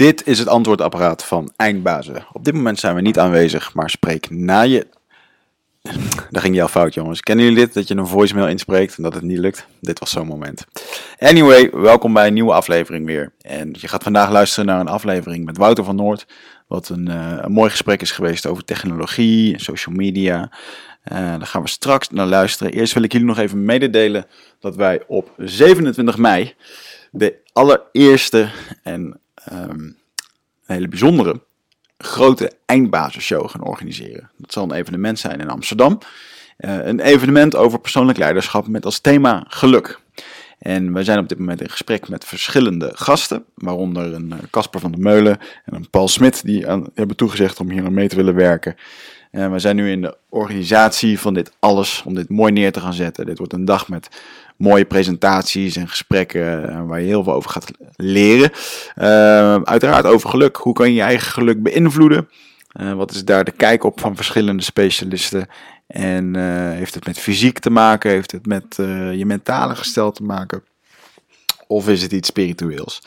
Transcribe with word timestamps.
Dit 0.00 0.26
is 0.26 0.38
het 0.38 0.48
antwoordapparaat 0.48 1.24
van 1.24 1.52
Eindbazen. 1.56 2.26
Op 2.32 2.44
dit 2.44 2.54
moment 2.54 2.78
zijn 2.78 2.94
we 2.94 3.00
niet 3.00 3.18
aanwezig, 3.18 3.74
maar 3.74 3.90
spreek 3.90 4.30
na 4.30 4.60
je. 4.60 4.86
Daar 6.30 6.42
ging 6.42 6.54
je 6.54 6.62
al 6.62 6.68
fout, 6.68 6.94
jongens. 6.94 7.20
Kennen 7.20 7.44
jullie 7.44 7.60
dit? 7.60 7.74
Dat 7.74 7.88
je 7.88 7.96
een 7.96 8.06
voicemail 8.06 8.48
inspreekt 8.48 8.96
en 8.96 9.02
dat 9.02 9.14
het 9.14 9.22
niet 9.22 9.38
lukt? 9.38 9.66
Dit 9.80 9.98
was 9.98 10.10
zo'n 10.10 10.26
moment. 10.26 10.64
Anyway, 11.18 11.70
welkom 11.70 12.12
bij 12.12 12.26
een 12.26 12.34
nieuwe 12.34 12.52
aflevering 12.52 13.06
weer. 13.06 13.32
En 13.40 13.74
je 13.78 13.88
gaat 13.88 14.02
vandaag 14.02 14.30
luisteren 14.30 14.66
naar 14.66 14.80
een 14.80 14.88
aflevering 14.88 15.44
met 15.44 15.56
Wouter 15.56 15.84
van 15.84 15.96
Noord. 15.96 16.26
Wat 16.66 16.88
een, 16.88 17.06
een 17.44 17.52
mooi 17.52 17.70
gesprek 17.70 18.00
is 18.02 18.10
geweest 18.10 18.46
over 18.46 18.64
technologie, 18.64 19.58
social 19.58 19.94
media. 19.94 20.50
Uh, 21.12 21.18
daar 21.18 21.46
gaan 21.46 21.62
we 21.62 21.68
straks 21.68 22.10
naar 22.10 22.26
luisteren. 22.26 22.72
Eerst 22.72 22.94
wil 22.94 23.02
ik 23.02 23.12
jullie 23.12 23.26
nog 23.26 23.38
even 23.38 23.64
mededelen 23.64 24.26
dat 24.60 24.76
wij 24.76 25.02
op 25.06 25.32
27 25.36 26.16
mei 26.16 26.54
de 27.10 27.34
allereerste 27.52 28.50
en 28.82 29.19
um, 29.52 29.96
een 30.66 30.74
hele 30.74 30.88
bijzondere 30.88 31.40
grote 31.98 32.52
eindbasisshow 32.66 33.50
gaan 33.50 33.64
organiseren. 33.64 34.30
Dat 34.36 34.52
zal 34.52 34.64
een 34.64 34.72
evenement 34.72 35.18
zijn 35.18 35.40
in 35.40 35.50
Amsterdam. 35.50 35.98
Uh, 36.58 36.86
een 36.86 37.00
evenement 37.00 37.56
over 37.56 37.80
persoonlijk 37.80 38.18
leiderschap 38.18 38.68
met 38.68 38.84
als 38.84 38.98
thema 38.98 39.44
geluk. 39.48 40.00
En 40.58 40.92
wij 40.92 41.04
zijn 41.04 41.18
op 41.18 41.28
dit 41.28 41.38
moment 41.38 41.60
in 41.60 41.70
gesprek 41.70 42.08
met 42.08 42.24
verschillende 42.24 42.90
gasten, 42.94 43.44
waaronder 43.54 44.14
een 44.14 44.34
Casper 44.50 44.80
van 44.80 44.90
der 44.92 45.00
Meulen 45.00 45.38
en 45.64 45.74
een 45.74 45.90
Paul 45.90 46.08
Smit, 46.08 46.44
die 46.44 46.66
hebben 46.94 47.16
toegezegd 47.16 47.60
om 47.60 47.70
hier 47.70 47.84
aan 47.84 47.94
mee 47.94 48.08
te 48.08 48.16
willen 48.16 48.34
werken. 48.34 48.76
En 49.30 49.52
we 49.52 49.58
zijn 49.58 49.76
nu 49.76 49.90
in 49.90 50.00
de 50.00 50.16
organisatie 50.28 51.18
van 51.18 51.34
dit 51.34 51.52
alles, 51.58 52.02
om 52.06 52.14
dit 52.14 52.28
mooi 52.28 52.52
neer 52.52 52.72
te 52.72 52.80
gaan 52.80 52.92
zetten. 52.92 53.26
Dit 53.26 53.38
wordt 53.38 53.52
een 53.52 53.64
dag 53.64 53.88
met 53.88 54.08
mooie 54.56 54.84
presentaties 54.84 55.76
en 55.76 55.88
gesprekken 55.88 56.68
eh, 56.68 56.86
waar 56.86 57.00
je 57.00 57.06
heel 57.06 57.24
veel 57.24 57.32
over 57.32 57.50
gaat 57.50 57.70
leren. 57.96 58.50
Uh, 58.96 59.62
uiteraard 59.62 60.04
over 60.04 60.28
geluk. 60.28 60.56
Hoe 60.56 60.72
kan 60.72 60.88
je 60.88 60.94
je 60.94 61.02
eigen 61.02 61.32
geluk 61.32 61.62
beïnvloeden? 61.62 62.28
Wat 62.96 63.10
is 63.10 63.24
daar 63.24 63.44
de 63.44 63.50
kijk 63.50 63.84
op 63.84 64.00
van 64.00 64.16
verschillende 64.16 64.62
specialisten? 64.62 65.46
En 65.86 66.34
heeft 66.72 66.94
het 66.94 67.06
met 67.06 67.18
fysiek 67.18 67.58
te 67.58 67.70
maken? 67.70 68.10
Heeft 68.10 68.32
het 68.32 68.46
met 68.46 68.74
je 69.16 69.24
mentale 69.26 69.76
gestel 69.76 70.12
te 70.12 70.22
maken? 70.22 70.62
Of 71.66 71.88
is 71.88 72.02
het 72.02 72.12
iets 72.12 72.28
spiritueels? 72.28 73.02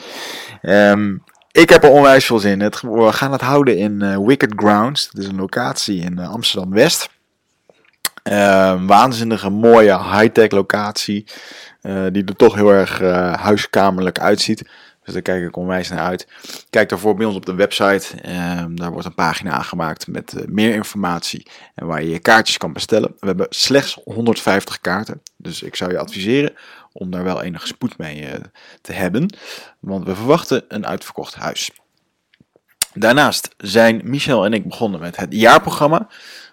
Um, 0.62 1.24
ik 1.54 1.70
heb 1.70 1.84
er 1.84 1.90
onwijs 1.90 2.26
veel 2.26 2.40
zin 2.40 2.62
in. 2.62 2.72
We 2.82 3.12
gaan 3.12 3.32
het 3.32 3.42
houden 3.42 3.78
in 3.78 4.26
Wicked 4.26 4.54
Grounds. 4.56 5.10
Dat 5.12 5.24
is 5.24 5.30
een 5.30 5.36
locatie 5.36 6.02
in 6.02 6.20
Amsterdam 6.20 6.72
West. 6.72 7.10
Uh, 8.30 8.86
waanzinnige 8.86 9.50
mooie 9.50 10.04
high-tech 10.04 10.52
locatie. 10.52 11.26
Uh, 11.82 12.06
die 12.12 12.26
er 12.26 12.36
toch 12.36 12.56
heel 12.56 12.72
erg 12.72 13.00
huiskamerlijk 13.40 14.20
uitziet. 14.20 14.64
Dus 15.04 15.14
daar 15.14 15.22
kijk 15.22 15.44
ik 15.44 15.58
onwijs 15.58 15.90
naar 15.90 16.00
uit. 16.00 16.28
Kijk 16.70 16.90
daarvoor 16.90 17.16
bij 17.16 17.26
ons 17.26 17.36
op 17.36 17.46
de 17.46 17.56
website. 17.56 18.22
Ehm, 18.22 18.76
daar 18.76 18.92
wordt 18.92 19.06
een 19.06 19.16
pagina 19.16 19.52
aangemaakt 19.52 20.08
met 20.08 20.46
meer 20.48 20.74
informatie. 20.74 21.48
En 21.76 21.86
waar 21.86 22.04
je 22.04 22.10
je 22.10 22.20
kaartjes 22.20 22.58
kan 22.58 22.74
bestellen. 22.74 23.16
We 23.20 23.28
hebben 23.28 23.48
slechts 23.50 24.00
150 24.04 24.82
kaarten. 24.82 25.22
Dus 25.38 25.62
ik 25.62 25.76
zou 25.76 25.92
je 25.92 26.00
adviseren 26.00 26.54
om 26.94 27.12
daar 27.12 27.24
wel 27.24 27.42
enige 27.42 27.68
spoed 27.68 27.98
mee 27.98 28.30
te 28.82 28.94
hebben. 28.94 29.36
Want 29.80 30.06
we 30.06 30.16
verwachten 30.16 30.66
een 30.68 30.88
uitverkocht 30.88 31.36
huis. 31.36 31.72
Daarnaast 32.94 33.50
zijn 33.58 34.02
Michel 34.04 34.46
en 34.46 34.54
ik 34.54 34.68
begonnen 34.68 35.00
met 35.00 35.16
het 35.16 35.34
jaarprogramma 35.34 36.08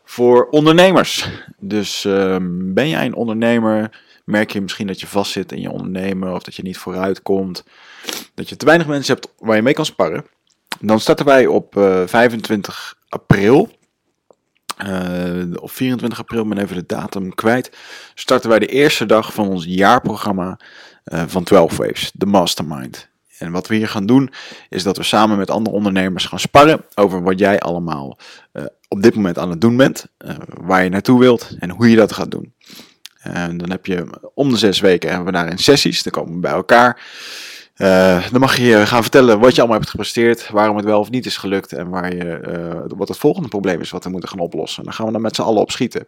voor 0.05 0.49
ondernemers. 0.49 1.29
Dus 1.59 2.05
uh, 2.05 2.37
ben 2.51 2.89
jij 2.89 3.07
een 3.07 3.15
ondernemer, 3.15 4.01
merk 4.25 4.51
je 4.51 4.61
misschien 4.61 4.87
dat 4.87 5.01
je 5.01 5.07
vastzit 5.07 5.53
in 5.53 5.61
je 5.61 5.71
ondernemen 5.71 6.35
of 6.35 6.43
dat 6.43 6.55
je 6.55 6.63
niet 6.63 6.79
vooruit 6.79 7.23
komt, 7.23 7.65
dat 8.35 8.49
je 8.49 8.57
te 8.57 8.65
weinig 8.65 8.87
mensen 8.87 9.15
hebt 9.15 9.33
waar 9.39 9.57
je 9.57 9.63
mee 9.63 9.75
kan 9.75 9.85
sparren. 9.85 10.25
Dan 10.81 11.01
starten 11.01 11.27
wij 11.27 11.47
op 11.47 11.77
uh, 11.77 12.03
25 12.07 12.97
april. 13.09 13.71
Uh, 14.87 15.63
op 15.63 15.71
24 15.71 16.19
april, 16.19 16.47
ben 16.47 16.59
even 16.59 16.77
de 16.77 16.87
datum 16.87 17.35
kwijt. 17.35 17.77
Starten 18.15 18.51
wij 18.51 18.59
de 18.59 18.67
eerste 18.67 19.07
dag 19.07 19.33
van 19.33 19.49
ons 19.49 19.65
jaarprogramma 19.65 20.59
uh, 21.05 21.23
van 21.27 21.45
12 21.45 21.77
Waves, 21.77 22.11
de 22.15 22.27
Mastermind. 22.27 23.09
En 23.39 23.53
wat 23.53 23.67
we 23.67 23.75
hier 23.75 23.89
gaan 23.89 24.07
doen, 24.07 24.33
is 24.69 24.83
dat 24.83 24.97
we 24.97 25.03
samen 25.03 25.39
met 25.39 25.51
andere 25.51 25.77
ondernemers 25.77 26.27
gaan 26.27 26.39
sparren 26.39 26.85
over 26.95 27.23
wat 27.23 27.39
jij 27.39 27.61
allemaal 27.61 28.19
uh, 28.53 28.65
op 28.89 29.03
dit 29.03 29.15
moment 29.15 29.39
aan 29.39 29.51
het 29.51 29.61
doen 29.61 29.77
bent, 29.77 30.07
waar 30.47 30.85
je 30.85 30.91
naartoe 30.91 31.21
wilt 31.21 31.57
en 31.59 31.71
hoe 31.71 31.91
je 31.91 31.97
dat 31.97 32.13
gaat 32.13 32.31
doen. 32.31 32.55
En 33.21 33.57
dan 33.57 33.71
heb 33.71 33.87
je 33.87 34.31
om 34.35 34.51
de 34.51 34.57
zes 34.57 34.81
weken 34.81 35.09
hebben 35.09 35.27
we 35.27 35.33
daarin 35.33 35.59
sessies, 35.59 36.03
dan 36.03 36.13
komen 36.13 36.35
we 36.35 36.41
bij 36.41 36.51
elkaar. 36.51 37.03
Uh, 37.81 38.31
dan 38.31 38.41
mag 38.41 38.57
je 38.57 38.87
gaan 38.87 39.03
vertellen 39.03 39.39
wat 39.39 39.55
je 39.55 39.61
allemaal 39.61 39.79
hebt 39.79 39.91
gepresteerd, 39.91 40.51
waarom 40.51 40.77
het 40.77 40.85
wel 40.85 41.01
of 41.01 41.11
niet 41.11 41.27
is 41.27 41.37
gelukt 41.37 41.73
en 41.73 41.89
waar 41.89 42.15
je, 42.15 42.41
uh, 42.89 42.97
wat 42.97 43.09
het 43.09 43.19
volgende 43.19 43.49
probleem 43.49 43.81
is 43.81 43.91
wat 43.91 44.05
we 44.05 44.11
moeten 44.11 44.29
gaan 44.29 44.39
oplossen. 44.39 44.85
Dan 44.85 44.93
gaan 44.93 45.07
we 45.07 45.13
dan 45.13 45.21
met 45.21 45.35
z'n 45.35 45.43
allen 45.43 45.61
op 45.61 45.71
schieten. 45.71 46.07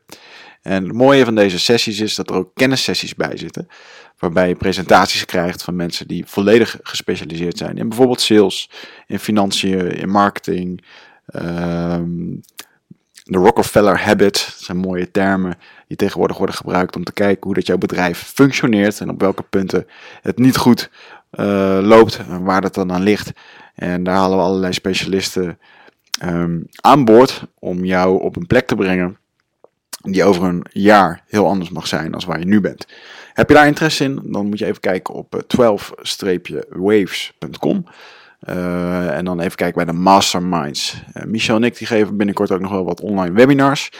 En 0.62 0.84
het 0.84 0.92
mooie 0.92 1.24
van 1.24 1.34
deze 1.34 1.58
sessies 1.58 2.00
is 2.00 2.14
dat 2.14 2.30
er 2.30 2.36
ook 2.36 2.50
kennissessies 2.54 3.14
bij 3.14 3.36
zitten, 3.36 3.68
waarbij 4.18 4.48
je 4.48 4.54
presentaties 4.54 5.24
krijgt 5.24 5.62
van 5.62 5.76
mensen 5.76 6.06
die 6.06 6.24
volledig 6.26 6.78
gespecialiseerd 6.82 7.58
zijn 7.58 7.78
in 7.78 7.88
bijvoorbeeld 7.88 8.20
sales, 8.20 8.70
in 9.06 9.18
financiën, 9.18 9.90
in 9.90 10.08
marketing, 10.08 10.84
um, 11.34 12.40
de 13.24 13.38
Rockefeller 13.38 14.00
Habit, 14.00 14.44
dat 14.46 14.64
zijn 14.64 14.78
mooie 14.78 15.10
termen 15.10 15.58
die 15.86 15.96
tegenwoordig 15.96 16.36
worden 16.36 16.56
gebruikt 16.56 16.96
om 16.96 17.04
te 17.04 17.12
kijken 17.12 17.44
hoe 17.44 17.54
dat 17.54 17.66
jouw 17.66 17.78
bedrijf 17.78 18.18
functioneert 18.18 19.00
en 19.00 19.10
op 19.10 19.20
welke 19.20 19.42
punten 19.42 19.86
het 20.22 20.38
niet 20.38 20.56
goed 20.56 20.90
loopt 21.80 22.20
en 22.28 22.44
waar 22.44 22.60
dat 22.60 22.74
dan 22.74 22.92
aan 22.92 23.02
ligt. 23.02 23.32
En 23.74 24.02
daar 24.02 24.16
halen 24.16 24.36
we 24.36 24.44
allerlei 24.44 24.72
specialisten 24.72 25.58
um, 26.24 26.66
aan 26.80 27.04
boord 27.04 27.42
om 27.58 27.84
jou 27.84 28.22
op 28.22 28.36
een 28.36 28.46
plek 28.46 28.66
te 28.66 28.74
brengen 28.74 29.16
die 30.02 30.24
over 30.24 30.44
een 30.44 30.64
jaar 30.70 31.22
heel 31.26 31.46
anders 31.46 31.70
mag 31.70 31.86
zijn 31.86 32.14
als 32.14 32.24
waar 32.24 32.38
je 32.38 32.46
nu 32.46 32.60
bent. 32.60 32.86
Heb 33.32 33.48
je 33.48 33.54
daar 33.54 33.66
interesse 33.66 34.04
in? 34.04 34.20
Dan 34.24 34.46
moet 34.46 34.58
je 34.58 34.66
even 34.66 34.80
kijken 34.80 35.14
op 35.14 35.44
12-waves.com. 35.56 37.84
Uh, 38.48 39.16
en 39.16 39.24
dan 39.24 39.40
even 39.40 39.56
kijken 39.56 39.84
bij 39.84 39.94
de 39.94 40.00
masterminds. 40.00 41.02
Michel 41.24 41.56
en 41.56 41.64
ik 41.64 41.78
die 41.78 41.86
geven 41.86 42.16
binnenkort 42.16 42.50
ook 42.50 42.60
nog 42.60 42.70
wel 42.70 42.84
wat 42.84 43.00
online 43.00 43.34
webinars. 43.34 43.90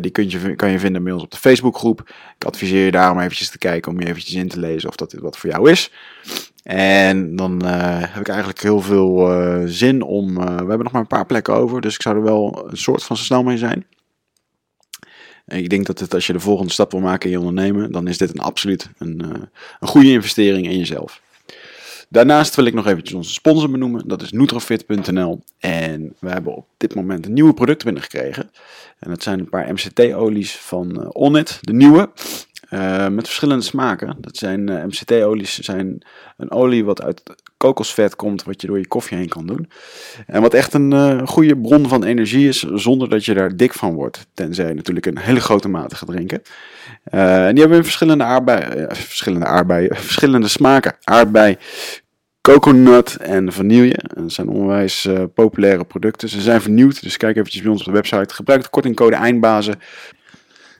Die 0.00 0.10
kun 0.10 0.30
je, 0.30 0.54
kan 0.54 0.70
je 0.70 0.78
vinden 0.78 1.04
bij 1.04 1.12
ons 1.12 1.22
op 1.22 1.30
de 1.30 1.36
Facebookgroep. 1.36 2.00
Ik 2.38 2.44
adviseer 2.44 2.84
je 2.84 2.90
daarom 2.90 3.20
eventjes 3.20 3.50
te 3.50 3.58
kijken 3.58 3.92
om 3.92 4.00
je 4.00 4.06
eventjes 4.06 4.34
in 4.34 4.48
te 4.48 4.60
lezen 4.60 4.88
of 4.88 4.96
dat 4.96 5.10
dit 5.10 5.20
wat 5.20 5.38
voor 5.38 5.50
jou 5.50 5.70
is. 5.70 5.92
En 6.66 7.36
dan 7.36 7.64
heb 7.64 8.20
ik 8.20 8.28
eigenlijk 8.28 8.62
heel 8.62 8.80
veel 8.80 9.28
zin 9.66 10.02
om... 10.02 10.34
we 10.34 10.42
hebben 10.44 10.82
nog 10.82 10.92
maar 10.92 11.00
een 11.00 11.06
paar 11.06 11.26
plekken 11.26 11.54
over, 11.54 11.80
dus 11.80 11.94
ik 11.94 12.02
zou 12.02 12.16
er 12.16 12.22
wel 12.22 12.68
een 12.70 12.76
soort 12.76 13.04
van 13.04 13.16
zo 13.16 13.22
snel 13.22 13.42
mee 13.42 13.58
zijn. 13.58 13.86
Ik 15.46 15.68
denk 15.68 15.86
dat 15.86 15.98
het, 15.98 16.14
als 16.14 16.26
je 16.26 16.32
de 16.32 16.40
volgende 16.40 16.72
stap 16.72 16.90
wil 16.90 17.00
maken 17.00 17.30
in 17.30 17.38
je 17.38 17.44
ondernemen, 17.44 17.92
dan 17.92 18.08
is 18.08 18.18
dit 18.18 18.30
een 18.30 18.40
absoluut 18.40 18.90
een, 18.98 19.20
een 19.80 19.88
goede 19.88 20.10
investering 20.10 20.66
in 20.66 20.78
jezelf. 20.78 21.20
Daarnaast 22.08 22.54
wil 22.54 22.64
ik 22.64 22.74
nog 22.74 22.86
eventjes 22.86 23.16
onze 23.16 23.32
sponsor 23.32 23.70
benoemen. 23.70 24.08
Dat 24.08 24.22
is 24.22 24.32
Nutrofit.nl. 24.32 25.42
En 25.58 26.14
we 26.18 26.28
hebben 26.28 26.56
op 26.56 26.66
dit 26.76 26.94
moment 26.94 27.26
een 27.26 27.32
nieuwe 27.32 27.54
product 27.54 27.84
binnengekregen. 27.84 28.50
En 28.98 29.10
dat 29.10 29.22
zijn 29.22 29.38
een 29.38 29.48
paar 29.48 29.72
MCT-olies 29.72 30.56
van 30.56 31.12
Onnit, 31.12 31.58
de 31.60 31.72
nieuwe. 31.72 32.10
Uh, 32.70 33.08
met 33.08 33.26
verschillende 33.26 33.64
smaken. 33.64 34.16
Dat 34.20 34.36
zijn 34.36 34.70
uh, 34.70 34.84
MCT-olies 34.84 35.58
zijn 35.58 36.02
een 36.36 36.50
olie 36.50 36.84
wat 36.84 37.02
uit 37.02 37.22
kokosvet 37.56 38.16
komt, 38.16 38.44
wat 38.44 38.60
je 38.60 38.66
door 38.66 38.78
je 38.78 38.86
koffie 38.86 39.16
heen 39.16 39.28
kan 39.28 39.46
doen. 39.46 39.70
En 40.26 40.42
wat 40.42 40.54
echt 40.54 40.74
een 40.74 40.90
uh, 40.92 41.26
goede 41.26 41.56
bron 41.56 41.88
van 41.88 42.04
energie 42.04 42.48
is, 42.48 42.60
zonder 42.62 43.08
dat 43.08 43.24
je 43.24 43.34
daar 43.34 43.56
dik 43.56 43.72
van 43.72 43.94
wordt. 43.94 44.26
Tenzij 44.34 44.68
je 44.68 44.74
natuurlijk 44.74 45.06
een 45.06 45.18
hele 45.18 45.40
grote 45.40 45.68
mate 45.68 45.96
gaat 45.96 46.08
drinken. 46.08 46.42
en 47.04 47.54
die 47.54 47.64
hebben 47.64 47.84
verschillende 47.84 48.24
aardbeien, 48.24 48.96
verschillende 48.96 49.46
aardbeien, 49.46 49.96
verschillende 50.10 50.48
smaken. 50.48 50.96
Aardbei, 51.04 51.56
coconut 52.40 53.16
en 53.16 53.52
vanille. 53.52 53.98
Dat 54.14 54.32
zijn 54.32 54.48
onwijs 54.48 55.08
populaire 55.34 55.84
producten. 55.84 56.28
Ze 56.28 56.40
zijn 56.40 56.60
vernieuwd, 56.60 57.02
dus 57.02 57.16
kijk 57.16 57.36
eventjes 57.36 57.62
bij 57.62 57.70
ons 57.70 57.80
op 57.80 57.86
de 57.86 57.92
website. 57.92 58.34
Gebruik 58.34 58.62
de 58.62 58.68
kortingcode 58.68 59.16
EINDBAZEN. 59.16 59.78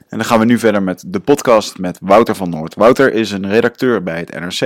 En 0.09 0.17
dan 0.17 0.25
gaan 0.25 0.39
we 0.39 0.45
nu 0.45 0.59
verder 0.59 0.83
met 0.83 1.03
de 1.07 1.19
podcast 1.19 1.77
met 1.77 1.97
Wouter 2.01 2.35
van 2.35 2.49
Noord. 2.49 2.75
Wouter 2.75 3.13
is 3.13 3.31
een 3.31 3.49
redacteur 3.49 4.03
bij 4.03 4.19
het 4.19 4.39
NRC. 4.39 4.61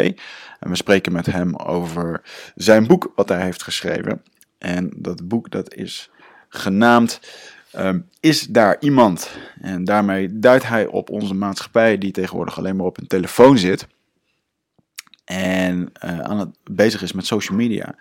En 0.59 0.69
we 0.69 0.75
spreken 0.75 1.11
met 1.11 1.25
hem 1.25 1.55
over 1.55 2.21
zijn 2.55 2.87
boek 2.87 3.11
wat 3.15 3.29
hij 3.29 3.41
heeft 3.41 3.63
geschreven. 3.63 4.21
En 4.57 4.91
dat 4.95 5.27
boek 5.27 5.51
dat 5.51 5.73
is 5.73 6.09
genaamd 6.49 7.19
um, 7.77 8.07
Is 8.19 8.47
daar 8.47 8.77
iemand? 8.79 9.31
En 9.61 9.83
daarmee 9.83 10.39
duidt 10.39 10.67
hij 10.67 10.85
op 10.85 11.09
onze 11.09 11.33
maatschappij 11.33 11.97
die 11.97 12.11
tegenwoordig 12.11 12.57
alleen 12.57 12.75
maar 12.75 12.85
op 12.85 12.97
een 12.97 13.07
telefoon 13.07 13.57
zit 13.57 13.87
en 15.31 15.91
uh, 16.05 16.19
aan 16.19 16.39
het 16.39 16.49
bezig 16.71 17.01
is 17.01 17.11
met 17.11 17.25
social 17.25 17.57
media. 17.57 17.95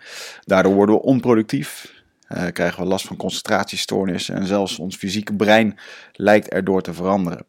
Daardoor 0.45 0.73
worden 0.73 0.95
we 0.95 1.01
onproductief, 1.01 2.00
krijgen 2.53 2.83
we 2.83 2.89
last 2.89 3.07
van 3.07 3.17
concentratiestoornissen 3.17 4.35
en 4.35 4.45
zelfs 4.45 4.79
ons 4.79 4.95
fysieke 4.95 5.33
brein 5.33 5.77
lijkt 6.13 6.49
erdoor 6.49 6.81
te 6.81 6.93
veranderen. 6.93 7.45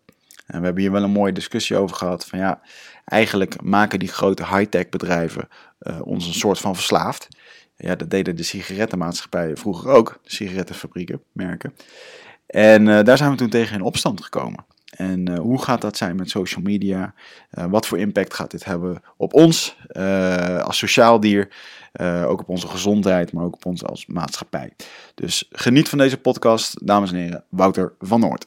En 0.47 0.59
we 0.59 0.65
hebben 0.65 0.83
hier 0.83 0.93
wel 0.93 1.03
een 1.03 1.11
mooie 1.11 1.33
discussie 1.33 1.77
over 1.77 1.97
gehad 1.97 2.27
van 2.27 2.39
ja, 2.39 2.61
eigenlijk 3.05 3.63
maken 3.63 3.99
die 3.99 4.09
grote 4.09 4.47
high-tech 4.47 4.89
bedrijven 4.89 5.49
uh, 5.81 6.01
ons 6.05 6.27
een 6.27 6.35
soort 6.35 6.59
van 6.59 6.75
verslaafd. 6.75 7.29
Ja, 7.77 7.95
dat 7.95 8.11
deden 8.11 8.37
de 8.37 8.43
sigarettenmaatschappijen 8.43 9.57
vroeger 9.57 9.91
ook, 9.91 10.21
de 10.23 10.35
sigarettenfabrieken, 10.35 11.23
merken. 11.33 11.75
En 12.47 12.87
uh, 12.87 13.03
daar 13.03 13.17
zijn 13.17 13.31
we 13.31 13.37
toen 13.37 13.49
tegen 13.49 13.77
in 13.77 13.83
opstand 13.83 14.23
gekomen. 14.23 14.65
En 14.97 15.37
hoe 15.37 15.63
gaat 15.63 15.81
dat 15.81 15.97
zijn 15.97 16.17
met 16.17 16.31
social 16.31 16.63
media? 16.63 17.15
Wat 17.51 17.87
voor 17.87 17.99
impact 17.99 18.35
gaat 18.35 18.51
dit 18.51 18.65
hebben 18.65 19.03
op 19.17 19.35
ons 19.35 19.77
als 20.63 20.79
sociaal 20.79 21.21
dier? 21.21 21.49
Ook 22.27 22.41
op 22.41 22.49
onze 22.49 22.69
gezondheid, 22.69 23.33
maar 23.33 23.45
ook 23.45 23.55
op 23.55 23.67
ons 23.67 23.85
als 23.85 24.07
maatschappij. 24.07 24.73
Dus 25.15 25.49
geniet 25.51 25.89
van 25.89 25.99
deze 25.99 26.19
podcast, 26.19 26.87
dames 26.87 27.13
en 27.13 27.19
heren. 27.19 27.45
Wouter 27.49 27.93
van 27.99 28.21
Noord. 28.21 28.47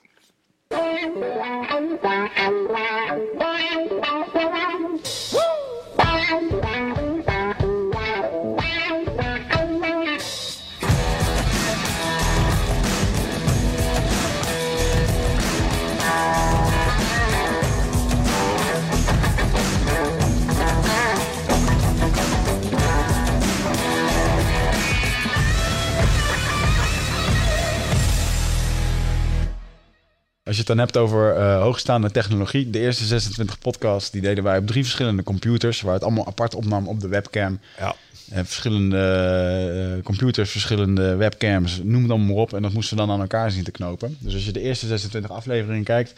Als 30.46 30.56
je 30.56 30.62
het 30.62 30.70
dan 30.70 30.78
hebt 30.78 30.98
over 30.98 31.38
uh, 31.38 31.62
hoogstaande 31.62 32.12
technologie. 32.12 32.70
De 32.70 32.80
eerste 32.80 33.06
26 33.06 33.60
podcasts 33.60 34.12
die 34.12 34.22
deden 34.22 34.44
wij 34.44 34.58
op 34.58 34.68
drie 34.68 34.84
verschillende 34.84 35.24
computers. 35.24 35.82
Waar 35.82 35.94
het 35.94 36.04
allemaal 36.04 36.28
apart 36.28 36.56
opnam 36.56 36.88
op 36.88 37.00
de 37.00 37.08
webcam. 37.08 37.60
Ja. 37.80 37.96
Uh, 38.34 38.40
verschillende 38.44 39.96
uh, 39.98 40.04
computers, 40.04 40.52
verschillende 40.52 41.16
webcams, 41.16 41.82
noem 41.84 42.02
het 42.02 42.12
allemaal 42.12 42.28
maar 42.28 42.44
op. 42.44 42.54
En 42.54 42.62
dat 42.62 42.74
moesten 42.74 42.98
we 42.98 43.04
dan 43.06 43.12
aan 43.12 43.22
elkaar 43.22 43.52
zien 43.52 43.64
te 43.64 43.72
knopen. 43.72 44.18
Dus 44.20 44.34
als 44.34 44.46
je 44.46 44.52
de 44.52 44.62
eerste 44.62 44.88
26 44.88 45.32
afleveringen 45.32 45.84
kijkt, 45.84 46.14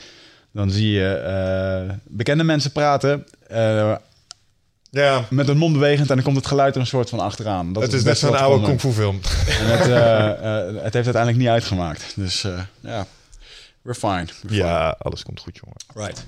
dan 0.52 0.72
zie 0.72 0.92
je 0.92 1.96
bekende 2.04 2.44
mensen 2.44 2.72
praten. 2.72 3.26
Ja. 4.90 5.26
Met 5.30 5.48
een 5.48 5.58
mond 5.58 5.74
bewegend 5.74 6.10
en 6.10 6.16
dan 6.16 6.24
komt 6.24 6.38
het 6.38 6.48
geluid 6.48 6.76
er 6.76 6.82
een 6.82 6.88
soort 6.88 7.10
van 7.10 7.20
achteraan. 7.20 7.74
Dat 7.74 7.84
het 7.84 7.94
is, 7.94 8.04
net 8.04 8.18
zo'n 8.18 8.38
oude 8.38 8.66
kung 8.66 8.80
fu 8.80 8.92
film. 8.92 9.20
En 9.60 9.66
het, 9.66 9.86
het 10.84 10.94
heeft 10.94 11.06
uiteindelijk 11.06 11.38
niet 11.38 11.48
uitgemaakt. 11.48 12.14
Dus 12.16 12.46
ja, 12.80 13.08
We're 13.88 14.00
fine. 14.00 14.28
ja, 14.48 14.96
alles 15.00 15.24
komt 15.24 15.40
goed, 15.40 15.60
jongen. 15.64 15.78
Right. 15.94 16.24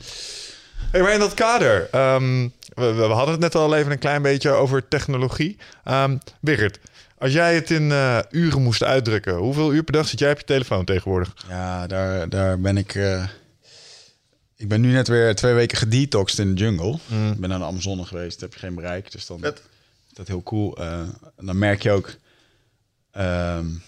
Hey, 0.92 1.02
maar 1.02 1.14
in 1.14 1.20
dat 1.20 1.34
kader, 1.34 1.82
um, 1.96 2.54
we, 2.74 2.94
we, 2.94 3.02
hadden 3.04 3.32
het 3.32 3.40
net 3.40 3.56
al 3.56 3.76
even 3.76 3.92
een 3.92 4.00
klein 4.00 4.22
beetje 4.22 4.50
over 4.50 4.88
technologie. 4.88 5.58
Um, 5.86 6.20
als 7.18 7.32
jij 7.34 7.56
het 7.56 7.72
in 7.72 7.84
uh, 7.84 8.20
uren 8.30 8.62
moest 8.62 8.84
uitdrukken, 8.84 9.36
hoeveel 9.36 9.74
uur 9.74 9.84
per 9.84 9.94
dag 9.94 10.08
zit 10.08 10.20
jij 10.20 10.32
op 10.32 10.38
je 10.38 10.46
telefoon 10.46 10.86
tegenwoordig? 10.86 11.34
Ja, 11.48 11.88
daar, 11.88 12.30
daar 12.30 12.60
ben 12.60 12.78
ik. 12.78 12.96
Uh, 12.96 13.28
ik 14.56 14.68
ben 14.68 14.82
nu 14.82 14.92
net 14.92 15.08
weer 15.08 15.36
twee 15.36 15.54
weken 15.54 15.78
gedetoxed 15.78 16.40
in 16.40 16.56
de 16.56 16.62
jungle. 16.62 16.98
Mm. 17.06 17.32
Ik 17.32 17.40
ben 17.40 17.50
naar 17.50 17.60
de 17.60 17.66
Amazone 17.66 18.06
geweest, 18.06 18.42
heb 18.42 18.54
je 18.54 18.60
geen 18.60 18.76
bereik. 18.76 19.12
Dus 19.12 19.26
dan 19.26 19.44
is 19.44 19.54
dat 20.14 20.28
heel 20.28 20.44
cool. 20.44 20.82
Uh, 20.82 21.00
en 21.36 21.46
dan 21.46 21.58
merk 21.58 21.84
je 21.84 21.92
ook. 21.92 22.16
Um, 23.18 23.84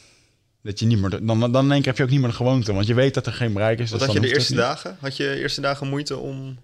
dat 0.64 0.80
je 0.80 0.86
niet 0.86 1.00
meer, 1.00 1.26
dan, 1.26 1.52
dan 1.52 1.66
in 1.66 1.72
één 1.72 1.82
keer 1.82 1.90
heb 1.90 1.98
je 1.98 2.04
ook 2.04 2.10
niet 2.10 2.20
meer 2.20 2.30
de 2.30 2.36
gewoonte, 2.36 2.74
want 2.74 2.88
je 2.88 2.94
weet 2.94 3.14
dat 3.14 3.26
er 3.26 3.34
geen 3.34 3.54
bereik 3.54 3.80
is. 3.80 3.92
Dus 3.92 4.02
had 4.02 4.14
je 4.14 4.20
de 4.20 4.34
eerste 4.34 4.56
dagen? 4.56 4.98
Had 5.00 5.18
je 5.18 5.24
de 5.24 5.40
eerste 5.40 5.62
dagen 5.62 5.88
moeite 5.88 6.18
om 6.18 6.58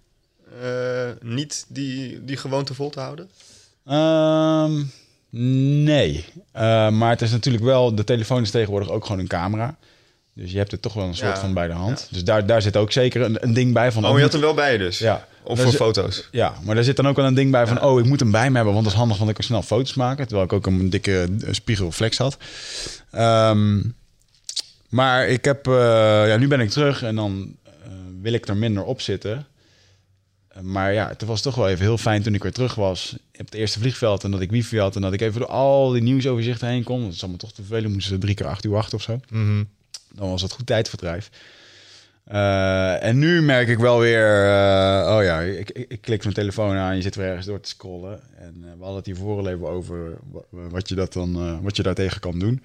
uh, 0.64 1.10
niet 1.22 1.66
die, 1.68 2.26
die 2.26 2.38
gewoonte 2.38 2.74
vol 2.74 2.90
te 2.90 3.00
houden? 3.00 3.30
Um, 3.90 4.92
nee, 5.84 6.26
uh, 6.56 6.90
maar 6.90 7.10
het 7.10 7.22
is 7.22 7.32
natuurlijk 7.32 7.64
wel, 7.64 7.96
de 7.96 8.04
telefoon 8.04 8.42
is 8.42 8.52
tegenwoordig 8.52 8.90
ook 8.90 9.06
gewoon 9.06 9.22
een 9.22 9.28
camera. 9.28 9.78
Dus 10.34 10.52
je 10.52 10.58
hebt 10.58 10.72
het 10.72 10.82
toch 10.82 10.94
wel 10.94 11.06
een 11.06 11.16
soort 11.16 11.40
van 11.40 11.54
bij 11.54 11.68
de 11.68 11.74
hand. 11.74 12.00
Ja. 12.00 12.08
Dus 12.10 12.24
daar, 12.24 12.46
daar 12.46 12.62
zit 12.62 12.78
ook 12.78 12.92
zeker 12.92 13.22
een, 13.22 13.44
een 13.44 13.54
ding 13.54 13.74
bij 13.74 13.92
van... 13.92 14.06
Oh, 14.06 14.16
je 14.16 14.22
had 14.22 14.32
hem 14.32 14.42
wel 14.42 14.54
bij 14.54 14.78
dus? 14.78 15.00
Ja. 15.00 15.28
Of 15.48 15.62
voor 15.62 15.72
foto's? 15.72 16.28
Ja, 16.32 16.54
maar 16.64 16.76
daar 16.76 16.84
zit 16.84 16.96
dan 16.96 17.08
ook 17.08 17.16
wel 17.16 17.26
een 17.26 17.34
ding 17.34 17.52
bij 17.52 17.68
van... 17.68 17.82
oh, 17.82 18.00
ik 18.00 18.06
moet 18.06 18.20
hem 18.20 18.32
bij 18.32 18.50
me 18.50 18.56
hebben, 18.56 18.74
want 18.74 18.86
dat 18.86 18.94
is 18.94 19.00
handig... 19.00 19.18
want 19.18 19.30
ik 19.30 19.36
kan 19.36 19.46
snel 19.46 19.62
foto's 19.62 19.94
maken. 19.94 20.26
Terwijl 20.28 20.46
ik 20.46 20.54
ook 20.54 20.66
een 20.66 20.90
dikke 20.90 21.28
spiegelreflex 21.52 22.18
had. 22.18 22.38
Um, 23.16 23.96
maar 24.90 25.28
ik 25.28 25.46
heb... 25.46 25.68
Uh, 25.68 25.74
ja, 26.28 26.38
nu 26.38 26.48
ben 26.48 26.60
ik 26.60 26.70
terug 26.70 27.04
en 27.04 27.16
dan 27.16 27.56
uh, 27.68 27.94
wil 28.22 28.34
ik 28.34 28.48
er 28.48 28.58
minder 28.58 28.84
op 28.84 29.02
zitten. 29.02 29.48
Maar 30.62 30.94
ja, 30.94 31.08
het 31.08 31.22
was 31.22 31.42
toch 31.42 31.56
wel 31.56 31.70
even 31.70 31.86
heel 31.86 31.98
fijn 31.98 32.24
toen 32.24 32.34
ik 32.34 32.44
weer 32.44 32.52
terug 32.52 32.76
was. 32.76 33.16
Op 33.40 33.46
het 33.46 33.54
eerste 33.54 33.80
vliegveld 33.80 34.24
en 34.24 34.32
dat 34.32 34.42
ik 34.42 34.52
wifi 34.52 34.80
had... 34.80 34.96
en 34.96 35.02
dat 35.02 35.14
ik 35.14 35.22
even 35.22 35.40
door 35.40 35.50
al 35.50 35.92
die 35.92 36.02
nieuwsoverzichten 36.02 36.68
heen 36.68 36.84
kon. 36.84 37.04
Dat 37.04 37.14
is 37.14 37.22
allemaal 37.22 37.40
toch 37.40 37.54
te 37.54 37.64
veel. 37.64 37.82
Moesten 37.82 38.14
ze 38.14 38.18
drie 38.18 38.36
keer 38.36 38.48
acht 38.48 38.66
uur 38.66 38.72
wachten 38.72 38.98
of 38.98 39.04
zo. 39.04 39.20
Mm 39.30 39.46
-hmm. 39.46 39.68
Dan 40.12 40.30
was 40.30 40.42
het 40.42 40.52
goed 40.52 40.66
tijdverdrijf. 40.66 41.30
Uh, 42.32 43.04
en 43.04 43.20
nu 43.20 43.42
merk 43.42 43.68
ik 43.68 43.78
wel 43.78 44.00
weer, 44.00 44.46
uh, 44.46 45.16
oh 45.16 45.24
ja, 45.24 45.40
ik, 45.40 45.70
ik, 45.70 45.86
ik, 45.90 46.02
klik 46.02 46.24
mijn 46.24 46.36
telefoon 46.36 46.76
aan, 46.76 46.96
je 46.96 47.02
zit 47.02 47.16
weer 47.16 47.28
ergens 47.28 47.46
door 47.46 47.60
te 47.60 47.70
scrollen. 47.70 48.20
En 48.38 48.56
uh, 48.58 48.64
we 48.64 48.78
hadden 48.78 48.96
het 48.96 49.06
hiervoor 49.06 49.38
al 49.38 49.48
even 49.48 49.68
over 49.68 50.18
wat 50.50 50.90
je, 50.90 50.96
dat 50.96 51.14
dan, 51.14 51.62
wat 51.62 51.76
je 51.78 51.84
daartegen 51.84 52.20
kan 52.20 52.40
doen. 52.40 52.64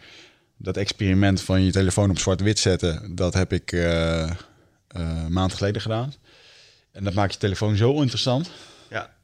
Dat 0.57 0.77
experiment 0.77 1.41
van 1.41 1.63
je 1.63 1.73
telefoon 1.73 2.11
op 2.11 2.19
zwart-wit 2.19 2.59
zetten, 2.59 3.17
dat 3.17 3.35
heb 3.35 3.53
ik 3.53 3.73
maand 5.29 5.55
geleden 5.55 5.83
gedaan. 5.83 6.15
En 6.93 7.05
dat 7.05 7.15
maakt 7.15 7.33
je 7.33 7.39
telefoon 7.39 7.77
zo 7.77 8.01
interessant. 8.01 8.51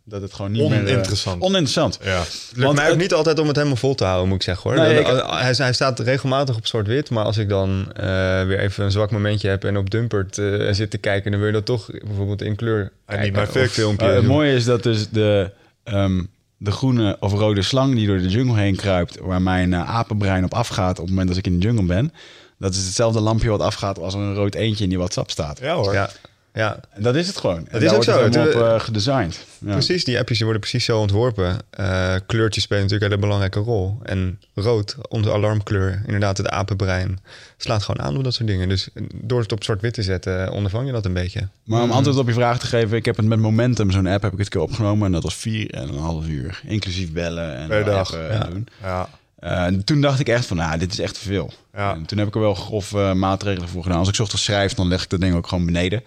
Dat 0.09 0.23
het 0.23 0.35
gewoon 0.35 0.51
niet 0.51 0.63
oninteressant. 0.63 1.39
meer... 1.39 1.49
oninteressant. 1.49 1.99
Ja. 2.03 2.23
Lukt 2.55 2.75
mij 2.75 2.91
ook 2.91 2.97
niet 2.97 3.15
altijd 3.15 3.39
om 3.39 3.47
het 3.47 3.57
helemaal 3.57 3.77
vol 3.77 3.95
te 3.95 4.05
houden, 4.05 4.29
moet 4.29 4.37
ik 4.37 4.43
zeggen 4.43 4.71
hoor. 4.71 4.81
Nee, 4.81 5.05
hij, 5.05 5.55
hij, 5.57 5.73
staat 5.73 5.99
regelmatig 5.99 6.57
op 6.57 6.67
zwart-wit, 6.67 7.11
maar 7.11 7.25
als 7.25 7.37
ik 7.37 7.49
dan 7.49 7.79
uh, 7.89 8.05
weer 8.43 8.59
even 8.59 8.85
een 8.85 8.91
zwak 8.91 9.11
momentje 9.11 9.49
heb 9.49 9.65
en 9.65 9.77
op 9.77 9.91
Dumpert 9.91 10.37
uh, 10.39 10.73
zit 10.73 10.91
te 10.91 10.99
kijken, 10.99 11.31
dan 11.31 11.41
wil 11.41 11.49
je 11.49 11.55
dat 11.55 11.67
toch 11.67 11.91
bijvoorbeeld 12.07 12.43
in 12.43 12.57
kleur 12.57 12.93
kijken, 13.07 13.43
of 13.43 13.71
filmpje. 13.71 14.07
Uh, 14.07 14.15
het 14.15 14.27
mooie 14.27 14.55
is 14.55 14.65
dat 14.65 14.83
dus 14.83 15.09
de, 15.09 15.51
um, 15.85 16.29
de 16.57 16.71
groene 16.71 17.17
of 17.21 17.33
rode 17.33 17.63
slang 17.63 17.95
die 17.95 18.07
door 18.07 18.19
de 18.19 18.29
jungle 18.29 18.59
heen 18.59 18.77
kruipt, 18.77 19.19
waar 19.21 19.43
mijn 19.43 19.75
apenbrein 19.75 20.45
op 20.45 20.55
afgaat 20.55 20.99
op 20.99 21.05
het 21.05 21.09
moment 21.09 21.29
dat 21.29 21.37
ik 21.37 21.47
in 21.47 21.59
de 21.59 21.67
jungle 21.67 21.87
ben, 21.87 22.13
dat 22.59 22.75
is 22.75 22.85
hetzelfde 22.85 23.21
lampje 23.21 23.49
wat 23.49 23.61
afgaat 23.61 23.99
als 23.99 24.15
er 24.15 24.21
een 24.21 24.35
rood 24.35 24.55
eentje 24.55 24.85
in 24.85 24.91
die 24.91 24.99
WhatsApp 24.99 25.31
staat. 25.31 25.59
Ja 25.59 25.75
hoor. 25.75 25.93
Ja. 25.93 26.11
Ja. 26.59 26.81
En 26.91 27.03
dat 27.03 27.15
is 27.15 27.27
het 27.27 27.37
gewoon. 27.37 27.67
Dat 27.71 27.83
is 27.83 27.93
ook 27.93 28.05
zo. 28.05 28.23
Het 28.23 28.37
op 28.37 28.47
uh, 28.47 28.81
gedesigned. 28.81 29.45
Ja. 29.59 29.73
Precies, 29.73 30.05
die 30.05 30.19
appjes 30.19 30.37
die 30.37 30.47
worden 30.47 30.63
precies 30.63 30.85
zo 30.85 31.01
ontworpen. 31.01 31.57
Uh, 31.81 32.15
kleurtjes 32.27 32.63
spelen 32.63 32.83
natuurlijk 32.83 33.13
een 33.13 33.21
belangrijke 33.21 33.59
rol. 33.59 33.99
En 34.03 34.41
rood, 34.55 34.97
onze 35.09 35.33
alarmkleur, 35.33 36.03
inderdaad 36.07 36.37
het 36.37 36.49
apenbrein, 36.49 37.19
slaat 37.57 37.83
gewoon 37.83 38.07
aan 38.07 38.17
op 38.17 38.25
dat 38.25 38.35
soort 38.35 38.49
dingen. 38.49 38.69
Dus 38.69 38.89
door 39.15 39.41
het 39.41 39.53
op 39.53 39.65
zwart-wit 39.65 39.95
te 39.95 40.03
zetten, 40.03 40.53
ondervang 40.53 40.87
je 40.87 40.93
dat 40.93 41.05
een 41.05 41.13
beetje. 41.13 41.49
Maar 41.65 41.83
om 41.83 41.91
antwoord 41.91 42.19
op 42.19 42.27
je 42.29 42.35
vraag 42.35 42.59
te 42.59 42.67
geven, 42.67 42.97
ik 42.97 43.05
heb 43.05 43.17
het 43.17 43.27
met 43.27 43.39
Momentum, 43.39 43.91
zo'n 43.91 44.07
app, 44.07 44.23
heb 44.23 44.33
ik 44.33 44.39
het 44.39 44.49
keer 44.49 44.61
opgenomen. 44.61 45.07
En 45.07 45.13
dat 45.13 45.23
was 45.23 45.35
vier 45.35 45.71
en 45.71 45.89
een 45.89 45.99
half 45.99 46.27
uur. 46.27 46.61
Inclusief 46.67 47.13
bellen 47.13 47.57
en 47.57 47.69
per 47.69 47.85
dag. 47.85 48.13
Ja. 48.13 48.45
doen. 48.45 48.67
Ja. 48.83 49.09
Uh, 49.45 49.67
toen 49.67 50.01
dacht 50.01 50.21
ik 50.21 50.29
echt 50.29 50.47
van, 50.47 50.57
nou, 50.57 50.79
dit 50.79 50.93
is 50.93 50.99
echt 50.99 51.15
te 51.15 51.21
veel. 51.21 51.53
Ja. 51.75 51.95
En 51.95 52.07
toen 52.07 52.19
heb 52.19 52.27
ik 52.27 52.35
er 52.35 52.41
wel 52.41 52.55
grof 52.55 52.93
uh, 52.93 53.13
maatregelen 53.13 53.69
voor 53.69 53.83
gedaan. 53.83 53.99
Als 53.99 54.09
ik 54.09 54.19
ochtends 54.19 54.45
schrijf, 54.45 54.75
dan 54.75 54.89
leg 54.89 55.03
ik 55.03 55.11
dat 55.11 55.21
ding 55.21 55.35
ook 55.35 55.47
gewoon 55.47 55.65
beneden 55.65 56.03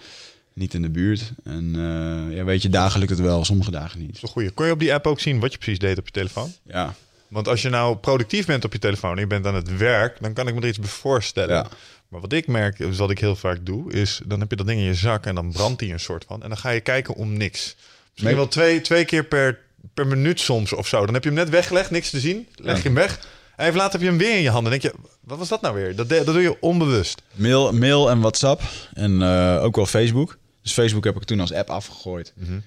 niet 0.54 0.74
in 0.74 0.82
de 0.82 0.90
buurt. 0.90 1.32
En 1.44 1.74
uh, 1.76 2.36
ja, 2.38 2.44
weet 2.44 2.62
je, 2.62 2.70
dagen 2.70 3.00
lukt 3.00 3.12
het 3.12 3.20
wel, 3.20 3.46
sommige 3.46 3.72
dagen 3.72 4.00
niet. 4.00 4.18
Zo 4.18 4.28
goeie. 4.28 4.50
Kon 4.50 4.66
je 4.66 4.72
op 4.72 4.80
die 4.80 4.94
app 4.94 5.08
ook 5.08 5.20
zien 5.20 5.40
wat 5.40 5.52
je 5.52 5.58
precies 5.58 5.80
deed 5.80 5.98
op 5.98 6.06
je 6.06 6.12
telefoon? 6.12 6.54
Ja. 6.64 6.94
Want 7.28 7.48
als 7.48 7.62
je 7.62 7.70
nou 7.70 7.96
productief 7.96 8.46
bent 8.46 8.66
op 8.66 8.74
je 8.74 8.80
telefoon 8.80 9.14
en 9.14 9.20
je 9.20 9.28
bent 9.28 9.46
aan 9.46 9.56
het 9.56 9.78
werk, 9.78 10.18
dan 10.22 10.34
kan 10.34 10.48
ik 10.48 10.54
me 10.54 10.62
er 10.62 10.68
iets 10.68 10.80
bij 10.80 10.90
voorstellen. 10.90 11.56
Ja. 11.56 11.68
Maar 12.08 12.22
wat 12.22 12.34
ik 12.34 12.48
merk, 12.48 12.78
dus 12.78 12.98
wat 12.98 13.10
ik 13.10 13.20
heel 13.20 13.36
vaak 13.36 13.66
doe, 13.66 13.92
is 13.94 14.22
dan 14.26 14.40
heb 14.40 14.50
je 14.50 14.56
dat 14.56 14.68
ding 14.68 14.80
in 14.80 14.86
je 14.86 14.96
zak 14.96 15.26
en 15.26 15.36
dan 15.36 15.52
brandt 15.52 15.80
die 15.80 15.94
een 15.94 16.00
soort 16.00 16.26
van. 16.28 16.44
En 16.44 16.50
dan 16.50 16.58
ga 16.58 16.70
je 16.70 16.80
kijken 16.80 17.16
om 17.16 17.38
niks. 17.38 17.76
Misschien 18.12 18.36
wel 18.36 18.48
twee, 18.48 18.82
twee 18.82 19.06
keer 19.06 19.24
per, 19.24 19.60
per 19.94 20.08
minuut 20.08 20.40
soms 20.40 20.74
of 20.74 20.88
zo. 20.88 21.06
Dan 21.06 21.14
heb 21.14 21.24
je 21.24 21.30
hem 21.30 21.38
net 21.38 21.50
weggelegd, 21.50 21.92
niks 21.92 22.10
te 22.10 22.20
zien. 22.20 22.48
Leg 22.56 22.78
je 22.78 22.84
hem 22.84 22.94
weg. 22.94 23.20
En 23.56 23.66
even 23.66 23.78
later 23.78 23.92
heb 23.92 24.02
je 24.02 24.08
hem 24.08 24.18
weer 24.18 24.36
in 24.36 24.42
je 24.42 24.50
handen. 24.50 24.72
denk 24.72 24.84
je, 24.84 24.94
wat 25.22 25.38
was 25.38 25.48
dat 25.48 25.62
nou 25.62 25.76
weer? 25.76 25.96
Dat, 25.96 26.10
dat 26.10 26.26
doe 26.26 26.42
je 26.42 26.62
onbewust. 26.62 27.22
Mail, 27.34 27.74
mail 27.74 28.10
en 28.10 28.20
WhatsApp 28.20 28.62
en 28.94 29.22
uh, 29.22 29.64
ook 29.64 29.76
wel 29.76 29.86
Facebook. 29.86 30.38
Dus 30.62 30.74
Facebook 30.74 31.04
heb 31.04 31.16
ik 31.16 31.24
toen 31.24 31.40
als 31.40 31.54
app 31.54 31.70
afgegooid. 31.70 32.34
Mhm. 32.36 32.60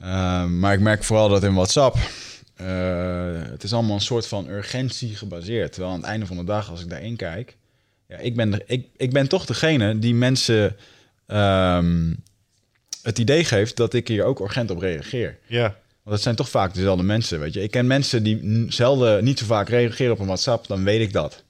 Ehm, 0.00 0.58
maar 0.58 0.74
ik 0.74 0.80
merk 0.80 1.04
vooral 1.04 1.28
dat 1.28 1.42
in 1.42 1.54
WhatsApp. 1.54 1.96
Uh, 2.60 3.42
het 3.50 3.62
is 3.62 3.72
allemaal 3.72 3.94
een 3.94 4.00
soort 4.00 4.26
van 4.26 4.48
urgentie 4.48 5.16
gebaseerd. 5.16 5.72
Terwijl 5.72 5.92
aan 5.92 6.00
het 6.00 6.08
einde 6.08 6.26
van 6.26 6.36
de 6.36 6.44
dag, 6.44 6.70
als 6.70 6.80
ik 6.80 6.90
daarin 6.90 7.16
kijk. 7.16 7.56
Ja, 8.08 8.16
ik, 8.16 8.36
ben 8.36 8.62
ik, 8.66 8.86
ik 8.96 9.12
ben 9.12 9.28
toch 9.28 9.46
degene 9.46 9.98
die 9.98 10.14
mensen 10.14 10.76
um, 11.26 12.16
het 13.02 13.18
idee 13.18 13.44
geeft 13.44 13.76
dat 13.76 13.94
ik 13.94 14.08
hier 14.08 14.24
ook 14.24 14.40
urgent 14.40 14.70
op 14.70 14.78
reageer. 14.78 15.38
Ja. 15.46 15.76
Want 16.02 16.14
het 16.14 16.22
zijn 16.22 16.36
toch 16.36 16.48
vaak 16.48 16.74
dezelfde 16.74 17.02
mensen. 17.02 17.40
Weet 17.40 17.54
je, 17.54 17.62
ik 17.62 17.70
ken 17.70 17.86
mensen 17.86 18.22
die 18.22 18.66
zelden 18.68 19.24
niet 19.24 19.38
zo 19.38 19.46
vaak 19.46 19.68
reageren 19.68 20.12
op 20.12 20.18
een 20.18 20.26
WhatsApp, 20.26 20.66
dan 20.66 20.84
weet 20.84 21.00
ik 21.00 21.12
dat. 21.12 21.44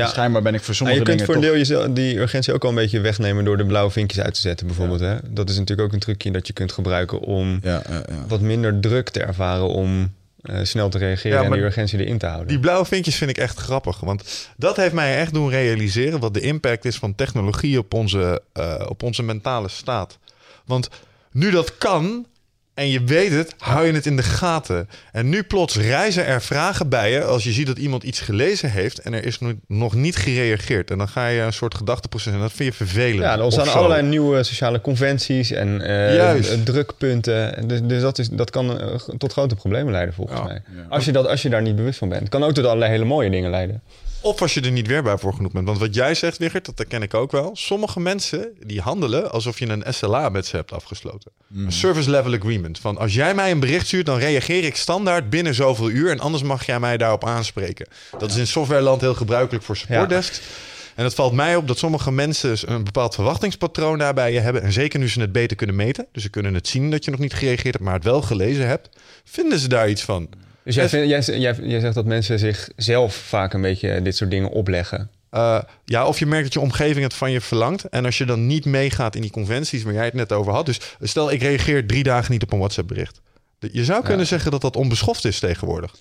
Ja. 0.00 0.06
schijnbaar 0.06 0.42
ben 0.42 0.54
ik 0.54 0.62
voor 0.62 0.74
sommige 0.74 0.98
dingen... 0.98 1.12
je 1.12 1.24
kunt 1.24 1.42
voor 1.42 1.50
een 1.52 1.66
deel 1.66 1.94
die 1.94 2.18
urgentie 2.18 2.52
ook 2.52 2.62
al 2.62 2.68
een 2.68 2.74
beetje 2.74 3.00
wegnemen... 3.00 3.44
door 3.44 3.56
de 3.56 3.66
blauwe 3.66 3.90
vinkjes 3.90 4.24
uit 4.24 4.34
te 4.34 4.40
zetten 4.40 4.66
bijvoorbeeld. 4.66 5.00
Hè? 5.00 5.16
Dat 5.30 5.50
is 5.50 5.58
natuurlijk 5.58 5.88
ook 5.88 5.94
een 5.94 6.00
trucje 6.00 6.30
dat 6.30 6.46
je 6.46 6.52
kunt 6.52 6.72
gebruiken... 6.72 7.20
om 7.20 7.58
ja, 7.62 7.82
wat 8.28 8.40
minder 8.40 8.80
druk 8.80 9.10
te 9.10 9.20
ervaren 9.20 9.68
om 9.68 10.12
eh, 10.44 10.58
snel 10.62 10.88
te 10.88 10.98
reageren 10.98 11.38
Ja, 11.38 11.44
en 11.44 11.52
die 11.52 11.62
urgentie 11.62 11.98
erin 11.98 12.18
te 12.18 12.26
houden. 12.26 12.48
Die 12.48 12.60
blauwe 12.60 12.84
vinkjes 12.84 13.16
vind 13.16 13.30
ik 13.30 13.38
echt 13.38 13.58
grappig. 13.58 14.00
Want 14.00 14.48
dat 14.56 14.76
heeft 14.76 14.92
mij 14.92 15.18
echt 15.18 15.32
doen 15.32 15.50
realiseren 15.50 16.20
wat 16.20 16.34
de 16.34 16.40
impact 16.40 16.84
is 16.84 16.96
van 16.96 17.14
technologie 17.14 17.78
op 17.78 17.94
onze, 17.94 18.42
eh, 18.52 18.86
op 18.88 19.02
onze 19.02 19.22
mentale 19.22 19.68
staat. 19.68 20.18
Want 20.64 20.88
nu 21.30 21.50
dat 21.50 21.78
kan 21.78 22.26
en 22.74 22.88
je 22.90 23.04
weet 23.04 23.30
het, 23.32 23.54
hou 23.58 23.86
je 23.86 23.92
het 23.92 24.06
in 24.06 24.16
de 24.16 24.22
gaten. 24.22 24.88
En 25.12 25.28
nu 25.28 25.42
plots 25.42 25.76
reizen 25.76 26.26
er 26.26 26.42
vragen 26.42 26.88
bij 26.88 27.10
je 27.10 27.24
als 27.24 27.44
je 27.44 27.52
ziet 27.52 27.66
dat 27.66 27.78
iemand 27.78 28.02
iets 28.02 28.20
gelezen 28.20 28.70
heeft 28.70 28.98
en 28.98 29.12
er 29.12 29.24
is 29.24 29.38
nog- 29.38 29.52
nog 29.66 29.94
niet 29.94 30.16
gereageerd. 30.16 30.90
En 30.90 30.98
dan 30.98 31.08
ga 31.08 31.26
je 31.26 31.40
een 31.40 31.52
soort 31.52 31.74
gedachteproces 31.74 32.32
en 32.32 32.38
dat 32.40 32.52
vind 32.52 32.70
je 32.70 32.84
vervelend. 32.84 33.20
Ja, 33.22 33.36
er 33.36 33.42
ontstaan 33.42 33.72
allerlei 33.72 34.02
nieuwe 34.02 34.42
sociale 34.42 34.80
conventies 34.80 35.50
en 35.50 35.80
eh, 35.80 36.34
drukpunten. 36.64 37.56
En 37.56 37.66
Dus, 37.68 37.80
dus 37.82 38.00
dat, 38.02 38.18
is, 38.18 38.28
dat 38.28 38.50
kan 38.50 38.80
eh, 38.80 38.94
tot 39.18 39.32
grote 39.32 39.54
problemen 39.54 39.92
leiden, 39.92 40.14
volgens 40.14 40.38
Ja. 40.38 40.44
mij. 40.44 40.62
Als, 40.88 41.04
je 41.04 41.12
dat, 41.12 41.26
als 41.26 41.42
je 41.42 41.48
daar 41.48 41.62
niet 41.62 41.76
bewust 41.76 41.98
van 41.98 42.08
bent. 42.08 42.20
Het 42.20 42.30
kan 42.30 42.42
ook 42.44 42.52
tot 42.54 42.64
allerlei 42.64 42.90
hele 42.90 43.04
mooie 43.04 43.30
dingen 43.30 43.50
leiden. 43.50 43.82
Of 44.24 44.42
als 44.42 44.54
je 44.54 44.60
er 44.60 44.70
niet 44.70 44.86
weerbaar 44.86 45.18
voor 45.18 45.34
genoeg 45.34 45.52
bent. 45.52 45.66
Want 45.66 45.78
wat 45.78 45.94
jij 45.94 46.14
zegt, 46.14 46.38
Wigert, 46.38 46.76
dat 46.76 46.86
ken 46.86 47.02
ik 47.02 47.14
ook 47.14 47.32
wel. 47.32 47.50
Sommige 47.56 48.00
mensen 48.00 48.48
die 48.66 48.80
handelen 48.80 49.30
alsof 49.30 49.58
je 49.58 49.68
een 49.68 49.84
SLA 49.88 50.28
met 50.28 50.46
ze 50.46 50.56
hebt 50.56 50.72
afgesloten. 50.72 51.32
Een 51.56 51.72
service 51.72 52.10
level 52.10 52.34
agreement. 52.34 52.78
Van 52.78 52.98
als 52.98 53.14
jij 53.14 53.34
mij 53.34 53.50
een 53.50 53.60
bericht 53.60 53.86
stuurt, 53.86 54.06
dan 54.06 54.18
reageer 54.18 54.64
ik 54.64 54.76
standaard 54.76 55.30
binnen 55.30 55.54
zoveel 55.54 55.90
uur. 55.90 56.10
En 56.10 56.20
anders 56.20 56.42
mag 56.42 56.66
jij 56.66 56.80
mij 56.80 56.96
daarop 56.96 57.24
aanspreken. 57.24 57.86
Dat 58.18 58.30
is 58.30 58.36
in 58.36 58.46
softwareland 58.46 59.00
heel 59.00 59.14
gebruikelijk 59.14 59.64
voor 59.64 59.76
supportdesks. 59.76 60.40
En 60.94 61.04
het 61.04 61.14
valt 61.14 61.32
mij 61.32 61.56
op 61.56 61.68
dat 61.68 61.78
sommige 61.78 62.12
mensen 62.12 62.72
een 62.72 62.84
bepaald 62.84 63.14
verwachtingspatroon 63.14 63.98
daarbij 63.98 64.32
je 64.32 64.40
hebben. 64.40 64.62
En 64.62 64.72
zeker 64.72 64.98
nu 64.98 65.08
ze 65.08 65.20
het 65.20 65.32
beter 65.32 65.56
kunnen 65.56 65.76
meten. 65.76 66.06
Dus 66.12 66.22
ze 66.22 66.28
kunnen 66.28 66.54
het 66.54 66.68
zien 66.68 66.90
dat 66.90 67.04
je 67.04 67.10
nog 67.10 67.20
niet 67.20 67.34
gereageerd 67.34 67.74
hebt, 67.74 67.84
maar 67.84 67.94
het 67.94 68.04
wel 68.04 68.22
gelezen 68.22 68.66
hebt. 68.66 68.88
Vinden 69.24 69.58
ze 69.58 69.68
daar 69.68 69.88
iets 69.88 70.02
van? 70.02 70.28
Dus 70.64 70.74
jij, 70.74 70.88
vindt- 70.88 71.26
jij, 71.26 71.38
jij, 71.38 71.54
jij 71.62 71.80
zegt 71.80 71.94
dat 71.94 72.04
mensen 72.04 72.38
zichzelf 72.38 73.14
vaak 73.14 73.52
een 73.52 73.60
beetje 73.60 74.02
dit 74.02 74.16
soort 74.16 74.30
dingen 74.30 74.50
opleggen. 74.50 75.10
Uh, 75.32 75.62
ja, 75.84 76.06
of 76.06 76.18
je 76.18 76.26
merkt 76.26 76.44
dat 76.44 76.52
je 76.52 76.60
omgeving 76.60 77.04
het 77.04 77.14
van 77.14 77.30
je 77.30 77.40
verlangt. 77.40 77.84
En 77.84 78.04
als 78.04 78.18
je 78.18 78.24
dan 78.24 78.46
niet 78.46 78.64
meegaat 78.64 79.14
in 79.14 79.20
die 79.22 79.30
conventies 79.30 79.82
waar 79.82 79.92
jij 79.92 80.04
het 80.04 80.14
net 80.14 80.32
over 80.32 80.52
had. 80.52 80.66
Dus 80.66 80.80
stel, 81.00 81.30
ik 81.32 81.42
reageer 81.42 81.86
drie 81.86 82.02
dagen 82.02 82.32
niet 82.32 82.42
op 82.42 82.52
een 82.52 82.58
WhatsApp-bericht. 82.58 83.20
Je 83.58 83.84
zou 83.84 84.04
kunnen 84.04 84.26
zeggen 84.26 84.50
dat 84.50 84.60
dat 84.60 84.76
onbeschoft 84.76 85.24
is 85.24 85.38
tegenwoordig. 85.38 85.94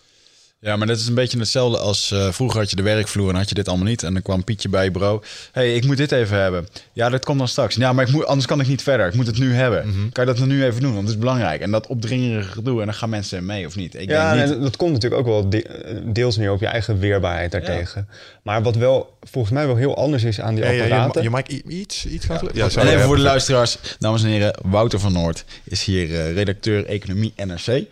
Ja, 0.64 0.76
maar 0.76 0.88
dat 0.88 0.98
is 0.98 1.08
een 1.08 1.14
beetje 1.14 1.40
hetzelfde 1.40 1.78
als 1.78 2.12
eh, 2.12 2.32
vroeger 2.32 2.60
had 2.60 2.70
je 2.70 2.76
de 2.76 2.82
werkvloer 2.82 3.30
en 3.30 3.36
had 3.36 3.50
je 3.50 3.56
dit 3.56 3.68
allemaal 3.68 3.88
niet. 3.88 4.04
En 4.04 4.14
dan 4.14 4.22
kwam 4.22 4.44
Pietje 4.44 4.70
bij 4.70 4.84
je 4.84 4.92
bureau. 4.92 5.22
hey, 5.52 5.76
ik 5.76 5.86
moet 5.86 5.98
dit 5.98 6.12
even 6.12 6.38
hebben. 6.42 6.68
Ja, 6.94 7.10
dat 7.10 7.26
komt 7.26 7.38
dan 7.38 7.48
straks. 7.48 7.76
Ja, 7.76 7.94
maar 7.94 8.06
ik 8.08 8.12
moet, 8.12 8.26
anders 8.26 8.48
kan 8.48 8.60
ik 8.60 8.68
niet 8.68 8.82
verder. 8.82 9.08
Ik 9.08 9.14
moet 9.14 9.28
het 9.28 9.38
nu 9.40 9.54
hebben. 9.54 9.82
Kan 10.12 10.26
je 10.26 10.32
dat 10.32 10.38
dan 10.38 10.48
nu 10.48 10.64
even 10.66 10.82
doen? 10.82 10.94
Want 10.94 11.02
het 11.04 11.14
is 11.14 11.20
belangrijk. 11.20 11.62
En 11.62 11.72
dat 11.72 11.88
opdringerige 11.88 12.52
gedoe. 12.52 12.80
En 12.80 12.86
dan 12.86 12.96
gaan 12.96 13.10
mensen 13.10 13.46
mee 13.46 13.66
of 13.66 13.76
niet. 13.76 13.96
Ik 13.96 14.10
Ja, 14.10 14.34
denk 14.34 14.46
niet. 14.48 14.56
en 14.56 14.62
dat 14.64 14.76
komt 14.76 14.92
natuurlijk 14.92 15.22
ook 15.22 15.28
wel 15.28 15.50
de- 15.50 16.02
deels 16.06 16.38
neer 16.38 16.52
op 16.52 16.60
je 16.60 16.68
eigen 16.68 17.00
weerbaarheid 17.00 17.52
daartegen. 17.52 18.08
Maar 18.44 18.64
wat 18.64 18.76
wel 18.76 19.18
volgens 19.22 19.54
mij 19.54 19.66
wel 19.68 19.76
heel 19.76 19.96
anders 19.98 20.24
is 20.24 20.40
aan 20.42 20.56
die 20.56 20.64
Ja, 20.64 20.70
ja, 20.70 20.84
apparaten. 20.84 21.24
je, 21.24 21.44
i- 21.54 21.64
iets, 21.80 22.06
iets 22.06 22.26
gaan 22.26 22.40
ja, 22.54 22.70
en 22.76 22.88
even 22.88 23.02
voor 23.02 23.16
de 23.16 23.22
luisteraars, 23.22 23.78
dames 24.00 24.24
en 24.24 24.30
heren. 24.30 24.56
Wouter 24.62 25.00
van 25.00 25.14
Noord 25.14 25.44
is 25.64 25.84
hier 25.84 26.16
eh, 26.16 26.34
redacteur 26.34 26.86
Economie 26.86 27.34
NRC. 27.36 27.84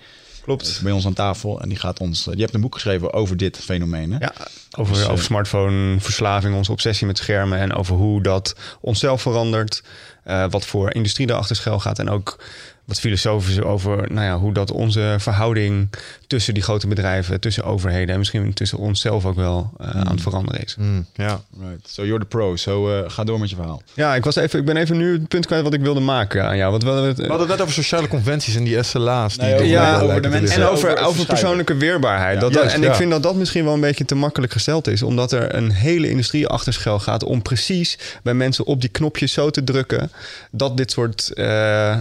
Klopt. 0.42 0.80
Bij 0.84 0.92
ons 0.92 1.06
aan 1.06 1.14
tafel. 1.14 1.62
En 1.62 1.70
die 1.70 1.78
gaat 1.78 2.00
ons. 2.00 2.24
Die 2.24 2.42
hebt 2.42 2.54
een 2.54 2.62
boek 2.62 2.74
geschreven 2.74 3.14
over 3.14 3.38
dit 3.38 3.58
fenomeen. 3.58 4.12
Hè? 4.12 4.18
Ja, 4.20 4.34
over, 4.78 4.94
Dus, 4.94 5.04
eh, 5.04 5.12
over 5.12 5.24
smartphone-verslaving, 5.24 6.56
onze 6.56 6.72
obsessie 6.72 7.08
met 7.08 7.18
schermen 7.18 7.60
en 7.60 7.74
over 7.74 7.96
hoe 7.96 8.24
dat 8.24 8.56
onszelf 8.82 9.22
verandert. 9.22 9.84
eh, 10.24 10.46
wat 10.50 10.66
voor 10.66 10.94
industrie 10.94 11.30
erachter 11.30 11.56
schuil 11.56 11.80
gaat 11.80 12.00
en 12.00 12.10
ook 12.10 12.44
wat 12.86 13.00
filosofisch 13.00 13.62
over 13.62 14.12
nou 14.12 14.26
ja, 14.26 14.38
hoe 14.38 14.54
dat 14.54 14.72
onze 14.72 15.16
verhouding 15.20 15.90
tussen 16.28 16.54
die 16.54 16.64
grote 16.64 16.88
bedrijven, 16.88 17.40
tussen 17.40 17.64
overheden 17.64 18.10
en 18.12 18.18
misschien 18.18 18.54
tussen 18.54 18.78
onszelf 18.78 19.26
ook 19.26 19.36
wel 19.36 19.72
eh, 19.80 19.88
aan 19.90 20.08
het 20.12 20.22
veranderen 20.22 20.64
is. 20.64 20.76
Mm, 20.80 21.06
ja. 21.14 21.42
Right. 21.60 21.90
So 21.90 22.04
you're 22.06 22.20
the 22.20 22.26
pro. 22.26 22.56
So 22.56 22.98
eh, 22.98 23.10
ga 23.10 23.24
door 23.24 23.40
met 23.40 23.50
je 23.50 23.56
verhaal. 23.56 23.82
Ja, 23.94 24.16
ik, 24.16 24.24
was 24.24 24.36
even, 24.36 24.60
ik 24.60 24.66
ben 24.66 24.78
even 24.78 24.98
nu 24.98 25.14
het 25.14 25.28
punt 25.28 25.46
kwijt 25.46 25.64
wat 25.64 25.74
ik 25.74 25.82
wilde 25.82 26.00
maken 26.00 26.46
aan 26.46 26.58
jou. 26.58 26.72
Wat, 26.72 26.84
wat, 26.84 27.06
wat- 27.06 27.18
We 27.18 27.22
hadden 27.28 27.40
het 27.40 27.50
net 27.50 27.62
over 27.62 27.74
sociale 27.74 28.08
conventies 28.08 28.56
en 28.56 28.64
die 28.64 28.84
SLA's. 28.84 29.34
Die 29.38 29.42
Nee, 29.46 29.54
over- 29.54 29.66
toch 29.66 29.74
ja, 29.76 30.00
over 30.00 30.22
de 30.22 30.30
mensen- 30.30 30.62
En 30.62 30.68
over, 30.68 30.98
over 30.98 31.26
persoonlijke 31.26 31.76
weerbaarheid. 31.76 32.40
dat, 32.42 32.54
juist, 32.54 32.76
en 32.76 32.82
ja. 32.82 32.90
ik 32.90 32.96
vind 32.96 33.12
dat 33.12 33.24
dat 33.24 33.36
misschien 33.36 33.64
wel 33.64 33.74
een 33.74 33.80
beetje 33.80 34.06
te 34.06 34.16
makkelijk 34.16 34.52
gesteld 34.52 34.88
is. 34.88 35.04
Omdat 35.04 35.32
er 35.32 35.56
een 35.56 35.72
hele 35.72 36.10
industrie 36.10 36.48
achter 36.48 36.74
schuil 36.74 37.00
gaat... 37.00 37.24
om 37.24 37.42
precies 37.42 37.98
bij 38.24 38.34
mensen 38.34 38.66
op 38.66 38.82
die 38.82 38.90
knopjes 38.90 39.34
zo 39.34 39.50
te 39.50 39.64
drukken... 39.64 40.12
dat 40.52 40.78
dit 40.78 40.92
soort 40.92 41.34
eh, 41.34 41.92
eh, 41.92 42.00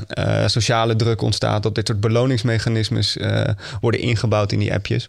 sociale 0.80 0.96
druk 0.96 1.22
ontstaat. 1.22 1.62
Dat 1.62 1.75
dit 1.75 1.87
soort 1.87 2.00
beloningsmechanismes 2.00 3.16
eh, 3.16 3.49
worden 3.80 4.00
ingebouwd 4.00 4.52
in 4.52 4.58
die 4.58 4.72
appjes. 4.72 5.08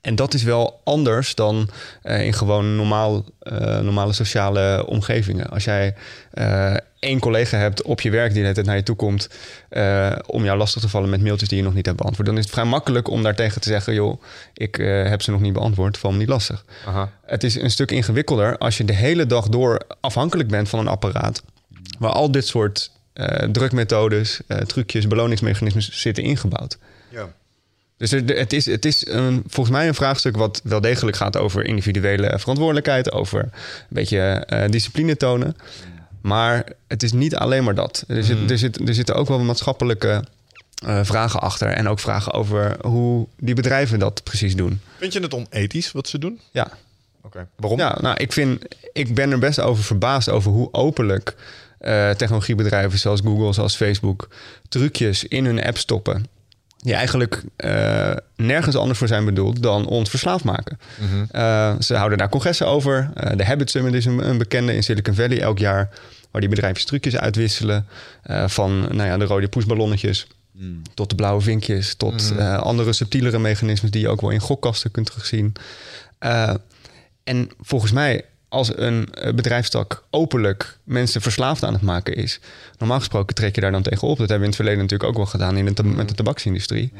En 0.00 0.14
dat 0.14 0.34
is 0.34 0.42
wel 0.42 0.80
anders 0.84 1.34
dan 1.34 1.68
eh, 2.02 2.26
in 2.26 2.32
gewoon 2.32 2.76
normaal, 2.76 3.24
eh, 3.38 3.80
normale 3.80 4.12
sociale 4.12 4.86
omgevingen. 4.86 5.50
Als 5.50 5.64
jij 5.64 5.94
één 6.98 7.18
collega 7.18 7.58
hebt 7.58 7.82
op 7.82 8.00
je 8.00 8.10
werk 8.10 8.34
die 8.34 8.52
tijd 8.52 8.66
naar 8.66 8.76
je 8.76 8.82
toe 8.82 8.96
komt 8.96 9.28
om 10.26 10.44
jou 10.44 10.58
lastig 10.58 10.82
te 10.82 10.88
vallen 10.88 11.10
met 11.10 11.22
mailtjes 11.22 11.48
die 11.48 11.58
je 11.58 11.64
nog 11.64 11.74
niet 11.74 11.86
hebt 11.86 11.98
beantwoord, 11.98 12.26
dan 12.26 12.36
is 12.38 12.44
het 12.44 12.52
vrij 12.52 12.64
makkelijk 12.64 13.08
om 13.08 13.22
daartegen 13.22 13.60
te 13.60 13.68
zeggen: 13.68 13.94
joh, 13.94 14.22
ik 14.54 14.76
heb 15.08 15.22
ze 15.22 15.30
nog 15.30 15.40
niet 15.40 15.52
beantwoord, 15.52 15.98
val 15.98 16.12
me 16.12 16.18
niet 16.18 16.28
lastig. 16.28 16.64
Aha. 16.86 17.10
Het 17.26 17.44
is 17.44 17.54
een 17.54 17.70
stuk 17.70 17.90
ingewikkelder 17.90 18.58
als 18.58 18.76
je 18.76 18.84
de 18.84 18.94
hele 18.94 19.26
dag 19.26 19.48
door 19.48 19.80
afhankelijk 20.00 20.48
bent 20.48 20.68
van 20.68 20.78
een 20.78 20.88
apparaat 20.88 21.42
waar 21.98 22.12
al 22.12 22.30
dit 22.30 22.46
soort 22.46 22.90
drukmethodes, 23.52 24.40
eh, 24.46 24.58
trucjes, 24.58 25.06
beloningsmechanismes 25.06 26.00
zitten 26.00 26.24
ingebouwd. 26.24 26.78
Ja. 27.08 27.32
Dus 27.96 28.12
er- 28.12 28.36
het 28.38 28.52
is, 28.52 28.66
het 28.66 28.84
is 28.84 29.06
een, 29.06 29.42
volgens 29.46 29.76
mij 29.76 29.88
een 29.88 29.94
vraagstuk 29.94 30.36
wat 30.36 30.60
wel 30.64 30.80
degelijk 30.80 31.16
gaat 31.16 31.36
over 31.36 31.64
individuele 31.64 32.38
verantwoordelijkheid, 32.38 33.12
over 33.12 33.40
een 33.42 33.50
beetje 33.88 34.18
eh, 34.18 34.70
discipline 34.70 35.16
tonen. 35.16 35.56
Maar 36.20 36.64
het 36.88 37.02
is 37.02 37.12
niet 37.12 37.36
alleen 37.36 37.64
maar 37.64 37.74
dat. 37.74 38.04
Er, 38.08 38.24
zit, 38.24 38.50
er, 38.50 38.58
zit, 38.58 38.88
er 38.88 38.94
zitten 38.94 39.14
ook 39.14 39.28
wel 39.28 39.38
maatschappelijke 39.38 40.24
eh, 40.86 41.00
vragen 41.02 41.40
achter. 41.40 41.68
En 41.68 41.88
ook 41.88 42.00
vragen 42.00 42.32
over 42.32 42.76
hoe 42.86 43.26
die 43.38 43.54
bedrijven 43.54 43.98
dat 43.98 44.22
precies 44.24 44.56
doen. 44.56 44.80
Vind 44.98 45.12
je 45.12 45.20
het 45.20 45.34
onethisch 45.34 45.92
wat 45.92 46.08
ze 46.08 46.18
doen? 46.18 46.40
Ja, 46.50 46.70
Oké. 47.22 47.46
Waarom? 47.56 47.78
ja 47.78 47.98
nou, 48.00 48.16
ik, 48.16 48.32
vind, 48.32 48.62
ik 48.92 49.14
ben 49.14 49.30
er 49.32 49.38
best 49.38 49.60
over 49.60 49.84
verbaasd 49.84 50.28
over 50.28 50.50
hoe 50.50 50.68
openlijk 50.72 51.34
eh, 51.82 52.10
technologiebedrijven 52.10 52.98
zoals 52.98 53.20
Google, 53.20 53.52
zoals 53.52 53.76
Facebook, 53.76 54.28
trucjes 54.68 55.24
in 55.24 55.44
hun 55.44 55.64
app 55.64 55.78
stoppen. 55.78 56.26
Die 56.78 56.94
eigenlijk 56.94 57.42
eh, 57.56 58.12
nergens 58.36 58.76
anders 58.76 58.98
voor 58.98 59.08
zijn 59.08 59.24
bedoeld 59.24 59.62
dan 59.62 59.86
ons 59.86 60.10
verslaafd 60.10 60.44
maken. 60.44 60.78
Eh, 61.30 61.74
ze 61.80 61.94
houden 61.94 62.18
daar 62.18 62.28
congressen 62.28 62.66
over. 62.66 63.10
De 63.36 63.44
Habit 63.44 63.70
Summit 63.70 63.94
is 63.94 64.04
een, 64.04 64.28
een 64.28 64.38
bekende 64.38 64.74
in 64.74 64.82
Silicon 64.82 65.14
Valley 65.14 65.40
elk 65.40 65.58
jaar. 65.58 65.90
Waar 66.30 66.40
die 66.40 66.50
bedrijfjes 66.50 66.84
trucjes 66.84 67.16
uitwisselen. 67.16 67.86
van 68.46 68.80
nou 68.80 69.04
ja, 69.08 69.16
de 69.16 69.24
rode 69.24 69.48
poesballonnetjes 69.48 70.26
tot 70.94 71.08
de 71.10 71.14
blauwe 71.14 71.40
vinkjes. 71.40 71.94
Tot 71.94 72.32
eh, 72.38 72.56
andere 72.58 72.92
subtielere 72.92 73.38
mechanismes 73.38 73.90
die 73.90 74.00
je 74.00 74.08
ook 74.08 74.20
wel 74.20 74.30
in 74.30 74.40
gokkasten 74.40 74.90
kunt 74.90 75.06
terugzien. 75.06 75.52
En 77.24 77.50
volgens 77.60 77.92
mij, 77.92 78.24
als 78.52 78.76
een 78.76 79.08
eh, 79.12 79.34
bedrijfstak 79.34 80.04
openlijk 80.10 80.78
mensen 80.84 81.20
verslaafd 81.20 81.64
aan 81.64 81.72
het 81.72 81.82
maken 81.82 82.14
is, 82.14 82.40
normaal 82.78 82.98
gesproken 82.98 83.34
trek 83.34 83.54
je 83.54 83.60
daar 83.60 83.72
dan 83.72 83.82
tegen 83.82 84.08
op. 84.08 84.18
Dat 84.18 84.28
hebben 84.28 84.38
we 84.38 84.42
in 84.42 84.50
het 84.50 84.56
verleden 84.56 84.80
natuurlijk 84.80 85.10
ook 85.10 85.16
wel 85.16 85.26
gedaan 85.26 85.56
in 85.56 85.74
de 85.74 85.82
met 85.82 86.08
de 86.08 86.14
tabaksindustrie. 86.14 86.92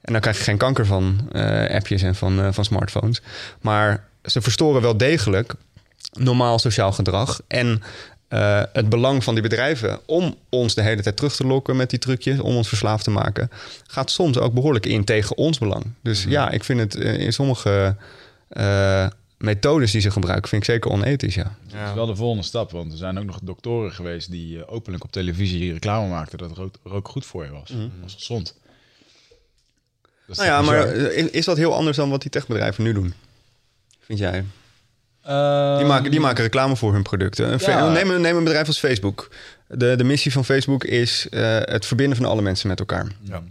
En 0.00 0.12
dan 0.12 0.20
krijg 0.20 0.38
je 0.38 0.44
geen 0.44 0.56
kanker 0.56 0.86
van 0.86 1.28
eh, 1.32 1.74
appjes 1.74 2.02
en 2.02 2.14
van, 2.14 2.40
eh, 2.40 2.48
van 2.50 2.64
smartphones. 2.64 3.22
Maar 3.60 4.04
ze 4.24 4.40
verstoren 4.40 4.82
wel 4.82 4.96
degelijk 4.96 5.54
normaal 6.12 6.58
sociaal 6.58 6.92
gedrag. 6.92 7.40
En 7.46 7.82
het 8.72 8.88
belang 8.88 9.24
van 9.24 9.34
die 9.34 9.42
bedrijven 9.42 10.00
om 10.06 10.34
ons 10.48 10.74
de 10.74 10.82
hele 10.82 11.02
tijd 11.02 11.16
terug 11.16 11.36
te 11.36 11.46
lokken 11.46 11.76
met 11.76 11.90
die 11.90 11.98
trucjes, 11.98 12.40
om 12.40 12.56
ons 12.56 12.68
verslaafd 12.68 13.04
te 13.04 13.10
maken, 13.10 13.50
gaat 13.86 14.10
soms 14.10 14.38
ook 14.38 14.52
behoorlijk 14.52 14.86
in 14.86 15.04
tegen 15.04 15.36
ons 15.36 15.58
belang. 15.58 15.84
Dus 16.02 16.24
ja, 16.28 16.50
ik 16.50 16.64
vind 16.64 16.80
het 16.80 16.94
in 16.94 17.32
sommige 17.32 17.96
eh, 18.48 19.06
methodes 19.38 19.90
die 19.92 20.00
ze 20.00 20.10
gebruiken, 20.10 20.48
vind 20.48 20.62
ik 20.62 20.70
zeker 20.70 20.90
onethisch. 20.90 21.34
Ja. 21.34 21.56
Dat 21.72 21.88
is 21.88 21.94
wel 21.94 22.06
de 22.06 22.16
volgende 22.16 22.42
stap. 22.44 22.70
Want 22.70 22.92
er 22.92 22.98
zijn 22.98 23.18
ook 23.18 23.24
nog 23.24 23.38
doktoren 23.42 23.92
geweest 23.92 24.30
die 24.30 24.58
eh, 24.64 24.72
openlijk 24.72 25.04
op 25.04 25.12
televisie 25.12 25.72
reclame 25.72 26.08
maakten 26.08 26.38
dat 26.38 26.56
rook, 26.56 26.74
rook 26.84 27.08
goed 27.08 27.26
voor 27.26 27.44
je 27.44 27.50
was. 27.50 27.68
Dat 27.68 27.78
was 28.02 28.14
gezond. 28.14 28.54
Dat 30.26 30.36
is 30.36 30.36
Nou 30.36 30.48
ja, 30.48 30.62
maar 30.62 30.88
eh, 30.88 31.26
is 31.32 31.44
dat 31.44 31.56
heel 31.56 31.74
anders 31.74 31.96
dan 31.96 32.10
wat 32.10 32.20
die 32.22 32.30
techbedrijven 32.30 32.84
nu 32.84 32.92
doen? 32.92 33.14
Vind 34.00 34.18
jij? 34.18 34.44
Ehm, 35.22 35.76
Die 35.76 35.86
maken, 35.86 36.10
die 36.10 36.20
maken 36.20 36.42
reclame 36.42 36.76
voor 36.76 36.92
hun 36.92 37.02
producten. 37.02 37.58
Ja. 37.58 37.88
Neem, 37.90 38.10
een- 38.10 38.20
neem 38.20 38.36
een 38.36 38.44
bedrijf 38.44 38.66
als 38.66 38.78
Facebook. 38.78 39.28
De, 39.66 39.96
de 39.96 40.04
missie 40.04 40.32
van 40.32 40.44
Facebook 40.44 40.84
is 40.84 41.28
eh, 41.28 41.58
het 41.60 41.86
verbinden 41.86 42.16
van 42.16 42.26
alle 42.26 42.42
mensen 42.42 42.68
met 42.68 42.78
elkaar. 42.78 43.06
Ja. 43.22 43.42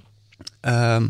Ehm, 0.60 1.08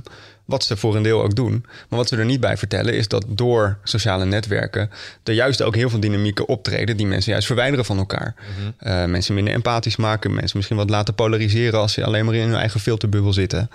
wat 0.48 0.63
ze 0.63 0.77
voor 0.77 0.96
een 0.96 1.04
deel 1.04 1.22
ook 1.24 1.36
doen. 1.36 1.66
Maar 1.89 2.00
wat 2.00 2.08
ze 2.08 2.18
er 2.18 2.25
niet 2.25 2.39
bij 2.39 2.58
vertellen 2.58 2.94
is 2.94 3.08
dat 3.08 3.25
door 3.27 3.77
sociale 3.84 4.25
netwerken 4.25 4.89
er 5.24 5.34
juist 5.34 5.62
ook 5.62 5.75
heel 5.75 5.89
veel 5.89 6.00
dynamieken 6.00 6.48
optreden 6.48 6.98
die 6.98 7.08
mensen 7.08 7.32
juist 7.32 7.48
verwijderen 7.48 7.86
van 7.86 7.98
elkaar. 7.98 8.36
Eh, 8.77 9.06
mensen 9.06 9.34
minder 9.34 9.54
empathisch 9.54 9.96
maken, 9.96 10.34
mensen 10.34 10.58
misschien 10.58 10.77
wat 10.77 10.89
laten 10.89 11.13
polariseren 11.16 11.80
als 11.80 11.94
ze 11.94 12.04
alleen 12.06 12.25
maar 12.25 12.34
in 12.36 12.48
hun 12.48 12.56
eigen 12.58 12.80
filterbubbel 12.80 13.34
zitten. 13.34 13.70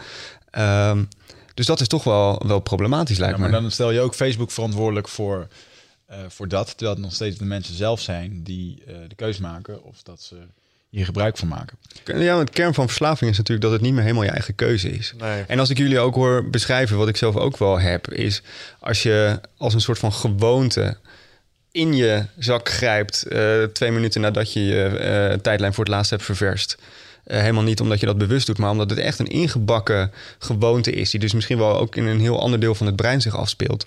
Ehm, 0.50 1.02
Dus 1.54 1.66
dat 1.66 1.80
is 1.80 1.88
toch 1.88 2.04
wel, 2.04 2.42
wel 2.46 2.60
problematisch, 2.60 3.18
lijkt 3.18 3.34
Ja, 3.34 3.40
maar 3.40 3.50
me. 3.50 3.60
dan 3.60 3.70
stel 3.70 3.90
je 3.90 4.00
ook 4.00 4.14
Facebook 4.14 4.50
verantwoordelijk 4.50 5.08
voor, 5.08 5.46
eh, 6.06 6.18
voor 6.28 6.48
dat. 6.48 6.66
Terwijl 6.68 6.90
het 6.92 7.02
nog 7.04 7.14
steeds 7.14 7.38
de 7.38 7.44
mensen 7.44 7.74
zelf 7.74 8.00
zijn 8.00 8.42
die 8.42 8.82
eh, 8.86 8.94
de 9.08 9.14
keus 9.14 9.38
maken 9.38 9.84
of 9.84 10.02
dat 10.02 10.22
ze 10.22 10.36
hier 10.92 11.04
gebruik 11.04 11.36
van 11.36 11.48
maken. 11.48 11.78
Ja, 12.04 12.14
maar 12.14 12.44
het 12.44 12.50
kern 12.50 12.74
van 12.74 12.86
verslaving 12.86 13.30
is 13.30 13.36
natuurlijk 13.36 13.66
dat 13.66 13.72
het 13.72 13.80
niet 13.80 13.92
meer 13.92 14.02
helemaal 14.02 14.24
je 14.24 14.30
eigen 14.30 14.54
keuze 14.54 14.90
is. 14.90 15.14
Nee. 15.18 15.44
En 15.46 15.58
als 15.58 15.70
ik 15.70 15.78
jullie 15.78 15.98
ook 15.98 16.14
hoor 16.14 16.50
beschrijven, 16.50 16.96
wat 16.96 17.08
ik 17.08 17.16
zelf 17.16 17.36
ook 17.36 17.56
wel 17.56 17.80
heb, 17.80 18.10
is 18.10 18.42
als 18.80 19.02
je 19.02 19.40
als 19.56 19.74
een 19.74 19.80
soort 19.80 19.98
van 19.98 20.12
gewoonte 20.12 20.96
in 21.70 21.94
je 21.94 22.24
zak 22.38 22.68
grijpt, 22.68 23.22
eh, 23.22 23.62
twee 23.62 23.90
minuten 23.90 24.20
nadat 24.20 24.52
je 24.52 24.64
je 24.64 24.84
eh, 24.84 25.38
tijdlijn 25.38 25.74
voor 25.74 25.84
het 25.84 25.92
laatst 25.92 26.10
hebt 26.10 26.22
ververst. 26.22 26.78
Eh, 27.24 27.40
helemaal 27.40 27.62
niet 27.62 27.80
omdat 27.80 28.00
je 28.00 28.06
dat 28.06 28.18
bewust 28.18 28.46
doet, 28.46 28.58
maar 28.58 28.70
omdat 28.70 28.90
het 28.90 28.98
echt 28.98 29.18
een 29.18 29.26
ingebakken 29.26 30.10
gewoonte 30.38 30.92
is. 30.92 31.10
Die 31.10 31.20
dus 31.20 31.32
misschien 31.32 31.58
wel 31.58 31.78
ook 31.78 31.96
in 31.96 32.06
een 32.06 32.20
heel 32.20 32.40
ander 32.40 32.60
deel 32.60 32.74
van 32.74 32.86
het 32.86 32.96
brein 32.96 33.20
zich 33.20 33.36
afspeelt. 33.36 33.86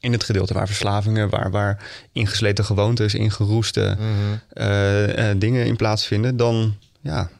In 0.00 0.12
het 0.12 0.24
gedeelte 0.24 0.54
waar 0.54 0.66
verslavingen, 0.66 1.28
waar, 1.28 1.50
waar 1.50 1.82
ingesleten 2.12 2.64
gewoontes, 2.64 3.14
ingeroeste 3.14 3.96
eh, 4.52 5.30
eh, 5.30 5.38
dingen 5.38 5.66
in 5.66 5.76
plaatsvinden. 5.76 6.36
Dan 6.36 6.76
ja, 7.00 7.30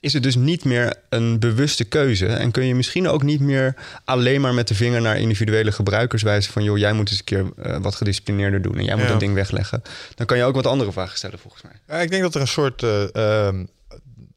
is 0.00 0.12
het 0.12 0.22
dus 0.22 0.34
niet 0.36 0.64
meer 0.64 0.94
een 1.08 1.38
bewuste 1.38 1.84
keuze. 1.84 2.26
En 2.26 2.50
kun 2.50 2.64
je 2.66 2.74
misschien 2.74 3.08
ook 3.08 3.22
niet 3.22 3.40
meer 3.40 3.74
alleen 4.04 4.40
maar 4.40 4.54
met 4.54 4.68
de 4.68 4.74
vinger 4.74 5.00
naar 5.00 5.18
individuele 5.18 5.72
gebruikers 5.72 6.22
wijzen 6.22 6.52
van 6.52 6.62
joh, 6.62 6.78
jij 6.78 6.92
moet 6.92 7.10
eens 7.10 7.18
een 7.18 7.24
keer 7.24 7.80
wat 7.80 7.94
gedisciplineerder 7.94 8.62
doen 8.62 8.76
en 8.78 8.84
jij 8.84 8.94
moet 8.94 9.04
Ja. 9.04 9.10
dat 9.10 9.20
ding 9.20 9.34
wegleggen. 9.34 9.82
Dan 10.14 10.26
kan 10.26 10.36
je 10.36 10.44
ook 10.44 10.54
wat 10.54 10.66
andere 10.66 10.92
vragen 10.92 11.16
stellen 11.16 11.38
volgens 11.38 11.62
mij. 11.62 11.72
Ja, 11.88 12.02
ik 12.02 12.10
denk 12.10 12.22
dat 12.22 12.34
er 12.34 12.40
een 12.40 12.48
soort. 12.48 12.82
eh, 12.82 13.14
ehm, 13.46 13.64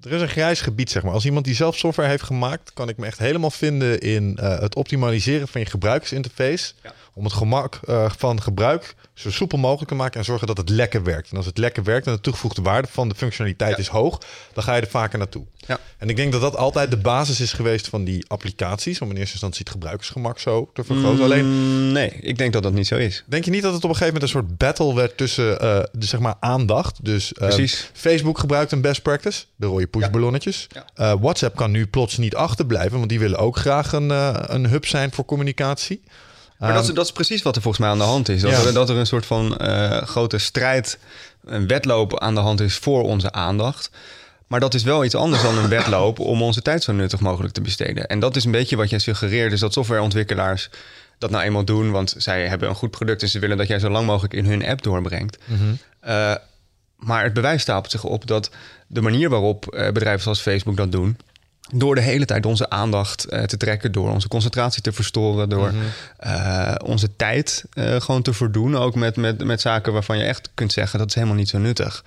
er 0.06 0.12
is 0.12 0.22
een 0.22 0.28
grijs 0.28 0.62
gebied, 0.62 0.90
zeg 0.90 1.04
maar. 1.04 1.14
Als 1.14 1.26
iemand 1.26 1.46
die 1.46 1.56
zelf 1.56 1.78
software 1.78 2.10
heeft 2.10 2.24
gemaakt, 2.24 2.74
kan 2.74 2.90
ik 2.90 2.98
me 2.98 3.06
echt 3.06 3.20
helemaal 3.20 3.52
vinden 3.52 4.00
in 4.00 4.38
eh, 4.38 4.60
het 4.60 4.76
optimaliseren 4.76 5.48
van 5.48 5.62
je 5.62 5.68
gebruikersinterface. 5.68 6.74
Ja. 6.84 6.94
Om 7.14 7.24
het 7.24 7.34
gemak 7.34 7.80
eh, 7.88 8.12
van 8.18 8.42
gebruik 8.42 8.96
zo 9.14 9.32
soepel 9.32 9.58
mogelijk 9.58 9.90
te 9.90 9.96
maken 9.96 10.20
en 10.20 10.26
zorgen 10.26 10.48
dat 10.48 10.58
het 10.58 10.70
lekker 10.70 11.04
werkt. 11.04 11.32
En 11.32 11.38
als 11.38 11.46
het 11.46 11.58
lekker 11.58 11.84
werkt 11.84 12.08
en 12.08 12.14
de 12.14 12.22
toegevoegde 12.22 12.62
waarde 12.62 12.88
van 12.92 13.10
de 13.10 13.16
functionaliteit 13.16 13.72
Ja. 13.72 13.78
is 13.78 13.88
hoog, 13.88 14.22
dan 14.54 14.64
ga 14.64 14.76
je 14.76 14.82
er 14.82 14.88
vaker 14.88 15.18
naartoe. 15.18 15.46
Ja. 15.58 15.80
En 15.98 16.10
ik 16.10 16.16
denk 16.16 16.32
dat 16.32 16.42
dat 16.42 16.56
altijd 16.56 16.92
de 16.92 16.98
basis 16.98 17.40
is 17.40 17.54
geweest 17.54 17.88
van 17.88 18.04
die 18.04 18.26
applicaties. 18.28 19.02
Om 19.02 19.10
in 19.10 19.16
eerste 19.16 19.32
instantie 19.32 19.60
het 19.60 19.70
gebruikersgemak 19.70 20.40
zo 20.40 20.70
te 20.74 20.84
vergroten. 20.84 21.24
Alleen 21.24 21.46
Mm, 21.46 21.92
nee, 21.92 22.10
ik 22.10 22.38
denk 22.38 22.54
dat 22.54 22.64
dat 22.64 22.74
niet 22.74 22.88
zo 22.88 22.96
is. 22.96 23.24
Denk 23.28 23.46
je 23.46 23.52
niet 23.52 23.62
dat 23.62 23.74
het 23.74 23.84
op 23.84 23.90
een 23.90 23.96
gegeven 23.96 24.14
moment 24.14 24.34
een 24.34 24.42
soort 24.42 24.58
battle 24.58 24.96
werd 24.96 25.18
tussen 25.18 25.60
eh, 25.60 25.80
de, 25.92 26.06
zeg 26.06 26.20
maar 26.20 26.36
aandacht? 26.40 27.06
Dus 27.06 27.34
eh, 27.34 27.48
Precies. 27.48 27.90
Facebook 27.94 28.40
gebruikt 28.40 28.72
een 28.72 28.82
best 28.82 29.02
practice, 29.02 29.44
de 29.56 29.66
rode 29.66 29.88
pushballonnetjes. 29.88 30.68
Ja. 30.70 30.86
Eh, 30.96 31.14
WhatsApp 31.20 31.56
kan 31.56 31.72
nu 31.72 31.88
plots 31.88 32.18
niet 32.18 32.36
achterblijven, 32.36 32.98
want 32.98 33.10
die 33.10 33.20
willen 33.20 33.38
ook 33.40 33.58
graag 33.58 33.92
een, 33.94 34.10
een 34.56 34.68
hub 34.68 34.86
zijn 34.86 35.12
voor 35.12 35.26
communicatie. 35.26 36.02
Maar 36.62 36.74
dat, 36.74 36.82
is, 36.82 36.88
Ehm, 36.88 36.96
dat 36.96 37.06
is 37.06 37.12
precies 37.12 37.42
wat 37.42 37.56
er 37.56 37.62
volgens 37.62 37.84
mij 37.84 37.92
aan 37.92 37.98
de 37.98 38.04
hand 38.04 38.30
is. 38.30 38.42
Dat, 38.42 38.52
Ja. 38.52 38.66
er, 38.66 38.74
dat 38.74 38.90
er 38.90 38.96
een 38.98 39.06
soort 39.06 39.26
van 39.26 39.58
eh, 39.58 40.02
grote 40.02 40.38
strijd, 40.38 40.98
een 41.46 41.68
wedloop 41.68 42.20
aan 42.20 42.34
de 42.36 42.40
hand 42.42 42.60
is 42.60 42.76
voor 42.78 43.04
onze 43.04 43.32
aandacht. 43.32 43.90
Maar 44.48 44.60
dat 44.60 44.74
is 44.74 44.84
wel 44.84 45.04
iets 45.06 45.16
anders 45.16 45.42
dan 45.42 45.58
een 45.58 45.70
wedloop 45.78 46.20
om 46.20 46.42
onze 46.42 46.62
tijd 46.62 46.84
zo 46.84 46.92
nuttig 46.92 47.20
mogelijk 47.20 47.54
te 47.54 47.62
besteden. 47.62 48.08
En 48.08 48.20
dat 48.20 48.36
is 48.36 48.46
een 48.46 48.52
beetje 48.52 48.76
wat 48.76 48.90
jij 48.90 49.00
suggereert, 49.00 49.52
is 49.52 49.60
dat 49.60 49.74
softwareontwikkelaars 49.74 50.70
dat 51.18 51.30
nou 51.30 51.44
eenmaal 51.44 51.66
doen. 51.66 51.92
Want 51.92 52.14
zij 52.18 52.48
hebben 52.48 52.70
een 52.70 52.76
goed 52.76 52.92
product 52.92 53.22
en 53.22 53.28
ze 53.30 53.40
willen 53.40 53.58
dat 53.58 53.68
jij 53.68 53.80
zo 53.80 53.90
lang 53.90 54.06
mogelijk 54.06 54.34
in 54.34 54.46
hun 54.46 54.66
app 54.66 54.82
doorbrengt. 54.84 55.38
Eh, 56.00 56.36
maar 56.98 57.24
het 57.24 57.34
bewijs 57.34 57.62
stapelt 57.62 57.92
zich 57.92 58.04
op 58.04 58.28
dat 58.28 58.50
de 58.88 59.02
manier 59.02 59.30
waarop 59.30 59.68
eh, 59.74 59.92
bedrijven 59.92 60.22
zoals 60.22 60.42
Facebook 60.42 60.78
dat 60.78 60.92
doen, 60.92 61.18
door 61.74 61.96
de 61.96 62.02
hele 62.02 62.26
tijd 62.26 62.46
onze 62.46 62.70
aandacht 62.70 63.26
eh, 63.26 63.44
te 63.44 63.58
trekken, 63.58 63.92
door 63.92 64.10
onze 64.10 64.28
concentratie 64.28 64.82
te 64.82 64.92
verstoren, 64.92 65.50
door 65.50 65.74
eh, 66.18 66.76
onze 66.86 67.16
tijd 67.16 67.64
eh, 67.74 68.02
gewoon 68.02 68.22
te 68.22 68.34
verdoen, 68.34 68.76
ook 68.76 68.96
met, 68.96 69.16
met, 69.16 69.44
met 69.44 69.62
zaken 69.62 69.94
waarvan 69.94 70.18
je 70.18 70.24
echt 70.24 70.50
kunt 70.54 70.72
zeggen 70.72 71.00
dat 71.00 71.08
is 71.08 71.16
helemaal 71.16 71.36
niet 71.36 71.50
zo 71.50 71.58
nuttig. 71.58 72.04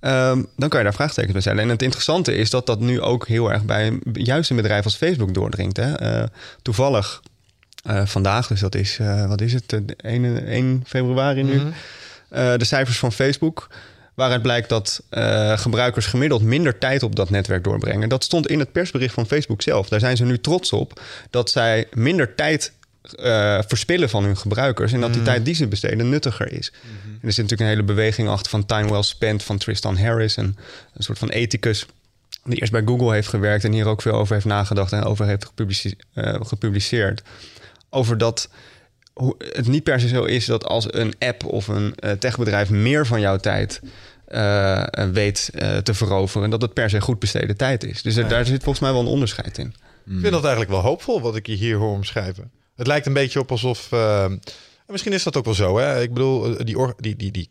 Ehm, 0.00 0.42
dan 0.56 0.68
kan 0.68 0.78
je 0.78 0.84
daar 0.84 0.94
vraagtekens 0.94 1.32
bij 1.32 1.40
stellen. 1.40 1.62
En 1.62 1.68
het 1.68 1.82
interessante 1.82 2.34
is 2.34 2.50
dat 2.50 2.66
dat 2.66 2.80
nu 2.80 3.00
ook 3.00 3.26
heel 3.26 3.52
erg 3.52 3.64
bij 3.64 3.98
juist 4.12 4.50
een 4.50 4.56
bedrijf 4.56 4.84
als 4.84 4.96
Facebook 4.96 5.34
doordringt. 5.34 5.76
Hè? 5.76 5.94
Toevallig 6.62 7.22
vandaag, 8.04 8.46
dus 8.46 8.60
dat 8.60 8.74
is, 8.74 8.98
wat 9.26 9.40
is 9.40 9.52
het, 9.52 9.72
eh, 9.72 9.80
1, 9.96 10.46
1 10.46 10.82
februari 10.86 11.42
nu, 11.42 11.60
eh, 12.30 12.54
de 12.56 12.64
cijfers 12.64 12.98
van 12.98 13.12
Facebook. 13.12 13.68
Waaruit 14.14 14.42
blijkt 14.42 14.68
dat 14.68 15.02
eh, 15.08 15.58
gebruikers 15.58 16.06
gemiddeld 16.06 16.42
minder 16.42 16.78
tijd 16.78 17.02
op 17.02 17.16
dat 17.16 17.30
netwerk 17.30 17.64
doorbrengen. 17.64 18.08
Dat 18.08 18.24
stond 18.24 18.48
in 18.48 18.58
het 18.58 18.72
persbericht 18.72 19.14
van 19.14 19.26
Facebook 19.26 19.62
zelf. 19.62 19.88
Daar 19.88 20.00
zijn 20.00 20.16
ze 20.16 20.24
nu 20.24 20.40
trots 20.40 20.72
op 20.72 21.00
dat 21.30 21.50
zij 21.50 21.86
minder 21.92 22.34
tijd 22.34 22.72
eh, 23.18 23.58
verspillen 23.66 24.08
van 24.08 24.24
hun 24.24 24.36
gebruikers. 24.36 24.92
En 24.92 25.00
dat 25.00 25.12
die 25.12 25.22
tijd 25.22 25.44
die 25.44 25.54
ze 25.54 25.66
besteden 25.66 26.08
nuttiger 26.08 26.52
is. 26.52 26.72
En 26.82 27.28
er 27.28 27.32
zit 27.32 27.42
natuurlijk 27.42 27.60
een 27.60 27.66
hele 27.66 27.82
beweging 27.82 28.28
achter 28.28 28.50
van 28.50 28.66
time 28.66 28.90
well 28.90 29.02
spent 29.02 29.42
van 29.42 29.58
Tristan 29.58 29.98
Harris. 29.98 30.36
Een, 30.36 30.56
een 30.94 31.02
soort 31.02 31.18
van 31.18 31.28
ethicus 31.28 31.86
die 32.44 32.60
eerst 32.60 32.72
bij 32.72 32.82
Google 32.84 33.12
heeft 33.12 33.28
gewerkt 33.28 33.64
en 33.64 33.72
hier 33.72 33.86
ook 33.86 34.02
veel 34.02 34.12
over 34.12 34.34
heeft 34.34 34.46
nagedacht 34.46 34.92
en 34.92 35.04
over 35.04 35.26
heeft 35.26 35.52
eh, 36.14 36.34
gepubliceerd. 36.40 37.22
Over 37.90 38.18
dat 38.18 38.48
het 39.38 39.66
niet 39.68 39.82
per 39.82 40.00
se 40.00 40.08
zo 40.08 40.24
is 40.24 40.46
dat 40.46 40.64
als 40.64 40.86
een 40.94 41.14
app 41.18 41.44
of 41.44 41.68
een 41.68 41.94
eh, 41.94 42.12
techbedrijf 42.12 42.70
meer 42.70 43.06
van 43.06 43.20
jouw 43.20 43.36
tijd 43.36 43.80
eh, 44.24 44.82
weet 45.12 45.50
eh, 45.54 45.76
te 45.76 45.94
veroveren, 45.94 46.50
dat 46.50 46.62
het 46.62 46.74
per 46.74 46.90
se 46.90 47.00
goed 47.00 47.18
besteden 47.18 47.56
tijd 47.56 47.84
is. 47.84 48.02
Dus 48.02 48.16
er- 48.16 48.28
daar 48.28 48.46
zit 48.46 48.62
volgens 48.62 48.80
mij 48.84 48.92
wel 48.92 49.00
een 49.00 49.06
onderscheid 49.06 49.58
in. 49.58 49.66
Ik 50.06 50.20
vind 50.20 50.32
dat 50.32 50.40
eigenlijk 50.42 50.70
wel 50.70 50.80
hoopvol 50.80 51.20
wat 51.20 51.36
ik 51.36 51.46
je 51.46 51.52
hier 51.54 51.76
hoor 51.76 51.92
omschrijven. 51.92 52.50
Het 52.76 52.86
lijkt 52.86 53.06
een 53.06 53.12
beetje 53.12 53.40
op 53.40 53.50
alsof. 53.50 53.92
en 53.92 54.40
misschien 54.86 55.12
is 55.12 55.22
dat 55.22 55.36
ook 55.36 55.44
wel 55.44 55.54
zo. 55.54 55.78
Hè? 55.78 56.02
Ik 56.02 56.14
bedoel, 56.14 56.56
die, 56.64 56.76
die, 57.00 57.16
die, 57.16 57.30
die 57.30 57.48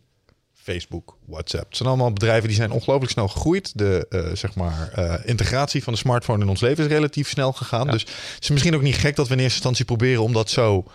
Facebook, 0.54 1.18
WhatsApp. 1.26 1.66
Het 1.68 1.78
zijn 1.78 1.90
allemaal 1.90 2.14
bedrijven 2.14 2.48
die 2.48 2.58
zijn 2.58 2.72
ongelooflijk 2.72 3.12
snel 3.12 3.28
gegroeid. 3.28 3.78
De 3.78 4.32
zeg 4.34 4.56
maar, 4.56 4.92
integratie 5.26 5.84
van 5.84 5.94
de 5.94 6.00
smartphone 6.00 6.44
in 6.44 6.50
ons 6.50 6.62
leven 6.62 6.84
is 6.84 6.90
relatief 6.90 7.30
snel 7.30 7.52
gegaan. 7.54 7.88
Dus 7.88 8.02
het 8.02 8.44
is 8.44 8.50
misschien 8.50 8.76
ook 8.76 8.82
niet 8.82 8.96
gek 8.98 9.16
dat 9.16 9.28
we 9.28 9.34
in 9.34 9.40
eerste 9.40 9.56
instantie 9.56 9.86
proberen 9.86 10.24
om 10.24 10.34
dat 10.34 10.50
zo 10.50 10.86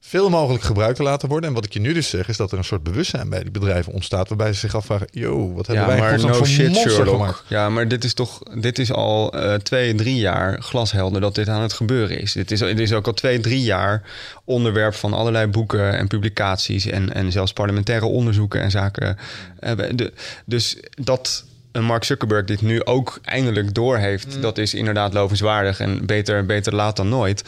veel 0.00 0.30
mogelijk 0.30 0.64
gebruikt 0.64 0.96
te 0.96 1.02
laten 1.02 1.28
worden. 1.28 1.48
En 1.48 1.54
wat 1.54 1.64
ik 1.64 1.72
je 1.72 1.80
nu 1.80 1.92
dus 1.92 2.08
zeg, 2.08 2.28
is 2.28 2.36
dat 2.36 2.52
er 2.52 2.58
een 2.58 2.64
soort 2.64 2.82
bewustzijn 2.82 3.28
bij 3.28 3.42
die 3.42 3.50
bedrijven 3.50 3.92
ontstaat. 3.92 4.28
Waarbij 4.28 4.52
ze 4.52 4.58
zich 4.58 4.74
afvragen: 4.74 5.06
yo, 5.10 5.52
wat 5.52 5.66
hebben 5.66 5.84
Ja, 5.84 5.90
wij 5.90 6.00
maar 6.00 6.20
no 6.20 6.32
voor 6.32 6.46
shit, 6.46 6.76
Sherlock. 6.76 7.08
gemaakt? 7.08 7.42
Ja, 7.46 7.70
maar 7.70 7.88
dit 7.88 8.04
is 8.04 8.14
toch, 8.14 8.38
dit 8.54 8.78
is 8.78 8.92
al 8.92 9.32
eh, 9.32 9.54
twee, 9.54 9.94
drie 9.94 10.16
jaar 10.16 10.62
glashelder 10.62 11.20
dat 11.20 11.34
dit 11.34 11.48
aan 11.48 11.62
het 11.62 11.72
gebeuren 11.72 12.20
is. 12.20 12.32
Dit 12.32 12.50
is, 12.50 12.58
dit 12.58 12.80
is 12.80 12.92
ook 12.92 13.06
al 13.06 13.12
twee, 13.12 13.40
drie 13.40 13.62
jaar 13.62 14.02
onderwerp 14.44 14.94
van 14.94 15.12
allerlei 15.12 15.46
boeken 15.46 15.98
en 15.98 16.06
publicaties 16.06 16.86
en, 16.86 17.14
en 17.14 17.32
zelfs 17.32 17.52
parlementaire 17.52 18.06
onderzoeken 18.06 18.60
en 18.60 18.70
zaken. 18.70 19.18
Eh, 19.58 19.72
de, 19.94 20.12
dus 20.44 20.76
dat 20.90 21.44
een 21.72 21.84
Mark 21.84 22.04
Zuckerberg 22.04 22.44
dit 22.44 22.60
nu 22.62 22.84
ook 22.84 23.18
eindelijk 23.22 23.74
doorheeft, 23.74 24.42
dat 24.42 24.58
is 24.58 24.74
inderdaad 24.74 25.12
lovenswaardig 25.12 25.80
en 25.80 26.06
beter, 26.06 26.46
beter 26.46 26.74
laat 26.74 26.96
dan 26.96 27.08
nooit. 27.08 27.44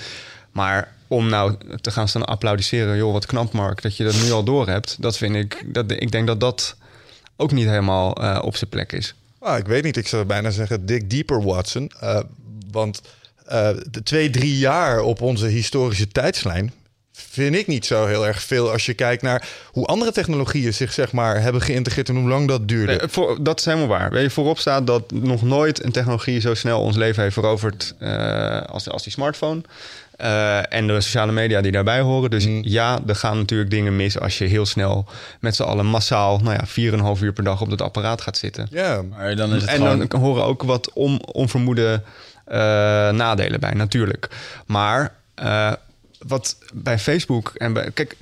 Maar 0.53 0.93
om 1.09 1.29
nou 1.29 1.55
te 1.81 1.91
gaan 1.91 2.09
staan 2.09 2.27
applaudisseren, 2.27 2.97
joh, 2.97 3.13
wat 3.13 3.27
knap 3.27 3.53
Mark, 3.53 3.83
dat 3.83 3.97
je 3.97 4.05
dat 4.05 4.23
nu 4.23 4.31
al 4.31 4.45
door 4.45 4.69
hebt, 4.69 4.97
dat 5.01 5.17
vind 5.17 5.35
ik, 5.35 5.65
dat, 5.67 5.91
ik 5.91 6.11
denk 6.11 6.27
dat 6.27 6.41
dat 6.41 6.77
ook 7.37 7.53
niet 7.53 7.67
helemaal 7.67 8.15
eh, 8.15 8.39
op 8.43 8.57
zijn 8.57 8.71
plek 8.71 8.93
is. 8.93 9.15
Ah, 9.39 9.59
ik 9.59 9.67
weet 9.67 9.85
niet, 9.85 9.97
ik 9.97 10.09
zou 10.09 10.25
bijna 10.25 10.51
zeggen 10.51 10.87
dik 10.87 11.11
dieper 11.11 11.43
Watson. 11.43 11.91
Eh, 12.01 12.21
want 12.71 13.01
eh, 13.47 13.71
de 13.91 14.03
twee, 14.03 14.31
drie 14.31 14.59
jaar 14.59 15.01
op 15.01 15.21
onze 15.21 15.47
historische 15.47 16.09
tijdslijn 16.09 16.73
vind 17.13 17.55
ik 17.55 17.67
niet 17.67 17.87
zo 17.87 18.07
heel 18.07 18.27
erg 18.27 18.43
veel 18.43 18.71
als 18.71 18.87
je 18.87 18.95
kijkt 18.95 19.23
naar 19.23 19.49
hoe 19.73 19.87
andere 19.87 20.13
technologieën 20.13 20.75
zich 20.75 20.93
zeg 20.93 21.13
maar 21.13 21.41
hebben 21.41 21.63
geïntegreerd 21.63 22.09
en 22.09 22.17
hoe 22.17 22.29
lang 22.29 22.49
dat 22.49 22.69
duurde. 22.69 22.97
Nee, 22.97 23.09
voor, 23.09 23.43
dat 23.43 23.59
is 23.59 23.65
helemaal 23.65 23.87
waar. 23.87 24.11
Weet 24.11 24.23
je, 24.23 24.31
voorop 24.31 24.59
staat 24.59 24.87
dat 24.87 25.11
nog 25.11 25.43
nooit 25.43 25.85
een 25.85 25.93
technologie 25.93 26.41
zo 26.41 26.55
snel 26.55 26.81
ons 26.81 26.97
leven 26.97 27.23
heeft 27.23 27.35
veroverd 27.35 27.95
als, 28.67 28.89
als 28.89 29.03
die 29.03 29.13
smartphone. 29.13 29.61
Eh, 30.19 30.73
en 30.73 30.87
de 30.87 31.01
sociale 31.01 31.33
media 31.33 31.61
die 31.61 31.73
daarbij 31.73 32.01
horen. 32.01 32.31
Dus 32.31 32.47
ja, 32.63 32.99
er 33.07 33.15
gaan 33.15 33.37
natuurlijk 33.37 33.71
dingen 33.71 33.97
mis 33.97 34.21
als 34.21 34.39
je 34.39 34.45
heel 34.45 34.67
snel 34.67 35.07
met 35.41 35.57
z'n 35.57 35.63
allen 35.63 35.87
massaal, 35.87 36.39
nou 36.39 36.57
ja, 36.57 36.67
4,5 37.17 37.23
uur 37.23 37.33
per 37.33 37.45
dag 37.45 37.61
op 37.61 37.71
dat 37.71 37.83
apparaat 37.83 38.21
gaat 38.21 38.37
zitten. 38.37 38.67
Ja, 38.71 39.03
Maar 39.03 39.37
dan 39.37 39.55
is 39.55 39.61
het 39.61 39.71
en 39.71 39.77
gewoon... 39.77 40.07
dan 40.09 40.21
horen 40.21 40.45
ook 40.45 40.63
wat 40.63 40.93
on, 40.93 41.27
onvermoede 41.33 42.03
eh, 42.45 42.59
nadelen 43.11 43.61
bij, 43.61 43.73
natuurlijk. 43.73 44.29
Maar 44.67 45.15
eh, 45.35 45.73
wat 46.19 46.57
bij 46.73 46.99
Facebook 46.99 47.53
en 47.57 47.73
bij. 47.73 47.91
Kijk, 47.91 48.17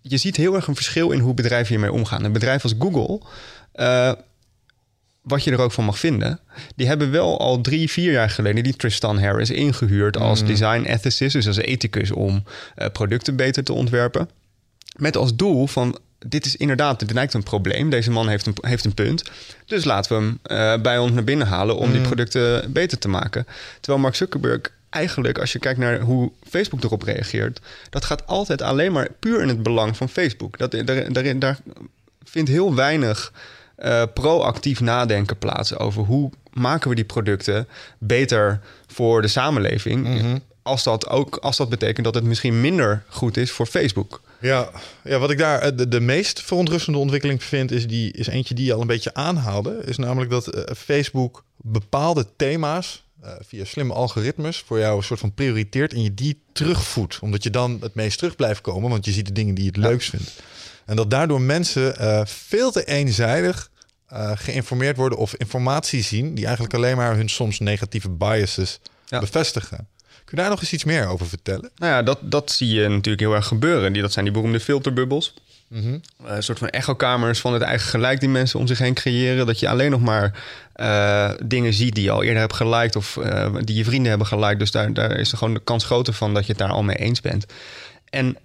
je 0.00 0.16
ziet 0.16 0.36
heel 0.36 0.54
erg 0.54 0.66
een 0.66 0.74
verschil 0.74 1.10
in 1.10 1.20
hoe 1.20 1.34
bedrijven 1.34 1.68
hiermee 1.68 1.92
omgaan. 1.92 2.24
Een 2.24 2.32
bedrijf 2.32 2.62
als 2.62 2.74
Google. 2.78 3.20
Wat 5.26 5.44
je 5.44 5.50
er 5.50 5.60
ook 5.60 5.72
van 5.72 5.84
mag 5.84 5.98
vinden. 5.98 6.40
Die 6.76 6.86
hebben 6.86 7.10
wel 7.10 7.40
al 7.40 7.60
drie, 7.60 7.90
vier 7.90 8.12
jaar 8.12 8.30
geleden 8.30 8.62
die 8.62 8.76
Tristan 8.76 9.18
Harris 9.18 9.50
ingehuurd 9.50 10.16
als 10.16 10.44
design 10.44 10.82
ethicist, 10.82 11.32
dus 11.32 11.46
als 11.46 11.56
ethicus 11.56 12.10
om 12.10 12.44
eh, 12.74 12.88
producten 12.92 13.36
beter 13.36 13.64
te 13.64 13.72
ontwerpen. 13.72 14.28
Met 14.96 15.16
als 15.16 15.36
doel 15.36 15.66
van 15.66 15.98
dit 16.18 16.46
is 16.46 16.56
inderdaad, 16.56 16.98
dit 16.98 17.12
lijkt 17.12 17.34
een 17.34 17.42
probleem. 17.42 17.90
Deze 17.90 18.10
man 18.10 18.28
heeft 18.28 18.46
een, 18.46 18.54
heeft 18.60 18.84
een 18.84 18.94
punt. 18.94 19.24
Dus 19.66 19.84
laten 19.84 20.16
we 20.16 20.24
hem 20.24 20.38
eh, 20.42 20.82
bij 20.82 20.98
ons 20.98 21.12
naar 21.12 21.24
binnen 21.24 21.46
halen 21.46 21.76
om 21.76 21.92
die 21.92 22.00
producten 22.00 22.72
beter 22.72 22.98
te 22.98 23.08
maken. 23.08 23.46
Terwijl 23.80 24.02
Mark 24.02 24.14
Zuckerberg 24.14 24.60
eigenlijk, 24.90 25.38
als 25.38 25.52
je 25.52 25.58
kijkt 25.58 25.78
naar 25.78 26.00
hoe 26.00 26.32
Facebook 26.48 26.84
erop 26.84 27.02
reageert, 27.02 27.60
dat 27.90 28.04
gaat 28.04 28.26
altijd 28.26 28.62
alleen 28.62 28.92
maar 28.92 29.08
puur 29.18 29.42
in 29.42 29.48
het 29.48 29.62
belang 29.62 29.96
van 29.96 30.08
Facebook. 30.08 30.58
Dat, 30.58 30.70
daar, 30.70 31.12
daar, 31.12 31.38
daar 31.38 31.58
vindt 32.24 32.50
heel 32.50 32.74
weinig 32.74 33.32
uh, 33.78 34.02
proactief 34.14 34.80
nadenken 34.80 35.38
plaats 35.38 35.76
over 35.76 36.02
hoe 36.02 36.30
maken 36.52 36.88
we 36.88 36.94
die 36.94 37.04
producten 37.04 37.68
beter 37.98 38.60
voor 38.86 39.22
de 39.22 39.28
samenleving. 39.28 40.04
Mhm. 40.04 40.38
Als 40.62 40.82
dat 40.82 41.08
ook 41.08 41.36
als 41.36 41.56
dat 41.56 41.68
betekent 41.68 42.04
dat 42.04 42.14
het 42.14 42.24
misschien 42.24 42.60
minder 42.60 43.02
goed 43.08 43.36
is 43.36 43.50
voor 43.50 43.66
Facebook. 43.66 44.20
Ja, 44.40 44.70
ja 45.04 45.18
wat 45.18 45.30
ik 45.30 45.38
daar 45.38 45.60
eh, 45.60 45.76
de, 45.76 45.88
de 45.88 46.00
meest 46.00 46.42
verontrustende 46.42 46.98
ontwikkeling 46.98 47.42
vind, 47.42 47.70
is, 47.70 47.86
die, 47.86 48.12
is 48.12 48.26
eentje 48.26 48.54
die 48.54 48.64
je 48.64 48.72
al 48.72 48.80
een 48.80 48.86
beetje 48.86 49.14
aanhaalde. 49.14 49.82
Is 49.84 49.96
namelijk 49.96 50.30
dat 50.30 50.54
uh, 50.54 50.62
Facebook 50.76 51.44
bepaalde 51.56 52.26
thema's 52.36 53.04
uh, 53.24 53.30
via 53.40 53.64
slimme 53.64 53.92
algoritmes 53.92 54.62
voor 54.66 54.78
jou 54.78 54.96
een 54.96 55.02
soort 55.02 55.20
van 55.20 55.34
prioriteert 55.34 55.92
en 55.92 56.02
je 56.02 56.14
die 56.14 56.40
terugvoedt. 56.52 57.18
Omdat 57.20 57.42
je 57.42 57.50
dan 57.50 57.78
het 57.80 57.94
meest 57.94 58.18
terug 58.18 58.36
blijft 58.36 58.60
komen, 58.60 58.90
want 58.90 59.04
je 59.04 59.12
ziet 59.12 59.26
de 59.26 59.32
dingen 59.32 59.54
die 59.54 59.64
je 59.64 59.70
het 59.70 59.80
ja. 59.82 59.88
leukst 59.88 60.10
vindt. 60.10 60.42
En 60.86 60.96
dat 60.96 61.10
daardoor 61.10 61.40
mensen 61.40 61.94
uh, 62.00 62.20
veel 62.24 62.70
te 62.70 62.84
eenzijdig 62.84 63.70
uh, 64.12 64.30
geïnformeerd 64.34 64.96
worden 64.96 65.18
of 65.18 65.34
informatie 65.34 66.02
zien 66.02 66.34
die 66.34 66.44
eigenlijk 66.44 66.74
alleen 66.74 66.96
maar 66.96 67.16
hun 67.16 67.28
soms 67.28 67.58
negatieve 67.58 68.08
biases 68.08 68.80
ja. 69.06 69.20
bevestigen. 69.20 69.88
Kun 70.24 70.36
je 70.36 70.42
daar 70.42 70.50
nog 70.50 70.60
eens 70.60 70.72
iets 70.72 70.84
meer 70.84 71.06
over 71.06 71.26
vertellen? 71.26 71.70
Nou 71.76 71.92
ja, 71.92 72.02
dat, 72.02 72.18
dat 72.22 72.50
zie 72.50 72.68
je 72.68 72.88
natuurlijk 72.88 73.20
heel 73.20 73.34
erg 73.34 73.46
gebeuren. 73.46 73.92
Die, 73.92 74.02
dat 74.02 74.12
zijn 74.12 74.24
die 74.24 74.34
beroemde 74.34 74.60
filterbubbels. 74.60 75.34
Mm 75.68 75.82
-hmm. 75.82 76.00
Een 76.24 76.42
soort 76.42 76.58
van 76.58 76.68
echokamers 76.68 77.40
van 77.40 77.52
het 77.52 77.62
eigen 77.62 77.88
gelijk 77.88 78.20
die 78.20 78.28
mensen 78.28 78.58
om 78.58 78.66
zich 78.66 78.78
heen 78.78 78.94
creëren. 78.94 79.46
Dat 79.46 79.60
je 79.60 79.68
alleen 79.68 79.90
nog 79.90 80.00
maar 80.00 80.42
uh, 80.76 81.30
dingen 81.44 81.72
ziet 81.72 81.94
die 81.94 82.04
je 82.04 82.10
al 82.10 82.22
eerder 82.22 82.40
hebt 82.40 82.54
geliked 82.54 82.96
of 82.96 83.16
uh, 83.16 83.54
die 83.60 83.76
je 83.76 83.84
vrienden 83.84 84.08
hebben 84.08 84.26
geliked. 84.26 84.58
Dus 84.58 84.70
daar, 84.70 84.92
daar 84.92 85.18
is 85.18 85.32
er 85.32 85.38
gewoon 85.38 85.54
de 85.54 85.64
kans 85.64 85.84
groter 85.84 86.14
van 86.14 86.34
dat 86.34 86.46
je 86.46 86.52
het 86.52 86.60
daar 86.60 86.70
al 86.70 86.82
mee 86.82 86.96
eens 86.96 87.20
bent. 87.20 87.46
En 88.10 88.36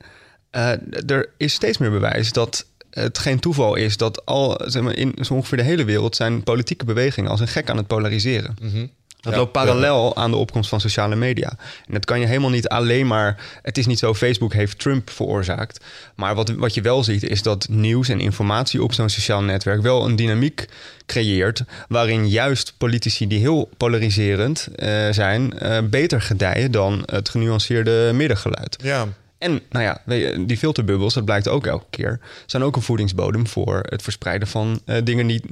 uh, 0.56 1.10
er 1.10 1.30
is 1.38 1.54
steeds 1.54 1.78
meer 1.78 1.92
bewijs 1.92 2.32
dat 2.32 2.66
het 2.90 3.18
geen 3.18 3.40
toeval 3.40 3.76
is 3.76 3.98
dat 3.98 4.26
al 4.26 4.62
zeg 4.66 4.82
maar, 4.84 4.96
in 4.96 5.14
zo 5.22 5.34
ongeveer 5.34 5.58
de 5.58 5.64
hele 5.64 5.84
wereld 5.84 6.16
zijn 6.16 6.44
politieke 6.44 6.86
bewegingen 6.86 7.32
als 7.32 7.40
een 7.40 7.48
gek 7.48 7.70
aan 7.70 7.78
het 7.78 7.88
polariseren. 7.88 8.56
Mm 8.62 8.70
-hmm. 8.70 8.90
Dat 9.22 9.34
ja, 9.34 9.40
loopt 9.40 9.52
parallel 9.52 10.06
ja. 10.16 10.22
aan 10.22 10.32
de 10.32 10.38
opkomst 10.38 10.70
van 10.70 10.82
sociale 10.82 11.16
media. 11.16 11.50
En 11.88 11.94
dat 11.94 12.06
kan 12.06 12.20
je 12.20 12.26
helemaal 12.26 12.50
niet 12.50 12.68
alleen 12.68 13.08
maar. 13.08 13.44
Het 13.62 13.78
is 13.78 13.86
niet 13.86 14.00
zo, 14.00 14.14
Facebook 14.14 14.54
heeft 14.54 14.80
Trump 14.80 15.10
veroorzaakt. 15.10 15.86
Maar 16.16 16.36
wat, 16.36 16.50
wat 16.50 16.74
je 16.74 16.82
wel 16.82 17.04
ziet, 17.04 17.24
is 17.24 17.42
dat 17.42 17.68
nieuws 17.70 18.10
en 18.10 18.20
informatie 18.20 18.84
op 18.84 18.94
zo'n 18.94 19.10
sociaal 19.10 19.42
netwerk 19.42 19.82
wel 19.82 20.06
een 20.06 20.16
dynamiek 20.16 20.66
creëert. 21.06 21.64
waarin 21.88 22.30
juist 22.30 22.74
politici 22.78 23.28
die 23.28 23.40
heel 23.40 23.70
polariserend 23.78 24.68
uh, 24.76 25.10
zijn, 25.12 25.54
uh, 25.62 25.78
beter 25.84 26.22
gedijen 26.22 26.72
dan 26.72 27.04
het 27.06 27.30
genuanceerde 27.30 28.12
middengeluid. 28.14 28.78
Ja. 28.84 29.08
En 29.41 29.62
nou 29.69 29.86
ja, 29.86 30.01
die 30.45 30.58
filterbubbels, 30.58 31.13
dat 31.13 31.25
blijkt 31.25 31.47
ook 31.47 31.65
elke 31.67 31.86
keer, 31.89 32.19
zijn 32.45 32.63
ook 32.63 32.75
een 32.75 32.82
voedingsbodem 32.82 33.47
voor 33.47 33.84
het 33.89 34.01
verspreiden 34.01 34.47
van 34.47 34.82
uh, 34.86 34.97
dingen 35.04 35.27
die 35.27 35.43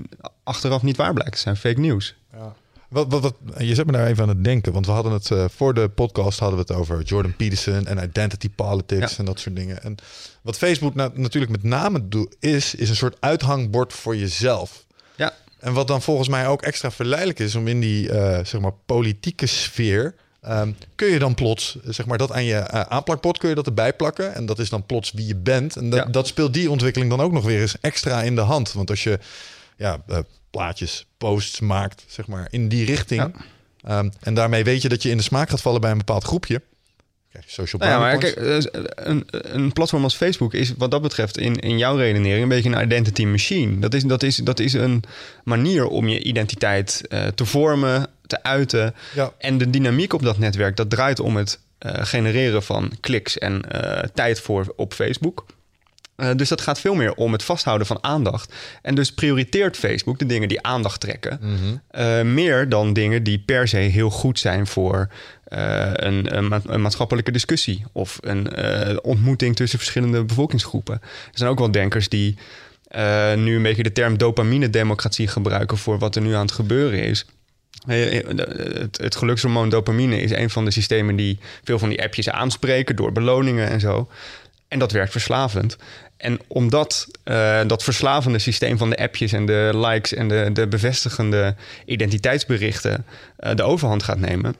achteraf 0.44 0.82
niet 0.82 0.98
waar 0.98 1.14
blijken. 1.14 1.40
zijn 1.40 1.56
fake 1.58 1.80
nieuws. 1.80 2.16
Ja. 2.34 2.56
Wat, 2.90 3.08
wat, 3.10 3.22
wat, 3.22 3.36
je 3.58 3.76
zet 3.76 3.86
me 3.86 3.92
daar 3.92 4.08
even 4.08 4.24
aan 4.24 4.30
het 4.30 4.44
denken, 4.44 4.74
want 4.74 4.86
we 4.86 4.92
hadden 4.92 5.12
het 5.12 5.30
uh, 5.30 5.46
voor 5.56 5.74
de 5.74 5.90
podcast 5.90 6.40
hadden 6.40 6.60
we 6.60 6.66
het 6.68 6.80
over 6.82 7.02
Jordan 7.02 7.36
Peterson 7.36 7.88
en 7.88 8.04
identity 8.04 8.50
politics 8.56 9.12
Ja. 9.12 9.18
en 9.18 9.26
dat 9.26 9.40
soort 9.40 9.56
dingen. 9.56 9.84
En 9.84 9.96
wat 10.42 10.58
Facebook 10.58 10.96
nou, 10.96 11.12
natuurlijk 11.14 11.52
met 11.52 11.64
name 11.64 12.08
doet, 12.08 12.36
is, 12.40 12.76
is 12.76 12.90
een 12.90 12.96
soort 12.96 13.18
uithangbord 13.20 13.94
voor 13.94 14.16
jezelf. 14.16 14.86
Ja, 15.16 15.34
En 15.60 15.74
wat 15.74 15.88
dan 15.88 16.02
volgens 16.02 16.30
mij 16.30 16.48
ook 16.48 16.62
extra 16.62 16.92
verleidelijk 16.92 17.40
is 17.40 17.56
om 17.56 17.68
in 17.68 17.80
die 17.80 18.12
eh, 18.12 18.46
zeg 18.46 18.62
maar 18.62 18.74
politieke 18.86 19.46
sfeer. 19.46 20.16
Ehm, 20.42 20.72
kun 20.96 21.08
je 21.08 21.20
dan 21.20 21.36
plots, 21.36 21.78
zeg 21.84 22.06
maar, 22.06 22.18
dat 22.18 22.32
aan 22.32 22.44
je 22.44 22.56
eh, 22.56 22.82
aanplakbord 22.82 23.38
kun 23.38 23.50
je 23.50 23.56
dat 23.56 23.66
erbij 23.66 23.94
plakken. 23.94 24.36
En 24.36 24.46
dat 24.46 24.60
is 24.60 24.70
dan 24.70 24.86
plots 24.86 25.12
wie 25.12 25.28
je 25.28 25.36
bent. 25.36 25.76
En 25.76 25.90
dat, 25.90 26.00
Ja. 26.00 26.06
dat 26.12 26.28
speelt 26.28 26.54
die 26.54 26.70
ontwikkeling 26.72 27.12
dan 27.12 27.22
ook 27.22 27.32
nog 27.32 27.44
weer 27.46 27.62
eens 27.62 27.80
extra 27.82 28.22
in 28.22 28.36
de 28.36 28.42
hand. 28.42 28.74
Want 28.74 28.90
als 28.90 29.04
je 29.04 29.20
ja, 29.78 30.02
eh, 30.08 30.18
plaatjes, 30.52 31.06
posts 31.18 31.60
maakt, 31.60 32.04
zeg 32.08 32.28
maar, 32.28 32.48
in 32.52 32.68
die 32.68 32.86
richting. 32.86 33.22
Ja. 33.22 33.98
ehm, 33.98 34.10
en 34.20 34.34
daarmee 34.34 34.64
weet 34.64 34.82
je 34.82 34.90
dat 34.90 35.04
je 35.04 35.10
in 35.10 35.18
de 35.18 35.24
smaak 35.24 35.50
gaat 35.50 35.62
vallen 35.62 35.82
bij 35.82 35.92
een 35.92 35.98
bepaald 35.98 36.24
groepje. 36.24 36.62
Social 37.46 37.82
Nou 37.82 37.94
ja, 37.94 38.00
maar 38.00 38.18
kijk, 38.18 38.36
eh, 38.36 38.58
een, 38.96 39.28
een 39.32 39.74
platform 39.74 40.04
als 40.04 40.16
Facebook 40.16 40.54
is 40.54 40.74
wat 40.78 40.92
dat 40.92 41.02
betreft 41.02 41.38
in, 41.38 41.56
in 41.56 41.78
jouw 41.78 41.96
redenering 41.96 42.44
een 42.44 42.50
beetje 42.50 42.70
een 42.70 42.84
identity 42.84 43.26
machine. 43.26 43.80
Dat 43.80 43.94
is, 43.94 44.04
dat 44.04 44.24
is, 44.24 44.36
dat 44.36 44.60
is 44.60 44.74
een 44.74 45.04
manier 45.44 45.88
om 45.88 46.08
je 46.08 46.24
identiteit 46.24 47.02
eh, 47.10 47.28
te 47.28 47.46
vormen, 47.46 48.10
te 48.30 48.44
uiten. 48.44 48.96
Ja. 49.16 49.32
En 49.38 49.58
de 49.58 49.70
dynamiek 49.70 50.14
op 50.14 50.24
dat 50.24 50.38
netwerk, 50.38 50.76
dat 50.76 50.90
draait 50.90 51.20
om 51.20 51.36
het 51.38 51.60
eh, 51.80 52.06
genereren 52.06 52.64
van 52.64 52.92
kliks 53.00 53.38
en 53.38 53.62
eh, 53.72 54.10
tijd 54.14 54.42
voor 54.42 54.74
op 54.76 54.94
Facebook. 54.94 55.46
Eh, 56.16 56.30
dus 56.36 56.50
dat 56.50 56.62
gaat 56.62 56.80
veel 56.80 56.96
meer 56.96 57.14
om 57.14 57.32
het 57.32 57.44
vasthouden 57.44 57.88
van 57.88 57.98
aandacht. 58.02 58.54
En 58.82 58.96
dus 58.96 59.14
prioriteert 59.14 59.78
Facebook 59.78 60.20
de 60.20 60.26
dingen 60.26 60.48
die 60.48 60.62
aandacht 60.62 61.00
trekken. 61.00 61.40
Mhm. 61.42 62.34
meer 62.34 62.70
dan 62.70 62.94
dingen 62.94 63.24
die 63.24 63.40
per 63.40 63.68
se 63.68 63.78
heel 63.78 64.10
goed 64.10 64.40
zijn 64.40 64.68
voor 64.68 65.10
een, 65.46 66.38
een, 66.38 66.48
ma- 66.48 66.62
een 66.66 66.82
maatschappelijke 66.82 67.32
discussie 67.32 67.86
of 67.92 68.18
een 68.22 68.50
ontmoeting 69.04 69.56
tussen 69.56 69.80
verschillende 69.80 70.24
bevolkingsgroepen. 70.24 70.96
Er 71.04 71.38
zijn 71.38 71.50
ook 71.50 71.60
wel 71.60 71.72
denkers 71.72 72.10
die 72.10 72.38
nu 73.36 73.56
een 73.56 73.64
beetje 73.64 73.84
de 73.84 73.92
term 73.92 74.18
dopamine-democratie 74.18 75.28
gebruiken 75.28 75.78
voor 75.78 76.00
wat 76.00 76.16
er 76.16 76.22
nu 76.22 76.34
aan 76.34 76.42
het 76.46 76.52
gebeuren 76.52 77.04
is. 77.04 77.26
Het, 77.88 78.98
het 78.98 79.16
gelukshormoon 79.16 79.70
dopamine 79.70 80.22
is 80.22 80.32
een 80.32 80.50
van 80.50 80.66
de 80.66 80.72
systemen 80.72 81.16
die 81.16 81.40
veel 81.64 81.80
van 81.80 81.90
die 81.90 82.04
appjes 82.04 82.30
aanspreken 82.30 82.96
door 82.96 83.12
beloningen 83.12 83.70
en 83.70 83.80
zo. 83.80 84.10
En 84.68 84.80
dat 84.80 84.92
werkt 84.92 85.12
verslavend. 85.12 85.78
En 86.18 86.40
omdat 86.48 87.08
eh, 87.24 87.62
dat 87.68 87.84
verslavende 87.84 88.40
systeem 88.40 88.78
van 88.78 88.90
de 88.90 88.98
appjes 88.98 89.32
en 89.32 89.46
de 89.46 89.72
likes 89.74 90.14
en 90.14 90.28
de, 90.28 90.50
de 90.54 90.68
bevestigende 90.68 91.56
identiteitsberichten 91.86 93.06
eh, 93.38 93.56
de 93.56 93.64
overhand 93.64 94.04
gaat 94.04 94.20
nemen, 94.20 94.56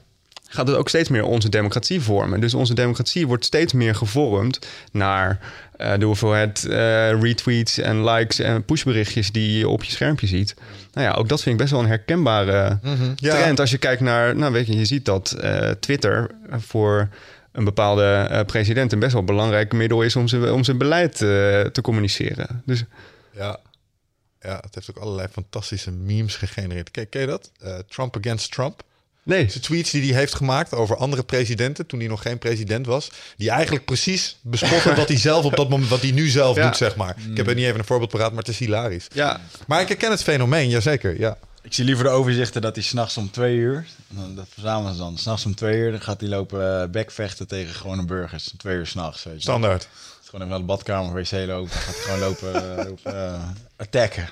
gaat 0.52 0.68
het 0.68 0.76
ook 0.78 0.90
steeds 0.90 1.10
meer 1.10 1.24
onze 1.24 1.50
democratie 1.50 2.02
vormen. 2.02 2.40
Dus 2.40 2.54
onze 2.54 2.74
democratie 2.74 3.28
wordt 3.28 3.46
steeds 3.46 3.74
meer 3.74 3.96
gevormd 3.96 4.60
naar 4.92 5.40
eh, 5.78 5.94
de 5.98 6.06
hoeveelheid 6.06 6.66
eh, 6.66 7.22
retweets 7.22 7.78
en 7.78 8.04
likes 8.04 8.40
en 8.40 8.66
pushberichtjes 8.66 9.32
die 9.32 9.58
je 9.58 9.68
op 9.70 9.84
je 9.84 9.92
schermpje 9.92 10.28
ziet. 10.28 10.54
Nou 10.94 11.08
ja, 11.08 11.14
ook 11.14 11.30
dat 11.30 11.42
vind 11.42 11.56
ik 11.56 11.62
best 11.62 11.72
wel 11.72 11.82
een 11.82 11.88
herkenbare 11.88 12.80
Mhm. 12.82 13.12
Ja. 13.16 13.36
trend. 13.36 13.60
Als 13.60 13.72
je 13.72 13.78
kijkt 13.78 14.02
naar, 14.02 14.36
nou 14.36 14.54
weet 14.54 14.68
je, 14.68 14.78
je 14.78 14.86
ziet 14.86 15.06
dat 15.06 15.32
eh, 15.32 15.70
Twitter 15.72 16.30
voor 16.50 17.10
een 17.52 17.64
bepaalde 17.64 18.04
eh, 18.30 18.46
president 18.46 18.92
een 18.92 19.00
best 19.00 19.14
wel 19.14 19.24
belangrijk 19.24 19.74
middel 19.74 20.02
is 20.02 20.16
om 20.16 20.28
zijn, 20.28 20.52
om 20.52 20.64
zijn 20.64 20.78
beleid 20.78 21.14
eh, 21.14 21.20
te 21.62 21.82
communiceren. 21.82 22.62
Dus 22.66 22.84
Ja. 23.36 23.60
ja, 24.42 24.58
het 24.62 24.76
heeft 24.76 24.90
ook 24.90 24.98
allerlei 25.04 25.28
fantastische 25.32 25.92
memes 25.92 26.36
gegenereerd. 26.36 26.92
Kijk, 26.92 27.10
ken 27.10 27.22
je 27.22 27.28
dat? 27.28 27.52
Eh, 27.62 27.78
Trump 27.88 28.18
against 28.18 28.52
Trump. 28.52 28.84
Nee, 29.24 29.46
De 29.46 29.60
tweets 29.60 29.92
die 29.92 30.12
hij 30.12 30.20
heeft 30.20 30.36
gemaakt 30.36 30.74
over 30.74 30.96
andere 30.98 31.24
presidenten 31.24 31.86
toen 31.86 32.00
hij 32.00 32.08
nog 32.08 32.22
geen 32.22 32.38
president 32.38 32.86
was, 32.86 33.12
die 33.38 33.50
eigenlijk 33.50 33.86
precies 33.86 34.38
bespotten 34.42 34.96
wat 35.02 35.08
hij 35.08 35.18
zelf 35.18 35.46
op 35.46 35.56
dat 35.56 35.70
moment, 35.70 35.90
wat 35.90 36.02
hij 36.02 36.12
nu 36.12 36.28
zelf 36.28 36.56
Ja. 36.56 36.66
doet, 36.66 36.78
zeg 36.78 36.96
maar. 36.96 37.16
Ik 37.32 37.38
heb 37.38 37.48
er 37.48 37.56
niet 37.56 37.66
even 37.66 37.80
een 37.80 37.86
voorbeeld 37.86 38.10
paraat, 38.12 38.30
maar 38.30 38.40
het 38.40 38.48
is 38.48 38.60
hilarisch. 38.60 39.08
ja, 39.14 39.42
Maar 39.68 39.82
ik 39.82 39.88
herken 39.88 40.12
het 40.12 40.24
fenomeen, 40.24 40.70
jazeker. 40.70 41.20
Ja. 41.20 41.38
Ik 41.62 41.74
zie 41.74 41.86
liever 41.86 42.04
de 42.04 42.10
overzichten 42.10 42.62
dat 42.62 42.76
hij 42.76 42.84
s'nachts 42.84 43.18
om 43.18 43.32
twee 43.32 43.56
uur, 43.56 43.86
nou, 44.08 44.36
dat 44.36 44.46
verzamelen 44.54 44.94
ze 44.94 45.00
dan, 45.00 45.18
s'nachts 45.18 45.46
om 45.46 45.56
twee 45.56 45.78
uur, 45.78 45.92
dan 45.92 46.02
gaat 46.02 46.20
hij 46.20 46.30
lopen 46.30 46.82
eh, 46.82 46.90
bekvechten 46.90 47.48
tegen 47.48 47.74
gewone 47.76 48.06
burgers. 48.06 48.54
Twee 48.58 48.76
uur 48.76 48.88
s'nachts. 48.88 49.26
Standaard. 49.38 49.88
Gewoon 50.24 50.40
even 50.40 50.50
naar 50.50 50.60
de 50.60 50.66
badkamer, 50.66 51.14
wc 51.14 51.32
lopen, 51.32 51.48
dan 51.56 51.68
gaat 51.70 51.96
hij 51.96 52.04
gewoon 52.04 52.20
lopen, 52.20 52.54
eh, 52.80 52.86
lopen 52.86 53.16
eh, 53.34 53.50
attacken. 53.78 54.30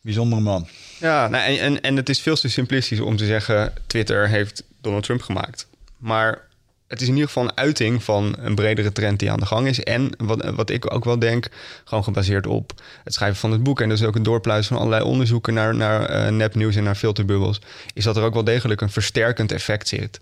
Bijzondere 0.00 0.40
man. 0.42 0.68
Ja, 1.04 1.28
nou, 1.28 1.44
en, 1.44 1.58
en, 1.58 1.80
en 1.80 1.96
het 1.96 2.08
is 2.08 2.20
veel 2.20 2.36
te 2.36 2.48
simplistisch 2.48 3.00
om 3.00 3.16
te 3.16 3.26
zeggen... 3.26 3.72
Twitter 3.86 4.28
heeft 4.28 4.64
Donald 4.80 5.04
Trump 5.04 5.22
gemaakt. 5.22 5.66
Maar 5.96 6.40
het 6.88 7.00
is 7.00 7.06
in 7.06 7.12
ieder 7.12 7.28
geval 7.28 7.42
een 7.42 7.56
uiting 7.56 8.02
van 8.02 8.36
een 8.38 8.54
bredere 8.54 8.92
trend 8.92 9.18
die 9.18 9.30
aan 9.30 9.40
de 9.40 9.46
gang 9.46 9.66
is. 9.66 9.82
En 9.82 10.10
wat, 10.16 10.50
wat 10.50 10.70
ik 10.70 10.92
ook 10.94 11.04
wel 11.04 11.18
denk, 11.18 11.48
gewoon 11.84 12.04
gebaseerd 12.04 12.46
op 12.46 12.72
het 13.04 13.14
schrijven 13.14 13.38
van 13.38 13.52
het 13.52 13.62
boek... 13.62 13.80
en 13.80 13.88
dus 13.88 14.02
ook 14.02 14.14
een 14.14 14.22
doorpluizen 14.22 14.68
van 14.68 14.76
allerlei 14.76 15.04
onderzoeken 15.10 15.54
naar, 15.54 15.74
naar 15.74 16.04
eh, 16.04 16.32
nepnieuws 16.32 16.76
en 16.76 16.84
naar 16.84 16.94
filterbubbels... 16.94 17.60
is 17.94 18.04
dat 18.04 18.16
er 18.16 18.22
ook 18.22 18.34
wel 18.34 18.44
degelijk 18.44 18.80
een 18.80 18.90
versterkend 18.90 19.52
effect 19.52 19.88
zit 19.88 20.20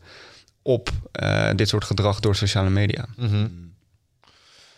op 0.63 0.91
eh, 1.13 1.51
dit 1.57 1.69
soort 1.69 1.85
gedrag 1.85 2.21
door 2.21 2.37
sociale 2.37 2.71
media. 2.71 3.07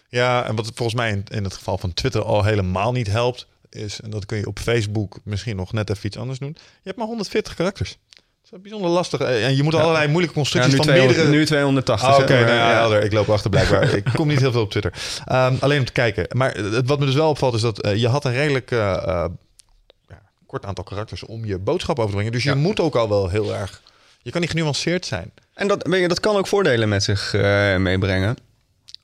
Ja, 0.09 0.47
en 0.47 0.57
wat 0.57 0.71
volgens 0.75 0.99
mij 0.99 1.11
in, 1.11 1.25
in 1.29 1.45
het 1.45 1.55
geval 1.55 1.79
van 1.79 1.95
Twitter 1.95 2.23
al 2.23 2.45
helemaal 2.45 2.93
niet 2.93 3.07
helpt, 3.07 3.47
is, 3.75 4.01
en 4.01 4.11
dat 4.11 4.27
kun 4.27 4.39
je 4.39 4.47
op 4.47 4.59
Facebook 4.59 5.19
misschien 5.25 5.57
nog 5.57 5.73
net 5.73 5.91
even 5.91 6.07
iets 6.07 6.17
anders 6.17 6.39
doen. 6.39 6.57
Je 6.59 6.81
hebt 6.83 6.97
maar 6.97 7.07
140 7.07 7.55
karakters. 7.55 7.99
Dat 8.51 8.53
is 8.53 8.61
bijzonder 8.61 8.91
lastig. 8.91 9.21
Eh, 9.21 9.47
En 9.47 9.57
je 9.57 9.63
moet 9.63 9.75
allerlei 9.75 10.09
moeilijke 10.09 10.35
Ja, 10.35 10.41
constructies 10.41 10.73
nu, 10.73 10.77
van 10.77 10.87
200, 10.87 11.19
meerdere... 11.19 11.39
nu 11.39 11.47
280. 11.47 12.09
Ah, 12.09 12.19
Oké, 12.19 12.45
nou 12.45 12.95
ja, 12.95 12.99
ik 12.99 13.13
loop 13.13 13.29
achter 13.31 13.51
blijkbaar. 13.51 13.83
ik 13.97 14.05
kom 14.15 14.29
niet 14.29 14.41
heel 14.41 14.53
veel 14.53 14.63
op 14.63 14.71
Twitter. 14.71 14.93
Ehm, 15.25 15.55
alleen 15.61 15.79
om 15.79 15.85
te 15.85 15.93
kijken. 15.93 16.27
Maar 16.33 16.55
het, 16.55 16.87
wat 16.89 16.99
me 16.99 17.05
dus 17.07 17.15
wel 17.15 17.29
opvalt 17.29 17.55
is 17.55 17.61
dat 17.61 17.81
eh, 17.81 17.97
je 17.97 18.09
had 18.09 18.25
een 18.25 18.33
redelijk 18.33 18.71
eh, 18.71 18.79
ja, 20.09 20.23
kort 20.47 20.65
aantal 20.65 20.85
karakters 20.85 21.23
om 21.25 21.45
je 21.45 21.59
boodschap 21.59 21.97
over 21.97 22.11
te 22.11 22.17
brengen. 22.17 22.33
Dus 22.33 22.43
je 22.43 22.55
moet 22.55 22.81
ook 22.81 22.97
al 22.97 23.09
wel 23.09 23.29
heel 23.29 23.55
erg... 23.55 23.83
Je 24.23 24.31
kan 24.31 24.41
niet 24.41 24.51
genuanceerd 24.51 25.07
zijn. 25.07 25.33
En 25.55 25.69
dat, 25.69 25.87
je, 25.91 26.09
dat 26.09 26.21
kan 26.21 26.37
ook 26.37 26.47
voordelen 26.47 26.89
met 26.89 27.03
zich 27.03 27.33
meebrengen. 27.79 28.37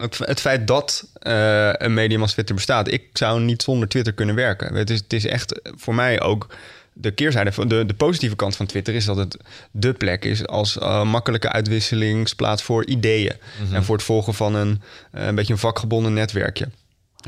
Het, 0.01 0.19
het 0.19 0.41
feit 0.41 0.67
dat 0.67 1.09
eh, 1.13 1.71
een 1.73 1.95
medium 1.95 2.23
als 2.23 2.33
Twitter 2.33 2.55
bestaat. 2.55 2.93
Ik 2.93 3.05
zou 3.13 3.41
niet 3.41 3.63
zonder 3.63 3.89
Twitter 3.89 4.13
kunnen 4.13 4.35
werken. 4.35 4.75
Het 4.75 4.91
is, 4.91 4.99
het 4.99 5.13
is 5.13 5.27
echt 5.27 5.61
voor 5.77 5.95
mij 5.95 6.21
ook 6.21 6.47
de 6.93 7.11
keerzijde. 7.11 7.53
van 7.53 7.69
De, 7.69 7.87
de 7.87 7.95
positieve 7.95 8.37
kant 8.37 8.57
van 8.57 8.67
Twitter 8.67 8.95
is 8.95 9.05
dat 9.05 9.17
het 9.17 9.37
de 9.71 9.93
plek 9.93 10.25
is 10.25 10.47
als 10.47 10.79
eh, 10.79 11.03
makkelijke 11.03 11.49
uitwisselingsplaats 11.49 12.63
voor 12.63 12.87
ideeën. 12.87 13.33
En 13.73 13.85
voor 13.85 13.97
het 13.97 14.05
volgen 14.05 14.35
van 14.35 14.55
een, 14.55 14.83
eh, 15.13 15.27
een 15.27 15.35
beetje 15.35 15.53
een 15.53 15.59
vakgebonden 15.59 16.13
netwerkje. 16.13 16.69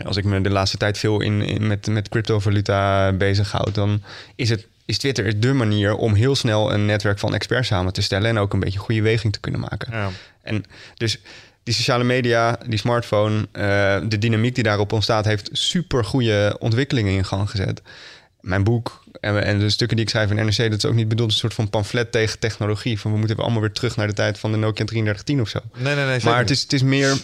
Als 0.04 0.16
ik 0.16 0.24
me 0.24 0.40
de 0.40 0.50
laatste 0.50 0.76
tijd 0.76 0.98
veel 0.98 1.20
in, 1.20 1.42
in 1.42 1.66
met, 1.66 1.86
met 1.86 2.08
cryptovaluta 2.08 3.12
bezighoud, 3.12 3.74
dan 3.74 4.02
is 4.36 4.48
het 4.48 4.66
is 4.84 4.98
Twitter 4.98 5.40
de 5.40 5.52
manier 5.52 5.96
om 5.96 6.14
heel 6.14 6.36
snel 6.36 6.72
een 6.72 6.86
netwerk 6.86 7.18
van 7.18 7.34
experts 7.34 7.68
samen 7.68 7.92
te 7.92 8.02
stellen 8.02 8.28
en 8.28 8.38
ook 8.38 8.52
een 8.52 8.60
beetje 8.60 8.78
goede 8.78 9.02
weging 9.02 9.32
te 9.32 9.40
kunnen 9.40 9.60
maken. 9.60 9.92
Ja. 9.92 10.10
En 10.42 10.64
dus 10.94 11.18
die 11.62 11.74
sociale 11.74 12.04
media, 12.04 12.58
die 12.66 12.78
smartphone, 12.78 13.48
eh, 13.52 14.00
de 14.08 14.18
dynamiek 14.18 14.54
die 14.54 14.64
daarop 14.64 14.92
ontstaat, 14.92 15.24
heeft 15.24 15.48
super 15.52 16.04
goede 16.04 16.56
ontwikkelingen 16.58 17.12
in 17.12 17.24
gang 17.24 17.50
gezet. 17.50 17.82
Mijn 18.40 18.64
boek 18.64 19.04
en, 19.20 19.44
en 19.44 19.58
de 19.58 19.70
stukken 19.70 19.96
die 19.96 20.04
ik 20.06 20.12
schrijf 20.12 20.30
in 20.30 20.36
NRC, 20.36 20.56
dat 20.56 20.72
is 20.72 20.84
ook 20.84 20.94
niet 20.94 21.08
bedoeld 21.08 21.30
een 21.30 21.36
soort 21.36 21.54
van 21.54 21.70
pamflet 21.70 22.12
tegen 22.12 22.38
technologie. 22.38 23.00
Van 23.00 23.12
we 23.12 23.18
moeten 23.18 23.36
allemaal 23.36 23.60
weer 23.60 23.72
terug 23.72 23.96
naar 23.96 24.06
de 24.06 24.12
tijd 24.12 24.38
van 24.38 24.52
de 24.52 24.58
Nokia 24.58 24.84
3310 24.84 25.40
of 25.40 25.48
zo. 25.48 25.60
Nee, 25.82 25.94
nee, 25.94 26.04
nee. 26.04 26.20
Maar 26.24 26.38
het 26.38 26.50
is, 26.50 26.62
het 26.62 26.72
is 26.72 26.82
meer. 26.82 27.16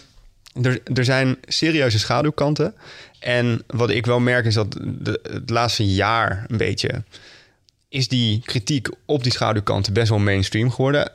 Er, 0.62 0.80
er 0.94 1.04
zijn 1.04 1.36
serieuze 1.46 1.98
schaduwkanten. 1.98 2.74
En 3.18 3.62
wat 3.66 3.90
ik 3.90 4.06
wel 4.06 4.20
merk 4.20 4.44
is 4.44 4.54
dat 4.54 4.72
de, 4.72 5.20
het 5.32 5.50
laatste 5.50 5.86
jaar 5.94 6.44
een 6.48 6.56
beetje. 6.56 7.02
is 7.88 8.08
die 8.08 8.40
kritiek 8.44 8.88
op 9.04 9.22
die 9.22 9.32
schaduwkanten 9.32 9.92
best 9.92 10.08
wel 10.08 10.18
mainstream 10.18 10.70
geworden. 10.70 11.12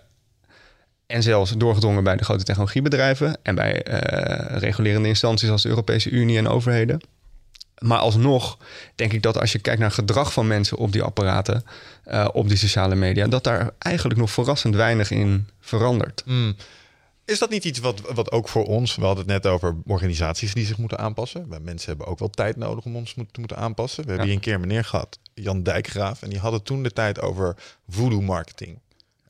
En 1.08 1.24
zelfs 1.24 1.52
doorgedrongen 1.52 2.04
bij 2.04 2.16
de 2.16 2.24
grote 2.24 2.44
technologiebedrijven. 2.44 3.38
en 3.44 3.56
bij 3.56 3.84
eh, 3.84 4.58
regulerende 4.58 5.08
instanties 5.08 5.50
als 5.50 5.62
de 5.62 5.70
Europese 5.70 6.10
Unie 6.10 6.38
en 6.38 6.48
overheden. 6.48 7.02
Maar 7.78 7.98
alsnog 7.98 8.58
denk 8.96 9.14
ik 9.14 9.22
dat 9.22 9.40
als 9.40 9.52
je 9.52 9.60
kijkt 9.60 9.80
naar 9.80 9.92
gedrag 9.92 10.34
van 10.34 10.48
mensen 10.48 10.78
op 10.78 10.92
die 10.92 11.02
apparaten. 11.04 11.64
eh, 12.04 12.28
op 12.34 12.48
die 12.48 12.58
sociale 12.58 12.96
media. 12.96 13.28
dat 13.28 13.44
daar 13.44 13.72
eigenlijk 13.80 14.20
nog 14.20 14.32
verrassend 14.32 14.76
weinig 14.76 15.12
in 15.12 15.48
verandert. 15.60 16.22
Hmm. 16.26 16.56
Is 17.26 17.40
dat 17.40 17.50
niet 17.50 17.66
iets 17.66 17.80
wat, 17.80 18.02
wat 18.14 18.32
ook 18.32 18.50
voor 18.50 18.66
ons, 18.66 18.96
we 18.96 19.06
hadden 19.06 19.24
het 19.24 19.44
net 19.44 19.52
over 19.52 19.76
organisaties 19.88 20.54
die 20.54 20.66
zich 20.66 20.78
moeten 20.78 20.98
aanpassen. 21.00 21.50
Wij 21.50 21.60
mensen 21.60 21.88
hebben 21.90 22.08
ook 22.08 22.20
wel 22.20 22.30
tijd 22.30 22.56
nodig 22.58 22.86
om 22.86 22.96
ons 22.96 23.16
moet- 23.16 23.34
te 23.34 23.40
moeten 23.40 23.58
aanpassen. 23.58 24.04
We 24.04 24.10
hebben 24.10 24.28
hier 24.28 24.36
een 24.36 24.42
keer 24.42 24.60
meneer 24.60 24.84
gehad, 24.84 25.20
Jan 25.34 25.64
Dijkgraaf, 25.64 26.22
en 26.22 26.30
die 26.30 26.40
hadden 26.40 26.64
toen 26.64 26.84
de 26.84 26.92
tijd 26.92 27.22
over 27.22 27.56
voodoo 27.90 28.22
marketing. 28.22 28.80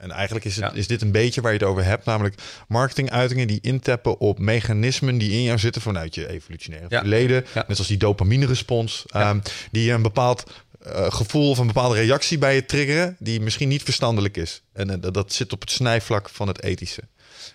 En 0.03 0.11
eigenlijk 0.11 0.45
is, 0.45 0.55
het, 0.55 0.65
Ja. 0.65 0.71
is 0.77 0.87
dit 0.87 1.01
een 1.01 1.11
beetje 1.11 1.41
waar 1.41 1.51
je 1.53 1.57
het 1.57 1.67
over 1.67 1.83
hebt, 1.85 2.05
namelijk 2.05 2.35
marketinguitingen 2.67 3.47
die 3.47 3.59
intappen 3.61 4.19
op 4.19 4.39
mechanismen 4.39 5.17
die 5.17 5.31
in 5.31 5.43
jou 5.43 5.59
zitten 5.59 5.81
vanuit 5.81 6.15
je 6.15 6.29
evolutionaire 6.29 6.87
Ja. 6.89 6.99
verleden. 6.99 7.45
Ja. 7.53 7.63
Net 7.67 7.75
zoals 7.75 7.87
die 7.87 7.97
dopamine-respons, 7.97 9.05
ehm, 9.09 9.39
die 9.71 9.91
een 9.91 10.01
bepaald 10.01 10.43
eh, 10.83 11.11
gevoel 11.11 11.49
of 11.49 11.57
een 11.57 11.67
bepaalde 11.67 11.95
reactie 11.95 12.37
bij 12.37 12.55
je 12.55 12.65
triggeren, 12.65 13.15
die 13.19 13.41
misschien 13.41 13.67
niet 13.69 13.83
verstandelijk 13.83 14.37
is. 14.37 14.61
En 14.73 14.89
eh, 15.03 15.11
dat- 15.11 15.33
zit 15.33 15.53
op 15.53 15.61
het 15.61 15.71
snijvlak 15.71 16.29
van 16.29 16.47
het 16.47 16.61
ethische. 16.63 17.01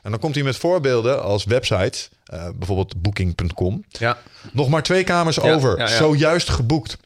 En 0.02 0.10
dan 0.10 0.20
komt 0.20 0.34
hij 0.34 0.44
met 0.44 0.56
voorbeelden 0.56 1.22
als 1.22 1.44
websites, 1.44 2.08
eh, 2.24 2.48
bijvoorbeeld 2.54 3.02
booking.com. 3.02 3.84
Ja, 3.88 4.18
Nog 4.52 4.68
maar 4.68 4.82
twee 4.82 5.04
kamers 5.04 5.40
over, 5.40 5.88
zojuist 5.88 6.48
geboekt. 6.48 6.96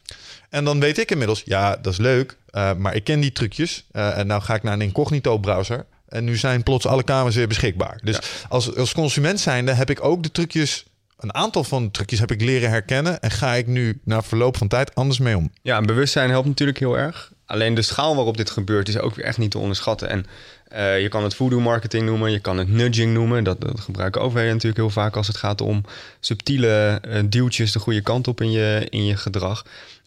En 0.53 0.63
dan 0.63 0.79
weet 0.79 0.97
ik 0.97 1.11
inmiddels, 1.11 1.41
ja, 1.45 1.75
dat 1.81 1.93
is 1.93 1.99
leuk, 1.99 2.37
eh, 2.49 2.73
maar 2.73 2.95
ik 2.95 3.03
ken 3.03 3.19
die 3.19 3.31
trucjes. 3.31 3.85
Eh, 3.91 4.17
en 4.17 4.27
nou 4.27 4.41
ga 4.41 4.55
ik 4.55 4.63
naar 4.63 4.73
een 4.73 4.81
incognito 4.81 5.37
browser. 5.37 5.85
En 6.07 6.23
nu 6.23 6.37
zijn 6.37 6.63
plots 6.63 6.85
alle 6.85 7.03
kamers 7.03 7.35
weer 7.35 7.47
beschikbaar. 7.47 7.99
Dus 8.03 8.19
als, 8.49 8.75
als 8.75 8.93
consument 8.93 9.39
zijnde 9.39 9.71
heb 9.71 9.89
ik 9.89 10.03
ook 10.03 10.23
de 10.23 10.31
trucjes, 10.31 10.85
een 11.17 11.33
aantal 11.33 11.63
van 11.63 11.83
de 11.83 11.91
trucjes 11.91 12.19
heb 12.19 12.31
ik 12.31 12.41
leren 12.41 12.69
herkennen. 12.69 13.19
En 13.19 13.31
ga 13.31 13.53
ik 13.53 13.67
nu 13.67 13.99
na 14.03 14.21
verloop 14.21 14.57
van 14.57 14.67
tijd 14.67 14.95
anders 14.95 15.19
mee 15.19 15.37
om. 15.37 15.51
Ja, 15.61 15.77
en 15.77 15.85
bewustzijn 15.85 16.29
helpt 16.29 16.47
natuurlijk 16.47 16.79
heel 16.79 16.97
erg. 16.97 17.31
Alleen 17.45 17.73
de 17.73 17.81
schaal 17.81 18.15
waarop 18.15 18.37
dit 18.37 18.49
gebeurt 18.49 18.87
is 18.87 18.99
ook 18.99 19.15
weer 19.15 19.25
echt 19.25 19.37
niet 19.37 19.51
te 19.51 19.57
onderschatten. 19.57 20.09
En 20.09 20.25
eh, 20.67 21.01
je 21.01 21.09
kan 21.09 21.23
het 21.23 21.35
voodoo 21.35 21.59
marketing 21.59 22.05
noemen, 22.05 22.31
je 22.31 22.39
kan 22.39 22.57
het 22.57 22.69
nudging 22.69 23.13
noemen. 23.13 23.43
Dat, 23.43 23.61
dat 23.61 23.79
gebruiken 23.79 24.21
overheden 24.21 24.53
natuurlijk 24.53 24.81
heel 24.81 24.89
vaak 24.89 25.15
als 25.15 25.27
het 25.27 25.37
gaat 25.37 25.61
om 25.61 25.83
subtiele 26.19 27.01
duwtjes 27.29 27.71
de 27.71 27.79
goede 27.79 28.01
kant 28.01 28.27
op 28.27 28.41
in 28.41 28.51
je, 28.51 28.87
in 28.89 29.05
je 29.05 29.17
gedrag. 29.17 29.63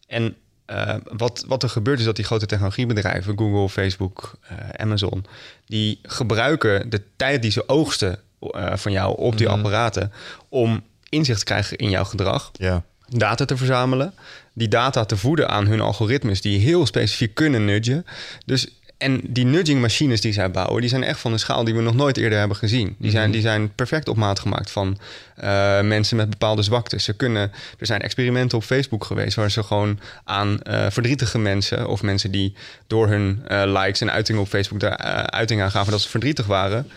En 0.07 0.37
eh, 0.65 0.95
wat, 1.05 1.45
wat 1.47 1.63
er 1.63 1.69
gebeurt 1.69 1.99
is 1.99 2.05
dat 2.05 2.17
die 2.17 2.25
grote 2.25 2.47
technologiebedrijven, 2.47 3.39
Google, 3.39 3.69
Facebook, 3.69 4.39
eh, 4.49 4.57
Amazon, 4.77 5.25
die 5.67 5.99
gebruiken 6.03 6.91
de 6.91 7.03
tijd 7.17 7.43
die 7.43 7.51
ze 7.51 7.69
oogsten 7.69 8.19
eh, 8.41 8.77
van 8.77 8.93
jou 8.93 9.19
op 9.19 9.39
die 9.39 9.49
apparaten 9.49 10.13
om 10.49 10.83
inzicht 11.09 11.39
te 11.39 11.45
krijgen 11.45 11.77
in 11.77 11.91
jouw 11.91 12.05
gedrag 12.05 12.51
Ja. 12.53 12.83
data 13.09 13.45
te 13.45 13.57
verzamelen, 13.57 14.15
die 14.53 14.69
data 14.69 15.05
te 15.05 15.17
voeden 15.17 15.49
aan 15.49 15.67
hun 15.67 15.81
algoritmes 15.81 16.41
die 16.41 16.59
heel 16.59 16.87
specifiek 16.87 17.35
kunnen 17.35 17.65
nudgen. 17.65 18.07
Dus 18.45 18.69
en 18.99 19.21
die 19.23 19.45
nudging 19.45 19.81
machines 19.81 20.21
die 20.21 20.33
zij 20.33 20.51
bouwen, 20.51 20.81
die 20.81 20.91
zijn 20.91 21.03
echt 21.03 21.21
van 21.21 21.33
een 21.33 21.39
schaal 21.39 21.65
die 21.65 21.75
we 21.75 21.83
nog 21.83 21.95
nooit 21.95 22.17
eerder 22.17 22.39
hebben 22.39 22.57
gezien. 22.57 22.95
Die 22.99 23.11
zijn, 23.11 23.31
die 23.31 23.41
zijn 23.41 23.75
perfect 23.75 24.09
op 24.09 24.17
maat 24.17 24.39
gemaakt 24.41 24.71
van 24.71 24.99
eh, 25.37 25.81
mensen 25.81 26.17
met 26.17 26.31
bepaalde 26.31 26.63
zwaktes. 26.63 27.05
Ze 27.05 27.13
kunnen, 27.13 27.53
er 27.79 27.87
zijn 27.87 28.01
experimenten 28.01 28.59
op 28.59 28.65
Facebook 28.65 29.05
geweest 29.05 29.37
waar 29.37 29.51
ze 29.51 29.63
gewoon 29.63 29.99
aan 30.25 30.63
eh, 30.63 30.87
verdrietige 30.91 31.39
mensen 31.39 31.89
of 31.89 32.03
mensen 32.03 32.31
die 32.31 32.55
door 32.87 33.09
hun 33.09 33.43
eh, 33.47 33.63
likes 33.67 34.01
en 34.01 34.11
uitingen 34.11 34.43
op 34.43 34.49
Facebook 34.49 34.83
eh, 34.83 34.91
uiting 35.23 35.63
aangaven 35.63 35.93
dat 35.93 36.01
ze 36.01 36.09
verdrietig 36.09 36.47
waren, 36.47 36.91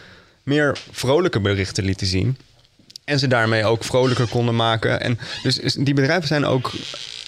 meer 0.43 0.77
vrolijke 0.91 1.39
berichten 1.39 1.83
lieten 1.83 2.07
zien. 2.07 2.37
En 3.09 3.19
ze 3.19 3.27
daarmee 3.27 3.65
ook 3.65 3.83
vrolijker 3.83 4.27
konden 4.27 4.55
maken. 4.55 5.01
En 5.01 5.19
dus 5.43 5.55
die 5.79 5.93
bedrijven 5.93 6.27
zijn 6.27 6.45
ook 6.45 6.71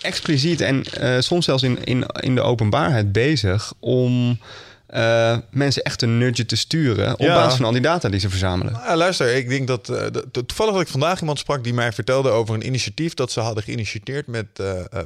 expliciet 0.02 0.62
en 0.62 0.84
eh, 0.84 1.20
soms 1.20 1.46
zelfs 1.46 1.64
in, 1.64 1.84
in, 1.84 2.06
in 2.20 2.36
de 2.36 2.42
openbaarheid 2.42 3.12
bezig 3.12 3.74
om 3.80 4.40
eh, 4.88 5.38
mensen 5.52 5.84
echt 5.84 6.02
een 6.02 6.18
nudge 6.18 6.46
te 6.46 6.56
sturen 6.56 7.14
op 7.14 7.20
Ja. 7.20 7.34
basis 7.36 7.56
van 7.56 7.66
al 7.66 7.72
die 7.72 7.82
data 7.82 8.10
die 8.10 8.20
ze 8.20 8.30
verzamelen. 8.30 8.74
Nou, 8.74 8.96
luister, 8.98 9.36
ik 9.36 9.50
denk 9.50 9.68
dat, 9.68 9.90
eh, 9.90 10.06
dat- 10.12 10.48
toevallig 10.48 10.74
dat 10.74 10.82
ik 10.82 10.88
vandaag 10.88 11.20
iemand 11.20 11.40
sprak 11.40 11.64
die 11.64 11.74
mij 11.74 11.92
vertelde 11.92 12.30
over 12.30 12.56
een 12.56 12.66
initiatief 12.66 13.14
dat 13.14 13.32
ze 13.32 13.40
hadden 13.40 13.64
geïnitieerd 13.64 14.28
met, 14.28 14.46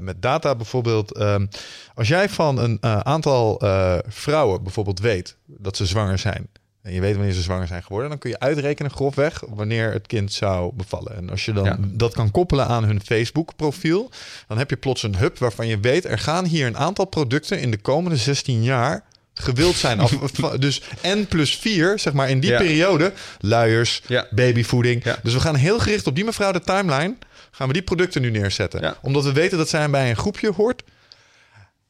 met 0.01 0.21
data 0.21 0.55
bijvoorbeeld. 0.55 1.13
Ehm, 1.17 1.45
als 1.95 2.07
jij 2.07 2.29
van 2.29 2.57
een 2.59 2.77
aantal 3.05 3.61
vrouwen 4.07 4.63
bijvoorbeeld 4.63 4.99
weet 4.99 5.35
dat 5.45 5.77
ze 5.77 5.85
zwanger 5.85 6.17
zijn. 6.19 6.47
En 6.85 6.93
je 6.93 7.01
weet 7.01 7.15
wanneer 7.15 7.33
ze 7.33 7.41
zwanger 7.41 7.67
zijn 7.67 7.83
geworden, 7.83 8.09
dan 8.09 8.17
kun 8.19 8.29
je 8.29 8.39
uitrekenen 8.39 8.91
grofweg 8.91 9.43
wanneer 9.49 9.91
het 9.91 10.07
kind 10.07 10.33
zou 10.33 10.71
bevallen. 10.75 11.15
En 11.15 11.29
als 11.29 11.45
je 11.45 11.53
dan 11.53 11.63
Ja. 11.65 11.77
dat 11.81 12.13
kan 12.13 12.31
koppelen 12.31 12.67
aan 12.67 12.83
hun 12.83 13.01
Facebook-profiel, 13.05 14.09
dan 14.47 14.57
heb 14.57 14.69
je 14.69 14.75
plots 14.75 15.03
een 15.03 15.15
hub 15.17 15.37
waarvan 15.37 15.67
je 15.67 15.79
weet 15.79 16.05
er 16.05 16.19
gaan 16.19 16.45
hier 16.45 16.67
een 16.67 16.77
aantal 16.77 17.05
producten 17.05 17.59
in 17.59 17.71
de 17.71 17.77
komende 17.77 18.17
16 18.17 18.63
jaar 18.63 19.03
gewild 19.33 19.75
zijn. 19.75 19.99
Af, 19.99 20.11
dus 20.59 20.81
N 21.07 21.25
plus 21.29 21.55
4, 21.57 21.99
zeg 21.99 22.13
maar 22.13 22.29
in 22.29 22.39
die 22.39 22.49
Ja. 22.51 22.57
periode, 22.57 23.13
luiers, 23.39 24.01
Ja. 24.07 24.27
babyvoeding. 24.31 25.03
Dus 25.23 25.33
we 25.33 25.39
gaan 25.39 25.55
heel 25.55 25.79
gericht 25.79 26.07
op 26.07 26.15
die 26.15 26.25
mevrouw 26.25 26.51
de 26.51 26.61
timeline, 26.61 27.15
gaan 27.51 27.67
we 27.67 27.73
die 27.73 27.81
producten 27.83 28.21
nu 28.21 28.29
neerzetten. 28.29 28.95
Omdat 29.01 29.23
we 29.23 29.31
weten 29.31 29.57
dat 29.57 29.69
zij 29.69 29.89
bij 29.89 30.09
een 30.09 30.15
groepje 30.17 30.51
hoort. 30.51 30.83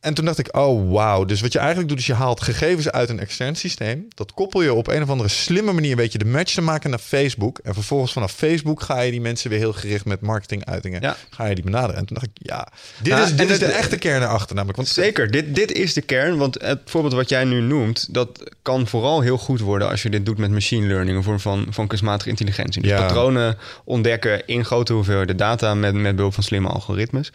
En 0.06 0.14
toen 0.14 0.26
dacht 0.26 0.38
ik, 0.40 0.56
oh 0.58 0.92
wauw. 0.92 1.26
Dus 1.26 1.42
wat 1.42 1.52
je 1.54 1.60
eigenlijk 1.60 1.90
doet, 1.90 1.98
is 2.00 2.06
je 2.06 2.14
haalt 2.14 2.42
gegevens 2.42 2.90
uit 2.92 3.10
een 3.10 3.20
extern 3.20 3.56
systeem. 3.56 4.06
Dat 4.16 4.34
koppel 4.34 4.62
je 4.62 4.74
op 4.74 4.88
een 4.88 5.02
of 5.02 5.10
andere 5.10 5.30
slimme 5.30 5.72
manier, 5.74 5.96
weet 5.96 6.12
je, 6.12 6.18
de 6.18 6.26
match 6.26 6.54
te 6.54 6.62
maken 6.62 6.90
naar 6.90 7.00
Facebook. 7.00 7.60
En 7.64 7.74
vervolgens 7.74 8.14
vanaf 8.14 8.32
Facebook 8.32 8.82
ga 8.82 9.02
je 9.02 9.12
die 9.12 9.22
mensen 9.22 9.50
weer 9.50 9.60
heel 9.60 9.74
gericht 9.74 10.06
met 10.06 10.22
marketinguitingen, 10.22 11.02
Ja. 11.02 11.16
ga 11.30 11.46
je 11.46 11.56
die 11.56 11.64
benaderen. 11.64 11.96
En 11.96 12.06
toen 12.06 12.16
dacht 12.16 12.28
ik, 12.34 12.48
ja, 12.48 12.68
dit 12.98 13.08
Ja, 13.14 13.24
is, 13.24 13.36
dit 13.36 13.46
is 13.50 13.60
het- 13.60 13.70
de 13.70 13.76
echte 13.76 13.98
kern 13.98 14.22
erachter 14.22 14.56
namelijk. 14.56 14.78
Want 14.78 14.90
Zeker, 14.90 15.32
dit, 15.32 15.56
dit 15.56 15.72
is 15.72 15.94
de 15.94 16.02
kern. 16.02 16.38
Want 16.38 16.62
het 16.62 16.80
voorbeeld 16.86 17.14
wat 17.14 17.30
jij 17.30 17.44
nu 17.44 17.62
noemt, 17.62 18.14
dat 18.14 18.52
kan 18.62 18.88
vooral 18.88 19.22
heel 19.22 19.38
goed 19.38 19.60
worden 19.60 19.90
als 19.90 20.02
je 20.04 20.10
dit 20.10 20.26
doet 20.26 20.38
met 20.38 20.52
machine 20.52 20.88
learning, 20.88 21.18
een 21.18 21.24
vorm 21.24 21.40
van, 21.40 21.66
van 21.70 21.88
kunstmatige 21.88 22.30
intelligentie. 22.30 22.82
Dus 22.82 22.92
Ja. 22.92 23.00
patronen 23.00 23.58
ontdekken 23.86 24.46
in 24.48 24.66
grote 24.66 24.94
hoeveelheden 24.94 25.38
data 25.38 25.74
met, 25.76 25.94
met 25.94 26.16
behulp 26.16 26.34
van 26.34 26.44
slimme 26.44 26.68
algoritmes. 26.68 27.32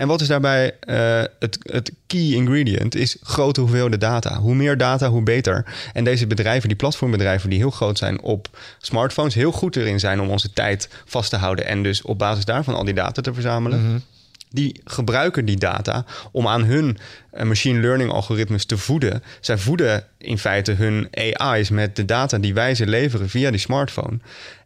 En 0.00 0.06
wat 0.08 0.20
is 0.20 0.28
daarbij 0.28 0.76
eh, 0.80 1.22
het, 1.38 1.58
het 1.62 1.92
key 2.06 2.32
ingredient? 2.32 2.94
Is 2.94 3.16
grote 3.22 3.60
hoeveelheden 3.60 4.00
data. 4.00 4.38
Hoe 4.38 4.54
meer 4.54 4.76
data, 4.76 5.08
hoe 5.08 5.22
beter. 5.22 5.64
En 5.92 6.04
deze 6.04 6.26
bedrijven, 6.26 6.68
die 6.68 6.76
platformbedrijven 6.76 7.50
die 7.50 7.58
heel 7.58 7.70
groot 7.70 7.98
zijn 7.98 8.20
op 8.20 8.58
smartphones, 8.78 9.34
heel 9.34 9.52
goed 9.52 9.76
erin 9.76 10.00
zijn 10.00 10.20
om 10.20 10.30
onze 10.30 10.52
tijd 10.52 10.88
vast 11.04 11.30
te 11.30 11.36
houden. 11.36 11.66
En 11.66 11.82
dus 11.82 12.02
op 12.02 12.18
basis 12.18 12.44
daarvan 12.44 12.74
al 12.74 12.84
die 12.84 12.94
data 12.94 13.22
te 13.22 13.34
verzamelen 13.34 14.02
die 14.50 14.80
gebruiken 14.84 15.44
die 15.44 15.56
data 15.56 16.04
om 16.32 16.48
aan 16.48 16.64
hun 16.64 16.98
eh, 17.30 17.46
machine 17.46 17.80
learning 17.80 18.10
algoritmes 18.10 18.64
te 18.64 18.78
voeden. 18.78 19.22
Zij 19.40 19.58
voeden 19.58 20.04
in 20.18 20.38
feite 20.38 20.72
hun 20.72 21.08
AI's 21.10 21.70
met 21.70 21.96
de 21.96 22.04
data 22.04 22.38
die 22.38 22.54
wij 22.54 22.74
ze 22.74 22.86
leveren 22.86 23.28
via 23.28 23.50
die 23.50 23.60
smartphone. 23.60 24.18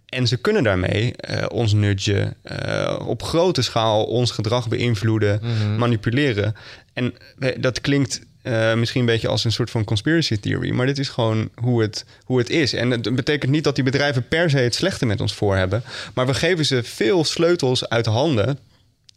En 0.08 0.26
ze 0.26 0.36
kunnen 0.36 0.62
daarmee 0.62 1.16
eh, 1.16 1.44
ons 1.48 1.72
nudgen, 1.72 2.34
eh, 2.42 2.98
op 3.06 3.22
grote 3.22 3.62
schaal 3.62 4.04
ons 4.04 4.30
gedrag 4.30 4.68
beïnvloeden, 4.68 5.40
manipuleren. 5.78 6.54
En 6.92 7.14
we- 7.36 7.56
dat 7.60 7.80
klinkt 7.80 8.20
eh, 8.42 8.74
misschien 8.74 9.00
een 9.00 9.06
beetje 9.06 9.28
als 9.28 9.44
een 9.44 9.52
soort 9.52 9.70
van 9.70 9.84
conspiracy 9.84 10.36
theory. 10.38 10.70
Maar 10.70 10.86
dit 10.86 10.98
is 10.98 11.08
gewoon 11.08 11.48
hoe 11.54 11.82
het, 11.82 12.04
hoe 12.24 12.38
het 12.38 12.50
is. 12.50 12.72
En 12.72 12.90
het 12.90 13.14
betekent 13.14 13.50
niet 13.52 13.64
dat 13.64 13.74
die 13.74 13.84
bedrijven 13.84 14.28
per 14.28 14.50
se 14.50 14.56
het 14.58 14.74
slechte 14.74 15.06
met 15.06 15.20
ons 15.20 15.34
voor 15.34 15.56
hebben. 15.56 15.82
Maar 16.14 16.26
we 16.26 16.34
geven 16.34 16.64
ze 16.66 16.82
veel 16.82 17.24
sleutels 17.24 17.88
uit 17.88 18.06
handen. 18.06 18.58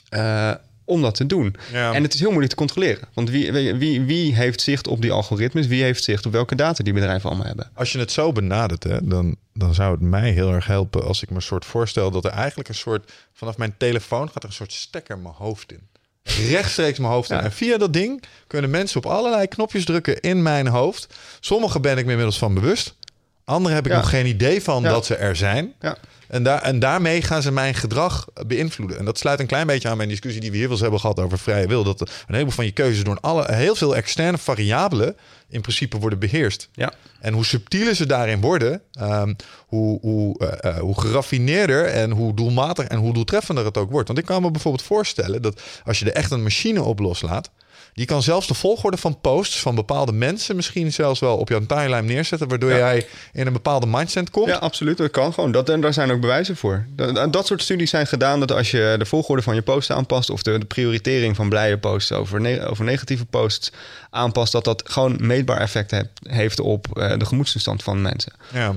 eh, 0.10 0.52
om 0.88 1.02
dat 1.02 1.16
te 1.16 1.26
doen. 1.26 1.56
Ja. 1.72 1.94
En 1.94 2.04
het 2.04 2.14
is 2.14 2.20
heel 2.20 2.30
moeilijk 2.30 2.52
te 2.52 2.58
controleren. 2.58 3.08
Want 3.14 3.30
wie, 3.30 3.52
wie, 3.52 4.02
wie, 4.02 4.36
heeft 4.36 4.62
zicht 4.62 4.88
op 4.88 5.02
die 5.02 5.12
algoritmes? 5.12 5.68
Wie 5.68 5.84
heeft 5.84 6.04
zicht 6.04 6.26
op 6.26 6.32
welke 6.32 6.56
data 6.56 6.84
die 6.84 6.94
bedrijven 6.94 7.30
allemaal 7.30 7.48
hebben? 7.48 7.70
Als 7.74 7.92
je 7.92 8.00
het 8.00 8.12
zo 8.12 8.32
benadert, 8.32 8.84
hè, 8.84 9.08
dan, 9.08 9.36
dan 9.54 9.74
zou 9.74 9.92
het 9.92 10.02
mij 10.02 10.32
heel 10.32 10.54
erg 10.54 10.66
helpen 10.66 11.04
als 11.04 11.22
ik 11.22 11.30
me 11.30 11.36
een 11.36 11.42
soort 11.42 11.66
voorstel 11.66 12.12
dat 12.12 12.26
er 12.26 12.32
eigenlijk 12.32 12.70
een 12.70 12.76
soort 12.76 13.12
vanaf 13.34 13.58
mijn 13.58 13.76
telefoon 13.78 14.28
gaat 14.28 14.44
er 14.44 14.50
een 14.50 14.56
soort 14.56 14.74
stekker 14.74 15.18
mijn 15.18 15.34
hoofd 15.34 15.72
in. 15.72 15.82
Rechtstreeks 16.50 17.00
mijn 17.00 17.12
hoofd 17.12 17.30
in. 17.30 17.38
Ja. 17.38 17.44
En 17.44 17.52
via 17.52 17.78
dat 17.78 17.94
ding 17.94 18.24
kunnen 18.48 18.70
mensen 18.70 18.98
op 18.98 19.12
allerlei 19.12 19.48
knopjes 19.48 19.86
drukken 19.86 20.20
in 20.20 20.42
mijn 20.42 20.68
hoofd. 20.68 21.08
Sommige 21.40 21.80
ben 21.80 21.98
ik 21.98 22.04
me 22.06 22.10
inmiddels 22.10 22.38
van 22.38 22.54
bewust. 22.54 22.96
Andere 23.46 23.76
heb 23.76 23.86
ik 23.86 23.92
Ja. 23.92 23.98
nog 23.98 24.10
geen 24.10 24.26
idee 24.26 24.64
van 24.64 24.84
dat 24.84 25.06
ze 25.06 25.16
er 25.16 25.36
zijn. 25.36 25.74
Ja. 25.82 25.98
En, 26.28 26.44
daar, 26.44 26.62
en 26.62 26.80
daarmee 26.80 27.22
gaan 27.22 27.42
ze 27.42 27.52
mijn 27.52 27.74
gedrag 27.74 28.28
beïnvloeden. 28.48 28.98
En 28.98 29.06
dat 29.06 29.18
sluit 29.18 29.40
een 29.40 29.46
klein 29.46 29.68
beetje 29.68 29.90
aan 29.90 29.98
mijn 29.98 30.10
discussie 30.10 30.42
die 30.42 30.50
we 30.52 30.56
hier 30.56 30.66
wel 30.66 30.74
eens 30.74 30.82
hebben 30.82 31.00
gehad 31.00 31.20
over 31.20 31.40
vrije 31.40 31.68
wil. 31.68 31.84
Dat 31.84 32.00
een 32.00 32.08
heleboel 32.28 32.52
van 32.52 32.66
je 32.66 32.72
keuzes 32.72 33.04
door 33.04 33.18
alle, 33.22 33.54
heel 33.54 33.76
veel 33.76 33.96
externe 33.96 34.38
variabelen 34.38 35.16
in 35.50 35.62
principe 35.62 35.98
worden 35.98 36.20
beheerst. 36.20 36.70
Ja. 36.74 36.94
En 37.20 37.34
hoe 37.34 37.46
subtieler 37.46 37.96
ze 37.96 38.06
daarin 38.06 38.42
worden, 38.42 38.82
ehm, 38.92 39.34
hoe, 39.68 40.00
hoe, 40.02 40.40
eh, 40.40 40.72
eh, 40.72 40.80
hoe 40.80 41.00
geraffineerder 41.00 41.86
en 41.86 42.12
hoe 42.12 42.34
doelmatig 42.34 42.86
en 42.88 42.98
hoe 42.98 43.14
doeltreffender 43.14 43.66
het 43.66 43.78
ook 43.78 43.92
wordt. 43.92 44.08
Want 44.08 44.20
ik 44.20 44.26
kan 44.26 44.42
me 44.42 44.52
bijvoorbeeld 44.52 44.84
voorstellen 44.84 45.42
dat 45.42 45.62
als 45.86 46.00
je 46.00 46.06
er 46.06 46.14
echt 46.14 46.32
een 46.32 46.44
machine 46.44 46.82
op 46.82 47.00
loslaat, 47.00 47.50
die 47.98 48.06
kan 48.06 48.24
zelfs 48.24 48.48
de 48.48 48.54
volgorde 48.54 48.98
van 48.98 49.22
posts 49.22 49.60
van 49.60 49.76
bepaalde 49.76 50.12
mensen 50.12 50.56
misschien 50.56 50.94
zelfs 50.94 51.20
wel 51.20 51.38
op 51.38 51.50
jouw 51.50 51.66
timeline 51.66 52.02
neerzetten, 52.02 52.48
waardoor 52.48 52.70
Ja. 52.70 52.78
jij 52.78 53.08
in 53.34 53.48
een 53.48 53.54
bepaalde 53.54 53.86
mindset 53.88 54.30
komt. 54.30 54.48
Ja, 54.48 54.56
absoluut. 54.56 54.98
Dat 54.98 55.12
kan 55.12 55.34
gewoon. 55.34 55.52
Dat, 55.52 55.70
en 55.70 55.82
daar 55.82 55.94
zijn 55.94 56.12
ook 56.12 56.22
bewijzen 56.22 56.56
voor. 56.58 56.86
Dat, 56.90 57.34
dat 57.34 57.48
soort 57.48 57.62
studies 57.62 57.90
zijn 57.90 58.08
gedaan 58.08 58.40
dat 58.40 58.52
als 58.52 58.72
je 58.72 58.96
de 59.00 59.06
volgorde 59.06 59.42
van 59.42 59.56
je 59.56 59.62
posts 59.62 59.92
aanpast... 59.92 60.30
of 60.30 60.42
de, 60.42 60.58
de 60.60 60.66
prioritering 60.66 61.36
van 61.36 61.50
blije 61.50 61.78
posts 61.78 62.12
over, 62.12 62.42
ne- 62.42 62.66
over 62.66 62.86
negatieve 62.86 63.26
posts 63.26 63.72
aanpast... 64.10 64.52
dat 64.52 64.64
dat 64.64 64.90
gewoon 64.90 65.16
meetbaar 65.20 65.60
effect 65.62 66.04
heeft 66.24 66.60
op 66.60 66.98
eh, 66.98 67.18
de 67.20 67.26
gemoedstoestand 67.26 67.84
van 67.84 68.02
mensen. 68.02 68.34
Ja. 68.54 68.76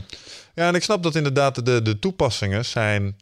ja, 0.55 0.69
en 0.69 0.75
ik 0.75 0.83
snap 0.83 1.03
dat 1.03 1.15
inderdaad 1.15 1.65
de, 1.67 1.83
de 1.83 1.99
toepassingen 1.99 2.65
zijn 2.65 3.17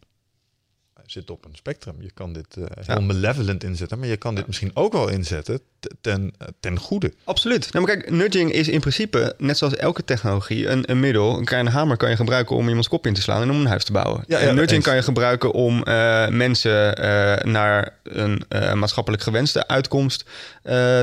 zit 1.06 1.30
op 1.30 1.44
een 1.44 1.54
spectrum. 1.56 1.94
Je 2.00 2.10
kan 2.14 2.32
dit 2.32 2.56
eh, 2.56 2.64
heel 2.86 2.94
Ja. 2.94 3.00
malevolent 3.00 3.64
inzetten, 3.64 3.98
maar 3.98 4.08
je 4.08 4.16
kan 4.16 4.34
dit 4.34 4.46
misschien 4.46 4.70
ook 4.74 4.92
wel 4.92 5.08
inzetten 5.08 5.60
ten, 6.00 6.34
ten 6.60 6.78
goede. 6.78 7.12
Absoluut. 7.24 7.72
Nou, 7.72 7.86
maar 7.86 7.96
kijk, 7.96 8.10
nudging 8.10 8.52
is 8.52 8.68
in 8.68 8.80
principe, 8.80 9.34
net 9.38 9.58
zoals 9.58 9.76
elke 9.76 10.04
technologie, 10.04 10.68
een, 10.68 10.90
een 10.90 11.00
middel. 11.00 11.38
Een 11.38 11.44
kleine 11.44 11.70
hamer 11.70 11.96
kan 11.96 12.10
je 12.10 12.16
gebruiken 12.16 12.56
om 12.56 12.68
iemands 12.68 12.88
kop 12.88 13.06
in 13.06 13.14
te 13.14 13.20
slaan 13.20 13.42
en 13.42 13.50
om 13.50 13.60
een 13.60 13.66
huis 13.66 13.84
te 13.84 13.92
bouwen. 13.92 14.24
Ja, 14.26 14.38
ja, 14.38 14.46
en 14.46 14.54
nudging 14.54 14.76
eens. 14.76 14.84
kan 14.84 14.96
je 14.96 15.02
gebruiken 15.02 15.52
om 15.52 15.82
eh, 15.82 16.28
mensen 16.28 16.96
eh, 16.96 17.44
naar 17.44 17.98
een 18.02 18.44
eh, 18.48 18.72
maatschappelijk 18.72 19.22
gewenste 19.22 19.68
uitkomst 19.68 20.24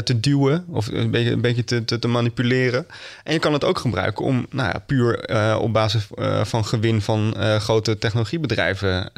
te 0.04 0.20
duwen 0.20 0.66
of 0.70 0.88
een 0.88 1.12
beetje, 1.12 1.32
een 1.32 1.42
beetje 1.42 1.64
te, 1.64 1.86
te, 1.86 2.00
te 2.00 2.08
manipuleren. 2.08 2.88
En 3.24 3.34
je 3.34 3.40
kan 3.40 3.54
het 3.54 3.64
ook 3.64 3.80
gebruiken 3.80 4.26
om 4.26 4.46
nou 4.50 4.70
ja, 4.74 4.80
puur 4.80 5.30
op 5.60 5.74
basis 5.74 6.08
van 6.44 6.66
gewin 6.66 7.02
van 7.02 7.36
grote 7.60 7.98
technologiebedrijven 7.98 9.10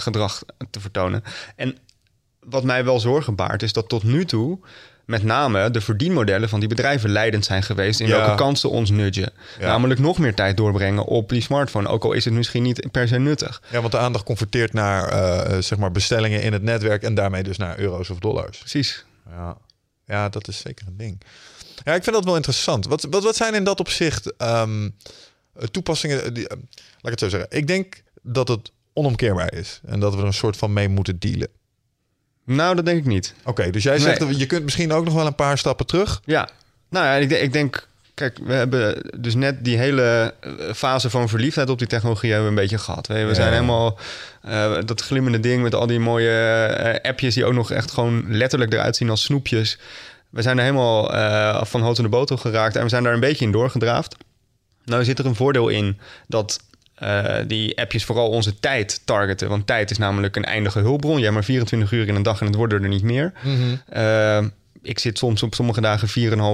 gedrag 0.00 0.42
te 0.70 0.80
vertonen. 0.80 1.24
En 1.56 1.76
wat 2.40 2.64
mij 2.64 2.84
wel 2.84 3.00
zorgen 3.00 3.34
baart, 3.34 3.62
is 3.62 3.72
dat 3.72 3.88
tot 3.88 4.02
nu 4.02 4.24
toe 4.24 4.58
met 5.10 5.22
name 5.22 5.70
de 5.70 5.80
verdienmodellen 5.80 6.48
van 6.48 6.60
die 6.60 6.68
bedrijven 6.68 7.10
leidend 7.10 7.44
zijn 7.44 7.62
geweest 7.62 8.00
in 8.00 8.06
Ja. 8.06 8.16
welke 8.16 8.34
kansen 8.34 8.70
ons 8.70 8.90
nudgen. 8.90 9.32
Ja. 9.58 9.66
Namelijk 9.66 10.00
nog 10.00 10.18
meer 10.18 10.34
tijd 10.34 10.56
doorbrengen 10.56 11.04
op 11.04 11.28
die 11.28 11.40
smartphone, 11.42 11.88
ook 11.88 12.04
al 12.04 12.12
is 12.12 12.24
het 12.24 12.34
misschien 12.34 12.62
niet 12.62 12.90
per 12.90 13.08
se 13.08 13.18
nuttig. 13.18 13.62
Ja, 13.70 13.80
want 13.80 13.92
de 13.92 13.98
aandacht 13.98 14.24
converteert 14.24 14.72
naar 14.72 15.08
eh, 15.08 15.58
zeg 15.62 15.78
maar 15.78 15.92
bestellingen 15.92 16.42
in 16.42 16.52
het 16.52 16.62
netwerk 16.62 17.02
en 17.02 17.14
daarmee 17.14 17.42
dus 17.42 17.56
naar 17.56 17.78
euro's 17.78 18.10
of 18.10 18.18
dollars. 18.18 18.58
Precies. 18.58 19.04
Ja, 19.30 19.56
ja 20.06 20.28
dat 20.28 20.48
is 20.48 20.58
zeker 20.58 20.86
een 20.86 20.96
ding. 20.96 21.20
Ja, 21.84 21.94
ik 21.94 22.02
vind 22.02 22.16
dat 22.16 22.24
wel 22.24 22.36
interessant. 22.36 22.86
Wat, 22.86 23.06
wat, 23.10 23.22
wat 23.22 23.36
zijn 23.36 23.54
in 23.54 23.64
dat 23.64 23.80
opzicht 23.80 24.36
ehm, 24.36 24.88
eh, 25.54 25.64
toepassingen? 25.66 26.34
Die, 26.34 26.48
eh, 26.48 26.56
laat 27.00 27.12
ik 27.12 27.20
het 27.20 27.20
zo 27.20 27.28
zeggen. 27.28 27.48
Ik 27.50 27.66
denk 27.66 28.02
dat 28.22 28.48
het 28.48 28.72
onomkeerbaar 28.92 29.54
is 29.54 29.80
en 29.86 30.00
dat 30.00 30.14
we 30.14 30.20
er 30.20 30.26
een 30.26 30.32
soort 30.32 30.56
van 30.56 30.72
mee 30.72 30.88
moeten 30.88 31.18
dealen. 31.18 31.48
Nou, 32.44 32.74
dat 32.76 32.84
denk 32.84 32.98
ik 32.98 33.04
niet. 33.06 33.34
Oké, 33.44 33.70
dus 33.70 33.82
jij 33.82 33.98
zegt 33.98 34.18
Nee. 34.20 34.28
dat 34.28 34.38
je 34.40 34.46
kunt 34.46 34.64
misschien 34.64 34.92
ook 34.92 35.04
nog 35.04 35.14
wel 35.14 35.26
een 35.26 35.34
paar 35.34 35.58
stappen 35.58 35.86
terug. 35.86 36.20
Ja, 36.24 36.48
nou 36.90 37.06
ja, 37.06 37.14
ik, 37.14 37.28
denk- 37.28 37.42
ik 37.42 37.52
denk, 37.52 37.86
kijk, 38.14 38.38
we 38.42 38.52
hebben 38.52 39.02
dus 39.18 39.34
net 39.34 39.64
die 39.64 39.76
hele 39.78 40.34
eh, 40.40 40.50
fase 40.74 41.10
van 41.10 41.28
verliefdheid 41.28 41.70
op 41.70 41.78
die 41.78 41.86
technologie 41.88 42.30
hebben 42.32 42.48
we 42.52 42.54
een 42.56 42.62
beetje 42.62 42.78
gehad. 42.84 43.06
We, 43.06 43.14
Ja. 43.14 43.34
zijn 43.34 43.52
helemaal 43.52 43.98
eh, 44.42 44.76
dat 44.84 45.00
glimmende 45.00 45.40
ding 45.40 45.62
met 45.62 45.74
al 45.74 45.86
die 45.86 45.98
mooie 46.00 46.30
eh, 46.66 47.10
appjes 47.10 47.34
die 47.34 47.44
ook 47.44 47.54
nog 47.54 47.70
echt 47.70 47.90
gewoon 47.90 48.24
letterlijk 48.28 48.72
eruit 48.72 48.96
zien 48.96 49.10
als 49.10 49.22
snoepjes. 49.22 49.78
We 50.30 50.42
zijn 50.42 50.56
er 50.58 50.64
helemaal 50.64 51.04
van 51.66 51.82
hout 51.82 51.96
in 51.98 52.02
de 52.04 52.10
boter 52.10 52.38
geraakt 52.38 52.76
en 52.76 52.82
we 52.82 52.88
zijn 52.88 53.02
daar 53.02 53.12
een 53.14 53.20
beetje 53.20 53.44
in 53.44 53.52
doorgedraafd. 53.52 54.16
Nou 54.84 55.04
zit 55.04 55.18
er 55.18 55.26
een 55.26 55.34
voordeel 55.34 55.68
in 55.68 55.98
dat 56.26 56.60
eh, 57.00 57.36
die 57.46 57.78
appjes 57.78 58.04
vooral 58.04 58.28
onze 58.28 58.60
tijd 58.60 59.00
targeten. 59.04 59.48
Want 59.48 59.66
tijd 59.66 59.90
is 59.90 59.98
namelijk 59.98 60.36
een 60.36 60.44
eindige 60.44 60.78
hulpbron. 60.78 61.16
Je 61.16 61.22
hebt 61.22 61.34
maar 61.34 61.44
24 61.44 61.92
uur 61.92 62.08
in 62.08 62.14
een 62.14 62.22
dag 62.22 62.40
en 62.40 62.46
het 62.46 62.54
worden 62.54 62.82
er 62.82 62.88
niet 62.88 63.02
meer. 63.02 63.32
Eh, 63.88 64.44
ik 64.82 64.98
zit 64.98 65.18
soms 65.18 65.42
op 65.42 65.54
sommige 65.54 65.80
dagen 65.80 66.08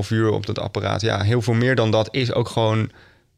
4,5 0.04 0.10
uur 0.10 0.30
op 0.30 0.46
dat 0.46 0.58
apparaat. 0.58 1.00
Ja, 1.00 1.22
heel 1.22 1.42
veel 1.42 1.54
meer 1.54 1.74
dan 1.74 1.90
dat 1.90 2.08
is 2.10 2.32
ook 2.32 2.48
gewoon 2.48 2.90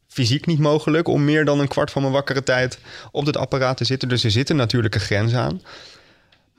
fysiek 0.07 0.45
niet 0.45 0.59
mogelijk... 0.59 1.07
om 1.07 1.23
meer 1.23 1.45
dan 1.45 1.59
een 1.59 1.67
kwart 1.67 1.91
van 1.91 2.01
mijn 2.01 2.13
wakkere 2.13 2.43
tijd 2.43 2.79
op 3.11 3.25
dat 3.25 3.37
apparaat 3.37 3.77
te 3.77 3.85
zitten. 3.85 4.09
Dus 4.09 4.23
er 4.23 4.31
zit 4.31 4.49
een 4.49 4.55
natuurlijke 4.55 4.99
grens 4.99 5.33
aan. 5.33 5.61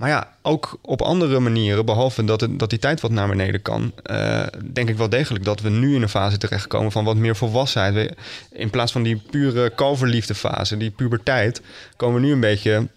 Maar 0.00 0.08
ja, 0.08 0.28
ook 0.42 0.78
op 0.82 1.02
andere 1.02 1.40
manieren, 1.40 1.84
behalve 1.84 2.24
dat, 2.24 2.40
het, 2.40 2.58
dat 2.58 2.70
die 2.70 2.78
tijd 2.78 3.00
wat 3.00 3.10
naar 3.10 3.28
beneden 3.28 3.62
kan, 3.62 3.92
eh, 4.02 4.46
denk 4.72 4.88
ik 4.88 4.96
wel 4.96 5.08
degelijk 5.08 5.44
dat 5.44 5.60
we 5.60 5.70
nu 5.70 5.94
in 5.94 6.02
een 6.02 6.08
fase 6.08 6.38
terechtkomen 6.38 6.92
van 6.92 7.04
wat 7.04 7.16
meer 7.16 7.36
volwassenheid. 7.36 8.14
In 8.50 8.70
plaats 8.70 8.92
van 8.92 9.02
die 9.02 9.22
pure 9.30 9.70
kalverliefdefase, 9.70 10.76
die 10.76 10.90
puberteit, 10.90 11.62
komen 11.96 12.20
we 12.20 12.26
nu 12.26 12.32
een 12.32 12.40
beetje 12.40 12.88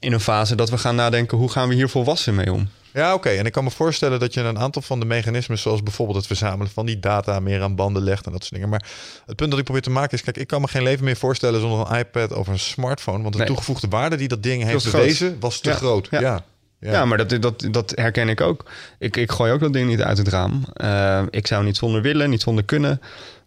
in 0.00 0.12
een 0.12 0.20
fase 0.20 0.54
dat 0.54 0.70
we 0.70 0.78
gaan 0.78 0.94
nadenken 0.94 1.38
hoe 1.38 1.50
gaan 1.50 1.68
we 1.68 1.74
hier 1.74 1.88
volwassen 1.88 2.34
mee 2.34 2.52
om. 2.52 2.68
Ja, 2.92 3.14
oké. 3.14 3.28
En 3.28 3.46
ik 3.46 3.52
kan 3.52 3.64
me 3.64 3.70
voorstellen 3.70 4.20
dat 4.20 4.34
je 4.34 4.40
een 4.40 4.58
aantal 4.58 4.82
van 4.82 5.00
de 5.00 5.06
mechanismes, 5.06 5.62
zoals 5.62 5.82
bijvoorbeeld 5.82 6.16
het 6.18 6.26
verzamelen 6.26 6.72
van 6.72 6.86
die 6.86 7.00
data, 7.00 7.40
meer 7.40 7.62
aan 7.62 7.74
banden 7.74 8.02
legt 8.02 8.26
en 8.26 8.32
dat 8.32 8.40
soort 8.40 8.54
dingen. 8.54 8.68
Maar 8.68 8.84
het 9.26 9.36
punt 9.36 9.50
dat 9.50 9.58
ik 9.58 9.64
probeer 9.64 9.82
te 9.82 9.90
maken 9.90 10.12
is: 10.12 10.22
kijk, 10.22 10.36
ik 10.36 10.46
kan 10.46 10.60
me 10.60 10.68
geen 10.68 10.82
leven 10.82 11.04
meer 11.04 11.16
voorstellen 11.16 11.60
zonder 11.60 11.90
een 11.90 11.98
iPad 11.98 12.32
of 12.32 12.46
een 12.46 12.58
smartphone. 12.58 13.18
Want 13.20 13.32
de 13.32 13.38
Nee. 13.38 13.46
toegevoegde 13.46 13.88
waarde 13.88 14.16
die 14.16 14.28
dat 14.28 14.42
ding 14.42 14.62
heeft 14.62 14.84
groot. 14.86 14.92
bewezen, 15.02 15.36
was 15.40 15.60
te 15.60 15.68
Ja, 15.68 15.74
groot. 15.76 16.08
Ja. 16.10 16.20
ja. 16.20 16.44
Ja. 16.82 16.92
Ja, 16.92 17.04
maar 17.04 17.26
dat, 17.26 17.42
dat, 17.42 17.66
dat 17.70 17.92
herken 17.94 18.28
ik 18.28 18.40
ook. 18.40 18.64
Ik, 18.98 19.16
ik 19.16 19.30
gooi 19.32 19.52
ook 19.52 19.60
dat 19.60 19.72
ding 19.72 19.88
niet 19.88 20.02
uit 20.02 20.18
het 20.18 20.28
raam. 20.28 20.64
Eh, 20.72 21.22
ik 21.30 21.46
zou 21.46 21.64
niet 21.64 21.76
zonder 21.76 22.02
willen, 22.02 22.30
niet 22.30 22.42
zonder 22.42 22.64
kunnen. 22.64 23.00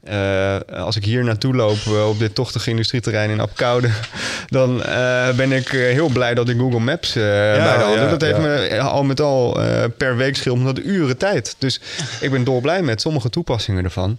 Eh, 0.04 0.58
als 0.70 0.96
ik 0.96 1.06
hier 1.06 1.24
naartoe 1.24 1.56
loop 1.56 1.78
eh, 1.86 2.10
op 2.10 2.20
dit 2.20 2.36
tochtige 2.36 2.70
industrieterrein 2.70 3.30
in 3.30 3.40
Apkoude... 3.40 3.90
dan 4.50 4.84
eh, 4.84 5.32
ben 5.36 5.52
ik 5.52 5.68
heel 5.68 6.10
blij 6.10 6.34
dat 6.34 6.50
ik 6.50 6.58
Google 6.58 6.80
Maps 6.80 7.14
bij 7.14 7.54
de 7.54 7.70
hand 7.70 7.94
ja, 7.94 8.00
heb. 8.00 8.10
Dat 8.10 8.22
heeft 8.22 8.36
ja. 8.36 8.42
me 8.42 8.80
al 8.80 9.04
met 9.04 9.22
al 9.22 9.60
per 9.98 10.16
week 10.16 10.36
scheelt 10.36 10.58
me 10.58 10.66
dat 10.74 10.80
uren 10.80 11.18
tijd. 11.18 11.56
Dus 11.60 11.80
ik 12.22 12.32
ben 12.32 12.44
dolblij 12.44 12.82
met 12.82 13.02
sommige 13.02 13.30
toepassingen 13.30 13.84
ervan. 13.84 14.18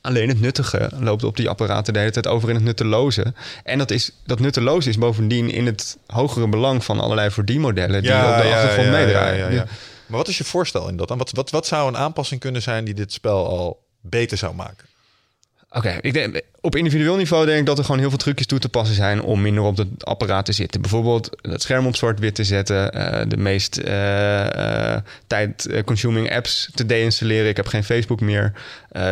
Alleen 0.00 0.28
het 0.28 0.40
nuttige 0.40 0.90
loopt 0.98 1.24
op 1.24 1.36
die 1.36 1.48
apparaten 1.48 1.92
de 1.92 1.98
hele 1.98 2.10
tijd 2.10 2.26
over 2.26 2.48
in 2.48 2.54
het 2.54 2.64
nutteloze. 2.64 3.32
En 3.64 3.78
dat, 3.78 3.90
is, 3.90 4.10
dat 4.26 4.40
nutteloze 4.40 4.88
is 4.88 4.98
bovendien 4.98 5.50
in 5.50 5.66
het 5.66 5.96
hogere 6.06 6.48
belang 6.48 6.84
van 6.84 7.00
allerlei 7.00 7.30
verdienmodellen 7.30 8.02
die 8.02 8.12
op 8.12 8.36
de 8.36 8.52
achtergrond 8.54 8.90
meedraaien. 8.90 9.36
ja, 9.36 9.50
ja. 9.50 9.66
Maar 10.06 10.18
wat 10.18 10.28
is 10.28 10.38
je 10.38 10.44
voorstel 10.44 10.88
in 10.88 10.96
dat? 10.96 11.10
En 11.10 11.18
wat, 11.18 11.30
wat, 11.30 11.50
wat 11.50 11.66
zou 11.66 11.88
een 11.88 11.96
aanpassing 11.96 12.40
kunnen 12.40 12.62
zijn 12.62 12.84
die 12.84 12.94
dit 12.94 13.12
spel 13.12 13.48
al 13.48 13.84
beter 14.00 14.38
zou 14.38 14.54
maken? 14.54 14.86
Oké, 15.72 15.98
ik 16.00 16.12
denk 16.12 16.42
op 16.64 16.76
individueel 16.76 17.16
niveau 17.16 17.46
denk 17.46 17.58
ik 17.58 17.66
dat 17.66 17.78
er 17.78 17.84
gewoon 17.84 18.00
heel 18.00 18.08
veel 18.08 18.18
trucjes 18.18 18.46
toe 18.46 18.58
te 18.58 18.68
passen 18.68 18.96
zijn 18.96 19.22
om 19.22 19.40
minder 19.40 19.62
op 19.62 19.76
het 19.76 20.04
apparaat 20.04 20.44
te 20.44 20.52
zitten. 20.52 20.80
Bijvoorbeeld 20.80 21.30
het 21.40 21.62
scherm 21.62 21.86
op 21.86 21.96
zwart-wit 21.96 22.34
te 22.34 22.44
zetten, 22.44 22.92
eh, 22.92 23.22
de 23.28 23.36
meest 23.36 23.76
eh, 23.76 24.96
tijd-consuming 25.26 26.34
apps 26.34 26.70
te 26.74 26.86
deinstalleren. 26.86 27.48
Ik 27.48 27.56
heb 27.56 27.66
geen 27.66 27.84
Facebook 27.84 28.20
meer. 28.20 28.52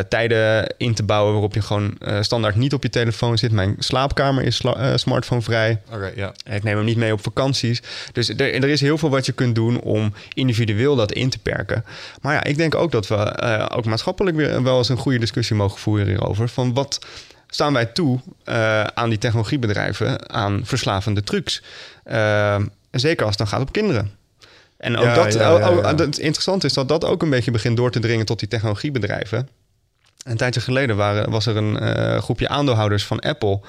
Tijden 0.08 0.74
in 0.76 0.94
te 0.94 1.02
bouwen 1.02 1.32
waarop 1.32 1.54
je 1.54 1.62
gewoon 1.62 1.98
standaard 2.20 2.56
niet 2.56 2.74
op 2.74 2.82
je 2.82 2.88
telefoon 2.88 3.38
zit. 3.38 3.52
Mijn 3.52 3.74
slaapkamer 3.78 4.44
is 4.44 4.56
sla-. 4.56 4.96
Oké, 5.92 6.12
ja. 6.14 6.32
Ik 6.44 6.62
neem 6.62 6.76
hem 6.76 6.84
niet 6.84 6.96
mee 6.96 7.12
op 7.12 7.22
vakanties. 7.22 7.82
Dus 8.12 8.28
er, 8.28 8.54
er 8.54 8.68
is 8.68 8.80
heel 8.80 8.98
veel 8.98 9.10
wat 9.10 9.26
je 9.26 9.32
kunt 9.32 9.54
doen 9.54 9.80
om 9.80 10.12
individueel 10.34 10.96
dat 10.96 11.12
in 11.12 11.30
te 11.30 11.38
perken. 11.38 11.84
Maar 12.20 12.34
ja, 12.34 12.44
ik 12.44 12.56
denk 12.56 12.74
ook 12.74 12.92
dat 12.92 13.08
we 13.08 13.40
ook 13.74 13.84
maatschappelijk 13.84 14.36
weer 14.36 14.62
wel 14.62 14.78
eens 14.78 14.88
een 14.88 14.96
goede 14.96 15.18
discussie 15.18 15.56
mogen 15.56 15.78
voeren 15.78 16.06
hierover. 16.06 16.48
Van 16.48 16.74
wat 16.74 16.98
staan 17.50 17.72
wij 17.72 17.86
toe 17.86 18.20
eh, 18.44 18.84
aan 18.84 19.08
die 19.08 19.18
technologiebedrijven 19.18 20.30
aan 20.30 20.60
verslavende 20.64 21.22
trucs? 21.22 21.62
Eh, 22.04 22.56
zeker 22.90 23.26
als 23.26 23.36
het 23.36 23.38
dan 23.38 23.46
gaat 23.46 23.68
op 23.68 23.72
kinderen. 23.72 24.10
En 24.76 24.96
ook 24.96 25.04
Ja, 25.04 25.14
dat, 25.14 25.32
ja, 25.32 25.40
ja, 25.40 25.70
oh, 25.70 25.76
oh, 25.76 25.84
het 25.84 26.18
interessante 26.18 26.66
is 26.66 26.72
dat 26.72 26.88
dat 26.88 27.04
ook 27.04 27.22
een 27.22 27.30
beetje 27.30 27.50
begint 27.50 27.76
door 27.76 27.90
te 27.90 27.98
dringen 27.98 28.26
tot 28.26 28.38
die 28.38 28.48
technologiebedrijven. 28.48 29.48
Een 30.24 30.36
tijdje 30.36 30.60
geleden 30.60 30.96
waren, 30.96 31.30
was 31.30 31.46
er 31.46 31.56
een 31.56 31.78
eh, 31.78 32.22
groepje 32.22 32.48
aandeelhouders 32.48 33.06
van 33.06 33.20
Apple 33.20 33.60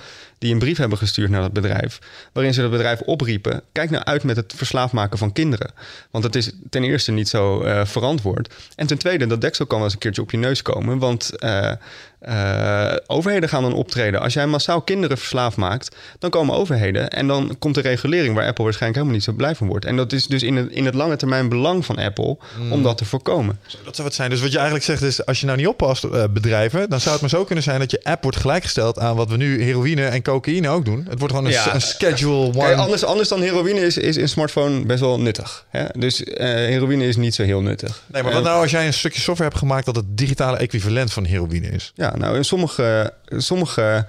die 0.42 0.54
een 0.54 0.60
brief 0.60 0.78
hebben 0.78 0.98
gestuurd 0.98 1.30
naar 1.30 1.42
dat 1.42 1.54
bedrijf. 1.54 2.00
Waarin 2.34 2.54
ze 2.54 2.62
dat 2.62 2.72
bedrijf 2.72 3.02
opriepen: 3.02 3.62
kijk 3.72 3.90
nou 3.90 4.04
uit 4.04 4.24
met 4.24 4.36
het 4.36 4.54
verslaafd 4.56 4.94
maken 4.94 5.18
van 5.18 5.32
kinderen. 5.32 5.72
Want 6.12 6.24
het 6.24 6.36
is 6.36 6.52
ten 6.70 6.84
eerste 6.84 7.12
niet 7.12 7.30
zo 7.30 7.62
eh, 7.62 7.86
verantwoord. 7.86 8.54
En 8.76 8.88
ten 8.88 8.98
tweede, 8.98 9.28
dat 9.28 9.42
deksel 9.42 9.66
kan 9.66 9.78
wel 9.78 9.86
eens 9.86 9.94
een 9.94 10.00
keertje 10.00 10.22
op 10.22 10.32
je 10.32 10.38
neus 10.38 10.62
komen. 10.62 10.98
Want 10.98 11.38
eh, 11.38 11.72
eh, 12.20 12.96
overheden 13.08 13.50
gaan 13.50 13.62
dan 13.62 13.74
optreden. 13.74 14.22
Als 14.22 14.34
jij 14.34 14.48
massaal 14.48 14.82
kinderen 14.82 15.18
verslaafd 15.18 15.58
maakt, 15.58 15.96
dan 16.20 16.30
komen 16.30 16.56
overheden. 16.56 17.10
En 17.10 17.28
dan 17.28 17.56
komt 17.60 17.76
de 17.76 17.82
regulering 17.82 18.36
waar 18.36 18.48
Apple 18.48 18.64
waarschijnlijk 18.64 19.02
helemaal 19.02 19.14
niet 19.14 19.24
zo 19.24 19.44
blij 19.44 19.56
van 19.56 19.68
wordt. 19.68 19.86
En 19.86 19.96
dat 19.96 20.14
is 20.14 20.26
dus 20.26 20.44
in 20.44 20.56
het, 20.56 20.72
in 20.72 20.86
het 20.86 20.94
lange 20.94 21.16
termijn 21.16 21.50
belang 21.50 21.86
van 21.86 21.98
Apple 21.98 22.38
om 22.70 22.84
dat 22.84 22.98
te 22.98 23.06
voorkomen. 23.06 23.60
Dat 23.84 23.96
zou 23.96 24.08
wat 24.08 24.18
zijn. 24.18 24.30
Dus 24.30 24.42
wat 24.42 24.52
je 24.52 24.58
eigenlijk 24.58 24.86
zegt 24.86 25.02
is, 25.02 25.26
als 25.26 25.40
je 25.40 25.46
nou 25.46 25.58
niet 25.58 25.68
oppast, 25.68 26.32
bedrijven, 26.34 26.90
dan 26.90 27.00
zou 27.00 27.12
het 27.12 27.22
maar 27.22 27.30
zo 27.30 27.44
kunnen 27.44 27.64
zijn 27.64 27.80
dat 27.80 27.92
je 27.92 28.04
app 28.04 28.24
wordt 28.24 28.38
gelijkgesteld 28.38 29.00
aan 29.00 29.16
wat 29.16 29.30
we 29.30 29.38
nu 29.38 29.64
heroïne 29.64 30.06
en 30.06 30.22
cocaïne 30.32 30.70
ook 30.70 30.86
doen. 30.86 31.06
Het 31.10 31.20
wordt 31.20 31.34
gewoon 31.34 31.50
een, 31.50 31.56
Ja. 31.56 31.74
een 31.74 31.82
schedule 31.82 32.34
one. 32.36 32.58
Kijk, 32.58 32.78
anders, 32.78 33.04
anders 33.04 33.30
dan 33.30 33.42
heroïne 33.42 33.80
is, 33.80 33.98
is 33.98 34.16
een 34.16 34.30
smartphone 34.30 34.86
best 34.86 35.00
wel 35.00 35.20
nuttig. 35.20 35.66
Hè? 35.70 35.86
Dus 35.98 36.24
eh, 36.24 36.46
heroïne 36.48 37.08
is 37.08 37.16
niet 37.16 37.36
zo 37.36 37.44
heel 37.44 37.62
nuttig. 37.62 38.04
Nee, 38.12 38.24
maar 38.24 38.32
wat 38.32 38.42
Eh, 38.42 38.48
nou 38.48 38.62
als 38.62 38.72
jij 38.72 38.86
een 38.86 38.94
stukje 38.94 39.20
software 39.22 39.50
hebt 39.50 39.62
gemaakt 39.62 39.86
dat 39.86 39.96
het 39.96 40.06
digitale 40.18 40.58
equivalent 40.58 41.14
van 41.14 41.26
heroïne 41.26 41.68
is? 41.68 41.92
Ja, 41.96 42.16
nou 42.18 42.36
in 42.36 42.46
sommige, 42.46 43.14
sommige 43.38 44.06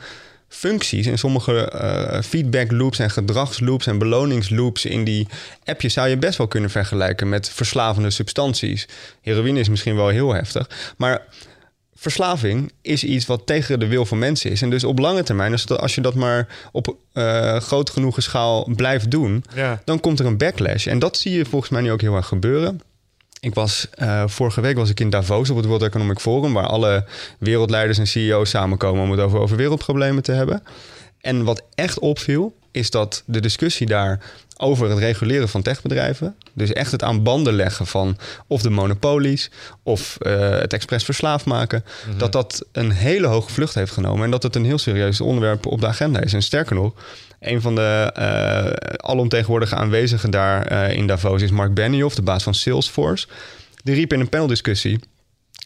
functies, 0.49 1.07
in 1.07 1.19
sommige 1.19 1.71
eh, 1.71 2.23
feedback 2.23 2.71
loops 2.71 2.99
en 2.99 3.11
gedragsloops 3.11 3.87
en 3.87 3.99
beloningsloops 3.99 4.85
in 4.85 5.05
die 5.05 5.27
appjes 5.65 5.93
zou 5.93 6.09
je 6.09 6.17
best 6.17 6.39
wel 6.39 6.47
kunnen 6.49 6.71
vergelijken 6.71 7.29
met 7.29 7.49
verslavende 7.49 8.11
substanties. 8.11 8.89
Heroïne 9.21 9.61
is 9.61 9.69
misschien 9.69 9.97
wel 9.97 10.09
heel 10.09 10.33
heftig, 10.35 10.69
maar 10.97 11.23
verslaving 12.03 12.73
is 12.81 13.05
iets 13.05 13.27
wat 13.27 13.47
tegen 13.47 13.79
de 13.81 13.87
wil 13.87 14.05
van 14.07 14.19
mensen 14.19 14.51
is. 14.51 14.63
En 14.63 14.71
dus 14.71 14.85
op 14.85 14.99
lange 14.99 15.23
termijn, 15.23 15.53
als, 15.53 15.67
dat- 15.67 15.81
als 15.81 15.95
je 15.95 16.01
dat 16.01 16.15
maar 16.15 16.49
op 16.73 16.97
eh 17.13 17.57
groot 17.57 17.91
genoeg 17.91 18.23
schaal 18.23 18.69
blijft 18.77 19.11
doen, 19.11 19.45
Ja. 19.55 19.83
dan 19.85 20.01
komt 20.01 20.19
er 20.19 20.27
een 20.27 20.37
backlash. 20.39 20.87
En 20.87 20.99
dat 20.99 21.17
zie 21.17 21.33
je 21.33 21.45
volgens 21.45 21.71
mij 21.71 21.81
nu 21.83 21.93
ook 21.93 22.01
heel 22.01 22.17
erg 22.17 22.27
gebeuren. 22.27 22.81
Ik 23.41 23.55
was 23.55 23.89
eh, 23.91 24.23
vorige 24.27 24.61
week 24.61 24.77
was 24.77 24.91
ik 24.91 25.01
in 25.01 25.11
Davos 25.11 25.51
op 25.51 25.57
het 25.57 25.67
World 25.67 25.83
Economic 25.83 26.19
Forum, 26.19 26.53
waar 26.53 26.67
alle 26.67 27.05
wereldleiders 27.39 27.99
en 27.99 28.07
CEO's 28.07 28.51
samenkomen 28.51 29.03
om 29.03 29.11
het 29.11 29.21
over, 29.21 29.39
over 29.39 29.57
wereldproblemen 29.57 30.23
te 30.23 30.33
hebben. 30.33 30.63
En 31.21 31.45
wat 31.45 31.63
echt 31.75 31.99
opviel, 31.99 32.55
is 32.73 32.91
dat 32.91 33.23
de 33.27 33.41
discussie 33.41 33.87
daar 33.87 34.21
over 34.57 34.91
het 34.91 34.99
reguleren 34.99 35.49
van 35.49 35.63
techbedrijven, 35.63 36.37
dus 36.53 36.73
echt 36.73 36.93
het 36.93 37.03
aan 37.03 37.23
banden 37.23 37.55
leggen 37.55 37.87
van 37.87 38.17
of 38.47 38.63
de 38.63 38.71
monopolies 38.71 39.51
of 39.83 40.17
eh, 40.21 40.51
het 40.51 40.73
expres 40.73 41.05
verslaafd 41.05 41.45
maken, 41.45 41.85
dat 42.17 42.33
dat 42.33 42.65
een 42.73 42.91
hele 42.91 43.27
hoge 43.27 43.53
vlucht 43.53 43.75
heeft 43.75 43.93
genomen 43.93 44.25
en 44.25 44.31
dat 44.31 44.43
het 44.43 44.57
een 44.57 44.65
heel 44.65 44.79
serieus 44.79 45.21
onderwerp 45.21 45.67
op 45.67 45.81
de 45.81 45.87
agenda 45.87 46.21
is. 46.21 46.33
En 46.33 46.43
sterker 46.43 46.75
nog, 46.75 46.93
een 47.41 47.61
van 47.61 47.75
de 47.75 48.13
alomtegenwoordige 48.97 49.75
aanwezigen 49.75 50.31
daar 50.31 50.67
eh, 50.67 50.97
in 50.97 51.07
Davos 51.07 51.43
is 51.43 51.51
Mark 51.51 51.75
Benioff, 51.75 52.15
de 52.15 52.23
baas 52.23 52.43
van 52.43 52.55
Salesforce. 52.55 53.27
Die 53.85 53.95
riep 53.95 54.13
in 54.13 54.21
een 54.21 54.29
paneldiscussie 54.29 55.01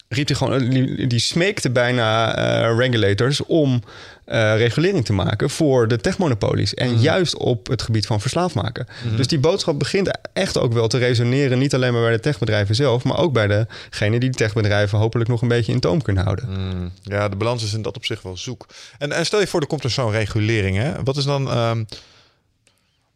riep 0.09 0.27
hij 0.27 0.37
gewoon, 0.37 0.69
die, 0.69 1.07
die 1.07 1.19
smeekte 1.19 1.71
bijna 1.71 2.33
regulators 2.77 3.45
om 3.45 3.83
eh, 4.27 4.57
regulering 4.57 5.05
te 5.05 5.13
maken 5.13 5.51
voor 5.51 5.89
de 5.89 5.97
techmonopolies. 5.97 6.75
En 6.75 6.99
juist 7.01 7.37
op 7.37 7.67
het 7.67 7.83
gebied 7.83 8.07
van 8.07 8.21
verslaafd 8.21 8.55
maken. 8.55 8.87
Dus 9.17 9.27
die 9.27 9.39
boodschap 9.39 9.79
begint 9.79 10.19
echt 10.33 10.59
ook 10.59 10.73
wel 10.73 10.89
te 10.89 10.99
resoneren. 10.99 11.59
Niet 11.59 11.75
alleen 11.75 11.93
maar 11.93 12.03
bij 12.03 12.13
de 12.13 12.21
techbedrijven 12.21 12.75
zelf, 12.75 13.05
maar 13.05 13.19
ook 13.19 13.33
bij 13.33 13.67
degene 13.91 14.19
die 14.19 14.31
de 14.31 14.37
techbedrijven 14.37 14.99
hopelijk 14.99 15.29
nog 15.29 15.43
een 15.43 15.49
beetje 15.49 15.73
in 15.73 15.81
toom 15.81 16.03
kunnen 16.03 16.25
houden. 16.25 16.49
Mm, 16.49 16.93
ja, 17.03 17.29
de 17.29 17.37
balans 17.37 17.65
is 17.65 17.73
in 17.73 17.83
dat 17.83 17.97
op 17.97 18.05
zich 18.05 18.23
wel 18.23 18.37
zoek. 18.37 18.67
En, 18.99 19.13
en 19.13 19.27
stel 19.27 19.41
je 19.41 19.47
voor, 19.47 19.61
er 19.61 19.67
komt 19.67 19.85
er 19.85 19.91
zo'n 19.91 20.11
regulering. 20.11 20.77
Hè? 20.77 21.03
Wat 21.05 21.17
is 21.17 21.25
dan. 21.25 21.51
ehm, 21.51 21.85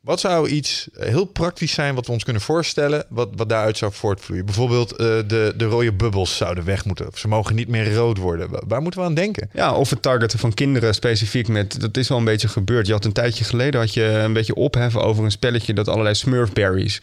wat 0.01 0.21
zou 0.21 0.49
iets 0.49 0.89
heel 0.93 1.25
praktisch 1.25 1.73
zijn 1.73 1.95
wat 1.95 2.07
we 2.07 2.13
ons 2.13 2.25
kunnen 2.25 2.43
voorstellen, 2.43 3.05
wat, 3.09 3.29
wat 3.37 3.49
daaruit 3.49 3.77
zou 3.77 3.93
voortvloeien? 3.93 4.45
Bijvoorbeeld 4.45 4.93
eh, 4.93 4.97
de, 5.27 5.55
de 5.57 5.65
rode 5.65 5.93
bubbels 5.93 6.37
zouden 6.37 6.65
weg 6.65 6.85
moeten. 6.85 7.07
Ze 7.15 7.29
mogen 7.29 7.55
niet 7.55 7.69
meer 7.69 7.95
rood 7.95 8.19
worden. 8.19 8.51
Wa- 8.51 8.63
Waar 8.69 8.83
moeten 8.83 9.01
we 9.01 9.07
aan 9.07 9.15
denken? 9.15 9.51
Ja, 9.53 9.75
of 9.75 9.91
het 9.91 10.03
targeten 10.03 10.39
van 10.39 10.55
kinderen 10.55 10.95
specifiek 10.95 11.49
met... 11.49 11.81
Dat 11.81 11.97
is 11.97 12.09
wel 12.09 12.19
een 12.19 12.25
beetje 12.25 12.49
gebeurd. 12.49 12.87
Je 12.87 12.93
had 12.93 13.05
een 13.05 13.13
tijdje 13.13 13.45
geleden 13.45 13.81
had 13.81 13.95
je 13.95 14.05
een 14.05 14.33
beetje 14.33 14.55
opheffen 14.55 15.03
over 15.03 15.25
een 15.25 15.31
spelletje... 15.31 15.75
dat 15.75 15.89
allerlei 15.89 16.15
smurfberries 16.15 17.01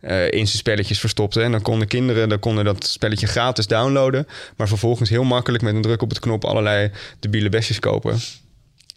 eh, 0.00 0.24
in 0.24 0.46
zijn 0.46 0.58
spelletjes 0.58 1.00
verstopte. 1.00 1.42
En 1.42 1.50
dan 1.52 1.62
konden 1.62 1.88
kinderen 1.88 2.28
dan 2.28 2.38
konden 2.38 2.64
dat 2.64 2.86
spelletje 2.86 3.26
gratis 3.26 3.66
downloaden... 3.66 4.26
maar 4.56 4.68
vervolgens 4.68 5.10
heel 5.10 5.24
makkelijk 5.24 5.62
met 5.62 5.74
een 5.74 5.82
druk 5.82 6.02
op 6.02 6.08
het 6.08 6.18
knop... 6.18 6.44
allerlei 6.44 6.90
debiele 7.20 7.48
besjes 7.48 7.78
kopen. 7.78 8.18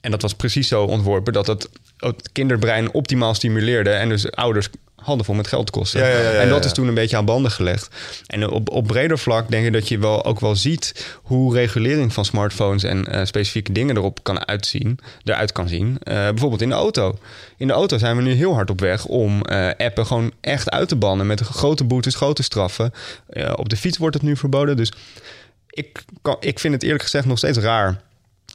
En 0.03 0.11
dat 0.11 0.21
was 0.21 0.33
precies 0.33 0.67
zo 0.67 0.83
ontworpen 0.83 1.33
dat 1.33 1.47
het 1.47 1.69
het 1.97 2.29
kinderbrein 2.31 2.93
optimaal 2.93 3.33
stimuleerde... 3.33 3.89
en 3.89 4.09
dus 4.09 4.31
ouders 4.31 4.69
handenvol 4.95 5.35
met 5.35 5.47
geld 5.47 5.69
kosten. 5.69 5.99
Ja, 5.99 6.07
ja, 6.07 6.19
ja, 6.19 6.31
en 6.31 6.49
dat 6.49 6.65
is 6.65 6.73
toen 6.73 6.87
een 6.87 6.93
beetje 6.93 7.17
aan 7.17 7.25
banden 7.25 7.51
gelegd. 7.51 7.95
En 8.27 8.49
op, 8.49 8.69
op 8.69 8.87
breder 8.87 9.19
vlak 9.19 9.49
denk 9.49 9.65
ik 9.65 9.73
dat 9.73 9.87
je 9.87 9.97
wel, 9.97 10.25
ook 10.25 10.39
wel 10.39 10.55
ziet... 10.55 11.17
hoe 11.21 11.53
regulering 11.53 12.13
van 12.13 12.25
smartphones 12.25 12.83
en 12.83 13.05
eh, 13.05 13.25
specifieke 13.25 13.71
dingen 13.71 13.97
erop 13.97 14.23
kan 14.23 14.47
uitzien, 14.47 14.99
eruit 15.23 15.51
kan 15.51 15.67
zien. 15.67 15.97
Eh, 16.03 16.15
bijvoorbeeld 16.15 16.61
in 16.61 16.69
de 16.69 16.75
auto. 16.75 17.17
In 17.57 17.67
de 17.67 17.73
auto 17.73 17.97
zijn 17.97 18.15
we 18.15 18.21
nu 18.21 18.31
heel 18.31 18.53
hard 18.53 18.69
op 18.69 18.79
weg 18.79 19.05
om 19.05 19.41
eh, 19.41 19.69
appen 19.77 20.05
gewoon 20.05 20.31
echt 20.41 20.69
uit 20.69 20.87
te 20.87 20.95
bannen... 20.95 21.27
met 21.27 21.39
grote 21.41 21.83
boetes, 21.83 22.15
grote 22.15 22.43
straffen. 22.43 22.93
Op 23.55 23.69
de 23.69 23.77
fiets 23.77 23.97
wordt 23.97 24.15
het 24.15 24.23
nu 24.23 24.37
verboden, 24.37 24.77
dus... 24.77 24.91
Ik, 25.69 26.03
kan, 26.21 26.37
ik 26.39 26.59
vind 26.59 26.73
het 26.73 26.83
eerlijk 26.83 27.03
gezegd 27.03 27.25
nog 27.25 27.37
steeds 27.37 27.57
raar 27.57 28.01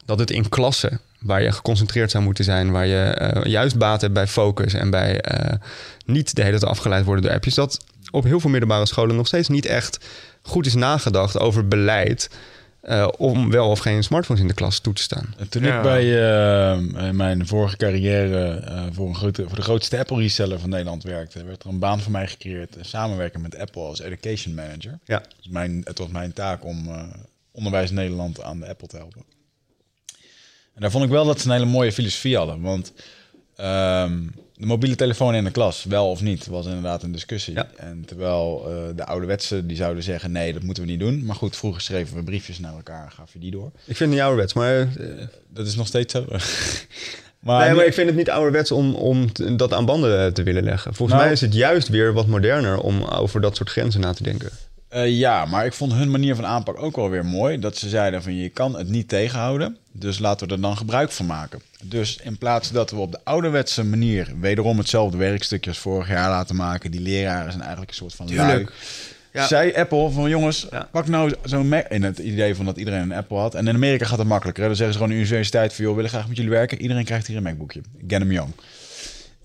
dat 0.09 0.18
het 0.18 0.30
in 0.30 0.48
klassen 0.48 1.00
waar 1.20 1.42
je 1.42 1.52
geconcentreerd 1.52 2.11
zou 2.11 2.24
moeten 2.24 2.44
zijn, 2.44 2.70
waar 2.70 2.86
je 2.86 3.02
eh, 3.02 3.50
juist 3.50 3.78
baat 3.78 4.00
hebt 4.00 4.12
bij 4.12 4.26
focus 4.26 4.72
en 4.74 4.90
bij 4.90 5.20
eh, 5.20 5.54
niet 6.06 6.34
de 6.36 6.42
hele 6.42 6.59
tijd 6.59 6.70
afgeleid 6.70 7.04
worden 7.04 7.24
door 7.24 7.32
appjes, 7.32 7.54
dat 7.54 7.84
op 8.11 8.24
heel 8.24 8.40
veel 8.40 8.50
middelbare 8.50 8.86
scholen 8.86 9.16
nog 9.16 9.26
steeds 9.26 9.48
niet 9.48 9.66
echt 9.66 9.98
goed 10.42 10.66
is 10.66 10.74
nagedacht 10.74 11.38
over 11.38 11.68
beleid 11.68 12.30
eh, 12.80 13.09
om 13.16 13.50
wel 13.50 13.70
of 13.70 13.78
geen 13.78 14.02
smartphones 14.02 14.42
in 14.42 14.48
de 14.48 14.54
klas 14.54 14.78
toe 14.80 14.92
te 14.92 15.02
staan. 15.02 15.34
En 15.38 15.48
Toen 15.48 15.62
Ja. 15.62 15.76
ik 15.76 15.82
bij 15.82 17.12
mijn 17.12 17.46
vorige 17.46 17.76
carrière 17.76 18.48
eh, 18.48 18.82
voor, 18.92 19.09
een 19.09 19.14
grote, 19.16 19.44
voor 19.46 19.56
de 19.56 19.62
grootste 19.62 19.98
Apple 19.98 20.16
reseller 20.18 20.59
van 20.61 20.70
Nederland 20.70 21.02
werkte, 21.02 21.44
werd 21.44 21.62
er 21.62 21.68
een 21.68 21.78
baan 21.78 22.00
voor 22.00 22.12
mij 22.12 22.26
gecreëerd. 22.26 22.76
samenwerken 22.80 23.40
met 23.40 23.59
Apple 23.59 23.82
als 23.82 24.00
education 24.00 24.54
manager. 24.54 24.98
Ja. 25.04 25.22
Dus 25.36 25.48
mijn, 25.48 25.80
het 25.84 25.98
was 25.98 26.09
mijn 26.09 26.32
taak 26.32 26.64
om 26.64 26.86
eh, 26.88 27.02
onderwijs 27.52 27.90
Nederland 27.90 28.42
aan 28.42 28.61
de 28.61 28.68
Apple 28.68 28.88
te 28.88 28.96
helpen. 28.96 29.22
En 30.79 30.85
daar 30.85 30.93
vond 30.93 31.05
ik 31.05 31.11
wel 31.11 31.24
dat 31.24 31.41
ze 31.41 31.47
een 31.47 31.53
hele 31.53 31.64
mooie 31.64 31.93
filosofie 31.93 32.37
hadden. 32.37 32.61
Want 32.61 32.93
ehm, 33.57 34.12
de 34.57 34.66
mobiele 34.66 34.95
telefoon 34.95 35.35
in 35.35 35.45
de 35.45 35.51
klas, 35.51 35.85
wel 35.85 36.11
of 36.11 36.22
niet, 36.22 36.47
was 36.47 36.66
inderdaad 36.66 37.03
een 37.03 37.12
discussie. 37.12 37.55
Ja. 37.55 37.68
En 37.76 38.03
terwijl 38.07 38.64
eh, 38.68 38.97
de 38.97 39.05
ouderwetse 39.07 39.66
die 39.66 39.76
zouden 39.76 40.03
zeggen, 40.03 40.33
nee, 40.33 40.53
dat 40.53 40.62
moeten 40.62 40.83
we 40.83 40.89
niet 40.91 41.01
doen. 41.01 41.24
Maar 41.24 41.37
goed, 41.37 41.57
vroeger 41.57 41.81
schreven 41.83 42.16
we 42.16 42.22
briefjes 42.22 42.59
naar 42.59 42.74
elkaar, 42.74 43.11
gaf 43.11 43.33
je 43.33 43.39
die 43.39 43.51
door. 43.51 43.66
Ik 43.74 43.97
vind 43.97 43.99
het 43.99 44.09
niet 44.09 44.20
ouderwets, 44.20 44.53
maar, 44.53 44.81
eh, 44.81 44.87
Dat 45.49 45.66
is 45.66 45.74
nog 45.76 45.87
steeds 45.87 46.12
zo. 46.12 46.24
maar, 47.39 47.66
nee, 47.66 47.74
maar 47.76 47.87
ik 47.87 47.95
vind 47.95 48.07
het 48.09 48.16
niet 48.16 48.31
ouderwets 48.31 48.70
om, 48.70 48.95
om 48.95 49.26
dat 49.57 49.72
aan 49.72 49.85
banden 49.85 50.35
te 50.35 50.43
willen 50.43 50.64
leggen. 50.64 50.95
Volgens 50.95 51.11
Nou- 51.18 51.22
mij 51.22 51.33
is 51.33 51.41
het 51.41 51.55
juist 51.55 51.89
weer 51.89 52.12
wat 52.12 52.26
moderner 52.26 52.81
om 52.81 53.03
over 53.03 53.41
dat 53.41 53.57
soort 53.57 53.70
grenzen 53.70 54.01
na 54.01 54.12
te 54.12 54.22
denken. 54.22 54.51
Eh, 54.89 55.09
ja, 55.18 55.45
maar 55.45 55.66
ik 55.66 55.72
vond 55.72 55.93
hun 55.93 56.11
manier 56.11 56.34
van 56.34 56.47
aanpak 56.47 56.82
ook 56.82 56.97
wel 56.97 57.11
weer 57.11 57.24
mooi. 57.24 57.59
Dat 57.59 57.76
ze 57.76 57.89
zeiden 57.89 58.22
van 58.22 58.34
je 58.36 58.49
kan 58.49 58.76
het 58.76 58.89
niet 58.89 59.09
tegenhouden. 59.09 59.76
Dus 59.93 60.18
laten 60.18 60.49
we 60.49 60.55
er 60.55 60.61
dan 60.61 60.76
gebruik 60.76 61.11
van 61.11 61.26
maken. 61.26 61.61
Dus 61.82 62.18
in 62.22 62.39
plaats 62.39 62.70
dat 62.70 62.91
we 62.91 62.97
op 62.97 63.12
de 63.12 63.18
ouderwetse 63.24 63.84
manier 63.84 64.28
wederom 64.41 64.78
hetzelfde 64.78 65.16
werkstukje 65.16 65.70
als 65.70 65.78
vorig 65.78 66.09
jaar 66.09 66.28
laten 66.30 66.57
maken. 66.57 66.91
Die 66.91 67.01
leraren 67.01 67.49
zijn 67.51 67.61
eigenlijk 67.62 67.91
een 67.91 67.97
soort 67.97 68.14
van. 68.14 68.26
Tuurlijk. 68.26 68.72
Ja. 69.32 69.47
Zei 69.47 69.74
Apple 69.74 70.11
van 70.11 70.28
jongens, 70.30 70.66
Ja. 70.70 70.89
pak 70.91 71.07
nou 71.09 71.32
zo'n 71.45 71.68
Mac. 71.68 71.89
In 71.89 72.03
het 72.03 72.18
idee 72.18 72.55
van 72.55 72.64
dat 72.64 72.76
iedereen 72.76 73.01
een 73.01 73.12
Apple 73.12 73.36
had. 73.39 73.55
En 73.55 73.66
in 73.68 73.74
Amerika 73.74 74.07
gaat 74.07 74.18
het 74.18 74.26
makkelijker. 74.28 74.62
hè. 74.62 74.68
Dan 74.68 74.76
zeggen 74.78 74.95
ze 74.97 75.03
gewoon 75.03 75.16
de 75.18 75.22
universiteit 75.24 75.72
van 75.74 75.80
joh, 75.84 75.91
we 75.91 75.97
willen 75.97 76.11
graag 76.16 76.28
met 76.28 76.36
jullie 76.36 76.53
werken. 76.53 76.80
Iedereen 76.80 77.05
krijgt 77.05 77.26
hier 77.26 77.36
een 77.36 77.43
MacBookje. 77.43 77.80
Get 78.07 78.20
them 78.20 78.32
young. 78.32 78.51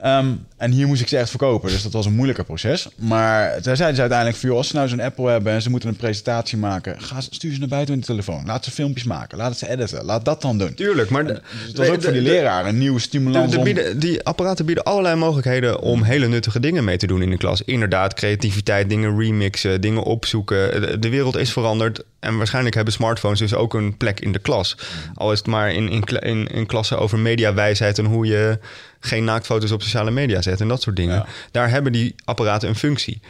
Ehm, 0.04 0.28
en 0.58 0.72
hier 0.72 0.88
moest 0.88 1.02
ik 1.02 1.08
ze 1.08 1.18
echt 1.18 1.30
verkopen, 1.30 1.70
dus 1.70 1.84
dat 1.84 1.92
was 1.92 2.06
een 2.06 2.14
moeilijker 2.14 2.44
proces. 2.44 2.88
Maar 2.96 3.50
daar 3.62 3.76
zeiden 3.76 3.96
ze 3.96 4.02
uiteindelijk 4.02 4.40
van, 4.40 4.50
joh, 4.50 4.58
als 4.58 4.68
ze 4.68 4.76
nou 4.76 4.88
zo'n 4.88 5.00
Apple 5.00 5.30
hebben 5.30 5.54
en 5.54 5.62
ze 5.62 5.70
moeten 5.70 5.90
een 5.90 5.96
presentatie 5.96 6.58
maken, 6.58 7.02
ga, 7.02 7.22
stuur 7.22 7.54
ze 7.54 7.60
naar 7.60 7.68
buiten 7.68 7.96
met 7.96 8.06
de 8.06 8.12
telefoon. 8.12 8.46
Laat 8.46 8.64
ze 8.64 8.72
filmpjes 8.72 9.04
maken, 9.04 9.38
laat 9.38 9.58
ze 9.58 9.70
editen, 9.70 10.06
laat 10.06 10.26
dat 10.26 10.42
dan 10.42 10.58
doen. 10.58 10.74
Tuurlijk, 10.74 11.10
maar... 11.10 11.28
de- 11.28 11.34
Dus 11.34 11.42
het 11.68 11.78
was 11.78 11.88
ook 11.88 12.02
voor 12.04 12.12
die 12.12 12.22
leraar 12.22 12.66
een 12.66 12.78
nieuwe 12.78 13.00
stimulans 13.00 13.52
de 13.52 13.58
om... 13.58 13.64
bieden, 13.64 14.00
die 14.00 14.24
apparaten 14.24 14.66
bieden 14.66 14.84
allerlei 14.84 15.16
mogelijkheden 15.16 15.80
om 15.80 16.04
hele 16.04 16.28
nuttige 16.28 16.60
dingen 16.60 16.84
mee 16.84 16.98
te 16.98 17.08
doen 17.08 17.22
in 17.22 17.30
de 17.30 17.38
klas. 17.38 17.62
Inderdaad, 17.62 18.14
creativiteit, 18.14 18.90
dingen 18.90 19.20
remixen, 19.20 19.82
dingen 19.82 20.04
opzoeken. 20.04 21.02
De 21.02 21.10
wereld 21.10 21.36
is 21.38 21.52
veranderd 21.52 22.04
en 22.24 22.38
waarschijnlijk 22.38 22.76
hebben 22.76 22.94
smartphones 22.94 23.40
dus 23.40 23.54
ook 23.54 23.74
een 23.74 23.98
plek 23.98 24.20
in 24.20 24.32
de 24.32 24.40
klas. 24.40 24.78
Al 25.14 25.32
is 25.32 25.38
het 25.38 25.48
maar 25.48 25.72
in, 25.72 25.90
in, 25.90 26.04
in, 26.04 26.48
in 26.48 26.66
klassen 26.66 27.00
over 27.00 27.20
mediawijsheid 27.20 27.98
en 27.98 28.06
hoe 28.06 28.26
je 28.26 28.60
geen 29.00 29.24
naaktfoto's 29.24 29.72
op 29.72 29.82
sociale 29.82 30.12
media 30.12 30.42
zet 30.42 30.62
en 30.62 30.68
dat 30.68 30.82
soort 30.82 30.96
dingen. 30.96 31.16
Ja. 31.16 31.26
Daar 31.52 31.70
hebben 31.70 31.92
die 31.92 32.16
apparaten 32.26 32.70
een 32.70 32.76
functie. 32.76 33.22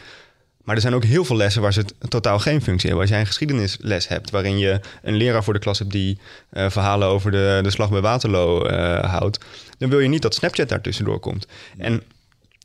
Maar 0.64 0.74
er 0.74 0.80
zijn 0.80 0.94
ook 0.94 1.04
heel 1.04 1.24
veel 1.24 1.36
lessen 1.36 1.62
waar 1.62 1.72
ze 1.72 1.84
totaal 2.08 2.38
geen 2.38 2.62
functie 2.62 2.88
hebben. 2.88 3.00
Als 3.00 3.10
jij 3.10 3.20
een 3.20 3.26
geschiedenisles 3.26 4.08
hebt 4.08 4.30
waarin 4.30 4.58
je 4.58 4.80
een 5.02 5.14
leraar 5.14 5.44
voor 5.44 5.52
de 5.52 5.58
klas 5.58 5.78
hebt 5.78 5.90
die 5.90 6.18
eh, 6.50 6.70
verhalen 6.70 7.08
over 7.08 7.30
de, 7.30 7.60
de 7.62 7.70
slag 7.70 7.90
bij 7.90 8.00
Waterloo 8.00 8.62
eh, 8.62 9.10
houdt, 9.10 9.38
dan 9.78 9.90
wil 9.90 10.00
je 10.00 10.08
niet 10.08 10.22
dat 10.22 10.34
Snapchat 10.34 10.68
daartussendoor 10.68 11.18
komt. 11.18 11.46
En 11.78 12.02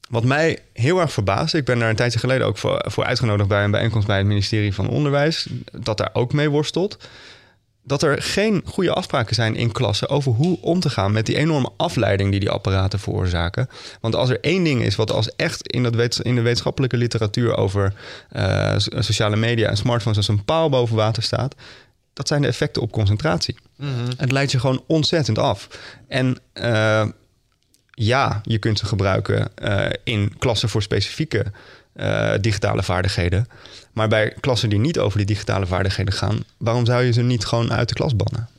wat 0.10 0.24
mij 0.24 0.60
heel 0.74 1.00
erg 1.00 1.12
verbaast, 1.12 1.54
ik 1.54 1.66
ben 1.66 1.80
daar 1.80 1.90
een 1.90 1.96
tijdje 1.96 2.20
geleden 2.20 2.48
ook 2.48 2.58
voor, 2.58 2.86
voor 2.88 3.06
uitgenodigd 3.06 3.50
bij 3.50 3.64
een 3.64 3.72
bijeenkomst 3.72 4.08
bij 4.08 4.18
het 4.18 4.26
ministerie 4.26 4.74
van 4.74 4.90
Onderwijs, 4.90 5.48
dat 5.72 5.98
daar 5.98 6.10
ook 6.14 6.34
mee 6.34 6.50
worstelt 6.50 6.98
dat 7.90 8.04
er 8.04 8.22
geen 8.22 8.62
goede 8.66 8.94
afspraken 8.94 9.36
zijn 9.36 9.56
in 9.56 9.72
klassen 9.72 10.10
over 10.10 10.32
hoe 10.32 10.58
om 10.62 10.80
te 10.80 10.90
gaan 10.90 11.12
met 11.12 11.26
die 11.26 11.38
enorme 11.38 11.70
afleiding 11.78 12.32
die 12.32 12.40
die 12.40 12.50
apparaten 12.50 13.00
veroorzaken. 13.00 13.70
Want 14.02 14.16
als 14.16 14.30
er 14.30 14.40
één 14.42 14.64
ding 14.64 14.82
is 14.82 14.96
wat 14.96 15.12
als 15.12 15.36
echt 15.36 15.68
in, 15.68 15.84
dat 15.84 16.20
in 16.20 16.36
de 16.36 16.42
wetenschappelijke 16.42 16.98
literatuur 16.98 17.58
over 17.58 17.94
uh, 18.36 18.74
sociale 18.78 19.36
media 19.36 19.70
en 19.70 19.78
smartphones 19.78 20.18
als 20.18 20.28
een 20.28 20.46
paal 20.46 20.70
boven 20.70 20.96
water 20.96 21.24
staat, 21.24 21.56
dat 22.14 22.28
zijn 22.28 22.42
de 22.42 22.48
effecten 22.48 22.82
op 22.82 22.92
concentratie. 22.92 23.58
Mm 23.76 23.88
Het 24.18 24.32
leidt 24.32 24.52
je 24.52 24.60
gewoon 24.60 24.84
ontzettend 24.88 25.38
af. 25.38 25.68
En 26.08 26.38
uh, 26.54 27.08
ja, 28.00 28.42
je 28.44 28.58
kunt 28.58 28.80
ze 28.80 28.86
gebruiken 28.86 29.52
uh, 29.64 29.86
in 30.04 30.38
klassen 30.38 30.70
voor 30.70 30.82
specifieke 30.82 31.46
digitale 32.42 32.84
vaardigheden. 32.84 33.48
Maar 33.94 34.08
bij 34.08 34.34
klassen 34.40 34.70
die 34.70 34.80
niet 34.80 35.00
over 35.00 35.18
die 35.18 35.28
digitale 35.28 35.66
vaardigheden 35.66 36.14
gaan, 36.14 36.44
waarom 36.58 36.86
zou 36.86 37.04
je 37.04 37.12
ze 37.12 37.22
niet 37.22 37.46
gewoon 37.46 37.72
uit 37.72 37.88
de 37.88 37.94
klas 37.96 38.16
bannen? 38.16 38.50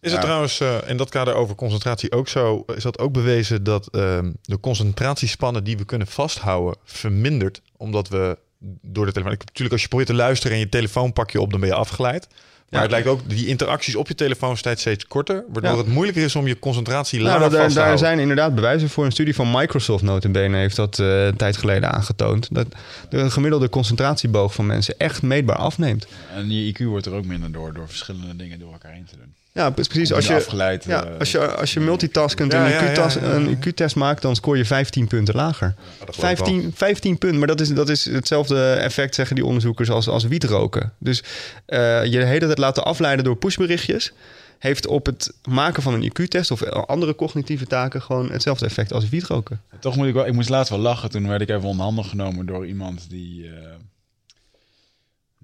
Is 0.00 0.12
het 0.12 0.20
trouwens 0.20 0.60
uh, 0.60 0.76
in 0.86 0.96
dat 0.96 1.10
kader 1.10 1.34
over 1.34 1.54
concentratie 1.54 2.12
ook 2.12 2.28
zo? 2.28 2.64
Is 2.74 2.82
dat 2.82 2.98
ook 2.98 3.12
bewezen 3.12 3.64
dat 3.64 3.88
uh, 3.92 4.18
de 4.42 4.60
concentratiespannen 4.60 5.64
die 5.64 5.76
we 5.76 5.84
kunnen 5.84 6.06
vasthouden 6.06 6.76
vermindert? 6.84 7.60
Omdat 7.76 8.08
we 8.08 8.38
door 8.82 9.06
de 9.06 9.12
telefoon. 9.12 9.36
Natuurlijk, 9.38 9.72
als 9.72 9.82
je 9.82 9.88
probeert 9.88 10.10
te 10.10 10.16
luisteren 10.16 10.56
en 10.56 10.62
je 10.62 10.68
telefoon 10.68 11.12
pak 11.12 11.30
je 11.30 11.40
op, 11.40 11.50
dan 11.50 11.60
ben 11.60 11.68
je 11.68 11.74
afgeleid. 11.74 12.26
Maar 12.70 12.82
het 12.82 12.90
lijkt 12.90 13.08
ook, 13.08 13.28
die 13.28 13.46
interacties 13.46 13.96
op 13.96 14.08
je 14.08 14.14
telefoon 14.14 14.56
tijd 14.56 14.80
steeds 14.80 15.06
korter. 15.06 15.44
Waardoor 15.52 15.78
het 15.78 15.86
moeilijker 15.86 16.22
is 16.22 16.36
om 16.36 16.46
je 16.46 16.58
concentratie 16.58 17.20
lager 17.20 17.40
nou, 17.40 17.52
daar, 17.52 17.72
daar 17.72 17.98
zijn 17.98 18.18
inderdaad 18.18 18.54
bewijzen 18.54 18.88
voor. 18.88 19.04
Een 19.04 19.12
studie 19.12 19.34
van 19.34 19.50
Microsoft 19.50 20.02
notenbenen 20.02 20.60
heeft 20.60 20.76
dat 20.76 20.98
uh, 20.98 21.24
een 21.26 21.36
tijd 21.36 21.56
geleden 21.56 21.92
aangetoond. 21.92 22.48
Dat 22.50 22.66
de 23.08 23.30
gemiddelde 23.30 23.68
concentratieboog 23.68 24.54
van 24.54 24.66
mensen 24.66 24.94
echt 24.98 25.22
meetbaar 25.22 25.56
afneemt. 25.56 26.06
En 26.34 26.50
je 26.50 26.72
IQ 26.72 26.84
wordt 26.84 27.06
er 27.06 27.12
ook 27.12 27.24
minder 27.24 27.52
door, 27.52 27.74
door 27.74 27.88
verschillende 27.88 28.36
dingen 28.36 28.58
door 28.58 28.72
elkaar 28.72 28.92
heen 28.92 29.04
te 29.04 29.16
doen. 29.16 29.34
Ja, 29.56 29.70
precies. 29.70 30.12
Als 30.12 30.26
je, 30.26 30.34
afgeleid, 30.34 30.84
ja, 30.84 31.06
uh, 31.06 31.18
als 31.18 31.30
je, 31.30 31.54
als 31.54 31.74
je 31.74 31.80
multitaskend 31.80 32.52
ja, 32.52 32.96
een 33.16 33.58
IQ-test 33.58 33.96
maakt, 33.96 34.22
dan 34.22 34.36
scoor 34.36 34.56
je 34.56 34.64
15 34.64 35.06
punten 35.06 35.34
lager. 35.34 35.74
15, 36.08 36.72
15 36.74 37.18
punten, 37.18 37.38
maar 37.38 37.48
dat 37.48 37.60
is, 37.60 37.68
dat 37.68 37.88
is 37.88 38.04
hetzelfde 38.04 38.72
effect, 38.72 39.14
zeggen 39.14 39.36
die 39.36 39.44
onderzoekers, 39.44 39.90
als, 39.90 40.08
als 40.08 40.24
wietroken. 40.24 40.92
Dus 40.98 41.22
uh, 41.68 42.04
je 42.04 42.18
de 42.18 42.24
hele 42.24 42.46
tijd 42.46 42.58
laten 42.58 42.84
afleiden 42.84 43.24
door 43.24 43.36
pushberichtjes 43.36 44.12
heeft 44.58 44.86
op 44.86 45.06
het 45.06 45.32
maken 45.48 45.82
van 45.82 45.94
een 45.94 46.10
IQ-test 46.10 46.50
of 46.50 46.62
andere 46.64 47.14
cognitieve 47.14 47.66
taken 47.66 48.02
gewoon 48.02 48.30
hetzelfde 48.30 48.66
effect 48.66 48.92
als 48.92 49.08
wietroken. 49.08 49.60
Toch 49.80 49.96
moet 49.96 50.06
ik 50.06 50.14
wel, 50.14 50.26
ik 50.26 50.32
moest 50.32 50.48
laatst 50.48 50.70
wel 50.70 50.80
lachen. 50.80 51.10
Toen 51.10 51.28
werd 51.28 51.40
ik 51.40 51.48
even 51.48 51.68
onderhanden 51.68 52.04
genomen 52.04 52.46
door 52.46 52.66
iemand 52.66 53.10
die. 53.10 53.44
Uh, 53.44 53.52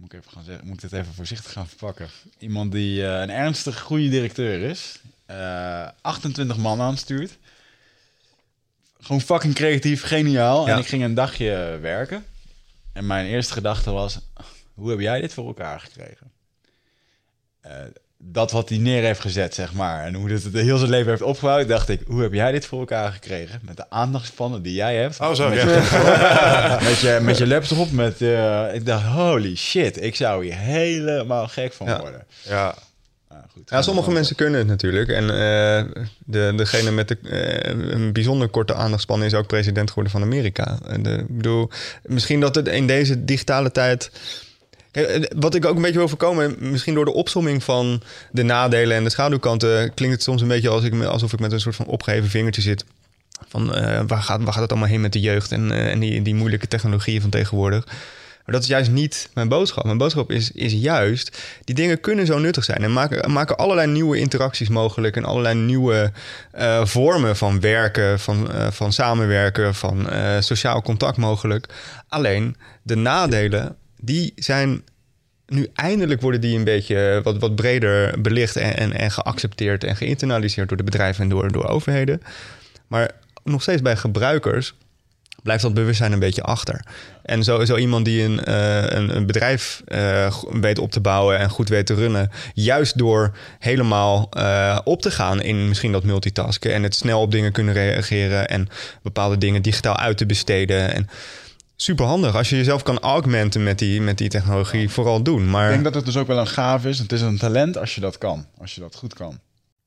moet 0.03 0.13
ik 0.13 0.19
even 0.19 0.33
gaan 0.33 0.45
zeggen, 0.45 0.67
moet 0.67 0.77
ik 0.77 0.91
het 0.91 0.93
even 0.93 1.15
voorzichtig 1.15 1.53
gaan 1.53 1.69
verpakken. 1.69 2.09
Iemand 2.39 2.73
die 2.73 3.01
uh, 3.01 3.21
een 3.21 3.31
ernstig 3.31 3.81
goede 3.81 4.09
directeur 4.09 4.63
is, 4.63 5.01
uh, 5.31 5.89
28 6.01 6.57
man 6.57 6.81
aanstuurt. 6.81 7.39
Gewoon 9.01 9.21
fucking 9.21 9.55
creatief, 9.55 10.03
geniaal. 10.03 10.67
Ja. 10.67 10.73
En 10.73 10.79
ik 10.79 10.87
ging 10.87 11.03
een 11.03 11.15
dagje 11.15 11.79
werken. 11.81 12.25
En 12.93 13.07
mijn 13.07 13.27
eerste 13.27 13.53
gedachte 13.53 13.91
was: 13.91 14.19
hoe 14.75 14.91
heb 14.91 15.01
jij 15.01 15.21
dit 15.21 15.33
voor 15.33 15.47
elkaar 15.47 15.81
gekregen? 15.81 16.31
Uh, 17.67 17.73
dat 18.25 18.51
wat 18.51 18.69
hij 18.69 18.79
neer 18.79 19.03
heeft 19.03 19.21
gezet, 19.21 19.55
zeg 19.55 19.73
maar. 19.73 20.05
En 20.05 20.15
hoe 20.15 20.29
dit 20.29 20.45
het 20.45 20.53
heel 20.53 20.79
zijn 20.79 20.91
leven 20.91 21.11
heeft 21.11 21.23
opgebouwd, 21.23 21.69
dacht 21.69 21.89
ik, 21.89 22.01
hoe 22.07 22.23
heb 22.23 22.33
jij 22.33 22.53
dit 22.53 22.67
voor 22.67 22.79
elkaar 22.79 23.13
gekregen? 23.13 23.61
Met 23.63 23.77
de 23.77 23.91
aandachtspannen 23.91 24.63
die 24.63 24.75
jij 24.75 24.97
hebt. 24.97 25.21
Oh, 25.21 25.33
zo, 25.33 25.49
met, 25.49 25.59
ja. 25.59 25.69
je, 25.69 26.79
met, 26.89 26.99
je, 27.01 27.19
met 27.23 27.39
je 27.39 27.47
laptop, 27.47 27.91
met... 27.93 28.21
Uh, 28.21 28.75
ik 28.75 28.87
dacht, 28.87 29.05
holy 29.05 29.57
shit, 29.57 30.03
ik 30.03 30.17
zou 30.17 30.45
hier 30.45 30.57
helemaal 30.57 31.49
gek 31.49 31.73
van 31.73 31.87
worden. 31.87 32.25
Ja. 32.43 32.75
goed, 33.53 33.71
ja, 33.71 33.83
sommige 33.83 34.11
mensen 34.11 34.37
kunnen 34.37 34.59
het 34.59 34.69
natuurlijk. 34.69 35.09
En 35.09 35.23
uh, 35.23 36.05
de, 36.19 36.53
degene 36.57 36.91
met 36.91 37.09
de, 37.09 37.19
uh, 37.23 37.93
een 37.93 38.13
bijzonder 38.13 38.49
korte 38.49 38.75
aandachtspannen 38.75 39.27
is 39.27 39.35
ook 39.35 39.47
president 39.47 39.89
geworden 39.89 40.13
van 40.13 40.23
Amerika. 40.23 40.79
En 40.87 41.03
de, 41.03 41.11
ik 41.11 41.37
bedoel, 41.37 41.71
misschien 42.03 42.41
dat 42.41 42.55
het 42.55 42.69
in 42.69 42.87
deze 42.87 43.25
digitale 43.25 43.71
tijd 43.71 44.11
eh, 44.13 44.52
wat 45.37 45.55
ik 45.55 45.65
ook 45.65 45.77
een 45.77 45.83
beetje 45.83 45.99
wil 45.99 46.09
voorkomen, 46.09 46.57
misschien 46.59 46.95
door 46.95 47.05
de 47.05 47.13
opsomming 47.13 47.65
van 47.65 48.03
de 48.31 48.43
nadelen 48.43 48.97
en 48.97 49.05
de 49.05 49.11
schaduwkanten, 49.11 49.95
klinkt 49.95 50.15
het 50.15 50.25
soms 50.25 50.43
een 50.43 50.49
beetje 50.49 50.83
ik, 50.83 51.05
alsof 51.05 51.33
ik 51.33 51.41
met 51.41 51.53
een 51.53 51.61
soort 51.61 51.77
van 51.77 51.87
opgeheven 51.87 52.31
vingertje 52.31 52.63
zit. 52.63 52.85
Van 53.49 53.79
uh, 53.79 54.01
waar, 54.07 54.23
gaat, 54.23 54.43
waar 54.43 54.53
gaat 54.53 54.63
het 54.63 54.71
allemaal 54.71 54.89
heen 54.89 55.01
met 55.01 55.13
de 55.13 55.21
jeugd 55.21 55.53
en, 55.53 55.71
uh, 55.71 55.91
en 55.91 56.01
die, 56.01 56.23
die 56.23 56.35
moeilijke 56.35 56.69
technologieën 56.69 57.21
van 57.21 57.31
tegenwoordig. 57.31 57.87
Maar 58.45 58.55
dat 58.55 58.63
is 58.63 58.69
juist 58.69 58.91
niet 58.91 59.29
mijn 59.35 59.49
boodschap. 59.49 59.85
Mijn 59.85 59.99
boodschap 59.99 60.31
is, 60.31 60.51
is 60.51 60.73
juist, 60.73 61.39
die 61.65 61.75
dingen 61.75 62.01
kunnen 62.01 62.27
zo 62.27 62.39
nuttig 62.39 62.65
zijn 62.65 62.83
en 62.83 62.93
maken, 62.93 63.33
maken 63.33 63.57
allerlei 63.57 63.87
nieuwe 63.87 64.19
interacties 64.19 64.69
mogelijk 64.69 65.17
en 65.17 65.25
allerlei 65.25 65.55
nieuwe 65.55 66.13
vormen 66.83 67.37
van 67.37 67.61
werken, 67.61 68.21
van, 68.21 68.51
van 68.71 68.93
samenwerken, 68.93 69.75
van 69.75 70.09
sociaal 70.41 70.83
contact 70.83 71.17
mogelijk. 71.17 71.67
Alleen 72.09 72.57
de 72.83 72.97
nadelen 72.97 73.77
die 74.05 74.33
zijn 74.37 74.83
nu 75.47 75.69
eindelijk 75.75 76.21
worden 76.21 76.41
die 76.41 76.59
een 76.59 76.65
beetje 76.65 77.21
wat, 77.23 77.39
wat 77.39 77.55
breder 77.55 78.21
belicht 78.21 78.57
en, 78.57 78.77
en, 78.77 78.93
en 78.93 79.11
geaccepteerd 79.11 79.85
en 79.85 79.97
geïnternaliseerd 79.97 80.69
door 80.69 80.77
de 80.77 80.85
bedrijven 80.85 81.23
en 81.23 81.29
door, 81.29 81.53
door 81.53 81.67
overheden. 81.67 82.23
Maar 82.87 83.11
nog 83.45 83.63
steeds 83.63 83.83
bij 83.83 83.97
gebruikers 83.97 84.75
blijft 85.43 85.63
dat 85.63 85.75
bewustzijn 85.75 86.13
een 86.13 86.19
beetje 86.19 86.43
achter. 86.43 86.85
En 87.23 87.45
zo, 87.45 87.65
zo 87.65 87.77
iemand 87.77 88.05
die 88.05 88.23
een, 88.23 88.41
uh, 88.49 88.85
een, 88.87 89.27
bedrijf 89.27 89.83
uh, 89.89 90.35
weet 90.51 90.79
op 90.79 90.91
te 90.91 91.01
bouwen 91.01 91.39
en 91.39 91.51
goed 91.51 91.69
weet 91.69 91.87
te 91.87 91.95
runnen, 91.95 92.31
juist 92.55 92.99
door 92.99 93.37
helemaal 93.59 94.29
op 94.85 95.03
te 95.03 95.11
gaan 95.11 95.43
in 95.43 95.69
misschien 95.69 95.93
dat 95.93 96.05
multitasken 96.05 96.75
en 96.75 96.83
het 96.83 96.95
snel 96.95 97.21
op 97.21 97.31
dingen 97.31 97.53
kunnen 97.53 97.75
reageren 97.75 98.49
en 98.49 98.69
bepaalde 99.03 99.39
dingen 99.39 99.63
digitaal 99.63 99.97
uit 99.97 100.17
te 100.17 100.27
besteden. 100.27 100.95
En 100.95 101.09
super 101.83 102.07
handig. 102.07 102.35
Als 102.35 102.51
je 102.51 102.57
jezelf 102.57 102.83
kan 102.83 102.99
augmenten 102.99 103.63
met 103.63 103.79
die, 103.79 104.01
met 104.01 104.19
die 104.19 104.29
technologie, 104.29 104.89
vooral 104.89 105.23
doen. 105.23 105.51
Maar... 105.51 105.65
Ik 105.65 105.71
denk 105.71 105.85
dat 105.85 105.95
het 105.95 106.05
dus 106.05 106.17
ook 106.17 106.27
wel 106.27 106.39
een 106.39 106.47
gaaf 106.47 106.85
is. 106.85 106.99
Het 106.99 107.13
is 107.13 107.21
een 107.21 107.39
talent 107.39 107.77
als 107.77 107.95
je 107.95 108.01
dat 108.01 108.19
kan. 108.19 108.47
Als 108.59 108.75
je 108.75 108.81
dat 108.81 108.95
goed 108.95 109.15
kan. 109.15 109.41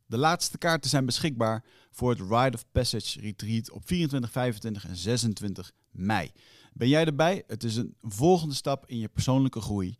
De 0.05 0.17
laatste 0.17 0.57
kaarten 0.57 0.89
zijn 0.89 1.05
beschikbaar 1.05 1.63
voor 1.91 2.09
het 2.09 2.19
Ride 2.19 2.51
of 2.53 2.65
Passage 2.71 3.21
Retreat 3.21 3.71
op 3.71 3.81
24, 3.85 4.31
25 4.31 4.87
en 4.87 4.95
26 4.95 5.71
mei. 5.91 6.31
Ben 6.73 6.87
jij 6.87 7.05
erbij? 7.05 7.43
Het 7.47 7.63
is 7.63 7.75
een 7.75 7.95
volgende 8.01 8.55
stap 8.55 8.83
in 8.87 8.99
je 8.99 9.07
persoonlijke 9.07 9.61
groei. 9.61 9.95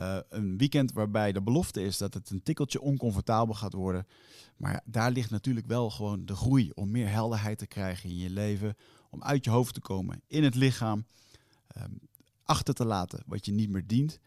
Uh, 0.00 0.16
een 0.28 0.58
weekend 0.58 0.92
waarbij 0.92 1.32
de 1.32 1.42
belofte 1.42 1.84
is 1.84 1.98
dat 1.98 2.14
het 2.14 2.30
een 2.30 2.42
tikkeltje 2.42 2.80
oncomfortabel 2.80 3.54
gaat 3.54 3.72
worden. 3.72 4.06
Maar 4.56 4.80
daar 4.84 5.10
ligt 5.10 5.30
natuurlijk 5.30 5.66
wel 5.66 5.90
gewoon 5.90 6.24
de 6.24 6.36
groei 6.36 6.70
om 6.74 6.90
meer 6.90 7.08
helderheid 7.08 7.58
te 7.58 7.66
krijgen 7.66 8.08
in 8.08 8.18
je 8.18 8.30
leven. 8.30 8.76
Om 9.10 9.22
uit 9.22 9.44
je 9.44 9.50
hoofd 9.50 9.74
te 9.74 9.80
komen 9.80 10.22
in 10.26 10.44
het 10.44 10.54
lichaam 10.54 11.04
um, 11.82 11.98
achter 12.42 12.74
te 12.74 12.84
laten 12.84 13.22
wat 13.26 13.46
je 13.46 13.52
niet 13.52 13.70
meer 13.70 13.86
dient. 13.86 14.18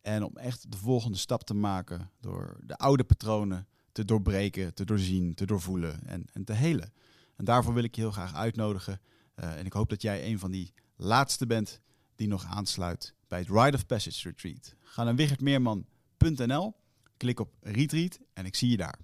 En 0.00 0.22
om 0.22 0.36
echt 0.36 0.70
de 0.70 0.76
volgende 0.76 1.18
stap 1.18 1.42
te 1.42 1.54
maken 1.54 2.10
door 2.20 2.56
de 2.62 2.76
oude 2.76 3.04
patronen 3.04 3.66
te 3.92 4.04
doorbreken, 4.04 4.74
te 4.74 4.84
doorzien, 4.84 5.34
te 5.34 5.46
doorvoelen 5.46 6.06
en, 6.06 6.26
en 6.32 6.44
te 6.44 6.52
helen. 6.52 6.92
En 7.36 7.44
daarvoor 7.44 7.74
wil 7.74 7.82
ik 7.82 7.94
je 7.94 8.00
heel 8.00 8.10
graag 8.10 8.34
uitnodigen. 8.34 9.00
Uh, 9.36 9.58
en 9.58 9.66
ik 9.66 9.72
hoop 9.72 9.90
dat 9.90 10.02
jij 10.02 10.26
een 10.26 10.38
van 10.38 10.50
die 10.50 10.72
laatste 10.96 11.46
bent 11.46 11.80
die 12.16 12.28
nog 12.28 12.44
aansluit 12.44 13.14
bij 13.28 13.38
het 13.38 13.48
Ride 13.48 13.76
of 13.76 13.86
Passage 13.86 14.28
Retreat. 14.28 14.74
Ga 14.80 15.04
naar 15.04 15.14
wichertmeerman.nl, 15.14 16.74
klik 17.16 17.40
op 17.40 17.52
Retreat 17.60 18.18
en 18.32 18.46
ik 18.46 18.56
zie 18.56 18.70
je 18.70 18.76
daar. 18.76 18.98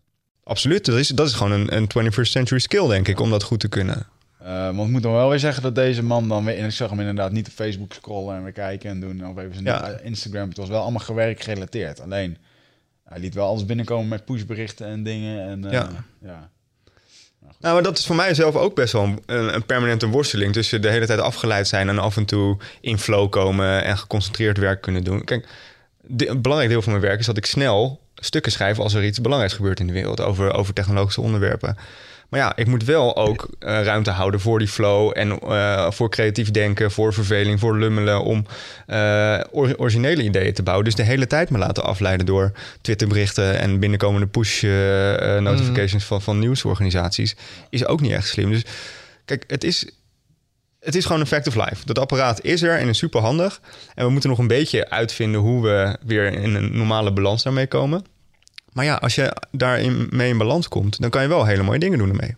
Absoluut, 0.45 0.85
dat 0.85 0.99
is, 0.99 1.09
dat 1.09 1.27
is 1.27 1.33
gewoon 1.33 1.53
een, 1.53 1.77
een 1.77 2.13
21st 2.13 2.31
century 2.31 2.61
skill, 2.61 2.87
denk 2.87 3.09
ik, 3.09 3.21
om 3.21 3.31
dat 3.31 3.43
goed 3.43 3.61
te 3.61 3.69
kunnen. 3.69 4.07
Want 4.45 4.87
ik 4.87 4.93
moet 4.93 5.03
dan 5.03 5.13
wel 5.13 5.29
weer 5.29 5.39
zeggen 5.39 5.63
dat 5.63 5.75
deze 5.75 6.03
man 6.03 6.29
dan 6.29 6.45
weer... 6.45 6.59
En 6.59 6.65
ik 6.65 6.71
zag 6.71 6.91
hem 6.91 7.01
inderdaad 7.01 7.33
niet 7.33 7.47
op 7.47 7.53
Facebook 7.53 7.93
scrollen 7.93 8.37
en 8.37 8.43
weer 8.43 8.53
kijken 8.53 8.91
en 8.91 9.01
doen. 9.01 9.27
Of 9.27 9.39
even 9.39 9.55
zijn 9.55 9.65
ja. 9.65 9.99
Instagram. 10.03 10.49
Het 10.49 10.57
was 10.57 10.69
wel 10.69 10.83
allemaal 10.83 11.01
gewerkt 11.01 11.45
gerelateerd. 11.45 12.01
Alleen, 12.01 12.37
hij 13.05 13.19
liet 13.19 13.35
wel 13.35 13.49
alles 13.49 13.67
binnenkomen 13.67 14.09
met 14.09 14.25
pushberichten 14.25 14.87
en 14.87 15.03
dingen. 15.03 15.49
En, 15.49 15.65
uh, 15.65 15.73
ja. 15.73 15.89
ja. 16.21 16.51
Nou, 17.41 17.57
nou, 17.61 17.75
maar 17.75 17.83
dat 17.83 17.99
is 17.99 18.07
voor 18.07 18.17
mij 18.17 18.35
zelf 18.35 18.55
ook 18.57 18.75
best 18.75 18.93
wel 18.93 19.03
een, 19.03 19.55
een, 19.55 19.67
permanente 19.67 20.07
worsteling. 20.07 20.53
Tussen 20.53 20.83
de 20.83 20.91
hele 20.91 21.07
tijd 21.07 21.21
afgeleid 21.21 21.69
zijn 21.69 21.89
en 21.89 21.99
af 21.99 22.17
en 22.17 22.25
toe 22.25 22.59
in 22.81 22.99
flow 22.99 23.31
komen 23.31 23.85
en 23.85 23.99
geconcentreerd 23.99 24.59
werk 24.59 24.81
kunnen 24.81 25.05
doen. 25.05 25.25
Kijk, 25.25 25.49
een 26.17 26.43
belangrijk 26.43 26.73
deel 26.73 26.83
van 26.83 26.93
mijn 26.93 27.05
werk 27.05 27.19
is 27.21 27.27
dat 27.27 27.37
ik 27.37 27.47
snel 27.47 28.01
stukken 28.15 28.53
schrijf 28.53 28.79
als 28.79 28.95
er 28.95 29.05
iets 29.05 29.21
belangrijks 29.21 29.55
gebeurt 29.57 29.81
in 29.81 29.87
de 29.87 29.93
wereld 29.93 30.21
over, 30.21 30.55
over 30.55 30.75
technologische 30.75 31.21
onderwerpen. 31.21 31.77
Maar 32.35 32.43
ja, 32.43 32.57
ik 32.57 32.67
moet 32.67 32.85
wel 32.85 33.17
ook 33.17 33.49
eh, 33.59 33.83
ruimte 33.83 34.11
houden 34.11 34.41
voor 34.41 34.59
die 34.59 34.69
flow 34.69 35.11
en 35.15 35.39
eh, 35.39 35.91
voor 35.91 36.11
creatief 36.11 36.51
denken, 36.51 36.91
voor 36.91 37.13
verveling, 37.13 37.61
voor 37.61 37.79
lummelen, 37.79 38.23
om 38.23 38.47
eh, 38.87 39.41
or- 39.51 39.77
originele 39.77 40.23
ideeën 40.23 40.53
te 40.53 40.63
bouwen. 40.63 40.85
Dus 40.85 40.95
de 40.95 41.03
hele 41.03 41.27
tijd 41.27 41.51
me 41.51 41.59
laten 41.59 41.85
afleiden 41.85 42.27
door 42.27 42.53
Twitterberichten 42.81 43.59
en 43.59 43.79
binnenkomende 43.79 44.27
push-notifications 44.27 46.05
van, 46.05 46.23
van 46.23 46.39
nieuwsorganisaties 46.39 47.37
is 47.71 47.87
ook 47.87 48.01
niet 48.01 48.13
echt 48.13 48.29
slim. 48.29 48.51
Dus 48.51 48.65
kijk, 49.25 49.45
het 49.47 49.65
is 49.65 49.89
het 50.81 50.95
is 50.95 51.05
gewoon 51.05 51.21
een 51.21 51.27
fact 51.27 51.47
of 51.47 51.55
life. 51.55 51.85
Dat 51.85 51.99
apparaat 51.99 52.45
is 52.45 52.63
er 52.63 52.79
en 52.79 52.89
is 52.89 52.99
super 52.99 53.21
handig. 53.21 53.61
En 53.95 54.05
we 54.05 54.11
moeten 54.11 54.31
nog 54.31 54.39
een 54.39 54.47
beetje 54.47 54.91
uitvinden 54.91 55.41
hoe 55.41 55.63
we 55.63 55.97
weer 56.07 56.33
in 56.33 56.55
een 56.55 56.77
normale 56.77 57.13
balans 57.13 57.43
daarmee 57.43 57.67
komen. 57.67 58.05
Maar 58.75 58.85
ja, 58.85 58.95
als 58.95 59.15
je 59.15 59.37
daarin 59.51 60.07
mee 60.11 60.29
in 60.29 60.39
balans 60.39 60.69
komt, 60.69 61.01
dan 61.01 61.11
kan 61.11 61.23
je 61.23 61.29
wel 61.29 61.45
hele 61.45 61.63
mooie 61.63 61.79
dingen 61.79 61.99
doen 61.99 62.09
ermee. 62.09 62.35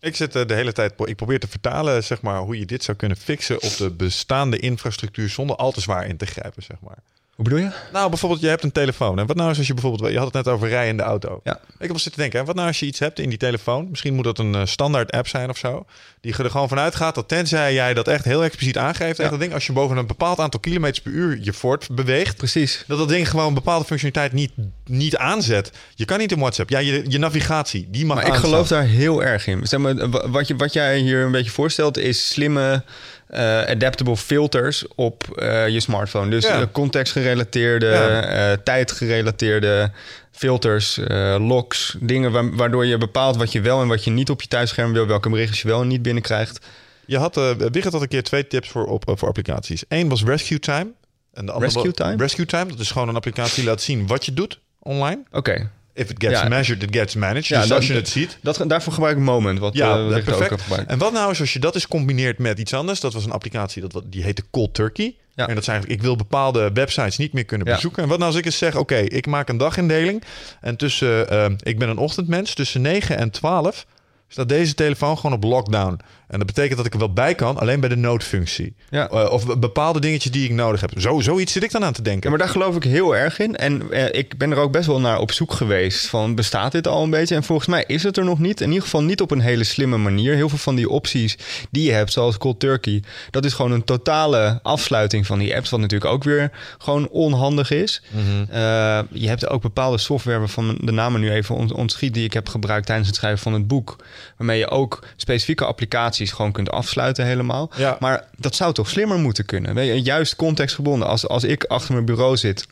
Ik 0.00 0.16
zit 0.16 0.36
eh, 0.36 0.46
de 0.46 0.54
hele 0.54 0.72
tijd, 0.72 0.92
ik 1.04 1.16
probeer 1.16 1.40
te 1.40 1.48
vertalen 1.48 2.04
zeg 2.04 2.22
maar, 2.22 2.40
hoe 2.40 2.58
je 2.58 2.64
dit 2.66 2.84
zou 2.84 2.96
kunnen 2.96 3.16
fixen 3.16 3.62
op 3.62 3.76
de 3.76 3.90
bestaande 3.90 4.58
infrastructuur 4.58 5.28
zonder 5.28 5.56
al 5.56 5.72
te 5.72 5.80
zwaar 5.80 6.06
in 6.06 6.16
te 6.16 6.26
grijpen. 6.26 6.62
Zeg 6.62 6.76
maar. 6.80 6.98
Hoe 7.32 7.44
bedoel 7.44 7.58
je? 7.60 7.70
Nou, 7.92 8.08
bijvoorbeeld, 8.08 8.40
je 8.40 8.48
hebt 8.48 8.62
een 8.62 8.72
telefoon. 8.72 9.18
En 9.18 9.26
wat 9.26 9.36
nou 9.36 9.50
is 9.50 9.58
als 9.58 9.66
je 9.66 9.72
bijvoorbeeld, 9.74 10.10
je 10.12 10.16
had 10.18 10.34
het 10.34 10.44
net 10.44 10.54
over 10.54 10.68
rijden 10.68 10.90
in 10.90 10.96
de 10.96 11.02
auto. 11.02 11.40
Ja. 11.44 11.52
Ik 11.54 11.78
heb 11.78 11.88
wel 11.88 11.98
zitten 11.98 12.20
denken, 12.20 12.38
hè, 12.40 12.44
wat 12.46 12.54
nou 12.54 12.66
als 12.68 12.80
je 12.80 12.86
iets 12.86 12.98
hebt 12.98 13.18
in 13.18 13.28
die 13.28 13.38
telefoon? 13.38 13.86
Misschien 13.90 14.14
moet 14.14 14.24
dat 14.24 14.38
een 14.38 14.54
eh, 14.54 14.60
standaard 14.64 15.10
app 15.10 15.28
zijn 15.28 15.48
of 15.50 15.56
zo. 15.58 15.84
Die 16.20 16.36
er 16.36 16.50
gewoon 16.50 16.68
vanuit 16.68 16.94
gaat 16.94 17.14
dat 17.14 17.28
tenzij 17.28 17.72
jij 17.74 17.94
dat 17.94 18.08
echt 18.08 18.24
heel 18.24 18.44
expliciet 18.44 18.78
aangeeft, 18.78 19.18
echt 19.18 19.30
dat 19.30 19.40
ding, 19.40 19.52
als 19.54 19.66
je 19.66 19.72
boven 19.72 19.96
een 19.96 20.06
bepaald 20.06 20.38
aantal 20.38 20.60
kilometers 20.60 21.00
per 21.00 21.12
uur 21.12 21.38
je 21.42 21.52
voort 21.52 21.88
beweegt, 21.92 22.36
Precies. 22.36 22.84
dat 22.86 22.98
dat 22.98 23.08
ding 23.08 23.28
gewoon 23.30 23.46
een 23.46 23.54
bepaalde 23.54 23.84
functionaliteit 23.84 24.32
niet, 24.32 24.52
niet 24.84 25.16
aanzet. 25.16 25.72
Je 25.94 26.04
kan 26.04 26.18
niet 26.18 26.32
in 26.32 26.38
WhatsApp. 26.38 26.70
Ja, 26.70 26.78
je, 26.78 27.04
je 27.08 27.18
navigatie, 27.18 27.86
die 27.90 28.06
mag 28.06 28.16
Maar 28.16 28.26
ik 28.26 28.34
geloof 28.34 28.68
daar 28.68 28.84
heel 28.84 29.22
erg 29.22 29.46
in. 29.46 29.66
Zeg 29.66 29.80
maar, 29.80 30.10
wa- 30.10 30.28
wat, 30.28 30.46
je, 30.46 30.56
wat 30.56 30.72
jij 30.72 30.98
hier 30.98 31.24
een 31.24 31.32
beetje 31.32 31.50
voorstelt 31.50 31.98
is 31.98 32.28
slimme 32.28 32.84
eh, 33.32 33.58
adaptable 33.62 34.16
filters 34.16 34.84
op 34.94 35.38
eh, 35.38 35.68
je 35.68 35.80
smartphone. 35.80 36.30
Dus 36.30 36.44
Ja. 36.44 36.60
eh, 36.60 36.66
contextgerelateerde, 36.72 37.86
Ja. 37.86 38.56
tijdgerelateerde 38.64 39.90
filters, 40.30 40.98
locks, 41.38 41.96
dingen 42.00 42.32
wa- 42.32 42.50
waardoor 42.50 42.86
je 42.86 42.98
bepaalt 42.98 43.36
wat 43.36 43.52
je 43.52 43.60
wel 43.60 43.80
en 43.82 43.88
wat 43.88 44.04
je 44.04 44.10
niet 44.10 44.30
op 44.30 44.42
je 44.42 44.48
thuisscherm 44.48 44.92
wil, 44.92 45.06
welke 45.06 45.30
berichten 45.30 45.58
je 45.62 45.68
wel 45.68 45.80
en 45.80 45.88
niet 45.88 46.02
binnenkrijgt. 46.02 46.66
Je 47.06 47.18
had, 47.18 47.36
eh 47.36 47.50
Wigert 47.50 47.92
had 47.92 48.02
een 48.02 48.08
keer 48.08 48.22
twee 48.22 48.46
tips 48.46 48.68
voor, 48.68 48.86
op, 48.86 49.04
voor 49.14 49.28
applicaties. 49.28 49.84
Eén 49.88 50.08
was 50.08 50.22
Rescue 50.24 50.58
Time. 50.58 50.90
En 51.34 51.46
de 51.46 51.52
andere 51.52 51.72
Rescue 51.72 51.92
Time? 51.92 52.16
Rescue 52.16 52.46
Time, 52.46 52.66
dat 52.66 52.78
is 52.78 52.90
gewoon 52.90 53.08
een 53.08 53.16
applicatie 53.16 53.54
die 53.54 53.64
laat 53.64 53.82
zien 53.82 54.06
wat 54.06 54.24
je 54.24 54.32
doet 54.32 54.58
online. 54.78 55.22
Oké, 55.30 55.70
If 55.94 56.10
it 56.10 56.22
gets 56.24 56.40
Ja. 56.40 56.48
measured, 56.48 56.82
it 56.82 56.96
gets 56.96 57.14
managed. 57.14 57.46
Ja, 57.46 57.58
dus 57.60 57.68
dat- 57.68 57.76
als 57.76 57.86
je 57.86 57.94
het 57.94 58.08
ziet. 58.08 58.38
dat, 58.42 58.64
daarvoor 58.66 58.92
gebruik 58.92 59.16
ik 59.16 59.22
Moment, 59.22 59.58
wat 59.58 59.74
Ja, 59.74 59.96
eh, 59.96 60.04
ook 60.16 60.24
perfect. 60.24 60.86
En 60.86 60.98
wat 60.98 61.12
nou 61.12 61.30
is 61.30 61.40
als 61.40 61.52
je 61.52 61.58
dat 61.58 61.74
eens 61.74 61.88
combineert 61.88 62.38
met 62.38 62.58
iets 62.58 62.74
anders? 62.74 63.00
Dat 63.00 63.12
was 63.12 63.24
een 63.24 63.30
applicatie, 63.32 63.88
dat, 63.88 64.02
die 64.06 64.22
heette 64.22 64.42
Cold 64.50 64.74
Turkey. 64.74 65.14
Ja. 65.34 65.46
En 65.48 65.54
dat 65.54 65.62
is 65.62 65.68
eigenlijk, 65.68 65.98
ik 65.98 66.04
wil 66.06 66.16
bepaalde 66.16 66.70
websites 66.74 67.16
niet 67.16 67.32
meer 67.32 67.44
kunnen 67.44 67.66
Ja. 67.66 67.74
bezoeken. 67.74 68.02
En 68.02 68.08
wat 68.08 68.18
nou 68.18 68.30
als 68.30 68.38
ik 68.40 68.44
eens 68.44 68.58
zeg, 68.58 68.76
oké, 68.76 68.96
ik 68.96 69.26
maak 69.26 69.48
een 69.48 69.56
dagindeling. 69.56 70.22
En 70.60 70.76
tussen, 70.76 71.28
eh, 71.30 71.46
ik 71.58 71.78
ben 71.78 71.88
een 71.88 71.98
ochtendmens, 71.98 72.54
tussen 72.54 72.80
9 72.80 73.18
en 73.18 73.30
12 73.30 73.86
staat 74.28 74.48
deze 74.48 74.74
telefoon 74.74 75.16
gewoon 75.18 75.36
op 75.36 75.44
lockdown. 75.44 76.00
En 76.32 76.38
dat 76.38 76.46
betekent 76.46 76.76
dat 76.76 76.86
ik 76.86 76.92
er 76.92 76.98
wel 76.98 77.12
bij 77.12 77.34
kan, 77.34 77.58
alleen 77.58 77.80
bij 77.80 77.88
de 77.88 77.96
noodfunctie. 77.96 78.74
Ja. 78.90 79.08
Eh, 79.08 79.30
of 79.32 79.58
bepaalde 79.58 80.00
dingetjes 80.00 80.32
die 80.32 80.44
ik 80.44 80.50
nodig 80.50 80.80
heb. 80.80 80.90
Zo, 80.96 81.20
zoiets 81.20 81.52
zit 81.52 81.62
ik 81.62 81.70
dan 81.70 81.84
aan 81.84 81.92
te 81.92 82.02
denken. 82.02 82.22
Ja, 82.22 82.28
maar 82.28 82.38
daar 82.38 82.48
geloof 82.54 82.76
ik 82.76 82.82
heel 82.82 83.16
erg 83.16 83.38
in. 83.38 83.56
En 83.56 83.90
eh, 83.90 84.18
ik 84.20 84.38
ben 84.38 84.50
er 84.50 84.56
ook 84.56 84.72
best 84.72 84.86
wel 84.86 85.00
naar 85.00 85.18
op 85.18 85.32
zoek 85.32 85.52
geweest 85.52 86.06
van 86.06 86.34
bestaat 86.34 86.72
dit 86.72 86.86
al 86.88 87.02
een 87.02 87.10
beetje? 87.10 87.34
En 87.34 87.42
volgens 87.44 87.68
mij 87.68 87.84
is 87.86 88.02
het 88.02 88.16
er 88.16 88.24
nog 88.24 88.38
niet. 88.38 88.60
In 88.60 88.68
ieder 88.68 88.82
geval 88.82 89.02
niet 89.02 89.20
op 89.20 89.30
een 89.30 89.40
hele 89.40 89.64
slimme 89.64 89.96
manier. 89.96 90.34
Heel 90.34 90.48
veel 90.48 90.58
van 90.58 90.74
die 90.74 90.88
opties 90.88 91.38
die 91.70 91.84
je 91.84 91.92
hebt, 91.92 92.12
zoals 92.12 92.38
Cold 92.38 92.60
Turkey, 92.60 93.02
dat 93.30 93.44
is 93.44 93.52
gewoon 93.52 93.72
een 93.72 93.84
totale 93.84 94.60
afsluiting 94.62 95.26
van 95.26 95.38
die 95.38 95.56
apps, 95.56 95.70
wat 95.70 95.80
natuurlijk 95.80 96.10
ook 96.12 96.24
weer 96.24 96.50
gewoon 96.78 97.08
onhandig 97.08 97.70
is. 97.70 98.02
Eh, 98.50 99.00
je 99.10 99.28
hebt 99.28 99.48
ook 99.48 99.62
bepaalde 99.62 99.98
software 99.98 100.38
waarvan 100.38 100.78
de 100.80 100.92
namen 100.92 101.20
nu 101.20 101.30
even 101.30 101.54
ont- 101.54 101.72
ontschiet 101.72 102.14
die 102.14 102.24
ik 102.24 102.32
heb 102.32 102.48
gebruikt 102.48 102.86
tijdens 102.86 103.08
het 103.08 103.16
schrijven 103.16 103.40
van 103.42 103.52
het 103.52 103.66
boek, 103.66 103.96
waarmee 104.36 104.58
je 104.58 104.68
ook 104.70 105.04
specifieke 105.16 105.64
applicaties 105.64 106.21
gewoon 106.30 106.52
kunt 106.52 106.70
afsluiten 106.70 107.26
helemaal. 107.26 107.70
Ja. 107.76 107.96
Maar 108.00 108.24
dat 108.36 108.54
zou 108.54 108.74
toch 108.74 108.88
slimmer 108.88 109.18
moeten 109.18 109.44
kunnen? 109.44 109.74
Weet 109.74 109.86
je, 109.86 110.02
juist 110.02 110.36
contextgebonden. 110.36 111.08
Als, 111.08 111.28
als 111.28 111.44
ik 111.44 111.64
achter 111.64 111.92
mijn 111.92 112.04
bureau 112.04 112.36
zit 112.36 112.66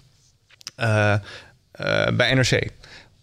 eh, 0.77 1.13
eh, 1.73 2.17
bij 2.17 2.35
NRC. 2.35 2.53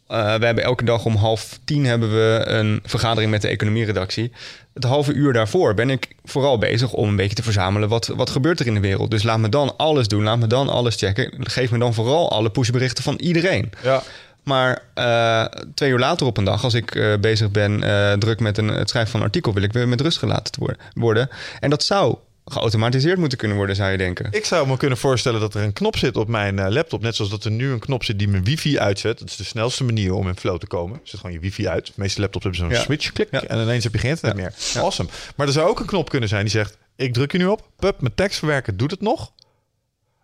Eh, 0.08 0.36
we 0.36 0.46
hebben 0.46 0.64
elke 0.64 0.84
dag 0.84 1.06
om 1.06 1.16
half 1.16 1.60
tien 1.64 1.86
hebben 1.86 2.10
we 2.10 2.44
een 2.46 2.80
vergadering 2.84 3.32
met 3.32 3.42
de 3.42 3.48
economieredactie. 3.48 4.32
Het 4.74 4.84
halve 4.84 5.14
uur 5.14 5.34
daarvoor 5.34 5.74
ben 5.74 5.90
ik 5.90 6.16
vooral 6.24 6.58
bezig 6.58 6.94
om 6.94 7.10
een 7.10 7.16
beetje 7.16 7.36
te 7.36 7.44
verzamelen 7.44 7.90
wat, 7.90 8.08
wat 8.08 8.30
gebeurt 8.30 8.60
er 8.60 8.68
in 8.68 8.74
de 8.74 8.80
wereld. 8.80 9.12
Dus 9.12 9.24
laat 9.24 9.40
me 9.40 9.50
dan 9.50 9.78
alles 9.78 10.08
doen, 10.08 10.24
laat 10.24 10.40
me 10.40 10.48
dan 10.48 10.70
alles 10.70 10.96
checken. 10.96 11.34
Geef 11.40 11.72
me 11.72 11.78
dan 11.78 11.94
vooral 11.94 12.32
alle 12.32 12.50
pushberichten 12.50 13.04
van 13.04 13.16
iedereen. 13.16 13.72
ja. 13.84 14.04
Maar 14.48 14.84
eh, 14.94 15.46
twee 15.74 15.90
uur 15.90 16.00
later 16.00 16.28
op 16.28 16.38
een 16.38 16.44
dag, 16.44 16.64
als 16.64 16.74
ik 16.74 16.96
eh, 16.96 17.14
bezig 17.22 17.52
ben 17.52 17.84
eh, 17.84 18.14
druk 18.14 18.40
met 18.40 18.58
een, 18.58 18.68
het 18.68 18.90
schrijven 18.90 19.12
van 19.12 19.20
een 19.20 19.26
artikel, 19.26 19.54
wil 19.54 19.64
ik 19.64 19.74
weer 19.74 19.88
met 19.88 20.02
rust 20.02 20.18
gelaten 20.18 20.52
te 20.54 20.78
worden-. 20.94 21.30
En 21.60 21.70
dat 21.70 21.84
zou 21.84 22.18
geautomatiseerd 22.46 23.18
moeten 23.18 23.38
kunnen 23.38 23.58
worden, 23.58 23.76
zou 23.76 23.92
je 23.92 23.98
denken. 23.98 24.28
Ik 24.32 24.46
zou 24.46 24.68
me 24.68 24.78
kunnen 24.78 24.98
voorstellen 24.98 25.40
dat 25.40 25.54
er 25.54 25.62
een 25.62 25.74
knop 25.74 25.98
zit 25.98 26.18
op 26.18 26.28
mijn 26.28 26.72
laptop. 26.72 27.02
Net 27.02 27.16
zoals 27.16 27.32
dat 27.32 27.44
er 27.44 27.52
nu 27.52 27.72
een 27.72 27.80
knop 27.80 28.04
zit 28.04 28.20
die 28.20 28.28
mijn 28.28 28.44
wifi 28.44 28.80
uitzet. 28.80 29.20
Dat 29.20 29.30
is 29.30 29.36
de 29.36 29.44
snelste 29.44 29.84
manier 29.84 30.14
om 30.14 30.28
in 30.28 30.38
flow 30.38 30.58
te 30.58 30.68
komen. 30.68 31.00
Zet 31.04 31.20
gewoon 31.20 31.36
je 31.36 31.42
wifi 31.42 31.68
uit. 31.68 31.86
De 31.86 31.92
meeste 31.96 32.22
laptops 32.22 32.46
hebben 32.46 32.64
zo'n 32.66 32.76
Ja. 32.76 32.82
switch, 32.84 33.12
klik. 33.12 33.28
Ja. 33.32 33.44
En 33.44 33.62
ineens 33.62 33.84
heb 33.84 33.94
je 33.94 34.00
geen 34.00 34.10
internet 34.10 34.36
meer. 34.38 34.54
Awesome. 34.84 35.10
Maar 35.36 35.48
er 35.48 35.54
zou 35.54 35.70
ook 35.70 35.80
een 35.80 35.86
knop 35.86 36.10
kunnen 36.10 36.30
zijn 36.30 36.42
die 36.42 36.52
zegt... 36.52 36.78
Ik 36.96 37.14
druk 37.14 37.32
je 37.32 37.38
nu 37.38 37.46
op. 37.46 37.70
Pup, 37.80 38.02
mijn 38.02 38.16
tekst 38.16 38.38
verwerken 38.40 38.78
doet 38.78 38.92
het 38.92 39.02
nog. 39.02 39.32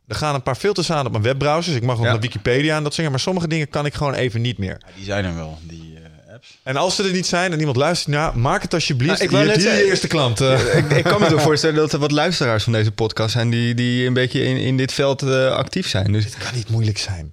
Er 0.07 0.15
gaan 0.15 0.35
een 0.35 0.43
paar 0.43 0.55
filters 0.55 0.91
aan 0.91 1.05
op 1.05 1.11
mijn 1.11 1.23
webbrowsers. 1.23 1.75
Ik 1.75 1.83
mag 1.83 1.95
nog 1.95 2.05
Ja. 2.05 2.11
naar 2.11 2.21
Wikipedia 2.21 2.77
en 2.77 2.83
dat 2.83 2.93
zingen. 2.93 3.11
Maar 3.11 3.19
sommige 3.19 3.47
dingen 3.47 3.69
kan 3.69 3.85
ik 3.85 3.93
gewoon 3.93 4.13
even 4.13 4.41
niet 4.41 4.57
meer. 4.57 4.77
Ja, 4.79 4.87
die 4.95 5.05
zijn 5.05 5.25
er 5.25 5.35
wel, 5.35 5.57
die 5.61 5.93
eh, 6.27 6.33
apps. 6.33 6.57
En 6.63 6.75
als 6.75 6.95
ze 6.95 7.03
er 7.03 7.11
niet 7.11 7.25
zijn 7.25 7.51
en 7.51 7.59
iemand 7.59 7.77
luistert... 7.77 8.15
Nou, 8.15 8.37
maak 8.37 8.61
het 8.61 8.73
alsjeblieft. 8.73 9.11
Nou, 9.19 9.23
ik 9.23 9.29
Hier, 9.29 9.45
net 9.45 9.53
die 9.55 9.63
zeggen- 9.63 9.85
eerste 9.85 10.07
klant. 10.07 10.41
eh. 10.41 10.77
ik, 10.77 10.89
ik 10.89 11.03
kan 11.03 11.21
me 11.21 11.27
toch 11.33 11.41
voorstellen 11.41 11.75
dat 11.75 11.93
er 11.93 11.99
wat 11.99 12.11
luisteraars 12.11 12.63
van 12.63 12.73
deze 12.73 12.91
podcast 12.91 13.31
zijn 13.33 13.49
die, 13.49 13.73
die 13.73 14.07
een 14.07 14.13
beetje 14.13 14.43
in, 14.43 14.57
in 14.57 14.77
dit 14.77 14.93
veld 14.93 15.21
eh, 15.21 15.47
actief 15.51 15.87
zijn. 15.87 16.11
Dus, 16.11 16.23
Het 16.25 16.37
kan 16.37 16.55
niet 16.55 16.69
moeilijk 16.69 16.97
zijn. 16.97 17.31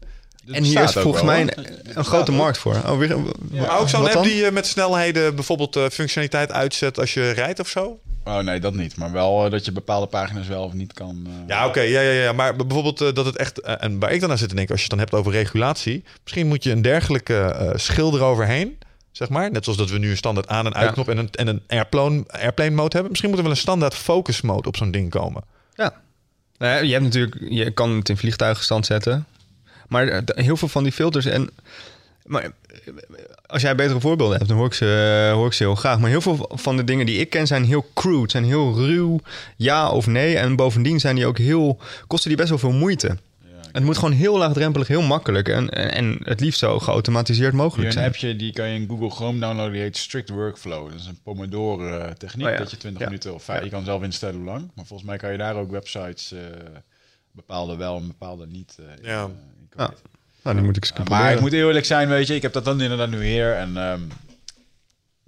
En 0.53 0.65
hier 0.65 0.83
is 0.83 0.93
volgens 0.93 1.23
mij 1.25 1.41
een, 1.41 1.51
een 1.95 2.05
grote 2.05 2.33
markt 2.33 2.59
voor. 2.59 2.75
Oh, 2.87 2.99
weer, 2.99 3.17
Maar 3.51 3.79
ook 3.81 3.89
zo'n 3.89 4.05
app 4.05 4.13
dan? 4.13 4.23
die 4.23 4.45
eh, 4.47 4.53
met 4.53 4.67
snelheden 4.67 5.35
bijvoorbeeld 5.35 5.77
eh, 5.77 5.85
functionaliteit 5.93 6.53
uitzet 6.53 6.99
als 6.99 7.15
je 7.15 7.31
rijdt 7.31 7.61
of 7.61 7.69
zo. 7.69 8.01
Oh 8.25 8.39
nee, 8.39 8.61
dat 8.61 8.75
niet. 8.75 8.97
Maar 8.97 9.13
wel 9.13 9.45
eh, 9.45 9.51
dat 9.51 9.65
je 9.65 9.73
bepaalde 9.73 10.07
pagina's 10.07 10.47
wel 10.49 10.65
of 10.65 10.73
niet 10.73 10.93
kan... 10.93 11.27
eh, 11.27 11.33
Ja, 11.47 11.67
oké. 11.67 11.81
ja, 11.81 12.01
ja, 12.01 12.23
ja. 12.23 12.33
Maar 12.33 12.57
bijvoorbeeld 12.57 13.01
eh, 13.01 13.13
dat 13.15 13.25
het 13.27 13.37
echt... 13.37 13.61
en 13.61 13.99
waar 13.99 14.13
ik 14.13 14.21
dan 14.21 14.31
aan 14.31 14.39
zit 14.39 14.49
te 14.49 14.55
denken, 14.55 14.73
als 14.75 14.85
je 14.85 14.89
het 14.91 14.99
dan 14.99 15.07
hebt 15.09 15.21
over 15.21 15.33
regulatie... 15.33 16.05
misschien 16.23 16.47
moet 16.47 16.65
je 16.65 16.71
een 16.71 16.83
dergelijke 16.83 17.37
eh 17.41 17.71
schil 17.75 18.15
eroverheen, 18.15 18.79
zeg 19.13 19.29
maar. 19.29 19.51
Net 19.51 19.65
zoals 19.65 19.79
dat 19.79 19.91
we 19.91 19.99
nu 19.99 20.11
een 20.11 20.17
standaard 20.17 20.49
aan- 20.49 20.67
en 20.67 20.75
uitknop... 20.75 21.09
en 21.09 21.19
een, 21.19 21.29
en 21.31 21.47
een 21.47 21.63
airplane, 21.69 22.25
airplane 22.29 22.71
mode 22.71 22.91
hebben. 22.93 23.09
Misschien 23.09 23.29
moet 23.31 23.39
er 23.39 23.45
wel 23.45 23.55
een 23.55 23.61
standaard 23.61 23.95
focus 23.95 24.41
mode 24.41 24.69
op 24.69 24.77
zo'n 24.77 24.91
ding 24.91 25.11
komen. 25.11 25.43
Ja. 25.75 25.93
Nou 26.59 26.73
ja, 26.73 26.79
je 26.81 26.93
hebt 26.93 27.05
natuurlijk, 27.05 27.37
je 27.49 27.71
kan 27.71 27.91
het 27.91 28.09
in 28.09 28.17
vliegtuigenstand 28.17 28.87
zetten. 28.87 29.27
Maar 29.91 30.09
eh, 30.09 30.45
heel 30.45 30.57
veel 30.57 30.69
van 30.69 30.83
die 30.83 30.93
filters 30.93 31.27
en. 31.27 31.51
Maar 32.25 32.43
eh, 32.43 32.51
als 33.47 33.63
jij 33.63 33.75
betere 33.75 34.01
voorbeelden 34.01 34.37
hebt, 34.37 34.49
dan 34.49 34.59
hoor 34.59 34.67
ik, 34.67 34.75
ze, 34.75 35.25
eh, 35.29 35.35
hoor 35.35 35.47
ik 35.47 35.53
ze 35.53 35.63
heel 35.63 35.75
graag. 35.75 35.99
Maar 35.99 36.11
heel 36.11 36.21
veel 36.21 36.51
van 36.55 36.77
de 36.77 36.85
dingen 36.85 37.07
die 37.07 37.19
ik 37.19 37.31
ken 37.31 37.47
zijn 37.47 37.65
heel 37.65 37.87
crude, 37.95 38.31
zijn 38.31 38.45
heel 38.45 38.75
ruw, 38.75 39.21
ja 39.57 39.91
of 39.91 40.07
nee. 40.07 40.37
En 40.37 40.57
bovendien 40.57 41.01
zijn 41.01 41.15
die 41.17 41.27
ook 41.27 41.39
heel, 41.39 41.79
kosten 42.07 42.29
die 42.29 42.37
best 42.39 42.49
wel 42.49 42.59
veel 42.59 42.73
moeite. 42.73 43.17
het 43.73 43.85
moet 43.85 43.99
gewoon 43.99 44.15
heel 44.15 44.39
laagdrempelig, 44.39 44.89
heel 44.89 45.03
makkelijk 45.03 45.49
en, 45.49 45.69
en, 45.71 45.91
en 45.93 46.19
het 46.23 46.41
liefst 46.41 46.59
zo 46.59 46.79
geautomatiseerd 46.79 47.53
mogelijk 47.53 47.87
een 47.87 47.93
zijn. 47.93 48.07
appje, 48.07 48.37
die 48.37 48.53
kan 48.53 48.69
je 48.69 48.81
in 48.81 48.89
Google 48.89 49.11
Chrome 49.11 49.39
downloaden, 49.39 49.73
die 49.73 49.83
heet 49.83 49.97
Strict 49.97 50.29
Workflow. 50.29 50.91
Dat 50.91 51.01
is 51.01 51.07
een 51.07 51.19
Pomodoro-techniek, 51.23 52.47
Oh 52.47 52.53
ja. 52.53 52.59
dat 52.59 52.71
je 52.71 52.77
20 52.77 53.01
Ja. 53.01 53.07
minuten 53.07 53.35
of 53.35 53.43
vijf, 53.43 53.65
je 53.65 53.71
kan 53.71 53.85
zelf 53.85 54.03
instellen 54.03 54.35
hoe 54.37 54.45
lang. 54.45 54.71
Maar 54.75 54.85
volgens 54.87 55.09
mij 55.09 55.19
kan 55.19 55.33
je 55.33 55.39
daar 55.39 55.55
ook 55.57 55.71
websites, 55.71 56.33
eh, 56.33 56.39
bepaalde 57.33 57.77
wel 57.77 57.97
en 57.97 58.07
bepaalde 58.07 58.47
niet. 58.47 58.77
eh, 58.79 58.85
in, 59.03 59.09
Ja. 59.09 59.29
Committen. 59.77 60.09
Nou, 60.43 60.57
die 60.57 60.65
moet 60.65 60.77
ik 60.77 60.83
eens 60.83 61.01
Uh, 61.01 61.07
maar 61.07 61.33
ik 61.33 61.41
moet 61.41 61.53
eerlijk 61.53 61.85
zijn, 61.87 62.09
weet 62.09 62.27
je, 62.27 62.35
ik 62.35 62.43
heb 62.43 62.53
dat 62.53 62.65
dan 62.65 62.81
inderdaad 62.81 63.11
nu 63.11 63.25
hier. 63.25 63.55
En 63.57 63.77
ehm, 63.77 64.01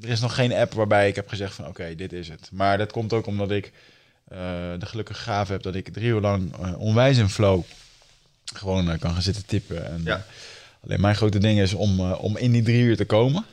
er 0.01 0.09
is 0.09 0.21
nog 0.21 0.35
geen 0.35 0.53
app 0.53 0.73
waarbij 0.73 1.09
ik 1.09 1.15
heb 1.17 1.29
gezegd 1.29 1.55
van 1.55 1.67
oké, 1.67 1.95
dit 1.95 2.13
is 2.13 2.29
het. 2.29 2.49
Maar 2.53 2.79
dat 2.79 2.93
komt 2.93 3.13
ook 3.13 3.27
omdat 3.27 3.51
ik 3.51 3.73
eh, 4.29 4.39
de 4.79 4.87
gelukkige 4.87 5.21
gave 5.21 5.53
heb 5.53 5.63
dat 5.63 5.75
ik 5.75 5.89
drie 5.93 6.07
uur 6.09 6.21
lang 6.21 6.57
eh, 6.63 6.81
onwijs 6.81 7.17
in 7.19 7.29
flow 7.29 7.63
gewoon 8.55 8.91
eh, 8.91 8.99
kan 8.99 9.13
gaan 9.13 9.23
zitten 9.23 9.47
tippen. 9.47 9.87
En, 9.91 10.01
Ja. 10.05 10.25
alleen 10.85 11.01
mijn 11.01 11.17
grote 11.17 11.39
ding 11.39 11.61
is 11.61 11.75
om, 11.75 11.99
eh, 12.01 12.23
om 12.25 12.37
in 12.37 12.53
die 12.53 12.63
drie 12.63 12.83
uur 12.83 12.97
te 12.97 13.05
komen. 13.05 13.45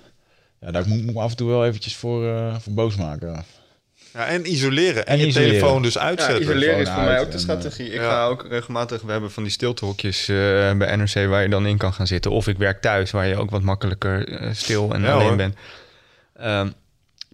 Ja, 0.61 0.71
daar 0.71 0.87
moet 0.87 0.99
moet 0.99 1.09
ik 1.09 1.15
me 1.15 1.21
af 1.21 1.31
en 1.31 1.37
toe 1.37 1.49
wel 1.49 1.65
eventjes 1.65 1.95
voor, 1.95 2.27
eh, 2.27 2.59
voor 2.59 2.73
boos 2.73 2.95
maken. 2.95 3.45
Ja, 4.14 4.26
en 4.26 4.51
isoleren. 4.51 5.05
En, 5.05 5.14
En 5.14 5.20
je 5.20 5.26
isoleren. 5.28 5.53
telefoon 5.53 5.82
dus 5.82 5.93
Ja, 5.93 5.99
uitzetten. 5.99 6.41
isoleren 6.41 6.78
is 6.80 6.89
voor 6.89 7.03
mij 7.03 7.20
ook 7.20 7.32
de 7.32 7.38
strategie. 7.38 7.88
Ik 7.88 7.93
ja. 8.01 8.10
ga 8.10 8.26
ook 8.26 8.45
regelmatig, 8.49 9.01
we 9.01 9.12
hebben 9.12 9.32
van 9.32 9.43
die 9.43 9.51
stiltehokjes 9.51 10.22
eh, 10.30 10.36
bij 10.78 10.95
NRC 10.95 11.14
waar 11.28 11.41
je 11.41 11.49
dan 11.49 11.66
in 11.66 11.78
kan 11.78 11.93
gaan 11.93 12.07
zitten. 12.07 12.32
Of 12.32 12.47
ik 12.47 12.57
werk 12.57 12.82
thuis 12.82 13.12
waar 13.12 13.28
je 13.28 13.38
ook 13.38 13.49
wat 13.49 13.62
makkelijker 13.62 14.28
eh, 14.28 14.49
stil 14.53 14.93
en 14.93 15.01
Ja, 15.01 15.12
alleen 15.14 15.28
hoor. 15.28 15.36
bent. 15.36 15.55
Ehm, 16.36 16.70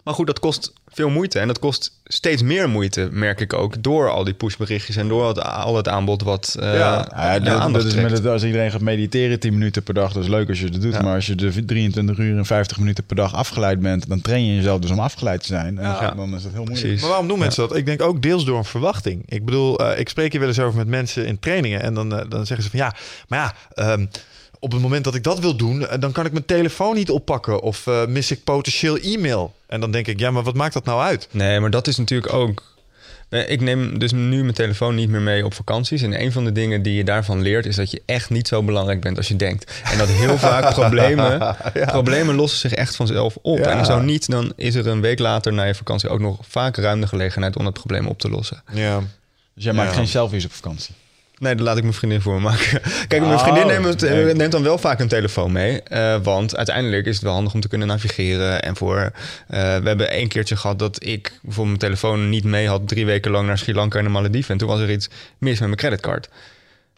Maar 0.04 0.14
goed, 0.14 0.26
dat 0.26 0.38
kost 0.38 0.72
veel 0.96 1.10
moeite. 1.10 1.38
En 1.38 1.46
dat 1.46 1.58
kost 1.58 1.92
steeds 2.04 2.42
meer 2.42 2.68
moeite, 2.68 3.08
merk 3.12 3.40
ik 3.40 3.52
ook. 3.52 3.82
Door 3.82 4.10
al 4.10 4.24
die 4.24 4.34
pushberichtjes 4.34 4.96
en 4.96 5.08
door 5.08 5.28
het, 5.28 5.42
al 5.42 5.76
het 5.76 5.88
aanbod 5.88 6.22
wat 6.22 6.56
uh, 6.60 6.74
Ja. 6.74 7.08
Ja, 7.14 7.38
de 7.38 7.72
dat, 7.72 7.84
is 7.84 7.94
met 7.94 8.10
het, 8.10 8.26
als 8.26 8.44
iedereen 8.44 8.70
gaat 8.70 8.80
mediteren 8.80 9.40
10 9.40 9.52
minuten 9.52 9.82
per 9.82 9.94
dag, 9.94 10.12
dat 10.12 10.22
is 10.22 10.28
leuk 10.28 10.48
als 10.48 10.60
je 10.60 10.70
dat 10.70 10.80
doet. 10.80 10.92
Ja. 10.92 11.02
Maar 11.02 11.14
als 11.14 11.26
je 11.26 11.34
de 11.34 11.64
23 11.64 12.18
uur 12.18 12.36
en 12.36 12.46
50 12.46 12.78
minuten 12.78 13.04
per 13.04 13.16
dag 13.16 13.34
afgeleid 13.34 13.80
bent, 13.80 14.08
dan 14.08 14.20
train 14.20 14.46
je 14.46 14.54
jezelf 14.56 14.80
dus 14.80 14.90
om 14.90 14.98
afgeleid 14.98 15.40
te 15.40 15.46
zijn. 15.46 15.78
En 15.78 15.84
Ja. 15.88 16.10
dan 16.10 16.34
is 16.34 16.42
dat 16.42 16.52
heel 16.52 16.64
moeilijk. 16.64 16.80
Precies. 16.80 17.00
Maar 17.00 17.08
waarom 17.08 17.28
doen 17.28 17.38
mensen 17.38 17.68
dat? 17.68 17.76
Ik 17.76 17.86
denk 17.86 18.02
ook 18.02 18.22
deels 18.22 18.44
door 18.44 18.58
een 18.58 18.64
verwachting. 18.64 19.22
Ik 19.26 19.44
bedoel, 19.44 19.78
eh, 19.78 19.98
ik 19.98 20.08
spreek 20.08 20.30
hier 20.30 20.40
wel 20.40 20.48
eens 20.48 20.60
over 20.60 20.78
met 20.78 20.88
mensen 20.88 21.26
in 21.26 21.38
trainingen. 21.38 21.82
En 21.82 21.94
dan, 21.94 22.14
eh, 22.14 22.24
dan 22.28 22.46
zeggen 22.46 22.64
ze 22.64 22.70
van 22.70 22.78
ja, 22.78 22.94
maar 23.28 23.38
ja, 23.38 23.54
ehm, 23.74 24.06
op 24.66 24.72
het 24.72 24.80
moment 24.82 25.04
dat 25.04 25.14
ik 25.14 25.22
dat 25.22 25.38
wil 25.38 25.56
doen, 25.56 25.86
eh, 25.86 26.00
dan 26.00 26.12
kan 26.12 26.26
ik 26.26 26.32
mijn 26.32 26.44
telefoon 26.44 26.94
niet 26.94 27.10
oppakken. 27.10 27.60
Of 27.62 27.86
eh, 27.86 28.06
mis 28.06 28.30
ik 28.30 28.44
potentieel 28.44 28.96
e-mail. 28.96 29.54
En 29.66 29.80
dan 29.80 29.90
denk 29.90 30.06
ik, 30.06 30.18
ja, 30.20 30.30
maar 30.30 30.42
wat 30.42 30.54
maakt 30.54 30.74
dat 30.74 30.84
nou 30.84 31.00
uit? 31.00 31.28
Nee, 31.30 31.60
maar 31.60 31.70
dat 31.70 31.86
is 31.86 31.96
natuurlijk 31.96 32.32
ook. 32.32 32.74
Ik 33.28 33.60
neem 33.60 33.98
dus 33.98 34.12
nu 34.12 34.42
mijn 34.42 34.54
telefoon 34.54 34.94
niet 34.94 35.08
meer 35.08 35.20
mee 35.20 35.44
op 35.44 35.54
vakanties. 35.54 36.02
En 36.02 36.20
een 36.20 36.32
van 36.32 36.44
de 36.44 36.52
dingen 36.52 36.82
die 36.82 36.94
je 36.94 37.04
daarvan 37.04 37.42
leert, 37.42 37.66
is 37.66 37.76
dat 37.76 37.90
je 37.90 38.02
echt 38.06 38.30
niet 38.30 38.48
zo 38.48 38.62
belangrijk 38.62 39.00
bent 39.00 39.16
als 39.16 39.28
je 39.28 39.36
denkt. 39.36 39.80
En 39.92 39.98
dat 39.98 40.08
heel 40.08 40.38
vaak 40.38 40.74
problemen, 40.80 41.56
problemen 41.86 42.34
lossen 42.34 42.58
zich 42.58 42.72
echt 42.72 42.96
vanzelf 42.96 43.36
op. 43.42 43.58
Ja. 43.58 43.78
En 43.78 43.84
zo 43.84 44.00
niet, 44.00 44.30
dan 44.30 44.52
is 44.56 44.74
er 44.74 44.86
een 44.86 45.00
week 45.00 45.18
later 45.18 45.52
na 45.52 45.64
je 45.64 45.74
vakantie 45.74 46.08
ook 46.08 46.20
nog 46.20 46.38
vaak 46.48 46.76
ruim 46.76 47.00
de 47.00 47.06
gelegenheid 47.06 47.56
om 47.56 47.64
dat 47.64 47.72
probleem 47.72 48.06
op 48.06 48.18
te 48.18 48.28
lossen. 48.28 48.62
Ja. 48.72 48.98
Dus 49.54 49.64
jij 49.64 49.72
maakt 49.72 49.90
Ja. 49.90 49.96
geen 49.96 50.08
selfies 50.08 50.44
op 50.44 50.52
vakantie. 50.52 50.94
Nee, 51.38 51.54
dat 51.54 51.66
laat 51.66 51.76
ik 51.76 51.82
mijn 51.82 51.94
vriendin 51.94 52.20
voor 52.20 52.34
me 52.34 52.40
maken. 52.40 52.80
Kijk, 53.08 53.22
mijn 53.22 53.34
Oh, 53.34 53.42
vriendin 53.42 53.66
neemt, 53.66 54.00
nee. 54.00 54.34
neemt 54.34 54.52
dan 54.52 54.62
wel 54.62 54.78
vaak 54.78 55.00
een 55.00 55.08
telefoon 55.08 55.52
mee. 55.52 55.82
eh, 55.82 56.16
want 56.22 56.56
uiteindelijk 56.56 57.06
is 57.06 57.14
het 57.14 57.24
wel 57.24 57.32
handig 57.32 57.54
om 57.54 57.60
te 57.60 57.68
kunnen 57.68 57.86
navigeren. 57.88 58.62
En 58.62 58.76
voor, 58.76 58.96
eh, 58.96 59.12
we 59.76 59.88
hebben 59.88 60.10
één 60.10 60.28
keertje 60.28 60.56
gehad 60.56 60.78
dat 60.78 61.04
ik 61.04 61.22
bijvoorbeeld 61.42 61.66
mijn 61.80 61.92
telefoon 61.92 62.28
niet 62.28 62.44
mee 62.44 62.68
had... 62.68 62.88
drie 62.88 63.06
weken 63.06 63.30
lang 63.30 63.46
naar 63.46 63.58
Sri 63.58 63.74
Lanka 63.74 63.98
en 63.98 64.04
de 64.04 64.10
Malediven. 64.10 64.50
En 64.50 64.58
toen 64.58 64.68
was 64.68 64.80
er 64.80 64.90
iets 64.90 65.08
mis 65.38 65.52
met 65.52 65.60
mijn 65.68 65.76
creditcard. 65.76 66.28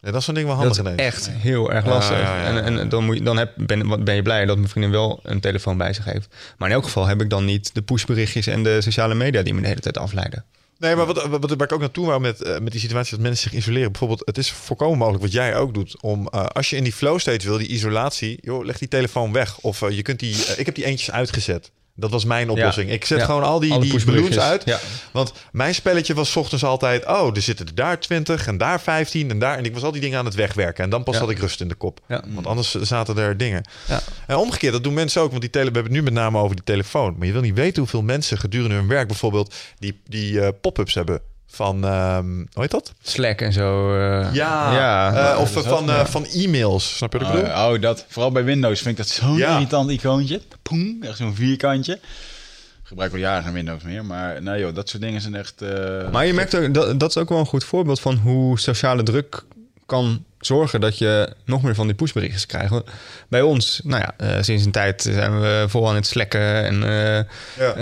Ja, 0.01 0.11
dat 0.11 0.19
is 0.19 0.25
zo'n 0.25 0.33
ding 0.33 0.47
wel 0.47 0.55
Dat 0.57 0.65
handig 0.77 0.93
is 0.93 0.99
ineens. 0.99 1.15
echt 1.15 1.29
heel 1.41 1.71
erg 1.71 1.85
lastig. 1.85 2.19
Ja, 2.19 2.37
ja, 2.37 2.51
ja. 2.51 2.61
En, 2.61 2.79
en 2.79 2.89
dan, 2.89 3.03
moet 3.05 3.17
je, 3.17 3.23
dan 3.23 3.37
heb, 3.37 3.51
ben, 3.55 4.03
ben 4.03 4.15
je 4.15 4.21
blij 4.21 4.45
dat 4.45 4.57
mijn 4.57 4.69
vriendin 4.69 4.91
wel 4.91 5.19
een 5.23 5.39
telefoon 5.39 5.77
bij 5.77 5.93
zich 5.93 6.05
heeft. 6.05 6.27
Maar 6.57 6.67
in 6.69 6.73
elk 6.75 6.83
geval 6.83 7.05
heb 7.07 7.21
ik 7.21 7.29
dan 7.29 7.45
niet 7.45 7.69
de 7.73 7.81
pushberichtjes 7.81 8.47
en 8.47 8.63
de 8.63 8.81
sociale 8.81 9.15
media... 9.15 9.41
die 9.41 9.53
me 9.53 9.61
de 9.61 9.67
hele 9.67 9.79
tijd 9.79 9.97
afleiden. 9.97 10.45
Nee, 10.79 10.95
maar 10.95 11.05
wat, 11.05 11.27
wat, 11.27 11.49
waar 11.49 11.67
ik 11.67 11.73
ook 11.73 11.79
naartoe 11.79 12.05
wou 12.05 12.21
met, 12.21 12.41
eh, 12.41 12.59
met 12.59 12.71
die 12.71 12.81
situatie 12.81 13.11
dat 13.11 13.25
mensen 13.25 13.49
zich 13.49 13.59
isoleren. 13.59 13.91
Bijvoorbeeld, 13.91 14.21
het 14.25 14.37
is 14.37 14.51
voorkomen 14.51 14.97
mogelijk 14.97 15.23
wat 15.23 15.31
jij 15.31 15.55
ook 15.55 15.73
doet. 15.73 16.01
Om 16.01 16.27
eh, 16.27 16.45
als 16.45 16.69
je 16.69 16.75
in 16.75 16.83
die 16.83 16.93
flow 16.93 17.19
state 17.19 17.47
wil, 17.47 17.57
die 17.57 17.67
isolatie, 17.67 18.37
joh, 18.41 18.65
leg 18.65 18.77
die 18.77 18.87
telefoon 18.87 19.31
weg. 19.31 19.59
Of 19.59 19.81
eh, 19.81 19.89
je 19.89 20.01
kunt 20.01 20.19
die. 20.19 20.35
ik 20.57 20.65
heb 20.65 20.75
die 20.75 20.85
eentjes 20.85 21.11
uitgezet. 21.11 21.71
Dat 21.99 22.11
was 22.11 22.25
mijn 22.25 22.49
oplossing. 22.49 22.91
Ik 22.91 23.05
zet 23.05 23.19
Ja. 23.19 23.25
gewoon 23.25 23.43
al 23.43 23.59
die, 23.59 23.79
die 23.79 24.05
balloons 24.05 24.39
uit. 24.39 24.65
Ja. 24.65 24.79
Want 25.11 25.33
mijn 25.51 25.75
spelletje 25.75 26.13
was 26.13 26.31
's 26.31 26.35
ochtends 26.35 26.63
altijd... 26.63 27.05
oh, 27.05 27.35
er 27.35 27.41
zitten 27.41 27.65
er 27.65 27.75
daar 27.75 27.99
20 27.99 28.47
en 28.47 28.57
daar 28.57 28.81
15 28.81 29.29
en 29.29 29.39
daar... 29.39 29.57
en 29.57 29.65
ik 29.65 29.73
was 29.73 29.83
al 29.83 29.91
die 29.91 30.01
dingen 30.01 30.19
aan 30.19 30.25
het 30.25 30.35
wegwerken. 30.35 30.83
En 30.83 30.89
dan 30.89 31.03
pas 31.03 31.17
had 31.17 31.29
ik 31.29 31.39
rust 31.39 31.61
in 31.61 31.67
de 31.67 31.75
kop. 31.75 31.99
Want 32.27 32.47
anders 32.47 32.75
zaten 32.75 33.17
er 33.17 33.37
dingen. 33.37 33.63
Ja. 33.87 34.01
En 34.27 34.35
omgekeerd, 34.35 34.73
dat 34.73 34.83
doen 34.83 34.93
mensen 34.93 35.21
ook. 35.21 35.29
Want 35.29 35.41
die 35.41 35.49
tele, 35.49 35.65
we 35.65 35.73
hebben 35.73 35.93
het 35.93 36.01
nu 36.01 36.11
met 36.11 36.13
name 36.21 36.37
over 36.37 36.55
die 36.55 36.65
telefoon. 36.65 37.15
Maar 37.17 37.27
je 37.27 37.33
wil 37.33 37.41
niet 37.41 37.55
weten 37.55 37.79
hoeveel 37.79 38.01
mensen 38.01 38.37
gedurende 38.37 38.75
hun 38.75 38.87
werk... 38.87 39.07
bijvoorbeeld 39.07 39.55
die, 39.79 40.01
die 40.05 40.41
eh, 40.41 40.47
pop-ups 40.61 40.93
hebben 40.93 41.21
van... 41.49 41.83
ehm, 41.85 42.27
hoe 42.35 42.61
heet 42.61 42.71
dat? 42.71 42.93
Slack 43.01 43.41
en 43.41 43.53
zo. 43.53 43.93
eh, 43.95 44.33
Ja, 44.33 44.73
ja. 44.73 45.31
eh, 45.33 45.39
of 45.39 45.55
eh, 45.55 45.63
van, 45.63 45.89
eh, 45.89 46.05
van 46.05 46.25
e-mails. 46.25 46.95
Snap 46.97 47.11
je 47.13 47.19
wat 47.19 47.27
ik 47.27 47.33
bedoel? 47.33 47.49
Oh, 47.49 47.71
oh, 47.73 47.81
dat. 47.81 48.05
Vooral 48.07 48.31
bij 48.31 48.43
Windows 48.43 48.81
vind 48.81 48.99
ik 48.99 49.05
dat 49.05 49.07
zo'n 49.13 49.37
Ja. 49.37 49.53
irritant 49.53 49.89
icoontje. 49.91 50.41
Poem, 50.61 50.97
echt 51.01 51.17
zo'n 51.17 51.35
vierkantje. 51.35 51.93
Ik 51.93 52.95
gebruik 52.95 53.11
al 53.11 53.17
jaren 53.17 53.43
geen 53.43 53.53
Windows 53.53 53.83
meer, 53.83 54.05
maar 54.05 54.41
nee 54.41 54.59
joh, 54.59 54.75
dat 54.75 54.89
soort 54.89 55.01
dingen 55.01 55.21
zijn 55.21 55.35
echt... 55.35 55.61
eh, 55.61 56.09
Maar 56.11 56.25
je 56.25 56.33
merkt 56.33 56.55
ook, 56.55 56.73
dat, 56.73 56.99
dat 56.99 57.09
is 57.09 57.17
ook 57.17 57.29
wel 57.29 57.39
een 57.39 57.45
goed 57.45 57.63
voorbeeld 57.63 57.99
van 57.99 58.15
hoe 58.15 58.59
sociale 58.59 59.03
druk 59.03 59.43
kan 59.85 60.23
zorgen 60.39 60.81
dat 60.81 60.97
je 60.97 61.33
nog 61.45 61.61
meer 61.63 61.75
van 61.75 61.85
die 61.87 61.95
pushberichtjes 61.95 62.45
krijgt. 62.45 62.69
Want 62.69 62.85
Bij 63.27 63.41
ons, 63.41 63.81
nou 63.83 64.01
ja, 64.01 64.13
eh, 64.17 64.41
sinds 64.41 64.65
een 64.65 64.71
tijd 64.71 65.01
zijn 65.01 65.39
we 65.41 65.65
vol 65.67 65.89
aan 65.89 65.95
het 65.95 66.07
slacken 66.07 66.63
en 66.65 66.83
eh, 66.83 67.23
Ja. 67.57 67.73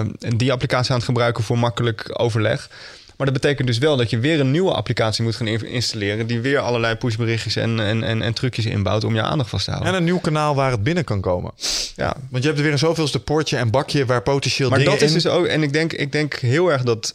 eh, 0.00 0.06
die 0.36 0.52
applicatie 0.52 0.90
aan 0.90 0.96
het 0.96 1.06
gebruiken 1.06 1.44
voor 1.44 1.58
makkelijk 1.58 2.20
overleg. 2.20 2.70
Maar 3.16 3.26
dat 3.26 3.34
betekent 3.34 3.66
dus 3.66 3.78
wel 3.78 3.96
dat 3.96 4.10
je 4.10 4.18
weer 4.18 4.40
een 4.40 4.50
nieuwe 4.50 4.72
applicatie 4.72 5.24
moet 5.24 5.36
gaan 5.36 5.46
in- 5.46 5.66
installeren... 5.66 6.26
die 6.26 6.40
weer 6.40 6.58
allerlei 6.58 6.94
pushberichtjes 6.94 7.56
en, 7.56 7.80
en, 7.80 8.02
en, 8.02 8.22
en 8.22 8.32
trucjes 8.34 8.64
inbouwt 8.66 9.04
om 9.04 9.14
je 9.14 9.22
aandacht 9.22 9.50
vast 9.50 9.64
te 9.64 9.70
En 9.70 9.76
houden. 9.76 9.98
een 9.98 10.04
nieuw 10.06 10.18
kanaal 10.18 10.54
waar 10.54 10.70
het 10.70 10.82
binnen 10.82 11.04
kan 11.04 11.20
komen. 11.20 11.52
Ja, 11.96 12.16
Want 12.30 12.42
je 12.42 12.48
hebt 12.48 12.56
er 12.58 12.64
weer 12.64 12.72
een 12.72 12.78
zoveelste 12.78 13.20
poortje 13.20 13.56
en 13.56 13.70
bakje... 13.70 14.06
waar 14.06 14.22
potentieel 14.22 14.68
maar 14.68 14.78
dingen 14.78 14.92
dat 14.94 15.02
is 15.02 15.08
in... 15.08 15.14
dus 15.14 15.26
ook... 15.26 15.46
En 15.46 15.62
ik 15.62 15.72
denk, 15.72 15.92
ik 15.92 16.12
denk 16.12 16.34
heel 16.34 16.72
erg 16.72 16.82
dat... 16.82 17.14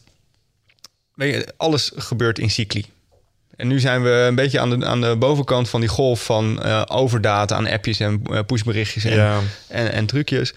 Weet 1.15 1.33
je, 1.33 1.53
alles 1.57 1.91
gebeurt 1.95 2.39
in 2.39 2.49
cycli. 2.51 2.85
En 3.55 3.67
nu 3.67 3.79
zijn 3.79 4.03
we 4.03 4.09
een 4.09 4.35
beetje 4.35 4.59
aan 4.59 4.79
de, 4.79 4.85
aan 4.85 5.01
de 5.01 5.15
bovenkant 5.15 5.69
van 5.69 5.79
die 5.79 5.89
golf 5.89 6.23
van 6.23 6.63
eh, 6.63 6.81
overdata 6.87 7.55
aan 7.55 7.67
appjes 7.67 7.99
en 7.99 8.21
eh, 8.31 8.39
pushberichtjes 8.45 9.03
en, 9.03 9.15
Ja. 9.15 9.39
en, 9.67 9.91
en 9.91 10.05
trucjes. 10.05 10.53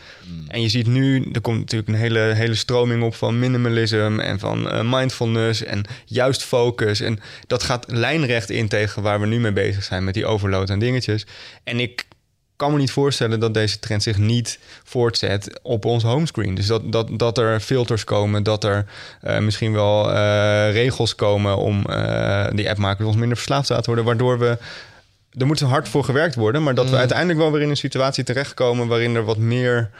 En 0.49 0.62
je 0.62 0.68
ziet 0.68 0.86
nu, 0.86 1.28
er 1.32 1.40
komt 1.40 1.59
natuurlijk 1.59 1.88
een 1.88 1.95
hele, 1.95 2.18
hele 2.20 2.55
stroming 2.55 3.03
op 3.03 3.14
van 3.14 3.38
minimalism 3.38 4.18
en 4.20 4.38
van 4.38 4.70
eh, 4.70 4.80
mindfulness 4.84 5.62
en 5.64 5.84
juist 6.05 6.42
focus. 6.42 7.01
En 7.01 7.20
dat 7.47 7.62
gaat 7.62 7.84
lijnrecht 7.88 8.51
in 8.51 8.68
tegen 8.68 9.03
waar 9.03 9.20
we 9.20 9.26
nu 9.26 9.40
mee 9.40 9.53
bezig 9.53 9.84
zijn 9.84 10.05
met 10.05 10.14
die 10.14 10.26
overload 10.26 10.70
aan 10.70 10.78
dingetjes. 10.78 11.26
En 11.64 11.80
ik 11.80 12.05
kan 12.57 12.72
me 12.72 12.78
niet 12.78 12.90
voorstellen 12.90 13.40
dat 13.40 13.55
deze 13.55 13.78
trend 13.78 14.02
zich 14.02 14.18
niet 14.18 14.59
voortzet 14.84 15.61
op 15.62 15.84
ons 15.84 16.02
homescreen. 16.02 16.55
Dus 16.55 16.66
dat, 16.66 16.92
dat, 16.92 17.09
dat 17.12 17.38
er 17.38 17.61
filters 17.61 18.05
komen, 18.05 18.42
dat 18.42 18.64
er 18.64 18.86
eh, 19.20 19.38
misschien 19.38 19.72
wel 19.72 20.12
eh, 20.12 20.72
regels 20.72 21.14
komen 21.14 21.57
om 21.57 21.86
eh, 21.86 22.46
die 22.52 22.70
appmakers 22.70 23.07
ons 23.07 23.16
minder 23.16 23.36
verslaafd 23.36 23.66
te 23.66 23.72
laten 23.72 23.86
worden, 23.86 24.05
waardoor 24.05 24.38
we 24.38 24.59
er 25.38 25.46
moet 25.46 25.61
hard 25.61 25.88
voor 25.88 26.05
gewerkt 26.05 26.34
worden, 26.34 26.62
maar 26.62 26.74
dat 26.74 26.90
we 26.90 26.96
uiteindelijk 26.96 27.38
wel 27.38 27.52
weer 27.52 27.62
in 27.62 27.70
een 27.70 27.76
situatie 27.76 28.24
terechtkomen 28.24 28.86
waarin 28.86 29.14
er 29.14 29.24
wat 29.24 29.38
meer 29.38 29.90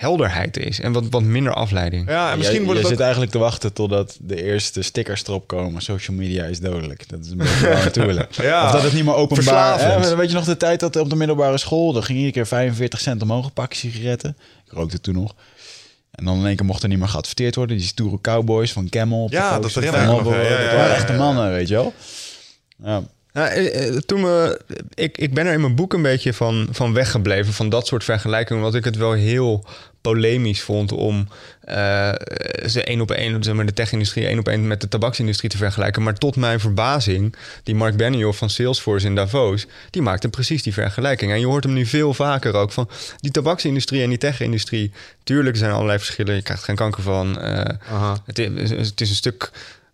helderheid 0.00 0.56
is 0.56 0.80
en 0.80 0.92
wat, 0.92 1.08
wat 1.10 1.22
minder 1.22 1.54
afleiding. 1.54 2.08
Ja, 2.08 2.32
en 2.32 2.38
misschien 2.38 2.64
wordt 2.64 2.76
het 2.76 2.84
ook... 2.84 2.92
zit 2.92 3.00
eigenlijk 3.00 3.32
te 3.32 3.38
wachten 3.38 3.72
totdat 3.72 4.18
de 4.20 4.42
eerste 4.42 4.82
stickers 4.82 5.26
erop 5.26 5.46
komen. 5.46 5.82
Social 5.82 6.16
media 6.16 6.44
is 6.44 6.60
dodelijk. 6.60 7.08
Dat 7.08 7.24
is 7.24 7.30
een 7.30 7.36
beetje 7.36 7.60
waar 7.60 7.76
we 7.76 7.82
naartoe 7.82 8.06
willen. 8.06 8.28
Ja. 8.42 8.64
Of 8.64 8.72
dat 8.72 8.82
het 8.82 8.92
niet 8.92 9.04
meer 9.04 9.14
openbaar... 9.14 9.80
Hè, 9.80 10.16
weet 10.16 10.28
je 10.28 10.34
nog 10.34 10.44
de 10.44 10.56
tijd 10.56 10.80
dat 10.80 10.96
op 10.96 11.10
de 11.10 11.16
middelbare 11.16 11.58
school... 11.58 11.96
er 11.96 12.02
ging 12.02 12.18
iedere 12.18 12.34
keer 12.34 12.46
45 12.46 13.00
cent 13.00 13.22
omhoog 13.22 13.44
een 13.44 13.52
pakje 13.52 13.90
sigaretten. 13.90 14.36
Ik 14.66 14.72
rookte 14.72 15.00
toen 15.00 15.14
nog. 15.14 15.34
En 16.10 16.24
dan 16.24 16.38
in 16.38 16.46
één 16.46 16.56
keer 16.56 16.66
mocht 16.66 16.82
er 16.82 16.88
niet 16.88 16.98
meer 16.98 17.08
geadverteerd 17.08 17.54
worden. 17.54 17.76
Die 17.76 17.86
stoere 17.86 18.20
cowboys 18.20 18.72
van 18.72 18.88
Camel. 18.88 19.26
Ja, 19.30 19.58
dat 19.58 19.72
van 19.72 19.82
nog, 19.84 19.92
Marlboro. 19.92 20.36
ja, 20.36 20.42
ja, 20.42 20.56
Dat 20.56 20.72
waren 20.72 20.90
ja, 20.90 20.94
echte 20.94 21.12
ja. 21.12 21.18
mannen, 21.18 21.50
weet 21.50 21.68
je 21.68 21.74
wel. 21.74 21.92
Ja. 22.84 23.02
Ja, 23.32 23.48
eh, 23.48 23.86
eh, 23.86 23.96
toen 23.96 24.22
we, 24.22 24.60
ik, 24.94 25.18
ik 25.18 25.34
ben 25.34 25.46
er 25.46 25.52
in 25.52 25.60
mijn 25.60 25.74
boek 25.74 25.92
een 25.92 26.02
beetje 26.02 26.34
van, 26.34 26.68
van 26.70 26.92
weggebleven, 26.92 27.52
van 27.52 27.68
dat 27.68 27.86
soort 27.86 28.04
vergelijkingen. 28.04 28.62
Want 28.62 28.74
ik 28.74 28.84
het 28.84 28.96
wel 28.96 29.12
heel 29.12 29.64
polemisch 30.00 30.62
vond 30.62 30.92
om 30.92 31.28
eh, 31.60 32.12
ze 32.66 32.84
één 32.84 33.00
op 33.00 33.10
één, 33.10 33.42
zeg 33.42 33.54
maar, 33.54 33.66
de 33.66 33.72
tech-industrie 33.72 34.26
één 34.26 34.38
op 34.38 34.48
één 34.48 34.66
met 34.66 34.80
de 34.80 34.88
tabaksindustrie 34.88 35.50
te 35.50 35.56
vergelijken. 35.56 36.02
Maar 36.02 36.14
tot 36.14 36.36
mijn 36.36 36.60
verbazing, 36.60 37.36
die 37.62 37.74
Mark 37.74 37.96
Benioff 37.96 38.38
van 38.38 38.50
Salesforce 38.50 39.06
in 39.06 39.14
Davos, 39.14 39.66
die 39.90 40.02
maakte 40.02 40.28
precies 40.28 40.62
die 40.62 40.72
vergelijking. 40.72 41.32
En 41.32 41.40
je 41.40 41.46
hoort 41.46 41.64
hem 41.64 41.72
nu 41.72 41.86
veel 41.86 42.14
vaker 42.14 42.54
ook 42.54 42.72
van 42.72 42.88
die 43.16 43.30
tabaksindustrie 43.30 44.02
en 44.02 44.08
die 44.08 44.18
tech-industrie. 44.18 44.92
Tuurlijk 45.24 45.54
er 45.54 45.60
zijn 45.60 45.72
allerlei 45.72 45.98
verschillen, 45.98 46.34
je 46.34 46.42
krijgt 46.42 46.64
geen 46.64 46.76
kanker 46.76 47.02
van. 47.02 47.38
het 48.24 48.38
is, 48.38 48.70
het 48.70 49.00
is 49.00 49.08
een 49.10 49.16
stuk. 49.16 49.50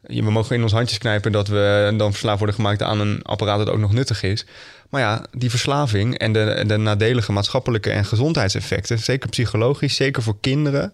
We 0.06 0.30
mogen 0.30 0.56
in 0.56 0.62
ons 0.62 0.72
handjes 0.72 0.98
knijpen 0.98 1.32
dat 1.32 1.48
we 1.48 1.94
dan 1.96 2.10
verslaafd 2.10 2.38
worden 2.38 2.56
gemaakt 2.56 2.82
aan 2.82 3.00
een 3.00 3.22
apparaat 3.22 3.58
dat 3.58 3.68
ook 3.70 3.78
nog 3.78 3.92
nuttig 3.92 4.22
is. 4.22 4.46
Maar 4.90 5.00
ja, 5.00 5.24
die 5.36 5.50
verslaving 5.50 6.18
en 6.18 6.32
de, 6.32 6.64
de 6.66 6.76
nadelige 6.76 7.32
maatschappelijke 7.32 7.90
en 7.90 8.04
gezondheidseffecten, 8.04 8.98
zeker 8.98 9.28
psychologisch, 9.28 9.94
zeker 9.96 10.22
voor 10.22 10.36
kinderen. 10.40 10.92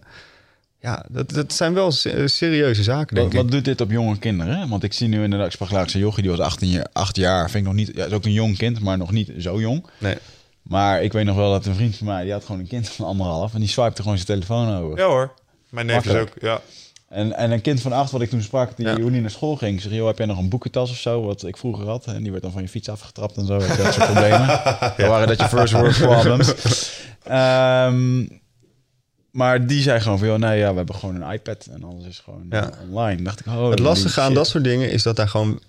Ja, 0.79 1.05
dat, 1.09 1.29
dat 1.33 1.53
zijn 1.53 1.73
wel 1.73 1.91
se- 1.91 2.27
serieuze 2.27 2.83
zaken, 2.83 3.15
denk 3.15 3.27
Wat, 3.27 3.35
ik. 3.35 3.41
wat 3.41 3.51
doet 3.51 3.65
dit 3.65 3.81
op 3.81 3.91
jonge 3.91 4.17
kinderen? 4.17 4.57
hè? 4.59 4.67
Want 4.67 4.83
ik 4.83 4.93
zie 4.93 5.07
nu 5.07 5.23
inderdaad, 5.23 5.47
ik 5.47 5.53
sprak 5.53 5.71
laatst 5.71 5.95
een 5.95 6.01
jochie, 6.01 6.21
die 6.21 6.31
was 6.31 6.39
18 6.39 6.69
jaar, 6.69 6.87
8 6.93 7.15
jaar. 7.15 7.49
Vind 7.49 7.55
ik 7.67 7.73
nog 7.73 7.73
niet, 7.85 7.91
ja, 7.95 8.05
is 8.05 8.11
ook 8.11 8.25
een 8.25 8.31
jong 8.31 8.57
kind, 8.57 8.79
maar 8.79 8.97
nog 8.97 9.11
niet 9.11 9.31
zo 9.39 9.59
jong. 9.59 9.85
Nee. 9.97 10.17
Maar 10.61 11.03
ik 11.03 11.11
weet 11.13 11.25
nog 11.25 11.35
wel 11.35 11.51
dat 11.51 11.65
een 11.65 11.75
vriend 11.75 11.95
van 11.97 12.07
mij, 12.07 12.23
die 12.23 12.31
had 12.31 12.45
gewoon 12.45 12.61
een 12.61 12.67
kind 12.67 12.89
van 12.89 13.05
anderhalf. 13.05 13.53
En 13.53 13.59
die 13.59 13.69
swipte 13.69 14.01
gewoon 14.01 14.17
zijn 14.17 14.27
telefoon 14.29 14.75
over. 14.77 14.97
Ja 14.97 15.05
hoor. 15.05 15.31
Mijn 15.69 15.85
neef 15.85 16.05
is 16.05 16.13
ook... 16.15 16.29
Ja. 16.41 16.61
En, 17.13 17.33
en 17.35 17.51
een 17.51 17.61
kind 17.61 17.81
van 17.81 17.93
acht, 17.93 18.11
wat 18.11 18.21
ik 18.21 18.29
toen 18.29 18.41
sprak, 18.41 18.77
die 18.77 18.85
Ja. 18.87 18.99
hoe 18.99 19.11
die 19.11 19.21
naar 19.21 19.29
school 19.29 19.55
ging. 19.55 19.81
Zeg, 19.81 19.91
joh, 19.91 20.07
heb 20.07 20.17
jij 20.17 20.25
nog 20.27 20.37
een 20.37 20.49
boekentas 20.49 20.89
of 20.91 20.97
zo? 20.97 21.21
Wat 21.25 21.45
ik 21.45 21.57
vroeger 21.57 21.87
had. 21.87 22.05
En 22.05 22.21
die 22.23 22.31
werd 22.31 22.43
dan 22.43 22.51
van 22.51 22.61
je 22.61 22.67
fiets 22.69 22.89
afgetrapt 22.89 23.37
en 23.37 23.45
zo. 23.45 23.57
Dat 23.57 23.67
soort 23.93 24.05
problemen. 24.05 24.47
Dat 24.97 25.07
waren 25.07 25.27
dat 25.27 25.39
je 25.39 25.47
first 25.47 25.73
world 25.73 25.97
problems. 25.97 26.53
Ehm, 27.23 28.25
maar 29.31 29.67
die 29.67 29.81
zei 29.81 29.99
gewoon 29.99 30.17
van, 30.19 30.27
joh, 30.27 30.37
nee, 30.37 30.57
ja, 30.59 30.69
we 30.71 30.77
hebben 30.77 30.95
gewoon 30.95 31.21
een 31.21 31.31
iPad. 31.33 31.67
En 31.71 31.83
alles 31.83 32.05
is 32.05 32.19
gewoon 32.19 32.45
Ja. 32.49 32.69
eh, 32.71 32.89
online. 32.89 33.21
Dacht 33.23 33.39
ik, 33.39 33.45
oh, 33.47 33.69
Het 33.69 33.79
lastige 33.79 34.21
aan 34.21 34.33
dat 34.33 34.47
soort 34.47 34.63
dingen 34.63 34.91
is 34.91 35.03
dat 35.03 35.15
daar 35.15 35.29
gewoon 35.29 35.59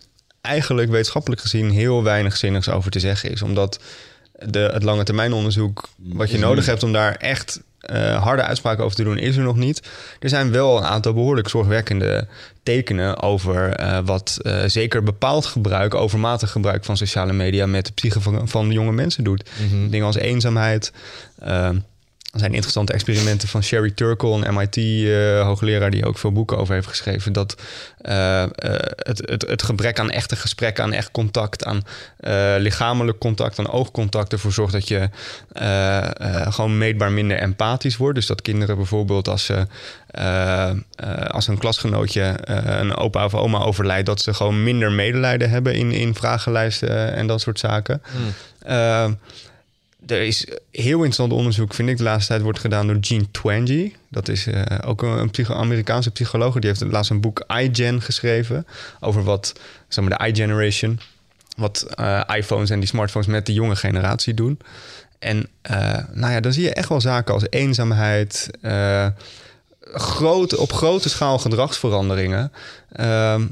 eigenlijk 0.40 0.90
wetenschappelijk 0.90 1.40
gezien 1.40 1.70
heel 1.70 2.02
weinig 2.02 2.36
zinnigs 2.36 2.68
over 2.68 2.90
te 2.90 3.00
zeggen 3.00 3.30
is. 3.30 3.42
Omdat 3.42 3.80
de, 4.46 4.58
het 4.72 4.82
lange 4.82 5.04
termijn 5.04 5.32
onderzoek 5.32 5.88
wat 5.96 6.28
je 6.28 6.34
Is 6.34 6.40
nodig 6.42 6.66
hebt 6.66 6.82
om 6.82 6.92
daar 6.92 7.14
echt 7.14 7.60
eh, 7.86 8.22
harde 8.22 8.42
uitspraken 8.42 8.84
over 8.84 8.96
te 8.96 9.04
doen 9.04 9.18
is 9.18 9.36
er 9.36 9.42
nog 9.42 9.56
niet. 9.56 9.82
Er 10.20 10.28
zijn 10.28 10.50
wel 10.50 10.76
een 10.76 10.84
aantal 10.84 11.12
behoorlijk 11.12 11.48
zorgwekkende 11.48 12.26
tekenen 12.62 13.22
over 13.22 13.70
eh, 13.70 13.98
wat 14.04 14.38
eh, 14.42 14.62
zeker 14.66 15.02
bepaald 15.02 15.46
gebruik, 15.46 15.94
overmatig 15.94 16.50
gebruik 16.50 16.84
van 16.84 16.96
sociale 16.96 17.32
media 17.32 17.66
met 17.66 17.86
de 17.86 17.92
psyche 17.92 18.20
van, 18.20 18.48
van 18.48 18.70
jonge 18.70 18.92
mensen 18.92 19.24
doet. 19.24 19.50
Dingen 19.90 20.06
als 20.06 20.16
eenzaamheid. 20.16 20.92
Eh, 22.34 22.40
er 22.40 22.40
zijn 22.40 22.52
interessante 22.52 22.92
experimenten 22.92 23.48
van 23.48 23.62
Sherry 23.62 23.90
Turkle, 23.90 24.46
een 24.46 24.54
MIT-hoogleraar 24.54 25.90
die 25.90 26.06
ook 26.06 26.18
veel 26.18 26.32
boeken 26.32 26.58
over 26.58 26.74
heeft 26.74 26.86
geschreven. 26.86 27.32
Dat 27.32 27.56
eh, 28.00 28.42
eh, 28.42 28.48
het, 28.96 29.22
het, 29.24 29.42
het 29.48 29.62
gebrek 29.62 29.98
aan 29.98 30.10
echte 30.10 30.36
gesprekken, 30.36 30.84
aan 30.84 30.92
echt 30.92 31.10
contact, 31.10 31.64
aan 31.64 31.82
eh, 32.16 32.54
lichamelijk 32.58 33.18
contact, 33.18 33.58
aan 33.58 33.70
oogcontact 33.70 34.32
ervoor 34.32 34.52
zorgt 34.52 34.72
dat 34.72 34.88
je 34.88 35.08
eh, 35.52 35.98
eh, 36.20 36.52
gewoon 36.52 36.78
meetbaar 36.78 37.12
minder 37.12 37.38
empathisch 37.38 37.96
wordt. 37.96 38.14
Dus 38.14 38.26
dat 38.26 38.42
kinderen 38.42 38.76
bijvoorbeeld 38.76 39.28
als 39.28 39.44
ze 39.44 39.66
eh, 40.14 40.70
eh, 40.70 40.76
als 41.28 41.46
een 41.48 41.58
klasgenootje 41.58 42.22
eh, 42.22 42.78
een 42.78 42.96
opa 42.96 43.24
of 43.24 43.34
oma 43.34 43.58
overlijdt, 43.58 44.06
dat 44.06 44.20
ze 44.20 44.34
gewoon 44.34 44.62
minder 44.62 44.92
medelijden 44.92 45.50
hebben 45.50 45.74
in, 45.74 45.92
in 45.92 46.14
vragenlijsten 46.14 47.14
en 47.14 47.26
dat 47.26 47.40
soort 47.40 47.58
zaken. 47.58 48.02
Eh, 48.58 49.10
er 50.06 50.20
is 50.22 50.46
heel 50.70 50.96
interessant 50.96 51.32
onderzoek, 51.32 51.74
vind 51.74 51.88
ik, 51.88 51.96
de 51.96 52.02
laatste 52.02 52.28
tijd 52.28 52.42
wordt 52.42 52.58
gedaan 52.58 52.86
door 52.86 52.96
Gene 53.00 53.30
Twenge. 53.30 53.92
Dat 54.10 54.28
is 54.28 54.46
eh, 54.46 54.62
ook 54.84 55.02
een, 55.02 55.30
psycho- 55.30 55.54
Amerikaanse 55.54 56.10
psycholoog. 56.10 56.58
Die 56.58 56.70
heeft 56.70 56.92
laatst 56.92 57.10
een 57.10 57.20
boek 57.20 57.44
iGen 57.46 58.02
geschreven 58.02 58.66
over 59.00 59.22
wat, 59.22 59.52
zeg 59.88 60.04
maar, 60.04 60.18
de 60.18 60.26
iGeneration. 60.26 61.00
Wat 61.56 61.86
eh, 61.94 62.20
iPhones 62.36 62.70
en 62.70 62.78
die 62.78 62.88
smartphones 62.88 63.28
met 63.28 63.46
de 63.46 63.52
jonge 63.52 63.76
generatie 63.76 64.34
doen. 64.34 64.58
En 65.18 65.48
eh, 65.62 65.98
nou 66.12 66.32
ja, 66.32 66.40
dan 66.40 66.52
zie 66.52 66.62
je 66.62 66.74
echt 66.74 66.88
wel 66.88 67.00
zaken 67.00 67.34
als 67.34 67.46
eenzaamheid, 67.50 68.50
grote, 69.80 70.58
op 70.58 70.72
grote 70.72 71.08
schaal 71.08 71.38
gedragsveranderingen. 71.38 72.52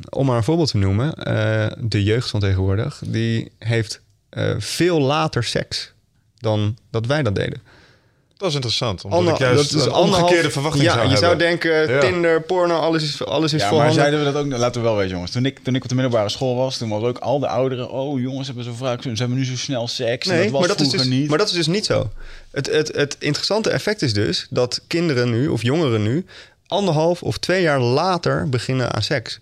Om 0.08 0.26
maar 0.26 0.36
een 0.36 0.44
voorbeeld 0.44 0.70
te 0.70 0.76
noemen, 0.76 1.14
de 1.88 2.02
jeugd 2.02 2.30
van 2.30 2.40
tegenwoordig, 2.40 3.02
die 3.06 3.52
heeft 3.58 4.00
veel 4.58 5.00
later 5.00 5.44
seks 5.44 5.92
dan 6.42 6.76
dat 6.90 7.06
wij 7.06 7.22
dat 7.22 7.34
deden. 7.34 7.62
Dat 8.36 8.50
is 8.50 8.56
interessant. 8.56 9.04
Omdat 9.04 9.18
Ander- 9.18 9.34
ik 9.34 9.38
juist 9.40 9.72
dat 9.72 9.80
is 9.80 9.86
een 9.86 9.92
omgekeerde 9.92 10.50
verwachting 10.50 10.84
ja, 10.84 10.92
zou 10.92 11.02
je 11.02 11.10
hebben. 11.10 11.28
zou 11.28 11.38
denken, 11.38 11.90
Ja. 11.94 12.00
Tinder, 12.00 12.42
porno, 12.42 12.74
alles 12.78 13.02
is, 13.02 13.24
alles 13.24 13.52
is 13.52 13.62
Ja, 13.62 13.72
maar 13.72 13.92
zeiden 13.92 14.18
we 14.24 14.32
dat 14.32 14.44
ook? 14.44 14.50
Laten 14.50 14.80
we 14.80 14.86
wel 14.86 14.96
weten, 14.96 15.12
jongens. 15.12 15.30
Toen 15.30 15.44
ik, 15.46 15.58
toen 15.58 15.74
ik 15.74 15.82
op 15.82 15.88
de 15.88 15.94
middelbare 15.94 16.28
school 16.28 16.56
was, 16.56 16.78
toen 16.78 16.88
was 16.88 17.02
ook 17.02 17.18
al 17.18 17.38
de 17.38 17.48
ouderen... 17.48 17.90
Oh, 17.90 18.20
jongens 18.20 18.46
hebben 18.46 18.64
zo 18.64 18.72
vaak... 18.72 19.02
Ze 19.02 19.08
hebben 19.14 19.36
nu 19.36 19.44
zo 19.44 19.56
snel 19.56 19.88
seks. 19.88 20.26
en 20.28 20.34
Nee, 20.34 20.42
dat 20.42 20.50
was 20.52 20.60
maar 20.60 20.68
dat, 20.68 20.80
is 20.80 20.88
dus, 20.88 21.04
niet. 21.04 21.28
maar 21.28 21.38
dat 21.38 21.46
is 21.48 21.52
dus 21.54 21.66
niet 21.66 21.84
zo. 21.86 22.10
Het, 22.50 22.66
het, 22.66 22.96
het 22.96 23.16
interessante 23.18 23.70
effect 23.70 24.02
is 24.02 24.12
dus 24.12 24.46
dat 24.50 24.80
kinderen 24.86 25.30
nu, 25.30 25.48
of 25.48 25.62
jongeren 25.62 26.02
nu, 26.02 26.24
anderhalf 26.66 27.22
of 27.22 27.38
twee 27.38 27.62
jaar 27.62 27.80
later 27.80 28.48
beginnen 28.48 28.92
aan 28.92 29.02
seks. 29.02 29.40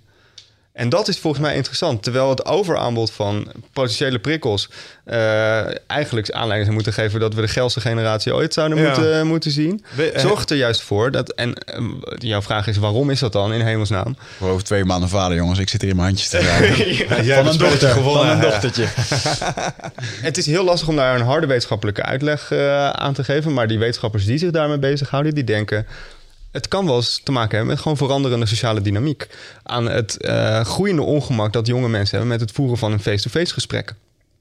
En 0.81 0.89
dat 0.89 1.09
is 1.09 1.19
volgens 1.19 1.43
mij 1.43 1.55
interessant. 1.55 2.03
Terwijl 2.03 2.29
het 2.31 2.45
overaanbod 2.45 3.11
van 3.11 3.53
potentiële 3.73 4.19
prikkels 4.19 4.69
eh, 5.05 5.89
eigenlijk 5.91 6.31
aanleiding 6.31 6.63
zou 6.63 6.73
moeten 6.75 6.93
geven 6.93 7.21
dat 7.21 7.35
we 7.35 7.41
de 7.41 7.49
geilste 7.49 7.81
generatie 7.81 8.35
ooit 8.35 8.53
zouden 8.55 8.79
Ja. 8.79 8.85
moeten, 8.89 9.27
moeten 9.27 9.51
zien. 9.51 9.85
Eh, 10.15 10.21
Zorgt 10.21 10.51
er 10.51 10.57
juist 10.57 10.83
voor 10.83 11.11
dat. 11.11 11.33
En 11.33 11.55
eh, 11.55 11.83
jouw 12.19 12.43
vraag 12.43 12.67
is: 12.67 12.77
waarom 12.77 13.11
is 13.11 13.19
dat 13.21 13.33
dan 13.33 13.53
in 13.53 13.61
hemelsnaam? 13.61 14.17
Voor 14.39 14.51
over 14.51 14.65
twee 14.65 14.85
maanden 14.85 15.09
vader, 15.09 15.37
jongens. 15.37 15.59
Ik 15.59 15.69
zit 15.69 15.81
hier 15.81 15.91
in 15.91 15.97
mijn 15.97 16.09
handjes 16.09 16.29
te. 16.29 16.39
Ja, 17.09 17.23
jij 17.23 17.37
van 17.37 17.47
een 17.53 17.59
dochter. 17.59 17.89
gewonnen. 17.89 18.27
Van 18.27 18.35
een 18.37 18.41
dochtertje. 18.51 18.87
Het 20.29 20.39
is 20.39 20.47
heel 20.47 20.65
lastig 20.65 20.89
om 20.89 20.97
daar 20.97 21.15
een 21.15 21.27
harde 21.27 21.47
wetenschappelijke 21.47 22.03
uitleg 22.03 22.51
eh, 22.51 22.91
aan 22.91 23.13
te 23.15 23.25
geven. 23.25 23.53
Maar 23.53 23.69
die 23.69 23.79
wetenschappers 23.79 24.25
die 24.25 24.39
zich 24.39 24.51
daarmee 24.51 24.79
bezighouden, 24.79 25.35
die 25.35 25.45
denken. 25.45 25.87
Het 26.51 26.69
kan 26.69 26.87
wel 26.87 26.97
eens 26.97 27.21
te 27.25 27.33
maken 27.33 27.57
hebben 27.57 27.75
met 27.75 27.83
gewoon 27.83 27.97
veranderende 27.97 28.47
sociale 28.47 28.81
dynamiek. 28.81 29.27
Aan 29.63 29.87
het 29.91 30.23
eh, 30.23 30.65
groeiende 30.65 31.03
ongemak 31.03 31.53
dat 31.53 31.67
jonge 31.67 31.89
mensen 31.89 32.19
hebben 32.19 32.39
met 32.39 32.41
het 32.41 32.53
voeren 32.53 32.79
van 32.79 32.93
een 32.93 33.01
face-to-face 33.01 33.53
gesprek. 33.53 33.95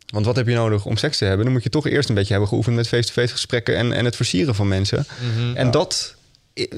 Want 0.05 0.26
wat 0.26 0.36
heb 0.36 0.47
je 0.47 0.55
nodig 0.55 0.86
om 0.86 0.97
seks 0.97 1.18
te 1.18 1.26
hebben? 1.26 1.45
Dan 1.45 1.53
moet 1.53 1.64
je 1.64 1.70
toch 1.70 1.88
eerst 1.88 2.10
een 2.10 2.16
beetje 2.16 2.32
hebben 2.32 2.49
geoefend 2.49 2.76
met 2.76 2.88
face-to-face 2.88 3.34
gesprekken 3.34 3.76
en, 3.76 3.93
en 3.93 4.05
het 4.05 4.16
versieren 4.16 4.55
van 4.55 4.68
mensen. 4.68 5.05
En 5.53 5.72
dat. 5.72 6.16
Ik, 6.53 6.74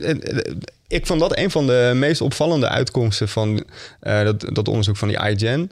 ik 0.87 1.05
vond 1.05 1.19
dat 1.19 1.37
een 1.37 1.51
van 1.51 1.67
de 1.67 1.91
meest 1.95 2.21
opvallende 2.21 2.67
uitkomsten 2.67 3.27
van 3.29 3.63
eh, 3.99 4.23
dat, 4.23 4.45
dat 4.53 4.67
onderzoek 4.67 4.97
van 4.97 5.07
die 5.07 5.29
iGen. 5.29 5.71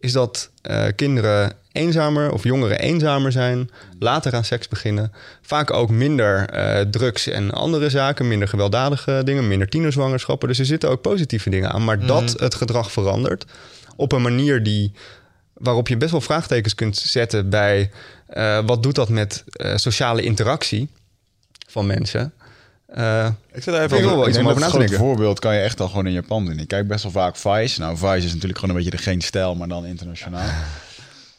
Is 0.00 0.12
dat 0.12 0.50
eh, 0.62 0.86
kinderen 0.96 1.52
eenzamer 1.72 2.32
of 2.32 2.44
jongeren 2.44 2.78
eenzamer 2.78 3.32
zijn, 3.32 3.70
later 3.98 4.34
aan 4.34 4.44
seks 4.44 4.68
beginnen. 4.68 5.12
Vaak 5.42 5.72
ook 5.72 5.90
minder 5.90 6.48
eh, 6.48 6.80
drugs 6.80 7.26
en 7.26 7.50
andere 7.50 7.90
zaken, 7.90 8.28
minder 8.28 8.48
gewelddadige 8.48 9.22
dingen, 9.24 9.48
minder 9.48 9.68
tienerzwangerschappen. 9.68 10.48
Dus 10.48 10.58
er 10.58 10.64
zitten 10.64 10.90
ook 10.90 11.00
positieve 11.00 11.50
dingen 11.50 11.72
aan. 11.72 11.84
Maar 11.84 12.06
dat 12.06 12.40
het 12.40 12.54
gedrag 12.54 12.92
verandert 12.92 13.44
op 13.96 14.12
een 14.12 14.22
manier 14.22 14.62
die 14.62 14.92
waarop 15.52 15.88
je 15.88 15.96
best 15.96 16.10
wel 16.10 16.20
vraagtekens 16.20 16.74
kunt 16.74 16.96
zetten 16.96 17.50
bij 17.50 17.90
eh, 18.26 18.58
wat 18.66 18.82
doet 18.82 18.94
dat 18.94 19.08
met 19.08 19.44
sociale 19.74 20.22
interactie 20.22 20.88
van 21.66 21.86
mensen. 21.86 22.32
Eh, 22.88 23.28
Ik 23.52 23.62
zit 23.62 23.74
daar 23.74 23.82
even 23.84 23.96
over- 23.98 24.46
over 24.48 24.60
na 24.60 24.70
te 24.70 24.78
denken. 24.78 24.98
voorbeeld 24.98 25.38
kan 25.38 25.54
je 25.54 25.60
echt 25.60 25.80
al 25.80 25.88
gewoon 25.88 26.06
in 26.06 26.12
Japan 26.12 26.44
doen. 26.44 26.58
Ik 26.58 26.68
kijk 26.68 26.88
best 26.88 27.02
wel 27.02 27.12
vaak 27.12 27.36
Vice. 27.36 27.80
Nou, 27.80 27.96
Vice 27.96 28.16
is 28.26 28.32
natuurlijk 28.32 28.58
gewoon 28.58 28.76
een 28.76 28.82
beetje 28.82 28.96
de 28.96 29.02
geen 29.02 29.20
stijl, 29.20 29.54
maar 29.54 29.68
dan 29.68 29.86
internationaal. 29.86 30.48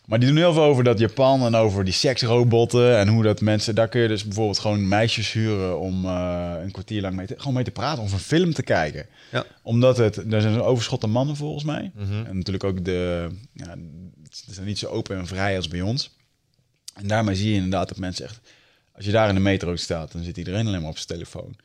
Maar 0.05 0.19
die 0.19 0.27
doen 0.27 0.37
heel 0.37 0.53
veel 0.53 0.63
over 0.63 0.83
dat 0.83 0.99
Japan 0.99 1.45
en 1.45 1.55
over 1.55 1.83
die 1.83 1.93
seksrobotten 1.93 2.97
en 2.97 3.07
hoe 3.07 3.23
dat 3.23 3.41
mensen... 3.41 3.75
Daar 3.75 3.87
kun 3.87 4.01
je 4.01 4.07
dus 4.07 4.23
bijvoorbeeld 4.23 4.59
gewoon 4.59 4.87
meisjes 4.87 5.31
huren 5.31 5.79
om 5.79 6.05
eh, 6.05 6.51
een 6.63 6.71
kwartier 6.71 7.01
lang 7.01 7.15
mee 7.15 7.27
te, 7.27 7.33
gewoon 7.37 7.53
mee 7.53 7.63
te 7.63 7.71
praten 7.71 8.03
of 8.03 8.11
een 8.11 8.19
film 8.19 8.53
te 8.53 8.63
kijken. 8.63 9.05
Ja. 9.31 9.45
Omdat 9.63 9.97
het, 9.97 10.17
er 10.17 10.41
zijn 10.41 10.53
een 10.53 10.61
overschot 10.61 11.03
aan 11.03 11.09
mannen 11.09 11.35
volgens 11.35 11.63
mij. 11.63 11.91
En 12.27 12.37
natuurlijk 12.37 12.63
ook 12.63 12.85
de, 12.85 13.27
ja, 13.53 13.75
ze 14.31 14.53
zijn 14.53 14.65
niet 14.65 14.79
zo 14.79 14.87
open 14.87 15.17
en 15.17 15.27
vrij 15.27 15.55
als 15.55 15.67
bij 15.67 15.81
ons. 15.81 16.15
En 16.95 17.07
daarmee 17.07 17.35
zie 17.35 17.49
je 17.49 17.55
inderdaad 17.55 17.87
dat 17.87 17.97
mensen 17.97 18.25
echt, 18.25 18.39
als 18.99 19.07
je 19.07 19.13
daar 19.13 19.29
in 19.29 19.35
de 19.35 19.41
metro 19.41 19.75
staat, 19.75 20.11
dan 20.11 20.23
zit 20.23 20.37
iedereen 20.37 20.67
alleen 20.67 20.81
maar 20.81 20.89
op 20.89 20.97
zijn 20.97 21.07
telefoon. 21.07 21.55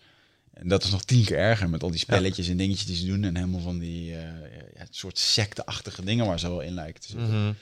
En 0.52 0.68
dat 0.68 0.84
is 0.84 0.90
nog 0.90 1.04
tien 1.04 1.24
keer 1.24 1.38
erger 1.38 1.70
met 1.70 1.82
al 1.82 1.90
die 1.90 1.98
spelletjes 1.98 2.48
en 2.48 2.56
dingetjes 2.56 2.86
die 2.86 2.96
ze 2.96 3.06
doen. 3.06 3.24
En 3.24 3.36
helemaal 3.36 3.60
van 3.60 3.78
die 3.78 4.10
uh, 4.10 4.18
ja, 4.74 4.86
soort 4.90 5.18
secteachtige 5.18 6.04
dingen 6.04 6.26
waar 6.26 6.38
ze 6.38 6.48
wel 6.48 6.60
in 6.60 6.74
lijken 6.74 7.00
te 7.00 7.08
zitten. 7.08 7.56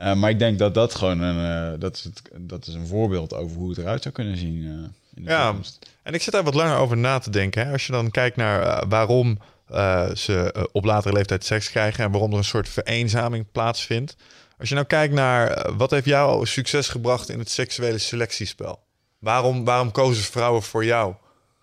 Uh, 0.00 0.14
maar 0.14 0.30
ik 0.30 0.38
denk 0.38 0.58
dat 0.58 0.74
dat 0.74 0.94
gewoon 0.94 1.20
een, 1.20 1.72
uh, 1.72 1.80
dat, 1.80 1.96
is 1.96 2.04
het, 2.04 2.22
dat 2.36 2.66
is 2.66 2.74
een 2.74 2.86
voorbeeld 2.86 3.34
over 3.34 3.56
hoe 3.56 3.68
het 3.68 3.78
eruit 3.78 4.02
zou 4.02 4.14
kunnen 4.14 4.36
zien. 4.36 4.54
In 5.14 5.24
de 5.24 5.30
ja, 5.30 5.46
toekomst. 5.46 5.90
en 6.02 6.14
ik 6.14 6.22
zit 6.22 6.32
daar 6.32 6.44
wat 6.44 6.54
langer 6.54 6.76
over 6.76 6.96
na 6.96 7.18
te 7.18 7.30
denken. 7.30 7.66
Hè? 7.66 7.72
Als 7.72 7.86
je 7.86 7.92
dan 7.92 8.10
kijkt 8.10 8.36
naar 8.36 8.88
waarom 8.88 9.38
ze 10.14 10.68
op 10.72 10.84
latere 10.84 11.14
leeftijd 11.14 11.44
seks 11.44 11.70
krijgen 11.70 12.04
en 12.04 12.10
waarom 12.10 12.32
er 12.32 12.38
een 12.38 12.44
soort 12.44 12.68
vereenzaming 12.68 13.46
plaatsvindt. 13.52 14.16
Als 14.58 14.68
je 14.68 14.74
nou 14.74 14.86
kijkt 14.86 15.14
naar 15.14 15.72
wat 15.76 15.90
heeft 15.90 16.06
jou 16.06 16.46
succes 16.46 16.88
gebracht 16.88 17.28
in 17.28 17.38
het 17.38 17.50
seksuele 17.50 17.98
selectiespel? 17.98 18.84
Waarom, 19.26 19.64
waarom 19.64 19.90
kozen 19.90 20.24
vrouwen 20.24 20.62
voor 20.62 20.84
jou? 20.84 21.14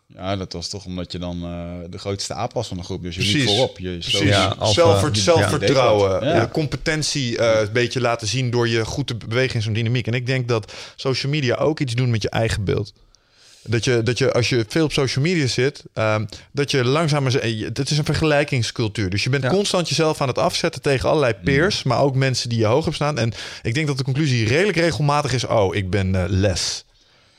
Ja, 0.07 0.36
dat 0.36 0.53
was 0.53 0.68
toch 0.68 0.86
omdat 0.86 1.11
je 1.11 1.20
dan 1.20 1.38
uh, 1.43 1.89
de 1.89 1.97
grootste 1.97 2.34
aap 2.34 2.53
was 2.53 2.68
van 2.68 2.78
de 2.78 2.84
groep. 2.84 3.03
Dus 3.03 3.16
je 3.16 3.22
liep 3.22 3.47
voorop. 3.47 3.80
Je 3.80 3.97
Precies. 3.97 4.20
Ja, 4.20 4.66
Zelfver, 4.66 5.16
zelfvertrouwen, 5.16 6.28
ja. 6.28 6.39
de 6.39 6.51
competentie 6.51 7.38
uh, 7.38 7.59
een 7.59 7.72
beetje 7.74 8.01
laten 8.01 8.28
zien 8.28 8.49
door 8.49 8.68
je 8.68 8.86
goed 8.86 9.07
te 9.07 9.16
bewegen 9.16 9.55
in 9.55 9.61
zo'n 9.61 9.74
dynamiek. 9.74 10.07
En 10.07 10.14
ik 10.14 10.26
denk 10.26 10.47
dat 10.47 10.74
social 10.95 11.32
media 11.32 11.55
ook 11.55 11.80
iets 11.80 11.93
doen 11.93 12.09
met 12.09 12.22
je 12.22 12.30
eigen 12.30 12.64
beeld. 12.64 12.93
Dat 13.61 13.84
je, 13.84 14.03
dat 14.03 14.18
je 14.18 14.34
als 14.34 14.49
je 14.49 14.66
veel 14.68 14.86
op 14.86 14.91
social 14.91 15.26
media 15.26 15.47
zit, 15.47 15.84
um, 15.93 16.28
dat 16.51 16.72
je 16.72 16.86
langzamer. 16.86 17.43
Het 17.74 17.89
is 17.89 17.97
een 17.97 18.05
vergelijkingscultuur. 18.05 19.09
Dus 19.09 19.24
je 19.24 19.30
bent 19.30 19.43
ja. 19.43 19.49
constant 19.49 19.89
jezelf 19.89 20.22
aan 20.22 20.28
het 20.28 20.38
afzetten 20.38 20.82
tegen 20.82 21.09
allerlei 21.09 21.34
peers, 21.43 21.84
mm. 21.84 21.91
maar 21.91 22.01
ook 22.01 22.16
mensen 22.16 22.49
die 22.49 22.59
je 22.59 22.66
hoog 22.66 22.84
hebt 22.84 22.95
staan. 22.95 23.18
En 23.18 23.34
ik 23.61 23.74
denk 23.74 23.88
dat 23.88 23.97
de 23.97 24.03
conclusie 24.03 24.47
redelijk 24.47 24.78
regelmatig 24.78 25.34
is: 25.34 25.45
oh, 25.45 25.76
ik 25.76 25.89
ben 25.89 26.14
uh, 26.14 26.24
les. 26.28 26.84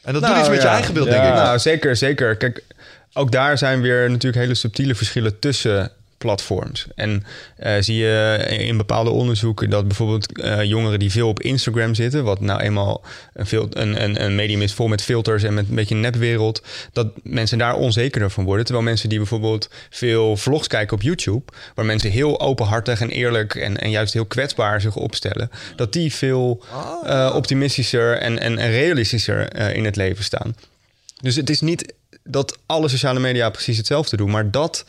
En 0.04 0.12
dat 0.12 0.22
nou, 0.22 0.34
doet 0.34 0.42
iets 0.42 0.52
met 0.52 0.62
je 0.62 0.68
eigen 0.68 0.94
beeld, 0.94 1.10
denk 1.10 1.24
ik. 1.24 1.34
Nou, 1.34 1.58
zeker, 1.58 1.96
zeker. 1.96 2.36
Kijk, 2.36 2.62
ook 3.12 3.32
daar 3.32 3.58
zijn 3.58 3.80
weer 3.80 4.10
natuurlijk 4.10 4.42
hele 4.42 4.54
subtiele 4.54 4.94
verschillen 4.94 5.38
tussen 5.38 5.90
platforms. 6.24 6.86
En 6.94 7.24
uh, 7.62 7.72
zie 7.80 7.96
je 7.96 8.44
in 8.48 8.76
bepaalde 8.76 9.10
onderzoeken 9.10 9.70
dat 9.70 9.86
bijvoorbeeld 9.86 10.38
uh, 10.38 10.62
jongeren 10.62 10.98
die 10.98 11.10
veel 11.10 11.28
op 11.28 11.40
Instagram 11.40 11.94
zitten, 11.94 12.24
wat 12.24 12.40
nou 12.40 12.60
eenmaal 12.60 13.04
een, 13.34 13.46
veel, 13.46 13.66
een, 13.70 14.02
een, 14.02 14.24
een 14.24 14.34
medium 14.34 14.62
is 14.62 14.72
vol 14.72 14.88
met 14.88 15.02
filters 15.02 15.42
en 15.42 15.54
met 15.54 15.68
een 15.68 15.74
beetje 15.74 15.94
een 15.94 16.00
nepwereld, 16.00 16.62
dat 16.92 17.12
mensen 17.22 17.58
daar 17.58 17.74
onzekerder 17.74 18.30
van 18.30 18.44
worden. 18.44 18.64
Terwijl 18.64 18.86
mensen 18.86 19.08
die 19.08 19.18
bijvoorbeeld 19.18 19.68
veel 19.90 20.36
vlogs 20.36 20.66
kijken 20.66 20.96
op 20.96 21.02
YouTube, 21.02 21.52
waar 21.74 21.84
mensen 21.84 22.10
heel 22.10 22.40
openhartig 22.40 23.00
en 23.00 23.10
eerlijk 23.10 23.54
en, 23.54 23.76
en 23.76 23.90
juist 23.90 24.12
heel 24.12 24.26
kwetsbaar 24.26 24.80
zich 24.80 24.96
opstellen, 24.96 25.50
dat 25.76 25.92
die 25.92 26.12
veel 26.12 26.64
uh, 27.04 27.32
optimistischer 27.34 28.18
en, 28.18 28.38
en, 28.38 28.58
en 28.58 28.70
realistischer 28.70 29.74
in 29.74 29.84
het 29.84 29.96
leven 29.96 30.24
staan. 30.24 30.54
Dus 31.20 31.36
het 31.36 31.50
is 31.50 31.60
niet 31.60 31.94
dat 32.24 32.58
alle 32.66 32.88
sociale 32.88 33.20
media 33.20 33.50
precies 33.50 33.76
hetzelfde 33.76 34.16
doen, 34.16 34.30
maar 34.30 34.50
dat 34.50 34.84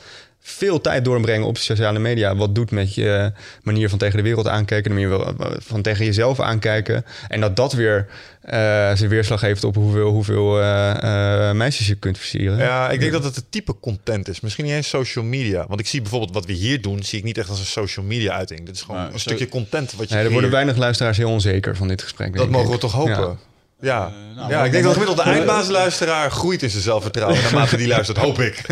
veel 0.47 0.81
tijd 0.81 1.05
doorbrengen 1.05 1.47
op 1.47 1.57
sociale 1.57 1.99
media. 1.99 2.35
Wat 2.35 2.55
doet 2.55 2.71
met 2.71 2.95
je 2.95 3.31
manier 3.63 3.89
van 3.89 3.97
tegen 3.97 4.17
de 4.17 4.23
wereld 4.23 4.47
aankijken, 4.47 4.95
de 4.95 4.99
manier 4.99 5.33
van 5.57 5.81
tegen 5.81 6.05
jezelf 6.05 6.39
aankijken. 6.39 7.05
En 7.27 7.41
dat 7.41 7.55
dat 7.55 7.73
weer 7.73 8.07
uh, 8.45 8.51
zijn 8.95 9.07
weerslag 9.07 9.41
heeft 9.41 9.63
op 9.63 9.75
hoeveel, 9.75 10.09
hoeveel 10.09 10.59
uh, 10.59 10.93
uh, 11.03 11.51
meisjes 11.51 11.87
je 11.87 11.95
kunt 11.95 12.17
versieren. 12.17 12.57
Ja, 12.57 12.89
ik 12.89 12.99
denk 12.99 13.11
dat 13.11 13.23
het 13.23 13.35
het 13.35 13.51
type 13.51 13.79
content 13.79 14.27
is. 14.27 14.39
Misschien 14.39 14.65
niet 14.65 14.73
eens 14.73 14.89
social 14.89 15.25
media. 15.25 15.65
Want 15.67 15.79
ik 15.79 15.87
zie 15.87 16.01
bijvoorbeeld 16.01 16.33
wat 16.33 16.45
we 16.45 16.53
hier 16.53 16.81
doen, 16.81 17.03
zie 17.03 17.17
ik 17.17 17.23
niet 17.23 17.37
echt 17.37 17.49
als 17.49 17.59
een 17.59 17.65
social 17.65 18.05
media 18.05 18.33
uiting. 18.33 18.65
Dit 18.65 18.75
is 18.75 18.81
gewoon 18.81 19.13
een 19.13 19.19
stukje 19.19 19.49
content 19.49 19.93
wat 19.93 20.09
je. 20.09 20.15
Nee, 20.15 20.23
er 20.23 20.31
worden 20.31 20.51
weinig 20.51 20.77
luisteraars 20.77 21.17
heel 21.17 21.29
onzeker 21.29 21.75
van 21.75 21.87
dit 21.87 22.01
gesprek. 22.01 22.35
Dat 22.35 22.49
mogen 22.49 22.71
we 22.71 22.77
toch 22.77 22.91
hopen. 22.91 23.13
Ja. 23.13 23.37
Ja, 23.80 24.11
nou, 24.36 24.49
ja 24.49 24.63
ik 24.63 24.71
denk 24.71 24.84
dat 24.84 24.93
gemiddeld 24.93 25.17
de 25.17 25.32
eindbaasluisteraar 25.34 26.32
groeit 26.32 26.63
in 26.63 26.69
zijn 26.69 26.84
zelfvertrouwen. 26.84 27.41
Naarmate 27.41 27.78
die 27.78 27.88
luistert, 27.88 28.17
hoop 28.17 28.39
ik. 28.39 28.67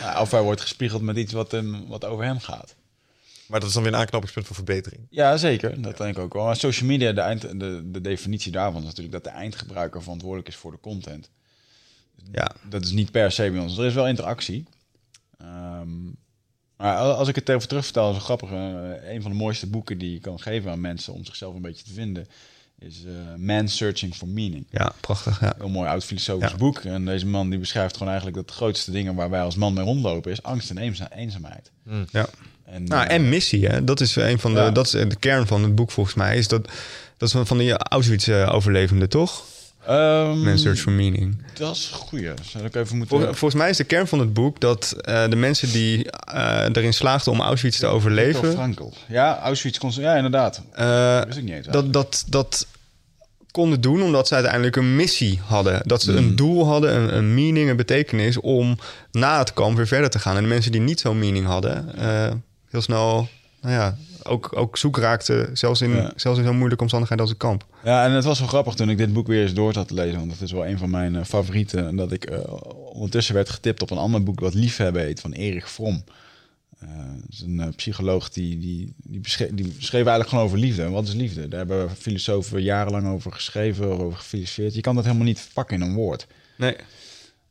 Ja, 0.00 0.20
of 0.20 0.30
hij 0.30 0.42
wordt 0.42 0.60
gespiegeld 0.60 1.02
met 1.02 1.16
iets 1.16 1.32
wat, 1.32 1.50
hem, 1.50 1.86
wat 1.88 2.04
over 2.04 2.24
hem 2.24 2.40
gaat. 2.40 2.74
Maar 3.46 3.60
dat 3.60 3.68
is 3.68 3.74
dan 3.74 3.82
weer 3.82 3.92
een 3.92 3.98
aanknopingspunt 3.98 4.46
voor 4.46 4.56
verbetering. 4.56 5.06
Ja, 5.10 5.36
zeker. 5.36 5.82
Dat 5.82 5.96
denk 5.96 6.16
ik 6.16 6.22
ook 6.22 6.32
wel. 6.32 6.44
Maar 6.44 6.56
social 6.56 6.88
media, 6.88 7.12
de, 7.12 7.20
eind, 7.20 7.40
de, 7.40 7.90
de 7.90 8.00
definitie 8.00 8.52
daarvan 8.52 8.80
is 8.80 8.86
natuurlijk 8.86 9.12
dat 9.12 9.24
de 9.24 9.38
eindgebruiker 9.38 10.02
verantwoordelijk 10.02 10.48
is 10.48 10.56
voor 10.56 10.70
de 10.70 10.80
content. 10.80 11.30
Ja. 12.32 12.50
Dat 12.68 12.84
is 12.84 12.90
niet 12.90 13.10
per 13.10 13.32
se 13.32 13.50
bij 13.50 13.60
ons. 13.60 13.78
Er 13.78 13.84
is 13.84 13.94
wel 13.94 14.08
interactie. 14.08 14.66
Um, 15.42 16.16
maar 16.76 16.96
als 16.96 17.28
ik 17.28 17.34
het 17.34 17.48
even 17.48 17.68
terugvertel, 17.68 18.08
is 18.08 18.14
het 18.14 18.24
grappig. 18.24 18.50
Uh, 18.50 19.10
een 19.12 19.22
van 19.22 19.30
de 19.30 19.36
mooiste 19.36 19.66
boeken 19.66 19.98
die 19.98 20.12
je 20.12 20.20
kan 20.20 20.40
geven 20.40 20.70
aan 20.70 20.80
mensen 20.80 21.12
om 21.12 21.24
zichzelf 21.24 21.54
een 21.54 21.62
beetje 21.62 21.84
te 21.84 21.92
vinden, 21.92 22.26
is 22.78 23.04
uh, 23.06 23.12
Man 23.36 23.68
Searching 23.68 24.14
for 24.14 24.28
Meaning. 24.28 24.66
Ja, 24.70 24.92
prachtig. 25.00 25.40
Ja. 25.40 25.54
Heel 25.58 25.68
mooi 25.68 25.88
oud 25.88 26.04
filosofisch 26.04 26.50
ja. 26.50 26.56
boek. 26.56 26.78
En 26.78 27.04
deze 27.04 27.26
man 27.26 27.50
die 27.50 27.58
beschrijft 27.58 27.92
gewoon 27.92 28.08
eigenlijk 28.08 28.36
dat 28.36 28.48
de 28.48 28.54
grootste 28.54 28.90
dingen 28.90 29.14
waar 29.14 29.30
wij 29.30 29.40
als 29.40 29.56
man 29.56 29.72
mee 29.74 29.84
rondlopen 29.84 30.32
is 30.32 30.42
angst 30.42 30.70
en 30.70 30.78
eenzaamheid. 31.10 31.70
Mm. 31.82 32.06
Ja. 32.10 32.26
En, 32.64 32.84
nou, 32.84 33.06
uh, 33.06 33.14
en 33.14 33.28
missie, 33.28 33.66
hè? 33.66 33.84
Dat 33.84 34.00
is 34.00 34.16
een 34.16 34.38
van 34.38 34.54
de, 34.54 34.60
ja. 34.60 34.70
dat 34.70 34.86
is 34.86 34.90
de 34.90 35.16
kern 35.18 35.46
van 35.46 35.62
het 35.62 35.74
boek 35.74 35.90
volgens 35.90 36.14
mij. 36.14 36.36
Is 36.36 36.48
dat, 36.48 36.68
dat 37.16 37.34
is 37.34 37.40
van 37.44 37.58
die 37.58 37.76
Auschwitz-overlevenden, 37.76 39.08
toch? 39.08 39.44
Um, 39.88 40.42
Man 40.42 40.58
Search 40.58 40.80
for 40.80 40.92
Meaning. 40.92 41.42
Dat 41.54 41.74
is 41.74 41.90
goeie. 41.94 42.30
Zou 42.42 42.64
ik 42.64 42.74
even 42.74 42.96
moeten... 42.96 43.18
Vol, 43.18 43.26
volgens 43.26 43.54
mij 43.54 43.70
is 43.70 43.76
de 43.76 43.84
kern 43.84 44.06
van 44.06 44.18
het 44.18 44.32
boek 44.32 44.60
dat 44.60 44.96
uh, 45.08 45.28
de 45.28 45.36
mensen 45.36 45.72
die 45.72 46.06
uh, 46.34 46.64
erin 46.72 46.94
slaagden 46.94 47.32
om 47.32 47.40
Auschwitz 47.40 47.78
te 47.78 47.86
overleven... 47.86 48.52
Frankel. 48.52 48.94
Ja, 49.08 49.38
Auschwitz 49.38 49.78
kon 49.78 49.92
Ja, 49.94 50.14
inderdaad. 50.14 50.62
Uh, 50.78 51.20
wist 51.24 51.38
ik 51.38 51.44
niet 51.44 51.52
eens, 51.52 51.66
dat, 51.66 51.92
dat, 51.92 52.24
dat 52.28 52.66
konden 53.50 53.80
doen 53.80 54.02
omdat 54.02 54.28
ze 54.28 54.34
uiteindelijk 54.34 54.76
een 54.76 54.96
missie 54.96 55.40
hadden. 55.44 55.80
Dat 55.84 56.02
ze 56.02 56.10
mm. 56.10 56.16
een 56.16 56.36
doel 56.36 56.66
hadden, 56.66 56.96
een, 56.96 57.16
een, 57.16 57.34
meaning, 57.34 57.70
een 57.70 57.76
betekenis... 57.76 58.40
om 58.40 58.78
na 59.12 59.38
het 59.38 59.52
kamp 59.52 59.76
weer 59.76 59.86
verder 59.86 60.10
te 60.10 60.18
gaan. 60.18 60.36
En 60.36 60.42
de 60.42 60.48
mensen 60.48 60.72
die 60.72 60.80
niet 60.80 61.00
zo'n 61.00 61.18
meaning 61.18 61.46
hadden... 61.46 61.90
heel 62.70 62.82
snel 62.82 63.28
nou 63.60 63.74
ja, 63.74 63.96
ook, 64.28 64.56
ook 64.56 64.76
zoek 64.76 64.98
raakte, 64.98 65.50
zelfs 65.52 65.80
in, 65.80 65.90
ja. 65.90 66.12
zelfs 66.16 66.38
in 66.38 66.44
zo'n 66.44 66.56
moeilijke 66.56 66.82
omstandigheid 66.82 67.20
als 67.20 67.30
een 67.30 67.36
kamp. 67.36 67.66
Ja, 67.84 68.04
en 68.04 68.12
het 68.12 68.24
was 68.24 68.38
wel 68.38 68.48
grappig 68.48 68.74
toen 68.74 68.90
ik 68.90 68.98
dit 68.98 69.12
boek 69.12 69.26
weer 69.26 69.42
eens 69.42 69.54
door 69.54 69.72
zat 69.72 69.88
te 69.88 69.94
lezen, 69.94 70.18
want 70.18 70.32
het 70.32 70.40
is 70.40 70.52
wel 70.52 70.66
een 70.66 70.78
van 70.78 70.90
mijn 70.90 71.14
uh, 71.14 71.24
favorieten. 71.24 71.86
En 71.86 71.96
dat 71.96 72.12
ik 72.12 72.30
uh, 72.30 72.38
ondertussen 72.92 73.34
werd 73.34 73.48
getipt 73.48 73.82
op 73.82 73.90
een 73.90 73.98
ander 73.98 74.22
boek 74.22 74.40
wat 74.40 74.54
Liefhebben 74.54 75.02
heet, 75.02 75.20
van 75.20 75.32
Erik 75.32 75.66
Fromm. 75.66 76.04
Uh, 76.82 76.88
dat 77.20 77.30
is 77.30 77.40
een 77.40 77.72
psycholoog 77.76 78.30
die, 78.30 78.58
die, 78.58 78.92
die, 78.96 79.20
beschreef, 79.20 79.50
die 79.52 79.66
beschreef 79.66 80.00
eigenlijk 80.00 80.28
gewoon 80.28 80.44
over 80.44 80.58
liefde. 80.58 80.82
En 80.82 80.90
wat 80.90 81.06
is 81.06 81.14
liefde? 81.14 81.48
Daar 81.48 81.58
hebben 81.58 81.96
filosofen 81.96 82.62
jarenlang 82.62 83.06
over 83.06 83.32
geschreven, 83.32 83.92
of 83.92 83.98
over 83.98 84.18
gefilosofeerd. 84.18 84.74
Je 84.74 84.80
kan 84.80 84.94
dat 84.94 85.04
helemaal 85.04 85.26
niet 85.26 85.40
verpakken 85.40 85.76
in 85.76 85.88
een 85.88 85.94
woord. 85.94 86.26
Nee. 86.56 86.76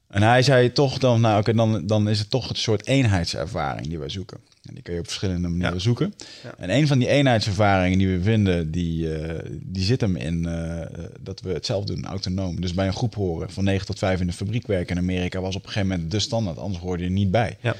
En 0.07 0.21
hij 0.21 0.41
zei 0.41 0.71
toch 0.71 0.97
dan, 0.97 1.21
nou 1.21 1.39
oké, 1.39 1.53
dan, 1.53 1.87
dan 1.87 2.09
is 2.09 2.19
het 2.19 2.29
toch 2.29 2.49
een 2.49 2.55
soort 2.55 2.87
eenheidservaring 2.87 3.87
die 3.87 3.99
wij 3.99 4.09
zoeken. 4.09 4.37
En 4.67 4.73
die 4.73 4.83
kun 4.83 4.93
je 4.93 4.99
op 4.99 5.05
verschillende 5.05 5.47
manieren 5.47 5.73
ja. 5.73 5.79
zoeken. 5.79 6.13
Ja. 6.43 6.53
En 6.57 6.69
een 6.69 6.87
van 6.87 6.99
die 6.99 7.07
eenheidservaringen 7.07 7.97
die 7.97 8.07
we 8.07 8.21
vinden, 8.21 8.71
die, 8.71 9.19
uh, 9.19 9.39
die 9.61 9.83
zit 9.83 10.01
hem 10.01 10.15
in 10.15 10.43
uh, 10.47 10.81
dat 11.19 11.41
we 11.41 11.53
het 11.53 11.65
zelf 11.65 11.85
doen, 11.85 12.05
autonoom. 12.05 12.61
Dus 12.61 12.73
bij 12.73 12.87
een 12.87 12.93
groep 12.93 13.15
horen, 13.15 13.49
van 13.49 13.63
9 13.63 13.85
tot 13.85 13.97
5 13.97 14.19
in 14.19 14.27
de 14.27 14.33
fabriek 14.33 14.67
werken 14.67 14.95
in 14.95 15.01
Amerika, 15.01 15.39
was 15.39 15.55
op 15.55 15.63
een 15.63 15.69
gegeven 15.69 15.89
moment 15.89 16.11
de 16.11 16.19
standaard, 16.19 16.57
anders 16.57 16.83
hoorde 16.83 17.03
je 17.03 17.09
er 17.09 17.15
niet 17.15 17.31
bij. 17.31 17.57
Ja. 17.61 17.75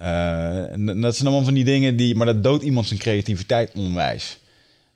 Uh, 0.00 0.72
en 0.72 1.00
dat 1.00 1.14
zijn 1.16 1.28
allemaal 1.28 1.44
van 1.44 1.54
die 1.54 1.64
dingen 1.64 1.96
die, 1.96 2.14
maar 2.14 2.26
dat 2.26 2.42
doodt 2.42 2.62
iemand 2.62 2.86
zijn 2.86 2.98
creativiteit 2.98 3.72
onwijs. 3.74 4.38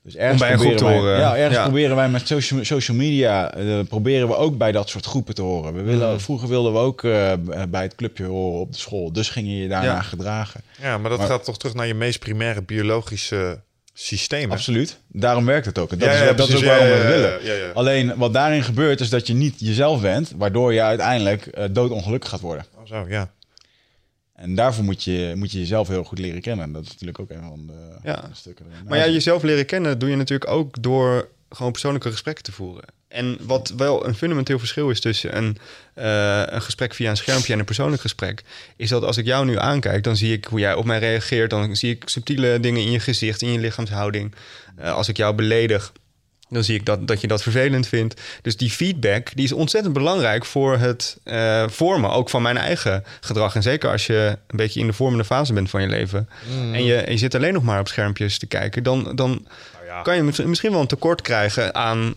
Dus 0.03 0.15
ergens 0.15 0.41
bij 0.41 0.51
een 0.51 0.59
groep 0.59 0.77
te 0.77 0.83
wij, 0.83 0.97
horen. 0.97 1.19
Ja, 1.19 1.35
ergens 1.35 1.55
ja. 1.55 1.63
proberen 1.63 1.95
wij 1.95 2.09
met 2.09 2.27
social, 2.27 2.63
social 2.65 2.97
media, 2.97 3.57
uh, 3.57 3.79
proberen 3.89 4.27
we 4.27 4.35
ook 4.35 4.57
bij 4.57 4.71
dat 4.71 4.89
soort 4.89 5.05
groepen 5.05 5.35
te 5.35 5.41
horen. 5.41 5.73
We 5.73 5.81
willen, 5.81 6.11
mm. 6.11 6.19
Vroeger 6.19 6.47
wilden 6.47 6.73
we 6.73 6.79
ook 6.79 7.03
uh, 7.03 7.33
bij 7.69 7.81
het 7.81 7.95
clubje 7.95 8.25
horen 8.25 8.59
op 8.59 8.71
de 8.71 8.79
school. 8.79 9.11
Dus 9.11 9.29
ging 9.29 9.47
je 9.47 9.57
je 9.57 9.67
daarna 9.67 9.93
ja. 9.93 10.01
gedragen. 10.01 10.61
Ja, 10.81 10.97
maar 10.97 11.09
dat 11.09 11.19
maar, 11.19 11.27
gaat 11.27 11.43
toch 11.43 11.57
terug 11.57 11.75
naar 11.75 11.87
je 11.87 11.93
meest 11.93 12.19
primaire 12.19 12.61
biologische 12.61 13.59
systeem. 13.93 14.51
Absoluut. 14.51 14.97
Daarom 15.07 15.45
werkt 15.45 15.65
het 15.65 15.79
ook. 15.79 15.91
En 15.91 15.97
dat 15.97 16.09
ja, 16.09 16.13
is, 16.13 16.35
dat 16.35 16.47
is 16.47 16.55
ook 16.55 16.63
waarom 16.63 16.87
we 16.87 16.93
het 16.93 17.07
willen. 17.43 17.73
Alleen 17.73 18.17
wat 18.17 18.33
daarin 18.33 18.63
gebeurt 18.63 18.99
is 18.99 19.09
dat 19.09 19.27
je 19.27 19.33
niet 19.33 19.55
jezelf 19.57 20.01
bent, 20.01 20.31
waardoor 20.37 20.73
je 20.73 20.81
uiteindelijk 20.81 21.49
uh, 21.57 21.63
doodongelukkig 21.71 22.29
gaat 22.29 22.39
worden. 22.39 22.65
Oh, 22.75 22.87
zo, 22.87 23.05
ja. 23.07 23.31
En 24.35 24.55
daarvoor 24.55 24.83
moet 24.83 25.03
je, 25.03 25.33
moet 25.35 25.51
je 25.51 25.59
jezelf 25.59 25.87
heel 25.87 26.03
goed 26.03 26.19
leren 26.19 26.41
kennen. 26.41 26.71
Dat 26.71 26.83
is 26.83 26.89
natuurlijk 26.91 27.19
ook 27.19 27.29
een 27.29 27.41
van 27.41 27.67
de 27.67 27.95
ja. 28.03 28.29
stukken. 28.31 28.65
Maar 28.87 28.97
ja, 28.97 29.07
jezelf 29.07 29.43
leren 29.43 29.65
kennen 29.65 29.99
doe 29.99 30.09
je 30.09 30.15
natuurlijk 30.15 30.51
ook 30.51 30.81
door 30.81 31.29
gewoon 31.49 31.71
persoonlijke 31.71 32.11
gesprekken 32.11 32.43
te 32.43 32.51
voeren. 32.51 32.85
En 33.07 33.37
wat 33.41 33.73
wel 33.77 34.07
een 34.07 34.15
fundamenteel 34.15 34.59
verschil 34.59 34.89
is 34.89 34.99
tussen 34.99 35.37
een, 35.37 35.57
uh, 35.97 36.43
een 36.45 36.61
gesprek 36.61 36.93
via 36.93 37.09
een 37.09 37.17
schermpje 37.17 37.53
en 37.53 37.59
een 37.59 37.65
persoonlijk 37.65 38.01
gesprek, 38.01 38.43
is 38.75 38.89
dat 38.89 39.03
als 39.03 39.17
ik 39.17 39.25
jou 39.25 39.45
nu 39.45 39.57
aankijk, 39.57 40.03
dan 40.03 40.15
zie 40.15 40.33
ik 40.33 40.45
hoe 40.45 40.59
jij 40.59 40.73
op 40.73 40.85
mij 40.85 40.99
reageert. 40.99 41.49
Dan 41.49 41.75
zie 41.75 41.91
ik 41.91 42.03
subtiele 42.05 42.59
dingen 42.59 42.81
in 42.81 42.91
je 42.91 42.99
gezicht, 42.99 43.41
in 43.41 43.51
je 43.51 43.59
lichaamshouding. 43.59 44.35
Uh, 44.79 44.93
als 44.93 45.07
ik 45.07 45.17
jou 45.17 45.35
beledig, 45.35 45.93
dan 46.53 46.63
zie 46.63 46.75
ik 46.75 46.85
dat, 46.85 47.07
dat 47.07 47.21
je 47.21 47.27
dat 47.27 47.43
vervelend 47.43 47.87
vindt. 47.87 48.21
Dus 48.41 48.57
die 48.57 48.69
feedback 48.69 49.35
die 49.35 49.43
is 49.43 49.51
ontzettend 49.51 49.93
belangrijk 49.93 50.45
voor 50.45 50.77
het 50.77 51.17
uh, 51.25 51.67
vormen, 51.67 52.11
ook 52.11 52.29
van 52.29 52.41
mijn 52.41 52.57
eigen 52.57 53.03
gedrag. 53.21 53.55
En 53.55 53.61
zeker 53.61 53.89
als 53.89 54.05
je 54.05 54.37
een 54.47 54.57
beetje 54.57 54.79
in 54.79 54.87
de 54.87 54.93
vormende 54.93 55.25
fase 55.25 55.53
bent 55.53 55.69
van 55.69 55.81
je 55.81 55.87
leven. 55.87 56.29
Mm. 56.49 56.73
En, 56.73 56.83
je, 56.83 56.95
en 56.95 57.11
je 57.11 57.17
zit 57.17 57.35
alleen 57.35 57.53
nog 57.53 57.63
maar 57.63 57.79
op 57.79 57.87
schermpjes 57.87 58.37
te 58.37 58.45
kijken, 58.45 58.83
dan, 58.83 59.11
dan 59.15 59.29
nou 59.73 59.85
ja. 59.85 60.01
kan 60.01 60.15
je 60.15 60.23
misschien 60.45 60.71
wel 60.71 60.81
een 60.81 60.87
tekort 60.87 61.21
krijgen 61.21 61.75
aan 61.75 62.13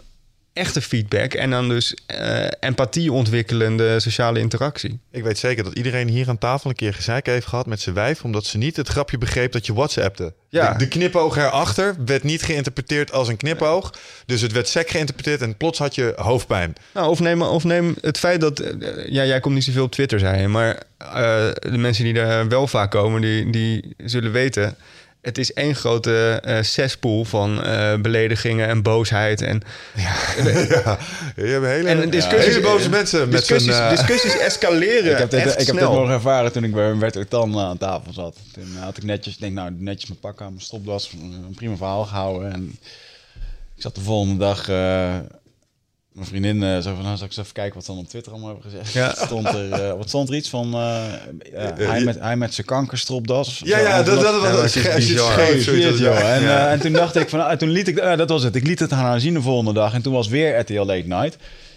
echte 0.56 0.82
feedback 0.82 1.34
en 1.34 1.50
dan 1.50 1.68
dus 1.68 1.96
uh, 2.20 2.46
empathie 2.60 3.12
ontwikkelende 3.12 4.00
sociale 4.00 4.38
interactie. 4.38 4.98
Ik 5.10 5.22
weet 5.22 5.38
zeker 5.38 5.64
dat 5.64 5.74
iedereen 5.74 6.08
hier 6.08 6.28
aan 6.28 6.38
tafel 6.38 6.70
een 6.70 6.76
keer 6.76 6.94
gezeik 6.94 7.26
heeft 7.26 7.46
gehad 7.46 7.66
met 7.66 7.80
zijn 7.80 7.94
wijf, 7.94 8.24
omdat 8.24 8.44
ze 8.44 8.58
niet 8.58 8.76
het 8.76 8.88
grapje 8.88 9.18
begreep 9.18 9.52
dat 9.52 9.66
je 9.66 9.74
WhatsAppte. 9.74 10.32
Ja. 10.48 10.72
De, 10.72 10.78
de 10.78 10.88
knipoog 10.88 11.36
erachter 11.36 11.94
werd 12.04 12.22
niet 12.22 12.42
geïnterpreteerd 12.42 13.12
als 13.12 13.28
een 13.28 13.36
knipoog, 13.36 13.94
dus 14.26 14.40
het 14.40 14.52
werd 14.52 14.68
sec 14.68 14.90
geïnterpreteerd 14.90 15.42
en 15.42 15.56
plots 15.56 15.78
had 15.78 15.94
je 15.94 16.12
hoofdpijn. 16.16 16.74
Nou, 16.94 17.08
of 17.08 17.20
neem, 17.20 17.42
of 17.42 17.64
neem 17.64 17.94
het 18.00 18.18
feit 18.18 18.40
dat, 18.40 18.60
uh, 18.60 18.68
ja, 19.08 19.24
jij 19.24 19.40
komt 19.40 19.54
niet 19.54 19.64
zoveel 19.64 19.84
op 19.84 19.92
Twitter, 19.92 20.18
zei 20.18 20.40
je, 20.40 20.48
maar 20.48 20.82
uh, 21.02 21.12
de 21.52 21.78
mensen 21.78 22.04
die 22.04 22.18
er 22.18 22.48
wel 22.48 22.66
vaak 22.66 22.90
komen, 22.90 23.20
die, 23.20 23.50
die 23.50 23.94
zullen 23.96 24.32
weten 24.32 24.76
het 25.20 25.38
is 25.38 25.52
één 25.52 25.74
grote 25.74 26.42
uh, 26.46 26.62
cesspool 26.62 27.24
van 27.24 27.66
uh, 27.66 27.94
beledigingen 27.96 28.68
en 28.68 28.82
boosheid. 28.82 29.42
En, 29.42 29.62
ja, 29.94 30.14
ja. 30.44 30.98
je 31.36 31.42
hebt 31.42 31.64
hele, 31.64 31.88
en 31.88 32.10
discussies, 32.10 32.54
hele 32.54 32.60
boze 32.60 32.88
mensen. 32.88 33.30
Discussies, 33.30 33.66
met 33.66 33.76
uh... 33.76 33.90
discussies 33.90 34.38
escaleren. 34.48 35.12
Ik 35.12 35.18
heb 35.18 35.30
dit, 35.30 35.40
echt 35.40 35.60
ik 35.60 35.66
heb 35.66 35.76
dit 35.76 35.88
nog 35.88 36.08
ervaren 36.08 36.52
toen 36.52 36.64
ik 36.64 36.98
bij 36.98 37.10
Tan 37.28 37.58
aan 37.58 37.78
tafel 37.78 38.12
zat. 38.12 38.36
Toen 38.52 38.76
had 38.80 38.96
ik 38.96 39.02
netjes, 39.02 39.36
denk 39.36 39.54
nou, 39.54 39.70
netjes 39.78 40.08
mijn 40.08 40.20
pak 40.20 40.40
aan, 40.40 40.52
mijn 40.52 40.64
stopdas, 40.64 41.12
een 41.12 41.54
prima 41.54 41.76
verhaal 41.76 42.04
gehouden. 42.04 42.52
En 42.52 42.78
ik 43.76 43.82
zat 43.82 43.94
de 43.94 44.00
volgende 44.00 44.38
dag 44.38 44.68
mijn 46.16 46.28
vriendin 46.28 46.62
uh, 46.62 46.78
zo 46.78 46.94
van, 46.94 47.04
nou, 47.04 47.16
zal 47.16 47.26
ik 47.26 47.30
eens 47.30 47.36
even 47.36 47.52
kijken 47.52 47.74
wat 47.74 47.84
ze 47.84 47.90
dan 47.90 48.00
op 48.00 48.08
Twitter 48.08 48.32
allemaal 48.32 48.50
hebben 48.50 48.70
gezegd. 48.70 48.92
Ja. 48.92 49.14
Stond 49.26 49.46
er, 49.48 49.68
uh, 49.68 49.92
wat 49.96 50.08
stond 50.08 50.28
er 50.28 50.34
iets 50.34 50.48
van, 50.48 50.74
uh, 50.74 51.04
hij, 51.52 52.04
met, 52.04 52.20
hij 52.20 52.36
met 52.36 52.54
zijn 52.54 52.66
kankerstropdas. 52.66 53.60
Ja, 53.64 53.78
ja, 53.78 54.02
dat, 54.02 54.20
dat, 54.20 54.42
dat 54.42 54.60
was 54.60 54.72
scheef. 54.72 55.68
En, 55.68 56.42
ja. 56.42 56.70
en 56.70 56.80
toen 56.80 56.92
dacht 56.92 57.16
ik 57.16 57.28
van, 57.28 57.56
toen 57.56 57.70
liet 57.70 57.88
ik, 57.88 57.96
dat 57.96 58.28
was 58.28 58.42
het. 58.42 58.56
Ik 58.56 58.66
liet 58.66 58.78
het 58.78 58.92
aan 58.92 59.04
haar 59.04 59.20
zien 59.20 59.34
de 59.34 59.42
volgende 59.42 59.72
dag. 59.72 59.94
En 59.94 60.02
toen 60.02 60.12
was 60.12 60.28
weer 60.28 60.58
RTL 60.58 60.84
Late 60.84 61.06
Night. 61.06 61.36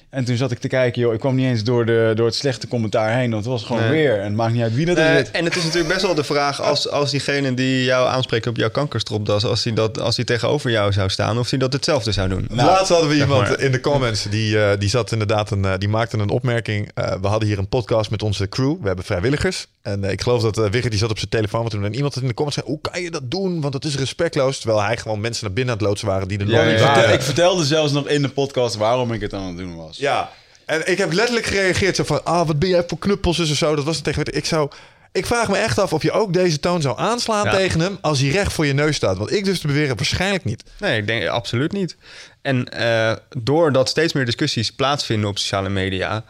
En 0.09 0.25
toen 0.25 0.37
zat 0.37 0.51
ik 0.51 0.59
te 0.59 0.67
kijken, 0.67 1.01
joh, 1.01 1.13
ik 1.13 1.19
kwam 1.19 1.35
niet 1.35 1.45
eens 1.45 1.63
door, 1.63 1.85
de, 1.85 2.11
door 2.15 2.25
het 2.25 2.35
slechte 2.35 2.67
commentaar 2.67 3.13
heen. 3.13 3.31
Want 3.31 3.43
het 3.43 3.53
was 3.53 3.63
gewoon 3.63 3.81
nee. 3.81 3.91
weer. 3.91 4.17
En 4.17 4.23
het 4.23 4.35
maakt 4.35 4.53
niet 4.53 4.61
uit 4.61 4.75
wie 4.75 4.85
dat 4.85 4.97
uh, 4.97 5.19
is. 5.19 5.31
En 5.31 5.45
het 5.45 5.55
is 5.55 5.63
natuurlijk 5.63 5.93
best 5.93 6.05
wel 6.05 6.15
de 6.15 6.23
vraag, 6.23 6.61
als, 6.61 6.89
als 6.89 7.11
diegene 7.11 7.53
die 7.53 7.83
jou 7.83 8.07
aanspreekt 8.07 8.47
op 8.47 8.57
jouw 8.57 8.69
kankerstropdas, 8.69 9.45
als 9.45 9.63
hij 9.63 9.73
dat, 9.73 9.99
als 9.99 10.15
hij 10.15 10.25
tegenover 10.25 10.71
jou 10.71 10.91
zou 10.91 11.09
staan, 11.09 11.39
of 11.39 11.49
hij 11.49 11.59
dat 11.59 11.73
hetzelfde 11.73 12.11
zou 12.11 12.29
doen. 12.29 12.45
Nou, 12.49 12.69
Laatst 12.69 12.89
hadden 12.89 13.09
we 13.09 13.15
iemand 13.15 13.47
maar. 13.47 13.59
in 13.59 13.71
de 13.71 13.79
comments, 13.79 14.23
die, 14.23 14.55
uh, 14.55 14.69
die 14.79 14.89
zat 14.89 15.11
inderdaad, 15.11 15.51
een, 15.51 15.63
uh, 15.63 15.73
die 15.77 15.89
maakte 15.89 16.17
een 16.17 16.29
opmerking. 16.29 16.91
Uh, 16.95 17.13
we 17.21 17.27
hadden 17.27 17.47
hier 17.47 17.57
een 17.57 17.69
podcast 17.69 18.11
met 18.11 18.23
onze 18.23 18.49
crew. 18.49 18.75
We 18.81 18.87
hebben 18.87 19.05
vrijwilligers. 19.05 19.67
En 19.81 20.03
ik 20.03 20.21
geloof 20.21 20.41
dat 20.41 20.57
uh, 20.57 20.65
Wigger 20.65 20.89
die 20.89 20.99
zat 20.99 21.09
op 21.09 21.17
zijn 21.17 21.29
telefoon 21.29 21.69
toen 21.69 21.85
en 21.85 21.93
iemand 21.95 22.13
had 22.13 22.23
in 22.23 22.29
de 22.29 22.35
comments 22.35 22.63
zei, 22.63 22.71
hoe 22.71 22.91
kan 22.91 23.01
je 23.01 23.11
dat 23.11 23.31
doen? 23.31 23.61
Want 23.61 23.73
dat 23.73 23.85
is 23.85 23.95
respectloos. 23.95 24.59
Terwijl 24.59 24.83
hij 24.83 24.97
gewoon 24.97 25.21
mensen 25.21 25.45
naar 25.45 25.53
binnen 25.53 25.73
aan 25.73 25.79
het 25.79 25.87
loodsen 25.87 26.07
waren 26.07 26.27
die 26.27 26.39
er 26.39 26.47
ja, 26.47 26.57
nog 26.57 26.65
niet 26.65 26.73
ik 26.73 26.79
waren. 26.79 27.13
Ik 27.13 27.21
vertelde 27.21 27.65
zelfs 27.65 27.91
nog 27.91 28.07
in 28.07 28.21
de 28.21 28.29
podcast 28.29 28.75
waarom 28.75 29.13
ik 29.13 29.21
het 29.21 29.33
aan 29.33 29.47
het 29.47 29.57
doen 29.57 29.75
was. 29.75 29.97
Ja, 29.99 30.29
en 30.65 30.87
ik 30.91 30.97
heb 30.97 31.11
letterlijk 31.13 31.45
gereageerd 31.45 31.95
zo 31.95 32.03
van... 32.03 32.25
ah, 32.25 32.47
wat 32.47 32.59
ben 32.59 32.69
jij 32.69 32.83
voor 32.87 32.97
knuppels 32.99 33.39
en 33.39 33.45
zo. 33.55 33.75
Dat 33.75 33.85
was 33.85 33.95
het 33.95 34.03
tegen... 34.05 34.35
Ik 34.35 34.45
zou... 34.45 34.69
Ik 35.11 35.25
vraag 35.25 35.47
me 35.49 35.57
echt 35.57 35.79
af 35.79 35.93
of 35.93 36.03
je 36.03 36.11
ook 36.11 36.33
deze 36.33 36.59
toon 36.59 36.81
zou 36.81 36.99
aanslaan 36.99 37.45
Ja. 37.45 37.51
tegen 37.51 37.79
hem 37.79 37.97
als 38.01 38.19
hij 38.19 38.29
recht 38.29 38.53
voor 38.53 38.65
je 38.65 38.73
neus 38.73 38.95
staat. 38.95 39.17
Want 39.17 39.31
ik 39.31 39.45
dus 39.45 39.59
te 39.59 39.67
beweren 39.67 39.95
waarschijnlijk 39.95 40.43
niet. 40.45 40.63
Nee, 40.79 40.97
ik 40.99 41.07
denk 41.07 41.27
absoluut 41.27 41.71
niet. 41.71 41.95
En 42.41 42.65
eh, 42.71 43.11
doordat 43.37 43.89
steeds 43.89 44.13
meer 44.13 44.25
discussies 44.25 44.71
plaatsvinden 44.71 45.29
op 45.29 45.37
sociale 45.37 45.69
media, 45.69 46.23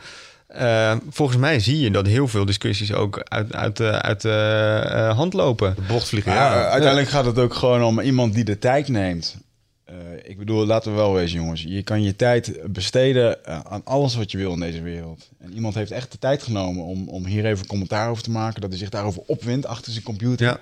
eh, 0.47 0.95
volgens 1.09 1.37
mij 1.37 1.59
zie 1.59 1.79
je 1.79 1.91
dat 1.91 2.05
heel 2.07 2.27
veel 2.27 2.45
discussies 2.45 2.93
ook 2.93 3.21
uit, 3.23 3.53
uit, 3.53 3.79
eh, 3.79 3.89
uit 3.89 4.25
eh, 4.25 5.07
eh, 5.09 5.15
hand 5.15 5.33
lopen. 5.33 5.75
De 5.75 5.81
bocht 5.81 6.07
vliegen. 6.07 6.31
Ja, 6.31 6.53
Ja. 6.55 6.69
uiteindelijk 6.69 7.09
gaat 7.09 7.25
het 7.25 7.39
ook 7.39 7.53
gewoon 7.53 7.83
om 7.83 7.99
iemand 7.99 8.33
die 8.33 8.43
de 8.43 8.59
tijd 8.59 8.87
neemt. 8.87 9.35
Eh, 9.89 9.95
ik 10.23 10.37
bedoel, 10.37 10.65
laten 10.65 10.91
we 10.91 10.97
wel 10.97 11.13
wezen, 11.13 11.39
jongens. 11.39 11.63
Je 11.63 11.83
kan 11.83 12.03
je 12.03 12.15
tijd 12.15 12.59
besteden 12.71 13.45
eh, 13.45 13.59
aan 13.59 13.81
alles 13.83 14.15
wat 14.15 14.31
je 14.31 14.37
wil 14.37 14.53
in 14.53 14.59
deze 14.59 14.81
wereld. 14.81 15.29
En 15.39 15.53
iemand 15.53 15.75
heeft 15.75 15.91
echt 15.91 16.11
de 16.11 16.19
tijd 16.19 16.43
genomen 16.43 16.83
om, 16.83 17.07
om 17.07 17.25
hier 17.25 17.45
even 17.45 17.67
commentaar 17.67 18.09
over 18.09 18.23
te 18.23 18.31
maken. 18.31 18.61
Dat 18.61 18.69
hij 18.69 18.79
zich 18.79 18.89
daarover 18.89 19.21
opwindt 19.25 19.65
achter 19.65 19.91
zijn 19.91 20.03
computer. 20.03 20.47
Ja. 20.47 20.59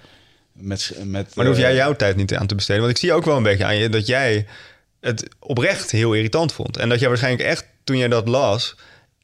Met, 0.51 0.91
met, 0.97 1.11
Maar 1.11 1.45
daar 1.45 1.45
hoef 1.45 1.57
jij 1.57 1.69
eh, 1.69 1.75
jouw 1.75 1.95
tijd 1.95 2.15
niet 2.15 2.35
aan 2.35 2.47
te 2.47 2.55
besteden. 2.55 2.81
Want 2.81 2.93
ik 2.93 3.01
zie 3.01 3.13
ook 3.13 3.25
wel 3.25 3.37
een 3.37 3.43
beetje 3.43 3.65
aan 3.65 3.77
je 3.77 3.89
dat 3.89 4.07
jij 4.07 4.45
het 4.99 5.27
oprecht 5.39 5.91
heel 5.91 6.13
irritant 6.13 6.53
vond. 6.53 6.77
En 6.77 6.89
dat 6.89 6.99
jij 6.99 7.07
waarschijnlijk 7.07 7.49
echt, 7.49 7.65
toen 7.83 7.97
jij 7.97 8.07
dat 8.07 8.27
las, 8.27 8.75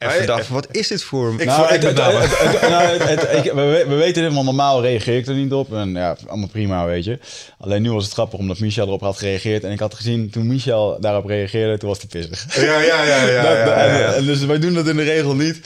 even 0.07 0.19
Ja, 0.19 0.25
dacht, 0.25 0.47
wat 0.47 0.67
is 0.71 0.87
dit 0.87 1.03
voor... 1.03 1.33
Ik 1.37 1.45
Nou, 1.45 1.73
ik 1.73 1.81
het, 1.81 1.83
het, 1.83 1.97
het- 1.97 2.61
het- 2.61 2.69
nou, 2.69 2.83
het- 2.83 3.09
het- 3.29 3.45
ik- 3.45 3.51
we, 3.53 3.61
we- 3.61 3.85
we 3.87 3.95
weten 3.95 4.23
dit, 4.23 4.33
want 4.33 4.45
normaal 4.45 4.81
reageer 4.81 5.17
ik 5.17 5.27
er 5.27 5.33
niet 5.33 5.53
op. 5.53 5.73
En 5.73 5.89
ja, 5.93 6.17
allemaal 6.27 6.47
prima, 6.47 6.85
weet 6.85 7.03
je. 7.03 7.19
Alleen 7.59 7.81
nu 7.81 7.91
was 7.91 8.03
het 8.03 8.13
grappig, 8.13 8.39
omdat 8.39 8.59
Michel 8.59 8.87
erop 8.87 9.01
had 9.01 9.17
gereageerd. 9.17 9.63
En 9.63 9.71
ik 9.71 9.79
had 9.79 9.93
gezien, 9.93 10.29
toen 10.29 10.47
Michel 10.47 10.97
daarop 10.99 11.25
reageerde, 11.25 11.77
toen 11.77 11.89
was 11.89 11.97
hij 11.97 12.07
pissig. 12.21 12.55
Ja, 12.55 12.79
ja, 12.81 13.03
ja, 13.03 13.23
ja. 13.27 13.41
Dat- 13.41 13.51
ja, 13.57 13.65
ja, 13.65 13.73
en- 13.75 13.99
ja. 13.99 14.13
en 14.13 14.25
dus 14.25 14.45
wij 14.45 14.59
doen 14.59 14.73
dat 14.73 14.87
in 14.87 14.95
de 14.95 15.03
regel 15.03 15.35
niet. 15.35 15.59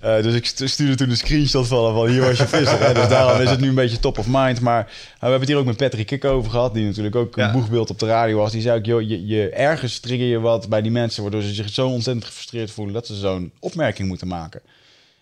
Eh, 0.00 0.22
dus 0.22 0.34
ik 0.34 0.46
stu- 0.46 0.66
stuurde 0.68 0.94
toen 0.94 1.10
een 1.10 1.16
screenshot 1.16 1.66
van, 1.66 1.94
van 1.94 2.06
hier 2.08 2.20
was 2.20 2.38
je 2.38 2.46
visser. 2.48 2.80
Hè? 2.86 2.94
Dus 2.94 3.08
daarom 3.08 3.40
is 3.40 3.50
het 3.50 3.60
nu 3.60 3.68
een 3.68 3.74
beetje 3.74 3.98
top 4.00 4.18
of 4.18 4.26
mind. 4.28 4.60
Maar 4.60 4.74
nou, 4.82 4.88
we 5.18 5.18
hebben 5.20 5.40
het 5.40 5.48
hier 5.48 5.58
ook 5.58 5.64
met 5.64 5.76
Patrick 5.76 6.06
Kik 6.06 6.24
over 6.24 6.50
gehad. 6.50 6.74
Die 6.74 6.84
natuurlijk 6.84 7.16
ook 7.16 7.36
een 7.36 7.44
Ja. 7.44 7.52
boegbeeld 7.52 7.90
op 7.90 7.98
de 7.98 8.06
radio 8.06 8.36
was. 8.36 8.52
Die 8.52 8.60
zei 8.60 8.78
ook, 8.78 8.84
joh, 8.84 9.00
je, 9.00 9.26
je 9.26 9.48
ergens 9.48 9.98
trigger 10.00 10.26
je 10.26 10.40
wat 10.40 10.68
bij 10.68 10.82
die 10.82 10.90
mensen... 10.90 11.22
waardoor 11.22 11.42
ze 11.42 11.54
zich 11.54 11.68
zo 11.68 11.88
ontzettend 11.88 12.26
gefrustreerd 12.26 12.70
voelen... 12.70 12.94
dat 12.94 13.06
ze 13.06 13.14
zo'n 13.14 13.52
opmerking 13.60 13.81
moeten 13.98 14.28
maken. 14.28 14.60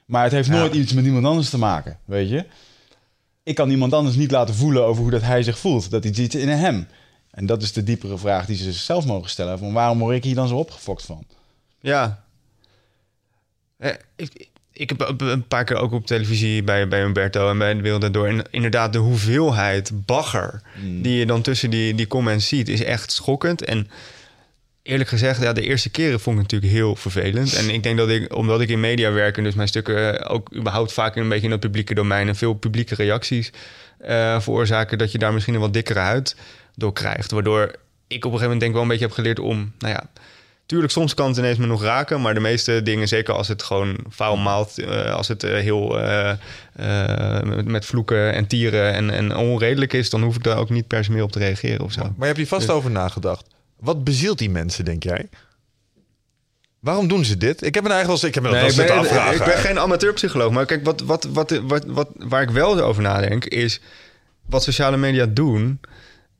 Maar 0.05 0.23
het 0.23 0.33
heeft 0.33 0.49
Ja. 0.49 0.55
nooit 0.55 0.75
iets 0.75 0.93
met 0.93 1.05
iemand 1.05 1.25
anders 1.25 1.51
te 1.51 1.59
maken, 1.59 1.99
weet 2.05 2.29
je. 2.29 2.45
Ik 3.43 3.55
kan 3.55 3.71
iemand 3.71 3.93
anders 3.93 4.17
niet 4.17 4.31
laten 4.31 4.55
voelen 4.55 4.85
over 4.85 5.03
hoe 5.03 5.11
dat 5.11 5.23
hij 5.23 5.43
zich 5.43 5.59
voelt. 5.59 5.91
Dat 5.91 6.05
iets 6.05 6.19
zit 6.19 6.35
in 6.35 6.49
hem. 6.49 6.89
En 7.31 7.47
dat 7.47 7.63
is 7.63 7.73
de 7.73 7.83
diepere 7.83 8.19
vraag 8.19 8.47
die 8.47 8.57
ze 8.57 8.73
zichzelf 8.73 9.07
mogen 9.07 9.31
stellen. 9.31 9.59
Van 9.59 9.73
waarom 9.73 9.99
word 9.99 10.17
ik 10.17 10.25
hier 10.25 10.35
dan 10.35 10.49
zo 10.49 10.57
opgefokt 10.57 11.05
van? 11.05 11.25
Ja. 11.81 12.25
Eh, 13.77 13.91
ik, 14.17 14.49
ik 14.73 14.89
heb 14.89 15.21
een 15.21 15.47
paar 15.47 15.65
keer 15.65 15.77
ook 15.77 15.93
op 15.93 16.07
televisie 16.07 16.63
bij, 16.63 16.89
bij 16.89 17.03
Umberto 17.03 17.51
en 17.51 17.59
bij 17.59 17.75
de 17.75 17.81
Wereld 17.81 18.13
Door. 18.13 18.27
En 18.29 18.45
inderdaad, 18.51 18.93
de 18.93 18.99
hoeveelheid 18.99 19.91
bagger 20.07 20.63
die 21.03 21.19
je 21.19 21.27
dan 21.27 21.43
tussen 21.43 21.71
die, 21.71 21.95
die 21.95 22.07
comments 22.07 22.49
ziet, 22.49 22.69
is 22.69 22.83
echt 22.85 23.13
schokkend. 23.13 23.65
En 23.65 23.89
eerlijk 24.83 25.09
gezegd, 25.09 25.43
ja, 25.43 25.53
de 25.53 25.63
eerste 25.63 25.91
keren 25.91 26.21
vond 26.21 26.37
ik 26.37 26.43
het 26.43 26.53
natuurlijk 26.53 26.81
heel 26.81 26.97
vervelend. 26.97 27.55
En 27.55 27.71
ik 27.71 27.83
denk 27.83 27.99
dat 27.99 28.09
ik, 28.09 28.35
omdat 28.35 28.61
ik 28.61 28.69
in 28.69 28.81
media 28.81 29.13
werk 29.13 29.37
en 29.37 29.45
dus 29.45 29.55
mijn 29.55 29.69
stukken 29.69 30.29
ook 30.29 30.55
überhaupt 30.55 30.93
vaak 30.93 31.17
een 31.17 31.29
beetje 31.29 31.45
in 31.45 31.51
het 31.51 31.61
publieke 31.61 31.95
domein 31.95 32.29
en 32.29 32.37
veel 32.37 32.55
publieke 32.55 32.95
reacties 32.95 33.53
eh, 33.99 34.41
veroorzaken, 34.41 34.99
dat 34.99 35.13
je 35.13 35.19
daar 35.19 35.33
misschien 35.33 35.55
een 35.55 35.61
wat 35.61 35.73
dikkere 35.73 35.99
huid 35.99 36.37
door 36.75 36.93
krijgt. 36.93 37.31
Waardoor 37.31 37.63
ik 38.07 38.25
op 38.25 38.33
een 38.33 38.39
gegeven 38.39 38.41
moment 38.41 38.61
denk 38.61 38.71
ik 38.71 38.73
wel 38.73 38.83
een 38.83 38.89
beetje 38.89 39.05
heb 39.05 39.15
geleerd 39.15 39.39
om, 39.39 39.73
nou 39.79 39.95
ja, 39.95 40.11
Tuurlijk, 40.71 40.93
soms 40.93 41.15
kan 41.15 41.29
het 41.29 41.37
ineens 41.37 41.59
me 41.59 41.67
nog 41.67 41.83
raken, 41.83 42.21
maar 42.21 42.35
de 42.35 42.41
meeste 42.41 42.83
dingen, 42.83 43.09
zeker 43.09 43.35
als 43.35 43.49
het 43.49 43.63
gewoon 43.63 43.97
foul 44.11 44.37
maalt, 44.37 44.79
eh, 44.79 45.15
als 45.15 45.29
het 45.29 45.43
eh, 45.43 45.53
heel 45.53 46.01
eh, 46.01 46.31
eh, 46.31 47.43
met, 47.43 47.67
met 47.67 47.85
vloeken 47.85 48.35
en 48.35 48.47
tieren 48.47 48.93
en, 48.93 49.11
en 49.11 49.37
onredelijk 49.37 49.93
is, 49.93 50.11
dan 50.11 50.23
hoef 50.23 50.37
ik 50.37 50.43
daar 50.43 50.57
ook 50.57 50.71
niet 50.71 50.87
per 50.87 51.05
se 51.05 51.13
meer 51.13 51.23
op 51.23 51.33
te 51.33 51.39
reageren 51.39 51.85
of 51.85 51.93
zo. 51.93 52.01
Maar 52.01 52.13
je 52.19 52.25
hebt 52.25 52.37
hier 52.37 52.47
vast 52.47 52.71
over 52.71 52.91
nagedacht. 52.91 53.45
Wat 53.81 54.05
bezielt 54.05 54.39
die 54.39 54.51
mensen, 54.51 54.85
denk 54.85 55.03
jij? 55.03 55.29
Waarom 56.81 57.09
doen 57.09 57.25
ze 57.25 57.37
dit? 57.37 57.63
Ik 57.63 57.75
heb 57.75 57.85
me 57.85 57.91
eigenlijk 57.91 58.21
wel. 58.21 58.29
Ik 58.29 58.35
heb 58.35 58.45
me 58.45 58.51
Nee, 58.51 58.71
ik, 58.71 58.77
ben, 58.77 58.99
afvragen. 58.99 59.35
ik 59.37 59.45
ben 59.45 59.57
geen 59.59 59.79
amateurpsycholoog, 59.79 60.53
maar 60.53 60.67
kijk, 60.67 60.85
wat, 60.85 61.01
wat, 61.01 61.25
wat, 61.25 61.51
wat, 61.63 61.85
wat, 61.87 62.09
waar 62.17 62.43
ik 62.43 62.51
wel 62.51 62.81
over 62.81 63.03
nadenk, 63.03 63.45
is 63.45 63.81
wat 64.47 64.63
sociale 64.63 64.97
media 64.97 65.27
doen. 65.27 65.81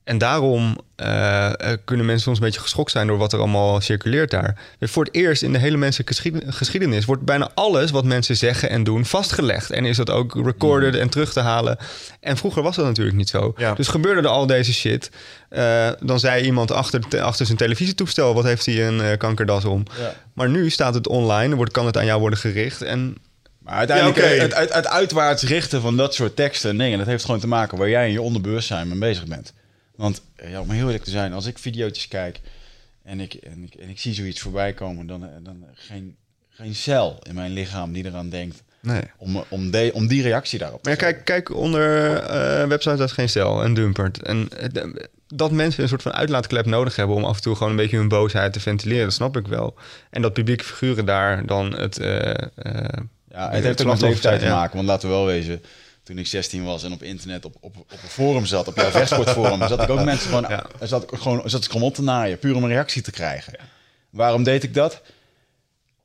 En 0.05 0.19
daarom 0.19 0.79
eh, 0.97 1.47
eh, 1.47 1.79
kunnen 1.85 2.07
mensen 2.07 2.25
soms 2.25 2.39
een 2.39 2.45
beetje 2.45 2.61
geschokt 2.61 2.91
zijn 2.91 3.07
door 3.07 3.19
wat 3.19 3.33
er 3.33 3.39
allemaal 3.39 3.81
circuleert 3.81 4.31
daar. 4.31 4.57
Voor 4.81 5.05
het 5.05 5.15
eerst 5.15 5.43
in 5.43 5.53
de 5.53 5.59
hele 5.59 5.77
menselijke 5.77 6.15
geschied- 6.15 6.45
geschiedenis 6.47 7.05
wordt 7.05 7.23
bijna 7.23 7.51
alles 7.55 7.91
wat 7.91 8.05
mensen 8.05 8.37
zeggen 8.37 8.71
en 8.71 8.85
doen 8.85 9.05
vastgelegd. 9.05 9.71
En 9.71 9.85
is 9.85 9.97
dat 9.97 10.11
ook 10.11 10.35
recorded 10.45 10.95
en 10.95 11.09
terug 11.09 11.33
te 11.33 11.41
halen. 11.41 11.79
En 12.21 12.37
vroeger 12.37 12.63
was 12.63 12.77
dat 12.77 12.85
natuurlijk 12.85 13.17
niet 13.17 13.29
zo. 13.29 13.53
Ja. 13.57 13.75
Dus 13.75 13.89
gebeurde 13.89 14.21
er 14.21 14.29
al 14.29 14.47
deze 14.47 14.73
shit. 14.73 15.11
Eh, 15.49 15.89
dan 16.01 16.21
zei 16.21 16.45
iemand 16.45 16.71
achter, 16.73 17.21
achter 17.21 17.47
zijn 17.47 17.59
televisietoestel: 17.59 18.35
wat 18.35 18.45
heeft 18.45 18.67
hij 18.67 18.87
een 18.87 19.19
kankerdas 19.19 19.65
om? 19.65 19.83
Ja. 19.99 20.15
Maar 20.33 20.49
nu 20.49 20.71
staat 20.71 20.95
het 20.95 21.09
online, 21.09 21.55
wordt, 21.55 21.73
kan 21.73 21.87
het 21.87 21.97
aan 21.97 22.07
jou 22.07 22.21
worden 22.21 22.39
gericht. 22.39 22.83
En 22.83 23.17
Maar 23.59 23.75
uiteindelijk, 23.75 24.19
Ja, 24.19 24.25
het, 24.25 24.57
het, 24.57 24.75
het 24.75 24.87
uitwaarts 24.89 25.43
richten 25.43 25.81
van 25.81 25.97
dat 25.97 26.15
soort 26.15 26.37
teksten 26.37 26.71
en 26.71 26.79
dingen, 26.79 26.99
dat 26.99 27.07
heeft 27.07 27.25
gewoon 27.25 27.41
te 27.41 27.47
maken 27.47 27.79
waar 27.79 27.89
jij 27.89 28.07
in 28.07 28.13
je 28.13 28.23
onderbewustzijn 28.23 28.89
mee 28.89 28.99
bezig 28.99 29.25
bent. 29.27 29.53
Want, 30.01 30.23
eh, 30.37 30.51
ja, 30.51 30.61
om 30.61 30.71
heel 30.71 30.85
eerlijk 30.87 31.05
te 31.05 31.11
zijn, 31.11 31.33
als 31.33 31.47
ik 31.47 31.59
video's 31.59 32.09
kijk 32.09 32.41
en 33.03 33.21
ik, 33.21 33.35
en 33.35 33.63
ik, 33.63 33.75
en 33.75 33.89
ik 33.89 33.99
zie 34.01 34.15
zoiets 34.15 34.41
voorbij 34.41 34.73
komen, 34.73 35.07
dan, 35.07 35.23
eh, 35.25 35.29
dan 35.43 35.65
geen, 35.75 36.17
geen 36.49 36.75
cel 36.75 37.19
in 37.23 37.35
mijn 37.35 37.53
lichaam 37.53 37.93
die 37.93 38.05
eraan 38.05 38.29
denkt 38.29 38.63
nee. 38.81 39.03
om, 39.17 39.45
om, 39.49 39.71
de, 39.71 39.91
om 39.95 40.07
die 40.07 40.23
reactie 40.23 40.59
daarop 40.59 40.83
te 40.83 40.89
Maar 40.89 40.99
ja, 40.99 41.05
kijk, 41.05 41.25
kijk 41.25 41.55
onder 41.57 42.17
eh 42.17 42.67
websites 42.69 43.01
als 43.01 43.13
Geen 43.13 43.29
Stel 43.29 43.63
en 43.63 43.75
Dumpert. 43.75 44.23
En 44.23 44.49
eh, 44.57 44.69
de- 44.73 45.09
dat 45.35 45.51
mensen 45.51 45.83
een 45.83 45.89
soort 45.89 46.03
van 46.03 46.13
uitlaatklep 46.13 46.67
nodig 46.67 46.97
hebben 46.97 47.17
om 47.17 47.25
af 47.25 47.37
en 47.37 47.43
toe 47.43 47.55
gewoon 47.55 47.71
een 47.71 47.77
beetje 47.77 47.97
hun 47.97 48.09
boosheid 48.09 48.53
te 48.53 48.61
ventileren, 48.61 49.05
dat 49.05 49.13
snap 49.13 49.37
ik 49.37 49.47
wel. 49.47 49.75
En 50.11 50.23
dat 50.23 50.33
publieke 50.33 50.65
figuren 50.65 51.05
daar 51.07 51.47
dan 51.47 51.75
het. 51.77 51.99
eh, 51.99 52.31
eh, 52.31 52.37
Ja, 53.31 53.51
Het 53.51 53.65
heeft 53.65 53.81
ook 53.81 53.87
met 53.87 54.01
leeftijd 54.01 54.41
te 54.41 54.49
maken. 54.49 54.77
Want 54.77 54.89
laten 54.89 55.09
we 55.09 55.15
wel 55.15 55.27
wezen, 55.27 55.63
toen 56.03 56.19
ik 56.19 56.27
16 56.27 56.65
was 56.65 56.83
en 56.85 56.93
op 56.93 57.03
internet 57.03 57.45
op, 57.45 57.57
op, 57.61 57.77
op 57.77 57.91
een 58.03 58.09
forum 58.09 58.47
zat, 58.47 58.69
op 58.69 58.77
jouw 58.77 58.91
vechtsportforum, 58.91 59.69
zat 59.69 59.83
ik 59.83 59.89
ook 59.91 60.05
mensen 60.05 60.29
gewoon, 60.29 60.47
Ja. 60.49 60.67
zat 60.81 61.03
ik 61.03 61.19
gewoon, 61.19 61.51
zat 61.51 61.65
ik 61.65 61.71
gewoon 61.71 61.87
op 61.87 61.95
te 61.95 62.03
naaien, 62.03 62.39
puur 62.39 62.55
om 62.57 62.63
een 62.63 62.69
reactie 62.71 63.03
te 63.03 63.11
krijgen. 63.11 63.55
Waarom 64.11 64.43
deed 64.43 64.63
ik 64.65 64.75
dat? 64.75 65.03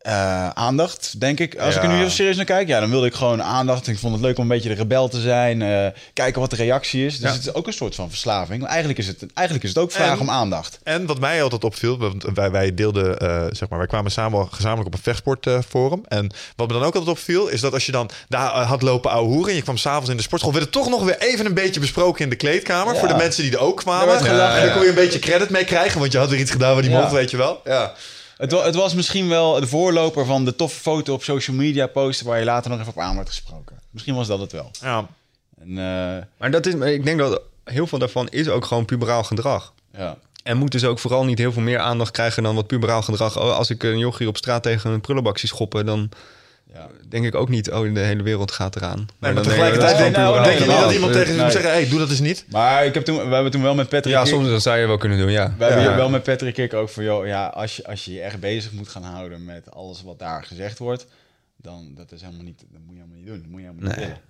Eh, 0.05 0.49
aandacht, 0.49 1.19
denk 1.19 1.39
ik. 1.39 1.55
Als 1.57 1.75
ik 1.75 1.81
er 1.83 1.87
nu 1.87 1.95
heel 1.95 2.09
serieus 2.09 2.35
naar 2.35 2.45
kijk, 2.45 2.67
ja, 2.67 2.79
dan 2.79 2.89
wilde 2.89 3.05
ik 3.05 3.13
gewoon 3.13 3.43
aandacht. 3.43 3.87
Ik 3.87 3.97
vond 3.99 4.13
het 4.13 4.21
leuk 4.23 4.37
om 4.37 4.43
een 4.43 4.49
beetje 4.49 4.69
de 4.69 4.75
rebel 4.75 5.07
te 5.07 5.19
zijn. 5.21 5.61
eh, 5.61 5.87
kijken 6.13 6.41
wat 6.41 6.49
de 6.49 6.55
reactie 6.55 7.05
is. 7.05 7.13
Dus 7.19 7.29
Ja. 7.29 7.35
het 7.35 7.45
is 7.47 7.53
ook 7.53 7.67
een 7.67 7.73
soort 7.73 7.95
van 7.95 8.09
verslaving. 8.09 8.59
Maar 8.61 8.69
eigenlijk 8.69 8.99
is 8.99 9.07
het, 9.07 9.25
eigenlijk 9.33 9.67
is 9.67 9.73
het 9.73 9.83
ook 9.83 9.91
En- 9.91 10.19
om 10.19 10.29
aandacht. 10.29 10.79
En 10.83 11.05
wat 11.05 11.19
mij 11.19 11.43
altijd 11.43 11.63
opviel, 11.63 11.97
want 11.97 12.23
wij, 12.33 12.51
wij 12.51 12.73
deelden, 12.73 13.17
eh, 13.19 13.43
zeg 13.49 13.69
maar, 13.69 13.77
wij 13.77 13.87
kwamen 13.87 14.11
samen 14.11 14.47
gezamenlijk 14.51 14.87
op 14.87 14.93
een 14.93 14.99
vechtsportforum. 15.03 16.01
en 16.07 16.31
wat 16.55 16.67
me 16.67 16.73
dan 16.73 16.83
ook 16.83 16.95
altijd 16.95 17.11
opviel, 17.17 17.47
is 17.47 17.61
dat 17.61 17.73
als 17.73 17.85
je 17.85 17.91
dan 17.91 18.09
daar 18.27 18.49
had 18.51 18.81
lopen 18.81 19.11
ouwe 19.11 19.27
hoeren 19.29 19.49
en 19.49 19.55
je 19.55 19.61
kwam 19.61 19.77
s'avonds 19.77 20.09
in 20.09 20.17
de 20.17 20.23
sportschool, 20.23 20.53
werd 20.53 20.63
het 20.65 20.73
toch 20.73 20.89
nog 20.89 21.03
weer 21.03 21.17
even 21.19 21.45
een 21.45 21.53
beetje 21.53 21.79
besproken 21.79 22.23
in 22.23 22.29
de 22.29 22.35
kleedkamer 22.35 22.93
Ja. 22.93 22.99
voor 22.99 23.07
de 23.07 23.15
mensen 23.15 23.43
die 23.43 23.51
er 23.51 23.59
ook 23.59 23.77
kwamen. 23.77 24.23
ja. 24.23 24.69
kon 24.73 24.81
je 24.83 24.89
een 24.89 24.95
beetje 24.95 25.19
credit 25.19 25.49
mee 25.49 25.65
krijgen, 25.65 25.99
want 25.99 26.11
je 26.11 26.17
had 26.17 26.29
weer 26.29 26.39
iets 26.39 26.51
gedaan 26.51 26.73
waar 26.73 26.81
die 26.81 26.91
mocht, 26.91 27.11
weet 27.11 27.31
je 27.31 27.37
wel. 27.37 27.61
Ja. 27.63 27.93
Het, 28.37 28.51
wa- 28.51 28.63
het 28.63 28.75
was 28.75 28.93
misschien 28.93 29.27
wel 29.29 29.59
de 29.59 29.67
voorloper 29.67 30.25
van 30.25 30.45
de 30.45 30.55
toffe 30.55 30.79
foto 30.81 31.13
op 31.13 31.23
social 31.23 31.55
media 31.57 31.87
posten... 31.87 32.25
waar 32.25 32.39
je 32.39 32.45
later 32.45 32.69
nog 32.71 32.79
even 32.79 32.91
op 32.91 32.99
aan 32.99 33.15
werd 33.15 33.27
gesproken. 33.27 33.79
Misschien 33.89 34.15
was 34.15 34.27
dat 34.27 34.39
het 34.39 34.51
wel. 34.51 34.71
ja. 34.81 35.07
En, 35.59 35.69
eh, 35.69 36.23
maar 36.37 36.51
dat 36.51 36.65
is, 36.65 36.73
ik 36.73 37.03
denk 37.05 37.19
dat 37.19 37.41
heel 37.63 37.87
veel 37.87 37.99
daarvan 37.99 38.27
is 38.29 38.49
ook 38.49 38.65
gewoon 38.65 38.85
puberaal 38.85 39.23
gedrag. 39.23 39.73
ja. 39.97 40.17
En 40.43 40.57
moet 40.57 40.71
dus 40.71 40.83
ook 40.85 40.99
vooral 40.99 41.25
niet 41.25 41.37
heel 41.37 41.51
veel 41.51 41.61
meer 41.61 41.79
aandacht 41.79 42.11
krijgen 42.11 42.43
dan 42.43 42.55
wat 42.55 42.67
puberaal 42.67 43.01
gedrag. 43.01 43.37
Oh, 43.39 43.55
als 43.57 43.69
ik 43.69 43.83
een 43.83 43.97
jochie 43.97 44.27
op 44.27 44.37
straat 44.37 44.63
tegen 44.63 44.91
een 44.91 45.01
prullenbak 45.01 45.37
zie 45.37 45.49
schoppen, 45.49 45.85
dan 45.85 46.09
Ja. 46.73 46.89
denk 47.09 47.25
ik 47.25 47.35
ook 47.35 47.49
niet, 47.49 47.71
oh, 47.71 47.93
de 47.93 47.99
hele 47.99 48.23
wereld 48.23 48.51
gaat 48.51 48.75
eraan. 48.75 48.97
Nee, 48.97 49.07
maar 49.19 49.33
dan 49.33 49.43
tegelijkertijd 49.43 49.97
denk, 49.97 50.15
nou, 50.15 50.43
denk 50.43 50.59
je 50.59 50.65
niet 50.65 50.79
dat 50.79 50.91
iemand 50.93 51.13
tegen 51.13 51.35
je 51.35 51.41
moet 51.41 51.51
zeggen, 51.51 51.71
hey, 51.71 51.89
doe 51.89 51.99
dat 51.99 52.09
eens 52.09 52.19
niet. 52.19 52.45
Maar 52.49 52.85
ik 52.85 52.93
heb 52.93 53.03
toen, 53.05 53.15
we 53.29 53.33
hebben 53.33 53.51
toen 53.51 53.61
wel 53.61 53.75
met 53.75 53.89
Patrick... 53.89 54.13
Ja, 54.13 54.25
soms 54.25 54.47
dat 54.47 54.61
zou 54.61 54.77
je 54.77 54.87
wel 54.87 54.97
kunnen 54.97 55.17
doen, 55.17 55.31
ja. 55.31 55.53
We 55.57 55.63
hebben 55.63 55.81
hier 55.83 55.95
wel 55.95 56.09
met 56.09 56.23
Patrick 56.23 56.53
Kik 56.53 56.73
ook 56.73 56.89
van... 56.89 57.03
Joh, 57.03 57.25
ja, 57.27 57.45
als, 57.47 57.75
je, 57.75 57.85
als 57.87 58.05
je 58.05 58.13
je 58.13 58.21
echt 58.21 58.39
bezig 58.39 58.71
moet 58.71 58.87
gaan 58.89 59.03
houden 59.03 59.45
met 59.45 59.71
alles 59.71 60.03
wat 60.03 60.19
daar 60.19 60.43
gezegd 60.43 60.77
wordt... 60.79 61.07
dan 61.57 61.91
dat 61.95 62.11
is 62.11 62.21
helemaal 62.21 62.43
niet, 62.45 62.59
dat 62.71 62.81
moet 62.85 62.95
je 62.95 63.01
helemaal 63.01 63.17
niet 63.17 63.27
doen. 63.27 63.37
Dat 63.41 63.49
moet 63.51 63.61
je 63.61 63.65
helemaal 63.67 63.87
niet 63.89 63.97
Nee. 63.97 64.05
willen. 64.05 64.21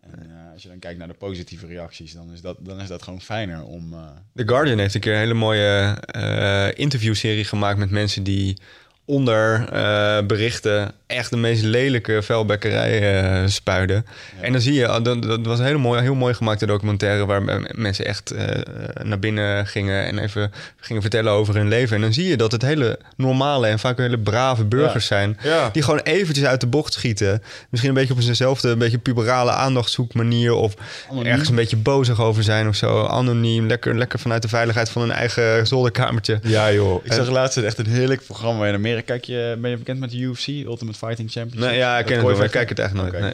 En 0.00 0.30
eh, 0.30 0.52
als 0.52 0.62
je 0.62 0.68
dan 0.68 0.78
kijkt 0.78 0.98
naar 0.98 1.08
de 1.08 1.14
positieve 1.14 1.66
reacties... 1.66 2.12
dan 2.12 2.32
is 2.32 2.40
dat, 2.40 2.56
dan 2.60 2.80
is 2.80 2.88
dat 2.88 3.02
gewoon 3.02 3.20
fijner 3.20 3.62
om... 3.64 3.92
eh, 3.92 3.98
The 4.34 4.48
Guardian 4.48 4.78
heeft 4.78 4.94
een 4.94 5.00
keer 5.00 5.12
een 5.12 5.18
hele 5.18 5.34
mooie 5.34 5.96
eh 6.06 6.68
interviewserie 6.74 7.44
gemaakt 7.44 7.78
met 7.78 7.90
mensen 7.90 8.22
die 8.22 8.58
onder 9.04 9.68
eh, 9.72 10.26
berichten 10.26 10.92
echt 11.06 11.30
de 11.30 11.36
meest 11.36 11.62
lelijke 11.62 12.22
vuilbekkerij 12.22 13.22
eh, 13.22 13.46
spuiden. 13.46 14.06
En 14.40 14.52
dan 14.52 14.60
zie 14.60 14.74
je, 14.74 14.88
ah, 14.88 15.04
dat, 15.04 15.22
dat 15.22 15.46
was 15.46 15.58
een 15.58 15.64
hele 15.64 15.78
mooi, 15.78 16.00
heel 16.00 16.14
mooi 16.14 16.34
gemaakte 16.34 16.66
documentaire 16.66 17.26
waar 17.26 17.42
mensen 17.74 18.04
echt 18.04 18.30
eh, 18.30 18.60
naar 19.02 19.18
binnen 19.18 19.66
gingen 19.66 20.06
en 20.06 20.18
even 20.18 20.52
gingen 20.76 21.02
vertellen 21.02 21.32
over 21.32 21.54
hun 21.54 21.68
leven. 21.68 21.96
En 21.96 22.02
dan 22.02 22.12
zie 22.12 22.28
je 22.28 22.36
dat 22.36 22.52
het 22.52 22.62
hele 22.62 22.98
normale 23.16 23.66
en 23.66 23.78
vaak 23.78 23.98
hele 23.98 24.18
brave 24.18 24.64
burgers 24.64 25.06
zijn. 25.06 25.38
Ja. 25.42 25.70
Die 25.72 25.82
gewoon 25.82 26.00
eventjes 26.00 26.46
uit 26.46 26.60
de 26.60 26.66
bocht 26.66 26.92
schieten. 26.92 27.42
Misschien 27.68 27.90
een 27.90 27.96
beetje 27.96 28.14
op 28.14 28.20
zijnzelfde, 28.20 28.68
een 28.68 28.78
beetje 28.78 28.98
puberale 28.98 29.50
aandachtzoekmanier. 29.50 30.52
Of 30.52 30.74
Anoniem. 31.10 31.30
ergens 31.30 31.48
een 31.48 31.54
beetje 31.54 31.76
bozig 31.76 32.20
over 32.20 32.42
zijn 32.42 32.68
of 32.68 32.74
zo. 32.74 33.04
Anoniem, 33.04 33.66
lekker, 33.66 33.96
lekker 33.96 34.18
vanuit 34.18 34.42
de 34.42 34.48
veiligheid 34.48 34.90
van 34.90 35.02
hun 35.02 35.12
eigen 35.12 35.66
zolderkamertje. 35.66 36.38
Ja, 36.42 36.72
joh. 36.72 37.04
Ik 37.04 37.12
zag 37.12 37.30
laatst 37.30 37.56
echt 37.56 37.78
een 37.78 37.86
heerlijk 37.86 38.24
programma 38.24 38.66
in 38.66 38.74
Amerika. 38.74 38.92
Kijk 39.02 39.24
je, 39.24 39.56
ben 39.60 39.70
je 39.70 39.76
bekend 39.76 39.98
met 39.98 40.10
de 40.10 40.18
UFC, 40.18 40.46
Ultimate 40.46 40.98
Fighting 40.98 41.30
Championship? 41.30 41.70
Nee, 41.70 41.78
ja, 41.78 41.98
ik 41.98 42.06
ken 42.06 42.16
het 42.16 42.26
wel, 42.36 42.44
ik 42.44 42.50
kijk 42.50 42.68
het 42.68 42.78
echt 42.78 42.94
nooit. 42.94 43.20
Nee. 43.20 43.32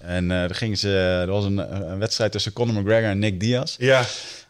En 0.00 0.30
eh 0.30 0.38
daar 0.38 0.54
gingen 0.54 0.76
ze, 0.76 0.90
er 1.20 1.30
was 1.30 1.44
een, 1.44 1.90
een 1.90 1.98
wedstrijd 1.98 2.32
tussen 2.32 2.52
Conor 2.52 2.74
McGregor 2.82 3.10
en 3.10 3.18
Nick 3.18 3.40
Diaz. 3.40 3.74
Ja. 3.78 3.98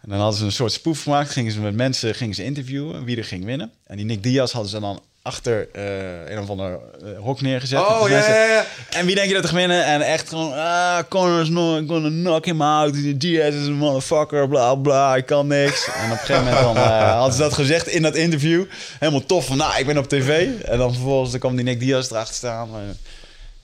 En 0.02 0.08
dan 0.08 0.18
hadden 0.18 0.38
ze 0.38 0.44
een 0.44 0.52
soort 0.52 0.72
spoef 0.72 1.02
gemaakt. 1.02 1.30
Gingen 1.30 1.52
ze 1.52 1.60
met 1.60 1.74
mensen 1.74 2.14
gingen 2.14 2.34
ze 2.34 2.44
interviewen 2.44 3.04
wie 3.04 3.16
er 3.16 3.24
ging 3.24 3.44
winnen. 3.44 3.72
En 3.86 3.96
die 3.96 4.06
Nick 4.06 4.22
Diaz 4.22 4.52
hadden 4.52 4.70
ze 4.70 4.80
dan 4.80 5.02
achter 5.22 5.68
eh, 5.72 6.30
een 6.32 6.38
of 6.38 6.50
ander 6.50 6.70
eh, 6.72 7.08
hok 7.20 7.40
neergezet. 7.40 7.78
Oh, 7.78 8.00
ja, 8.08 8.14
mensen- 8.14 8.34
ja, 8.34 8.44
ja. 8.44 8.64
En 8.90 9.06
wie 9.06 9.14
denk 9.14 9.28
je 9.28 9.34
dat 9.34 9.44
er 9.48 9.54
winnen? 9.54 9.84
En 9.84 10.00
echt 10.00 10.28
gewoon, 10.28 10.52
ah, 10.52 10.98
Connor's 11.08 11.48
not 11.48 11.82
gonna 11.88 12.08
knock 12.08 12.44
him 12.44 12.62
out. 12.62 13.20
Diaz 13.20 13.54
is 13.54 13.66
een 13.66 13.72
motherfucker, 13.72 14.48
bla 14.48 14.74
bla, 14.74 15.16
ik 15.16 15.26
kan 15.26 15.46
niks. 15.46 15.86
En 15.86 16.04
op 16.04 16.10
een 16.10 16.16
gegeven 16.18 16.44
moment 16.44 16.62
dan, 16.62 16.76
eh, 16.76 17.12
hadden 17.18 17.32
ze 17.34 17.40
dat 17.40 17.52
gezegd 17.52 17.86
in 17.88 18.02
dat 18.02 18.14
interview. 18.16 18.64
Helemaal 18.98 19.26
tof 19.26 19.46
van, 19.46 19.56
nou, 19.56 19.78
ik 19.78 19.86
ben 19.86 19.98
op 19.98 20.08
tv. 20.08 20.48
En 20.64 20.78
dan 20.78 20.92
vervolgens 20.92 21.30
dan 21.30 21.40
kwam 21.40 21.56
die 21.56 21.64
Nick 21.64 21.80
Diaz 21.80 22.10
erachter 22.10 22.34
staan. 22.34 22.68
En 22.74 22.98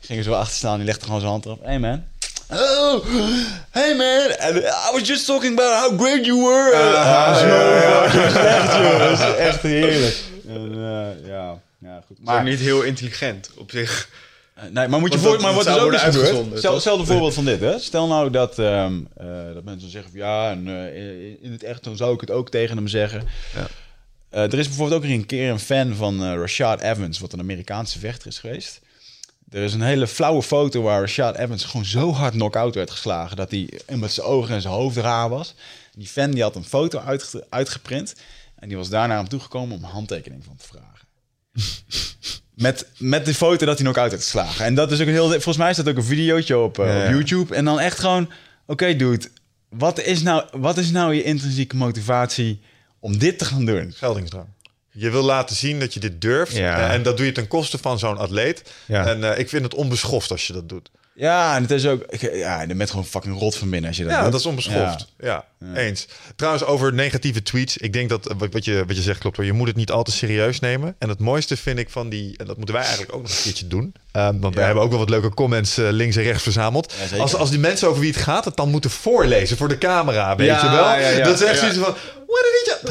ging 0.01 0.19
er 0.19 0.25
zo 0.25 0.33
achter 0.33 0.57
staan, 0.57 0.77
die 0.77 0.87
legde 0.87 1.05
gewoon 1.05 1.21
zijn 1.21 1.33
hand 1.33 1.45
erop. 1.45 1.65
Hey 1.65 1.79
man. 1.79 2.03
Oh, 2.53 3.05
hey 3.71 3.95
man. 3.97 4.55
I 4.57 4.91
was 4.93 5.09
just 5.09 5.27
talking 5.27 5.59
about 5.59 5.81
how 5.91 6.01
great 6.01 6.25
you 6.25 6.43
were. 6.43 6.71
Zo 7.41 8.09
fucking 8.09 8.31
slecht, 8.31 8.73
joh. 8.73 8.99
Dat 8.99 9.19
is 9.19 9.37
echt 9.37 9.63
heerlijk. 9.63 10.17
En, 10.49 10.73
eh, 10.73 11.29
ja, 11.29 11.61
ja, 11.79 12.03
goed. 12.07 12.25
Maar 12.25 12.43
niet 12.45 12.59
heel 12.59 12.83
intelligent 12.83 13.51
op 13.57 13.71
zich. 13.71 14.09
Eh, 14.55 14.65
Nee, 14.73 14.89
maar 14.89 15.01
moet 15.01 15.13
je 15.13 15.19
voor, 15.19 15.33
dat- 15.33 15.41
maar 15.41 15.55
wat 15.55 15.65
zou 15.65 15.81
ook 15.81 15.93
eens 15.93 16.03
worden 16.03 16.13
gebeurd? 16.13 16.27
uitgezonden, 16.27 16.59
Stel, 16.59 16.73
toch? 16.73 16.81
stel 16.81 16.99
een 16.99 17.07
voorbeeld 17.13 17.35
van 17.35 17.45
dit, 17.45 17.61
hè? 17.61 17.79
Stel 17.79 18.07
nou 18.07 18.31
dat, 18.31 18.59
ehm, 18.59 18.95
eh, 19.17 19.27
dat 19.55 19.65
mensen 19.65 19.91
zeggen 19.91 20.11
van 20.11 20.21
ja, 20.21 20.51
en, 20.51 20.69
eh, 20.69 21.43
in 21.43 21.53
het 21.53 21.63
echt 21.63 21.85
dan 21.85 21.97
zou 21.97 22.15
ik 22.15 22.21
het 22.21 22.31
ook 22.31 22.51
tegen 22.51 22.77
hem 22.77 22.89
zeggen. 22.89 23.23
Ja. 23.55 23.67
Eh, 24.31 24.43
er 24.53 24.59
is 24.59 24.67
bijvoorbeeld 24.69 25.03
ook 25.05 25.11
een 25.11 25.27
keer 25.27 25.51
een 25.51 25.59
fan 25.59 25.95
van 25.95 26.23
eh, 26.23 26.35
Rashad 26.35 26.81
Evans, 26.81 27.19
wat 27.19 27.33
een 27.33 27.41
Amerikaanse 27.41 27.99
vechter 27.99 28.27
is 28.27 28.39
geweest. 28.39 28.81
Er 29.51 29.63
is 29.63 29.73
een 29.75 29.83
hele 29.83 30.07
flauwe 30.07 30.43
foto 30.43 30.83
waar 30.83 31.01
Rashad 31.01 31.37
Evans 31.37 31.65
gewoon 31.65 31.87
zo 31.87 32.13
hard 32.13 32.33
knock-out 32.33 32.75
werd 32.75 32.91
geslagen 32.91 33.37
dat 33.37 33.51
hij 33.51 33.71
met 33.97 34.13
zijn 34.13 34.27
ogen 34.27 34.55
en 34.55 34.61
zijn 34.61 34.75
hoofd 34.75 34.97
raar 34.97 35.29
was. 35.29 35.55
Die 35.95 36.07
fan 36.07 36.31
die 36.31 36.43
had 36.43 36.57
een 36.57 36.65
foto 36.65 36.99
uitge- 36.99 37.47
uitgeprint 37.49 38.15
en 38.59 38.69
die 38.69 38.77
was 38.77 38.89
daar 38.89 39.09
naar 39.09 39.17
hem 39.17 39.29
toegekomen 39.29 39.77
om 39.77 39.83
handtekening 39.85 40.45
van 40.45 40.57
te 40.57 40.65
vragen. 40.67 41.07
Met, 42.55 42.87
met 42.99 43.25
de 43.25 43.35
foto 43.35 43.67
dat 43.67 43.77
hij 43.79 43.87
nog 43.87 43.97
uit 43.97 44.11
heeft 44.11 44.23
geslagen. 44.23 44.65
En 44.65 44.75
dat 44.75 44.93
is 44.93 45.01
ook 45.01 45.07
een 45.07 45.13
heel. 45.13 45.29
Volgens 45.31 45.57
mij 45.57 45.71
is 45.71 45.77
dat 45.77 45.89
ook 45.89 45.97
een 45.97 46.05
videootje 46.05 46.59
op, 46.59 46.79
eh, 46.79 46.87
Ja, 46.87 47.05
op. 47.05 47.11
YouTube. 47.11 47.55
En 47.55 47.65
dan 47.65 47.81
echt 47.81 47.99
gewoon. 47.99 48.31
Oké, 48.67 48.97
dude. 48.97 49.29
Wat 49.69 50.01
is, 50.01 50.23
nou, 50.23 50.45
wat 50.53 50.79
is 50.79 50.91
nou 50.91 51.15
je 51.15 51.23
intrinsieke 51.23 51.77
motivatie 51.77 52.61
om 53.01 53.19
dit 53.19 53.39
te 53.39 53.45
gaan 53.45 53.65
doen? 53.65 53.93
Geldingsdrang. 53.97 54.47
Je 54.91 55.11
wil 55.11 55.23
laten 55.23 55.57
zien 55.57 55.81
dat 55.81 55.95
je 55.95 56.01
dit 56.01 56.21
durft. 56.21 56.53
Ja. 56.57 56.79
Eh, 56.89 56.95
En 56.95 57.03
dat 57.03 57.17
doe 57.17 57.27
je 57.27 57.33
ten 57.33 57.49
koste 57.49 57.79
van 57.79 57.99
zo'n 57.99 58.19
atleet. 58.19 58.73
En 58.87 59.33
eh, 59.33 59.39
ik 59.39 59.49
vind 59.49 59.63
het 59.65 59.75
onbeschoft 59.75 60.31
als 60.31 60.47
je 60.47 60.53
dat 60.53 60.69
doet. 60.69 60.91
Ja, 61.15 61.57
en 61.57 61.63
het 61.63 61.71
is 61.71 61.87
ook. 61.87 62.05
Ja, 62.33 62.63
je 62.63 62.75
bent 62.75 62.91
gewoon 62.91 63.07
fucking 63.07 63.39
rot 63.39 63.57
van 63.57 63.71
binnen 63.71 63.89
als 63.89 63.99
je 63.99 64.05
dat 64.05 64.13
Ja, 64.13 64.23
doet. 64.23 64.31
dat 64.33 64.41
is 64.41 64.47
onbeschoft. 64.47 65.13
Ja. 65.19 65.45
Eens. 65.75 66.07
Trouwens, 66.37 66.65
over 66.65 66.95
negatieve 66.95 67.43
tweets. 67.43 67.77
Ik 67.77 67.93
denk 67.93 68.09
dat 68.09 68.29
eh, 68.29 68.37
wat, 68.51 68.65
je, 68.65 68.85
wat 68.87 68.97
je 68.97 69.03
zegt 69.03 69.19
klopt 69.19 69.37
hoor. 69.37 69.47
Je 69.47 69.53
moet 69.53 69.67
het 69.67 69.77
niet 69.77 69.91
al 69.91 70.03
te 70.03 70.13
serieus 70.13 70.61
nemen. 70.61 70.95
En 70.99 71.09
het 71.09 71.19
mooiste 71.19 71.57
vind 71.57 71.79
ik 71.79 71.91
van 71.91 72.09
die... 72.09 72.37
En 72.37 72.47
dat 72.47 72.57
moeten 72.57 72.75
wij 72.75 72.85
eigenlijk 72.85 73.15
ook 73.15 73.23
nog 73.23 73.31
een 73.31 73.43
keertje 73.43 73.67
doen. 73.67 73.95
Ehm, 74.13 74.39
want 74.39 74.55
wij 74.55 74.65
hebben 74.65 74.83
ook 74.83 74.91
wel 74.91 74.99
wat 74.99 75.11
leuke 75.11 75.35
comments 75.35 75.79
eh, 75.79 75.89
links 75.91 76.17
en 76.17 76.23
rechts 76.23 76.43
verzameld. 76.43 76.95
Ja, 77.11 77.19
als, 77.19 77.35
als 77.35 77.51
die 77.51 77.59
mensen 77.59 77.89
over 77.89 78.01
wie 78.01 78.13
het 78.13 78.23
gaat 78.23 78.45
het 78.45 78.57
dan 78.57 78.71
moeten 78.71 78.91
voorlezen 78.91 79.57
voor 79.57 79.69
de 79.69 79.79
camera. 79.79 80.37
Weet 80.37 80.61
je 80.61 80.71
wel? 80.71 80.85
ja, 80.85 80.97
ja. 80.97 81.25
Dat 81.25 81.41
is 81.41 81.47
echt 81.47 81.59
zoiets 81.59 81.79
van... 81.79 81.95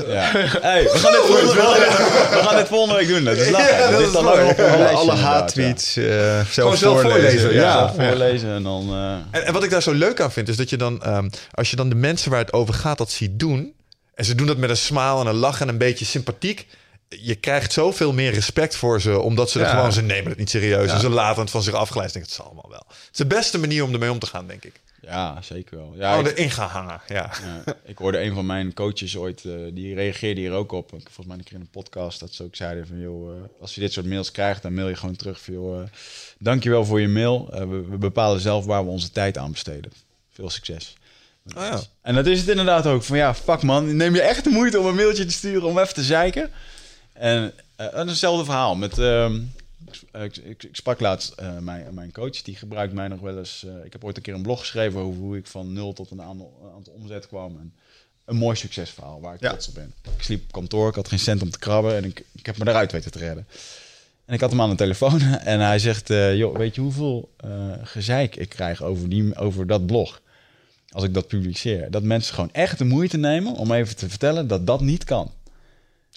Ja. 0.08 0.32
Hey, 0.62 0.84
we, 0.84 0.98
gaan 0.98 1.12
dit 1.12 1.22
volgende, 1.22 1.54
we, 1.54 2.40
gaan 2.44 2.56
dit, 2.56 2.62
we 2.62 2.68
volgende 2.68 2.96
week 2.96 3.08
doen. 3.08 3.24
Dat 3.24 3.38
is 3.38 3.50
lachen. 3.50 3.78
Ja, 3.78 3.90
dat 3.90 3.98
dit 3.98 4.08
is 4.08 4.14
dan 4.14 4.28
ook 4.28 4.60
Alle, 4.60 4.88
alle 4.88 5.16
haattweets 5.16 5.98
eh, 5.98 6.06
zelf, 6.06 6.54
Gewoon 6.54 6.78
zelf 6.78 7.02
voorlezen. 7.02 7.40
voorlezen, 7.40 7.54
Ja, 7.54 7.94
voorlezen 7.94 8.50
en 8.50 8.64
dan... 8.64 8.96
En, 9.32 9.46
en 9.46 9.54
wat 9.54 9.64
ik 9.64 9.70
daar 9.70 9.82
zo 9.82 9.92
leuk 9.94 10.22
aan 10.22 10.32
vind, 10.32 10.50
is 10.50 10.56
dat 10.58 10.70
je 10.70 10.78
dan, 10.78 11.04
ehm, 11.04 11.30
als 11.52 11.70
je 11.70 11.76
dan 11.76 11.90
de 11.90 11.96
mensen 11.96 12.32
waar 12.32 12.40
het 12.40 12.54
over 12.58 12.74
gaat 12.74 12.98
dat 12.98 13.12
ziet 13.12 13.40
doen, 13.40 13.74
en 14.14 14.26
ze 14.26 14.36
doen 14.36 14.48
dat 14.48 14.58
met 14.58 14.70
een 14.70 14.78
smile 14.78 15.20
en 15.20 15.28
een 15.28 15.36
lach 15.36 15.62
en 15.62 15.68
een 15.68 15.78
beetje 15.78 16.06
sympathiek, 16.06 16.68
je 17.10 17.36
krijgt 17.36 17.74
zoveel 17.74 18.14
meer 18.14 18.32
respect 18.34 18.76
voor 18.76 19.02
ze, 19.02 19.20
omdat 19.20 19.50
ze 19.50 19.60
er 19.60 19.66
Ja. 19.66 19.72
gewoon, 19.76 19.94
ze 19.94 20.02
nemen 20.02 20.30
het 20.30 20.38
niet 20.40 20.50
serieus 20.50 20.92
en 20.92 21.00
ze 21.00 21.10
laten 21.10 21.42
het 21.42 21.52
van 21.52 21.64
zich 21.64 21.74
afgeleid. 21.74 22.14
Denk, 22.14 22.26
het 22.26 22.34
zal 22.34 22.46
allemaal 22.46 22.70
wel. 22.70 22.84
Het 22.88 23.08
is 23.12 23.18
de 23.18 23.26
beste 23.26 23.60
manier 23.60 23.84
om 23.84 23.94
ermee 23.94 24.12
om 24.12 24.20
te 24.20 24.26
gaan, 24.28 24.48
denk 24.48 24.64
ik. 24.64 24.80
ja, 25.02 25.42
zeker 25.42 25.78
wel. 25.78 25.94
Ja, 25.98 26.14
oh, 26.20 26.26
ik- 26.26 26.38
erin 26.38 26.52
gaan 26.52 26.70
hangen, 26.70 27.02
ja. 27.08 27.32
Ja, 27.66 27.76
ik 27.86 27.98
hoorde 27.98 28.22
een 28.22 28.34
van 28.34 28.46
mijn 28.46 28.74
coaches 28.74 29.18
ooit, 29.18 29.46
eh, 29.46 29.54
die 29.72 29.96
reageerde 29.96 30.42
hier 30.42 30.52
ook 30.52 30.72
op. 30.72 30.94
Ik- 30.94 31.00
Volgens 31.04 31.28
mij 31.28 31.38
een 31.38 31.44
keer 31.44 31.54
in 31.56 31.62
een 31.62 31.70
podcast 31.70 32.20
dat 32.20 32.34
ze 32.34 32.44
ook 32.44 32.56
zeiden 32.56 32.88
van... 32.88 33.00
joh, 33.00 33.36
eh, 33.36 33.42
als 33.62 33.76
je 33.76 33.82
dit 33.82 33.94
soort 33.94 34.06
mails 34.06 34.32
krijgt, 34.32 34.62
dan 34.62 34.74
mail 34.74 34.88
je 34.90 34.96
gewoon 34.96 35.16
terug 35.16 35.42
van... 35.42 35.54
joh, 35.54 35.82
eh, 35.82 35.88
dankjewel 36.40 36.86
voor 36.86 37.02
je 37.02 37.08
mail. 37.08 37.48
We, 37.52 37.66
we 37.90 37.98
bepalen 37.98 38.40
zelf 38.42 38.66
waar 38.66 38.84
we 38.84 38.90
onze 38.90 39.12
tijd 39.12 39.38
aan 39.38 39.52
besteden. 39.52 39.92
Veel 40.34 40.50
succes. 40.50 40.96
Oh, 41.56 41.64
ja. 41.64 41.82
En 42.02 42.16
dat 42.16 42.26
is 42.26 42.40
het 42.40 42.50
inderdaad 42.50 42.86
ook. 42.86 43.04
Van 43.04 43.18
ja, 43.18 43.34
fuck 43.36 43.62
man, 43.64 43.96
neem 43.96 44.14
je 44.16 44.22
echt 44.22 44.44
de 44.44 44.50
moeite 44.50 44.80
om 44.80 44.86
een 44.86 44.96
mailtje 44.96 45.26
te 45.26 45.32
sturen 45.32 45.68
om 45.68 45.80
even 45.80 45.94
te 45.94 46.04
zeiken? 46.04 46.50
En 47.14 47.54
dat 47.76 48.06
is 48.06 48.10
hetzelfde 48.12 48.46
verhaal 48.46 48.76
met... 48.76 48.98
ehm, 49.00 49.40
ik, 50.14 50.38
ik, 50.38 50.64
ik 50.64 50.76
sprak 50.76 51.00
laatst 51.00 51.32
eh, 51.32 51.58
mijn, 51.58 51.94
mijn 51.94 52.12
coach, 52.12 52.42
die 52.42 52.56
gebruikt 52.56 52.94
mij 52.94 53.08
nog 53.08 53.20
wel 53.20 53.38
eens... 53.38 53.64
eh, 53.68 53.86
ik 53.86 53.92
heb 53.92 54.04
ooit 54.04 54.18
een 54.18 54.24
keer 54.24 54.34
een 54.34 54.42
blog 54.42 54.60
geschreven 54.60 55.00
over 55.00 55.20
hoe 55.22 55.38
ik 55.38 55.48
van 55.48 55.74
nul 55.74 55.94
tot 55.94 56.12
een 56.12 56.22
aantal, 56.22 56.72
aantal 56.76 56.94
omzet 56.94 57.28
kwam. 57.28 57.58
En 57.60 57.74
een 58.26 58.36
mooi 58.36 58.56
succesverhaal 58.56 59.22
waar 59.22 59.34
ik 59.34 59.42
Ja. 59.42 59.50
trots 59.50 59.68
op 59.68 59.74
ben. 59.74 59.94
Ik 60.18 60.24
sliep 60.24 60.44
op 60.44 60.52
kantoor, 60.52 60.90
ik 60.90 60.96
had 60.96 61.08
geen 61.08 61.20
cent 61.20 61.42
om 61.42 61.50
te 61.50 61.60
krabben 61.60 61.96
en 61.96 62.04
ik, 62.06 62.24
ik 62.32 62.46
heb 62.46 62.58
me 62.58 62.68
eruit 62.70 62.92
weten 62.92 63.12
te 63.12 63.20
redden. 63.20 63.48
En 64.26 64.34
ik 64.34 64.42
had 64.42 64.50
hem 64.50 64.62
aan 64.62 64.70
de 64.70 64.76
telefoon 64.76 65.22
en 65.54 65.60
hij 65.60 65.80
zegt, 65.80 66.08
joh, 66.08 66.58
weet 66.58 66.76
je 66.76 66.82
hoeveel 66.82 67.32
gezeik 67.84 68.36
ik 68.36 68.50
krijg 68.50 68.84
over, 68.84 69.10
die, 69.10 69.36
over 69.36 69.68
dat 69.68 69.86
blog? 69.86 70.22
Als 70.92 71.04
ik 71.04 71.14
dat 71.14 71.28
publiceer. 71.28 71.92
Dat 71.92 72.04
mensen 72.04 72.34
gewoon 72.34 72.50
echt 72.52 72.78
de 72.78 72.86
moeite 72.86 73.18
nemen 73.18 73.54
om 73.54 73.72
even 73.72 73.96
te 73.96 74.10
vertellen 74.10 74.48
dat 74.48 74.68
dat 74.68 74.82
niet 74.82 75.04
kan. 75.04 75.32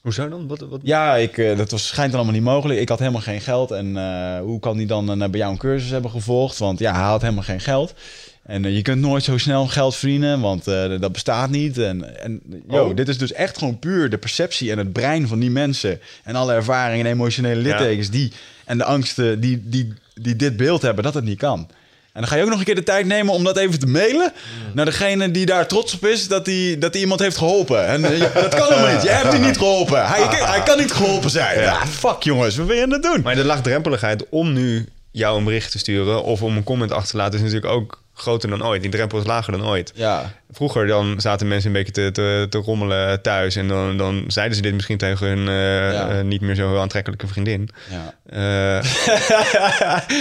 Hoezo 0.03 0.29
dan? 0.29 0.49
Wat, 0.49 0.61
wat? 0.61 0.81
Ja, 0.83 1.17
ik, 1.17 1.39
eh, 1.39 1.57
dat 1.57 1.71
was, 1.71 1.87
schijnt 1.87 2.11
dan 2.11 2.21
allemaal 2.21 2.41
niet 2.41 2.49
mogelijk. 2.49 2.81
Ik 2.81 2.89
had 2.89 2.99
helemaal 2.99 3.21
geen 3.21 3.41
geld. 3.41 3.71
En 3.71 3.97
eh, 3.97 4.41
hoe 4.41 4.61
kan 4.61 4.77
hij 4.77 4.87
dan 4.87 5.23
eh, 5.23 5.29
bij 5.29 5.41
jou 5.41 5.53
een 5.53 5.59
cursus 5.59 5.91
hebben 5.91 6.11
gevolgd? 6.11 6.59
Want 6.59 6.79
ja, 6.79 6.93
hij 6.93 7.03
had 7.03 7.23
helemaal 7.23 7.43
geen 7.43 7.61
geld. 7.61 7.95
En 8.43 8.73
je 8.73 8.83
kunt 8.83 9.01
nooit 9.01 9.23
zo 9.23 9.39
snel 9.39 9.67
geld 9.67 9.97
verdienen, 9.97 10.41
want 10.41 10.65
dat 11.01 11.13
bestaat 11.13 11.51
niet. 11.51 11.79
En, 11.79 12.23
en 12.23 12.43
yo, 12.69 12.85
Oh. 12.85 12.97
dit 12.97 13.09
is 13.09 13.19
dus 13.19 13.33
echt 13.33 13.59
gewoon 13.59 13.79
puur 13.79 14.11
de 14.11 14.19
perceptie 14.19 14.71
en 14.71 14.79
het 14.79 14.93
brein 14.93 15.29
van 15.29 15.39
die 15.39 15.51
mensen. 15.51 16.01
En 16.25 16.35
alle 16.35 16.53
ervaringen 16.53 17.07
en 17.07 17.13
emotionele 17.13 17.61
littekens 17.61 18.11
die, 18.11 18.33
en 18.65 18.79
de 18.79 18.85
angsten 18.85 19.41
die, 19.41 19.63
die, 19.65 19.93
die 20.15 20.37
dit 20.37 20.57
beeld 20.57 20.83
hebben, 20.83 21.05
dat 21.05 21.15
het 21.15 21.25
niet 21.25 21.39
kan. 21.39 21.69
En 22.13 22.21
dan 22.21 22.29
ga 22.31 22.37
je 22.37 22.43
ook 22.43 22.49
nog 22.49 22.59
een 22.59 22.65
keer 22.65 22.75
de 22.75 22.83
tijd 22.83 23.07
nemen 23.07 23.35
om 23.35 23.45
dat 23.45 23.57
even 23.57 23.79
te 23.79 23.87
mailen 23.87 24.33
naar 24.75 24.85
degene 24.85 25.31
die 25.31 25.47
daar 25.47 25.67
trots 25.67 25.95
op 25.95 26.07
is 26.07 26.29
dat 26.29 26.47
hij 26.47 26.77
dat 26.79 26.95
iemand 26.97 27.21
heeft 27.21 27.37
geholpen. 27.37 27.87
En 27.87 28.05
eh, 28.05 28.19
je- 28.19 28.31
dat 28.35 28.55
kan 28.55 28.69
helemaal 28.73 28.93
niet. 28.95 29.03
Jij 29.03 29.15
hebt 29.15 29.33
hem 29.33 29.43
niet 29.43 29.57
geholpen. 29.59 30.07
Hij, 30.07 30.23
hij 30.45 30.63
kan 30.63 30.79
niet 30.79 30.93
geholpen 30.93 31.31
zijn. 31.31 31.61
Ja, 31.61 31.87
fuck 31.87 32.23
jongens, 32.23 32.57
wat 32.57 32.67
ben 32.67 32.77
je 32.77 32.83
aan 32.83 32.91
het 32.93 33.03
doen? 33.03 33.21
Maar 33.23 33.35
de 33.35 33.45
laagdrempeligheid 33.45 34.25
om 34.31 34.53
nu 34.53 34.89
jou 35.11 35.39
een 35.39 35.45
bericht 35.45 35.71
te 35.71 35.79
sturen 35.79 36.23
of 36.25 36.43
om 36.43 36.57
een 36.57 36.65
comment 36.65 36.93
achter 36.93 37.11
te 37.11 37.17
laten 37.17 37.35
is 37.35 37.41
natuurlijk 37.45 37.73
ook 37.73 38.03
groter 38.21 38.49
dan 38.51 38.65
ooit. 38.67 38.83
Die 38.83 38.91
drempel 38.91 39.19
is 39.19 39.27
lager 39.27 39.53
dan 39.53 39.67
ooit. 39.67 39.93
Ja, 39.95 40.33
Vroeger 40.51 40.87
dan 40.87 41.21
zaten 41.21 41.49
mensen 41.49 41.67
een 41.67 41.85
beetje 41.85 41.93
te, 41.93 42.11
te, 42.13 42.47
te 42.51 42.59
rommelen 42.59 43.23
thuis 43.23 43.57
en 43.57 43.69
dan, 43.69 43.97
dan 43.97 44.25
zeiden 44.27 44.57
ze 44.57 44.63
dit 44.63 44.75
misschien 44.75 44.99
tegen 44.99 45.27
hun 45.27 45.49
eh, 45.49 45.93
Ja. 45.93 46.09
eh, 46.09 46.25
niet 46.25 46.41
meer 46.41 46.55
zo 46.55 46.69
heel 46.71 46.81
aantrekkelijke 46.81 47.27
vriendin. 47.27 47.69
ja. 47.91 48.15
Eh, 48.27 48.85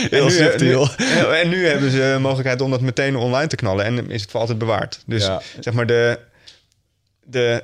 Heel 0.10 0.20
en, 0.20 0.24
nu, 0.26 0.32
subtiel. 0.32 0.88
nu- 0.98 1.36
en 1.36 1.50
nu 1.50 1.68
hebben 1.68 1.92
ze 1.92 1.98
de 2.14 2.18
mogelijkheid 2.20 2.62
om 2.62 2.72
dat 2.72 2.82
meteen 2.82 3.16
online 3.16 3.48
te 3.48 3.56
knallen 3.56 3.86
en 3.86 4.10
is 4.12 4.22
het 4.22 4.32
voor 4.32 4.40
altijd 4.40 4.58
bewaard. 4.58 5.00
Dus 5.06 5.26
Ja. 5.26 5.42
zeg 5.60 5.74
maar 5.74 5.86
de, 5.86 6.20
de 7.24 7.64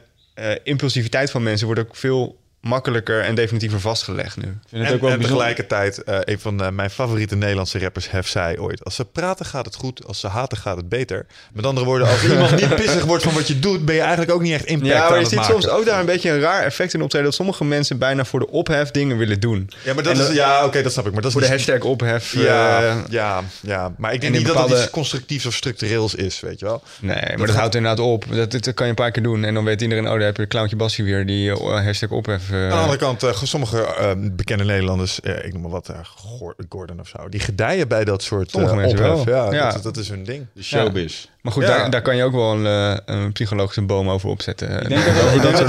impulsiviteit 0.64 1.32
van 1.32 1.44
mensen 1.44 1.66
wordt 1.66 1.82
ook 1.82 1.96
veel 1.96 2.38
makkelijker 2.70 3.22
en 3.22 3.36
definitiever 3.36 3.80
vastgelegd 3.80 4.38
nu. 4.38 4.44
Ik 4.44 4.50
vind 4.70 4.82
het 4.82 4.90
En, 4.90 4.96
ook 4.96 5.02
wel 5.02 5.12
en 5.12 5.20
tegelijkertijd, 5.20 6.04
eh, 6.04 6.18
een 6.22 6.40
van 6.40 6.64
eh, 6.64 6.70
mijn 6.70 6.90
favoriete 6.90 7.36
Nederlandse 7.36 7.80
rappers, 7.80 8.12
Hef 8.12 8.28
zei 8.28 8.60
ooit... 8.60 8.84
Als 8.84 8.96
ze 8.96 9.06
praten 9.06 9.46
gaat 9.46 9.66
het 9.66 9.76
goed, 9.76 10.06
als 10.08 10.20
ze 10.20 10.28
haten 10.28 10.58
gaat 10.58 10.78
het 10.78 10.90
beter. 10.90 11.26
Met 11.54 11.66
andere 11.66 11.86
woorden, 11.86 12.08
als 12.08 12.24
iemand 12.30 12.56
niet 12.56 12.76
pissig 12.76 13.04
wordt 13.06 13.24
van 13.24 13.34
wat 13.34 13.48
je 13.48 13.60
doet... 13.60 13.86
ben 13.86 13.96
je 13.96 14.02
eigenlijk 14.02 14.32
ook 14.32 14.42
niet 14.42 14.54
echt 14.54 14.66
impact 14.66 14.92
Ja, 14.92 14.96
aan 14.96 15.02
maar 15.02 15.14
je 15.14 15.20
het 15.20 15.28
ziet 15.28 15.38
maken. 15.40 15.54
soms 15.62 15.68
ook 15.70 15.86
daar 15.86 16.00
een 16.00 16.06
beetje 16.06 16.30
een 16.32 16.40
raar 16.40 16.64
effect 16.64 16.94
in 16.94 17.02
optreden... 17.02 17.28
dat 17.28 17.36
sommige 17.36 17.66
mensen 17.66 17.98
bijna 17.98 18.26
voor 18.26 18.40
de 18.40 18.48
ophef 18.50 18.92
dingen 18.92 19.18
willen 19.18 19.40
doen. 19.40 19.70
Ja, 19.84 19.94
maar 19.94 20.04
dat 20.04 20.14
En 20.14 20.20
is, 20.20 20.26
dat- 20.28 20.36
ja, 20.36 20.66
oké, 20.66 20.82
dat 20.82 20.92
snap 20.92 21.06
ik. 21.06 21.12
Maar 21.14 21.22
dat 21.22 21.32
is 21.32 21.38
Voor 21.38 21.48
de 21.48 21.56
niet- 21.56 21.66
hashtag 21.66 21.90
ophef. 21.90 22.34
Ja, 22.34 22.82
eh, 22.84 22.96
ja, 23.10 23.42
ja, 23.62 23.94
maar 23.98 24.10
ik 24.14 24.16
en 24.16 24.22
denk 24.22 24.34
niet 24.34 24.44
dat 24.46 24.54
bepaalde- 24.54 24.74
het 24.76 24.84
iets 24.84 24.92
constructiefs 24.94 25.46
of 25.46 25.54
structureels 25.54 26.16
is, 26.16 26.40
weet 26.40 26.60
je 26.60 26.66
wel. 26.66 26.84
Nee, 27.00 27.16
maar 27.38 27.48
dat, 27.48 27.56
houdt 27.56 27.76
inderdaad 27.76 28.06
op. 28.06 28.26
Dat, 28.32 28.52
dat 28.52 28.74
kan 28.74 28.86
je 28.86 28.90
een 28.90 28.96
paar 28.96 29.12
keer 29.12 29.24
doen. 29.24 29.44
En 29.44 29.54
dan 29.54 29.64
weet 29.64 29.82
iedereen, 29.82 30.06
oh, 30.06 30.12
daar 30.14 30.22
heb 30.22 30.38
je 30.38 30.48
Clowntje 30.48 30.76
Bassie 30.76 31.04
weer... 31.04 31.26
die 31.26 31.52
hashtag 31.52 32.10
ophef... 32.10 32.42
eh, 32.56 32.64
Aan 32.64 32.70
de 32.70 32.76
andere 32.76 32.98
kant, 32.98 33.24
eh, 33.24 33.34
sommige 33.44 33.82
eh, 33.86 34.12
bekende 34.32 34.64
Nederlanders, 34.64 35.20
eh, 35.22 35.46
ik 35.46 35.54
noem 35.54 35.62
maar 35.62 35.72
wat, 35.72 35.90
eh, 35.90 36.00
Gor- 36.04 36.56
Gordon 36.70 37.00
of 37.00 37.08
zo, 37.08 37.30
die 37.30 37.40
gedijen 37.40 37.88
bij 37.88 38.04
dat 38.06 38.24
soort 38.24 38.54
eh, 38.56 38.74
mensen 38.76 39.12
ophef. 39.12 39.24
wel. 39.24 39.52
Ja, 39.54 39.54
Ja. 39.54 39.72
Dat, 39.72 39.84
dat 39.84 39.98
is 39.98 40.10
hun 40.10 40.24
ding. 40.24 40.46
De 40.54 40.64
showbiz. 40.64 41.26
Maar 41.42 41.54
goed, 41.54 41.64
Ja. 41.64 41.70
daar, 41.78 41.90
daar 41.90 42.02
kan 42.02 42.16
je 42.16 42.24
ook 42.24 42.32
wel 42.34 42.52
een, 42.54 42.66
eh, 42.66 42.98
een 43.16 43.32
psychologische 43.32 43.82
boom 43.82 44.10
over 44.10 44.30
opzetten. 44.30 44.82
Ik 44.82 44.88
denk 44.90 45.06
dat 45.06 45.16
ik 45.36 45.42
denk 45.42 45.58
dat 45.58 45.60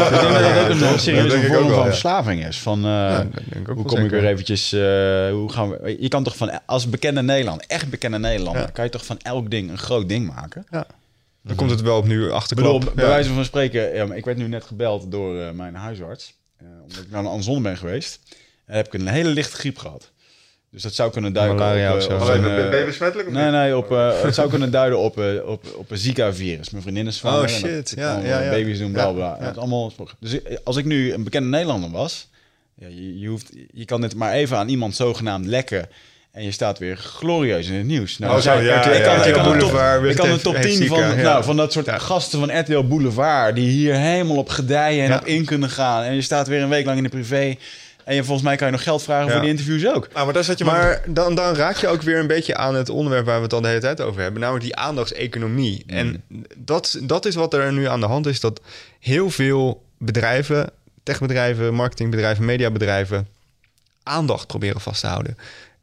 een 1.06 1.28
denk 1.28 1.42
ik 1.42 1.52
vorm 1.52 1.68
van 1.68 1.78
ja. 1.78 1.84
verslaving 1.84 2.46
is. 2.46 2.58
Van, 2.58 2.84
eh, 2.84 3.20
hoe 3.74 3.84
kom 3.84 3.98
ik 4.04 4.10
weer 4.10 4.26
eventjes... 4.26 4.72
eh, 4.72 4.80
hoe 5.30 5.52
gaan 5.52 5.70
we, 5.70 5.96
je 6.00 6.08
kan 6.08 6.22
toch 6.24 6.36
van... 6.36 6.60
Als 6.66 6.88
bekende 6.90 7.22
Nederland, 7.22 7.66
echt 7.66 7.90
bekende 7.90 8.18
Nederlander... 8.18 8.62
Ja. 8.62 8.68
kan 8.72 8.84
je 8.84 8.90
toch 8.90 9.04
van 9.06 9.18
elk 9.22 9.50
ding 9.50 9.70
een 9.70 9.78
groot 9.78 10.08
ding 10.08 10.34
maken? 10.34 10.66
Dan 11.42 11.56
komt 11.56 11.70
het 11.70 11.80
wel 11.82 11.96
op 11.96 12.06
nu 12.06 12.24
Ik 12.26 12.30
achterklap. 12.32 12.78
bedoel, 12.78 12.94
bij 12.94 13.04
Ja. 13.04 13.10
wijze 13.10 13.32
van 13.32 13.44
spreken... 13.44 13.94
Ja, 13.94 14.06
maar 14.06 14.16
ik 14.16 14.24
werd 14.24 14.36
nu 14.38 14.48
net 14.48 14.64
gebeld 14.64 15.10
door 15.10 15.40
eh, 15.40 15.50
mijn 15.50 15.74
huisarts. 15.74 16.34
Eh, 16.56 16.66
omdat 16.82 17.02
ik 17.02 17.10
nou 17.10 17.26
aan 17.26 17.36
de 17.36 17.42
zon 17.42 17.62
ben 17.62 17.76
geweest. 17.76 18.20
Heb 18.64 18.86
ik 18.86 18.94
een 18.94 19.06
hele 19.06 19.28
lichte 19.28 19.56
griep 19.56 19.78
gehad. 19.78 20.10
Dus 20.70 20.82
dat 20.82 20.94
zou 20.94 21.10
kunnen 21.10 21.32
duiden 21.32 21.56
Malaria 21.56 21.94
op... 21.94 21.96
of 21.98 22.28
Oh, 22.28 22.34
een, 22.34 22.44
eh, 22.44 22.70
ben 22.70 22.78
je 22.78 22.84
besmettelijk 22.84 23.28
of 23.28 23.34
Nee, 23.34 23.50
nee, 23.50 23.76
op, 23.76 23.92
eh, 23.92 24.22
het 24.22 24.34
zou 24.34 24.48
kunnen 24.48 24.70
duiden 24.80 24.98
op, 24.98 25.18
op, 25.44 25.64
op 25.76 25.90
een 25.90 25.98
Zika-virus. 25.98 26.70
Mijn 26.70 26.82
vriendin 26.82 27.06
is 27.06 27.16
zwanger. 27.16 27.40
Oh, 27.40 27.48
shit. 27.48 27.92
Ja, 27.96 28.18
ja, 28.18 28.40
ja. 28.40 28.50
Baby's 28.50 28.78
doen, 28.78 28.92
bla, 28.92 29.12
bla. 29.12 29.36
ja. 29.40 29.46
Het 29.46 29.58
allemaal... 29.58 29.92
Dus 30.20 30.40
als 30.64 30.76
ik 30.76 30.84
nu 30.84 31.12
een 31.12 31.24
bekende 31.24 31.48
Nederlander 31.48 31.90
was... 31.90 32.28
Ja, 32.74 32.86
je, 32.86 33.18
je, 33.18 33.28
hoeft, 33.28 33.52
je 33.72 33.84
kan 33.84 34.00
dit 34.00 34.14
maar 34.14 34.32
even 34.32 34.56
aan 34.56 34.68
iemand 34.68 34.96
zogenaamd 34.96 35.46
lekken... 35.46 35.88
En 36.36 36.44
je 36.44 36.50
staat 36.50 36.78
weer 36.78 36.96
glorieus 36.96 37.68
in 37.68 37.74
het 37.74 37.86
nieuws. 37.86 38.18
Nou, 38.18 38.30
Oh, 38.32 38.36
zo, 38.36 38.42
zijn- 38.42 38.64
ja, 38.64 38.76
ik 38.76 38.82
kan, 38.82 38.92
ja, 38.92 39.24
ik 39.24 39.32
kan 39.32 39.44
een 39.44 39.58
top, 39.58 39.58
Boulevard, 39.70 40.04
ik 40.10 40.16
kan 40.16 40.24
een 40.24 40.30
heeft- 40.30 40.42
top 40.42 40.54
heeft 40.56 40.76
10 40.78 40.86
van, 40.88 41.16
nou, 41.16 41.44
van 41.44 41.56
dat 41.56 41.72
soort 41.72 41.90
gasten 41.90 42.38
van 42.38 42.58
RTL 42.58 42.82
Boulevard... 42.82 43.54
die 43.54 43.68
hier 43.68 43.94
helemaal 43.94 44.36
op 44.36 44.48
gedijen 44.48 45.04
en 45.04 45.10
Ja. 45.10 45.16
op 45.18 45.24
in 45.26 45.44
kunnen 45.44 45.70
gaan. 45.70 46.02
En 46.02 46.14
je 46.14 46.22
staat 46.22 46.48
weer 46.48 46.62
een 46.62 46.68
week 46.68 46.84
lang 46.84 46.96
in 46.96 47.02
de 47.02 47.08
privé... 47.08 47.54
En 48.04 48.14
je, 48.14 48.24
volgens 48.24 48.46
mij 48.46 48.56
kan 48.56 48.66
je 48.66 48.72
nog 48.72 48.82
geld 48.82 49.02
vragen 49.02 49.26
Ja. 49.26 49.32
voor 49.32 49.40
die 49.40 49.50
interviews 49.50 49.86
ook. 49.94 50.08
Nou, 50.12 50.24
maar 50.24 50.34
daar 50.34 50.44
zat 50.44 50.58
je 50.58 50.64
maar... 50.64 50.80
Maar 50.82 51.02
dan, 51.06 51.34
dan 51.34 51.54
raak 51.54 51.76
je 51.76 51.88
ook 51.88 52.02
weer 52.02 52.18
een 52.18 52.26
beetje 52.26 52.56
aan 52.56 52.74
het 52.74 52.88
onderwerp 52.88 53.26
waar 53.26 53.36
we 53.36 53.42
het 53.42 53.52
al 53.52 53.60
de 53.60 53.68
hele 53.68 53.80
tijd 53.80 54.00
over 54.00 54.20
hebben. 54.22 54.40
Namelijk 54.40 54.64
die 54.64 54.76
aandachtseconomie. 54.76 55.84
En 55.86 56.22
dat, 56.56 56.98
dat 57.02 57.24
is 57.26 57.34
wat 57.34 57.54
er 57.54 57.72
nu 57.72 57.88
aan 57.88 58.00
de 58.00 58.06
hand 58.06 58.26
is. 58.26 58.40
Dat 58.40 58.60
heel 59.00 59.30
veel 59.30 59.82
bedrijven, 59.98 60.70
techbedrijven, 61.02 61.74
marketingbedrijven, 61.74 62.44
mediabedrijven... 62.44 63.26
aandacht 64.02 64.46
proberen 64.46 64.80
vast 64.80 65.00
te 65.00 65.06
houden. 65.06 65.36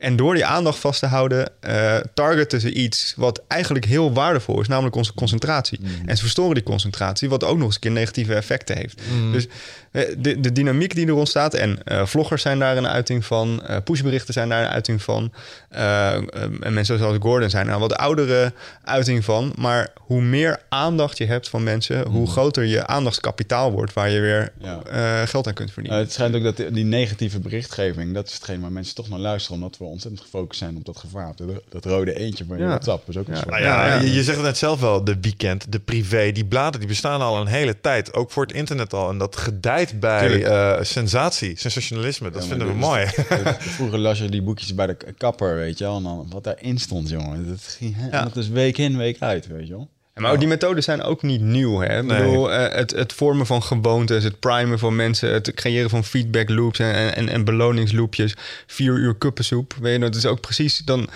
En 0.04 0.16
door 0.16 0.34
die 0.34 0.46
aandacht 0.46 0.80
vast 0.80 1.00
te 1.00 1.06
houden, 1.06 1.48
eh, 1.60 1.98
targeten 2.14 2.62
ze 2.62 2.74
iets 2.74 3.14
wat 3.18 3.42
eigenlijk 3.48 3.86
heel 3.86 4.14
waardevol 4.14 4.62
is, 4.62 4.68
namelijk 4.68 4.96
onze 4.96 5.14
concentratie. 5.14 5.80
En 6.06 6.16
ze 6.16 6.22
verstoren 6.24 6.54
die 6.54 6.64
concentratie, 6.64 7.30
wat 7.30 7.44
ook 7.44 7.58
nog 7.58 7.66
eens 7.66 7.76
een 7.76 7.82
keer 7.82 7.92
negatieve 7.92 8.34
effecten 8.36 8.78
heeft. 8.78 9.02
Dus 9.32 9.48
eh, 9.92 10.16
de, 10.18 10.40
de 10.40 10.52
dynamiek 10.52 10.96
die 10.96 11.08
er 11.08 11.14
ontstaat, 11.14 11.54
en 11.54 11.84
eh, 11.84 12.06
vloggers 12.06 12.42
zijn 12.42 12.60
daar 12.60 12.78
een 12.78 12.88
uiting 12.88 13.26
van, 13.26 13.64
pushberichten 13.84 14.34
zijn 14.34 14.50
daar 14.50 14.62
een 14.64 14.70
uiting 14.70 15.02
van, 15.02 15.34
en 15.70 16.74
mensen 16.74 16.98
zoals 16.98 17.18
Gordon 17.20 17.50
zijn 17.50 17.68
er 17.68 17.74
een 17.74 17.80
wat 17.80 17.96
oudere 17.96 18.54
uiting 18.84 19.24
van. 19.26 19.54
Maar 19.58 19.88
hoe 20.00 20.22
meer 20.22 20.60
aandacht 20.70 21.18
je 21.18 21.26
hebt 21.26 21.50
van 21.50 21.64
mensen, 21.64 22.08
hoe 22.08 22.28
groter 22.28 22.64
je 22.66 22.88
aandachtskapitaal 22.88 23.72
wordt, 23.72 23.94
waar 23.94 24.10
je 24.10 24.20
weer 24.20 24.52
Ja. 24.60 25.26
geld 25.26 25.48
aan 25.48 25.54
kunt 25.54 25.72
verdienen. 25.72 26.00
Het 26.00 26.12
schijnt 26.14 26.36
ook 26.36 26.44
dat 26.44 26.58
die- 26.58 26.72
die 26.72 26.84
negatieve 26.86 27.40
berichtgeving, 27.40 28.14
dat 28.14 28.28
is 28.28 28.34
hetgeen 28.34 28.62
waar 28.62 28.72
mensen 28.72 28.96
toch 28.96 29.10
naar 29.10 29.20
luisteren, 29.20 29.58
omdat 29.58 29.78
we 29.78 29.84
ontzettend 29.94 30.24
gefocust 30.24 30.60
zijn 30.60 30.76
op 30.78 30.86
dat 30.86 30.98
gevaar. 30.98 31.34
Dat, 31.36 31.48
dat 31.70 31.86
rode 31.86 32.16
eentje 32.20 32.46
van 32.46 32.58
je 32.58 32.64
Ja. 32.64 32.80
Is 32.80 32.88
ook 32.88 33.28
een 33.28 33.34
Ja. 33.34 33.36
soort... 33.36 33.50
Nou 33.50 33.62
ja, 33.62 33.86
Ja, 33.86 33.94
ja. 33.96 34.02
Je, 34.02 34.14
je 34.14 34.24
zegt 34.24 34.38
het 34.38 34.46
net 34.46 34.58
zelf 34.58 34.80
wel, 34.80 35.04
de 35.04 35.18
weekend, 35.22 35.72
de 35.72 35.80
privé, 35.80 36.32
die 36.32 36.46
bladen 36.46 36.80
die 36.80 36.90
bestaan 36.90 37.22
al 37.22 37.42
een 37.42 37.48
hele 37.48 37.82
tijd. 37.82 38.14
Ook 38.14 38.32
voor 38.32 38.44
het 38.46 38.56
internet 38.56 38.94
al. 38.94 39.10
En 39.10 39.18
dat 39.18 39.36
gedijt 39.36 40.00
bij 40.00 40.44
eh, 40.44 40.84
sensatie, 40.84 41.58
sensationalisme. 41.60 42.30
Dat 42.30 42.42
Ja, 42.44 42.48
vinden 42.50 42.68
we 42.68 42.74
mooi. 42.74 43.06
Vroeger 43.78 44.00
las 44.00 44.18
je 44.20 44.30
die 44.30 44.42
boekjes 44.42 44.76
bij 44.76 44.88
de 44.88 44.98
kapper, 45.18 45.56
weet 45.56 45.78
je 45.78 45.84
wel. 45.84 45.98
En 45.98 46.04
dan 46.04 46.28
wat 46.30 46.44
daarin 46.44 46.78
stond, 46.78 47.10
jongen. 47.10 47.48
Dat, 47.48 47.62
ging, 47.64 47.96
dat 48.12 48.36
is 48.36 48.50
week 48.50 48.78
in, 48.78 48.98
week 48.98 49.22
uit, 49.22 49.48
weet 49.48 49.68
je 49.68 49.74
wel. 49.74 49.90
Maar 50.16 50.32
ook 50.32 50.40
die 50.40 50.48
methoden 50.48 50.84
zijn 50.84 51.02
ook 51.02 51.22
niet 51.22 51.42
nieuw. 51.42 51.80
Hè? 51.80 51.98
Ik 52.00 52.06
Nee. 52.06 52.18
bedoel, 52.18 52.52
eh, 52.52 52.76
het, 52.76 52.92
het 52.92 53.14
vormen 53.14 53.46
van 53.46 53.64
gewoontes, 53.64 54.24
het 54.24 54.40
primen 54.40 54.80
van 54.80 54.96
mensen, 54.96 55.34
het 55.34 55.54
creëren 55.54 55.90
van 55.90 56.04
feedback 56.04 56.50
loops 56.50 56.80
en, 56.80 57.16
en, 57.16 57.30
en 57.30 57.44
beloningsloopjes. 57.44 58.34
Vier 58.68 58.94
uur 58.94 59.16
kuppensoep. 59.16 59.74
Weet 59.82 59.94
je, 59.94 60.00
dat 60.00 60.16
is 60.16 60.26
ook 60.26 60.42
precies 60.42 60.78
dan. 60.78 61.10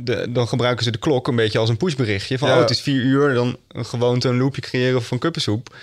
De, 0.00 0.26
dan 0.32 0.48
gebruiken 0.48 0.84
ze 0.84 0.90
de 0.90 0.98
klok 0.98 1.28
een 1.28 1.36
beetje 1.36 1.58
als 1.58 1.68
een 1.68 1.76
pushberichtje. 1.76 2.38
Van 2.38 2.48
Ja. 2.48 2.54
oh, 2.54 2.60
het 2.60 2.70
is 2.70 2.80
vier 2.80 3.00
uur, 3.02 3.34
dan 3.34 3.56
een 3.68 3.86
gewoonte, 3.86 4.28
een 4.28 4.38
loopje 4.38 4.60
creëren 4.60 5.02
van 5.02 5.18
kuppensoep. 5.18 5.76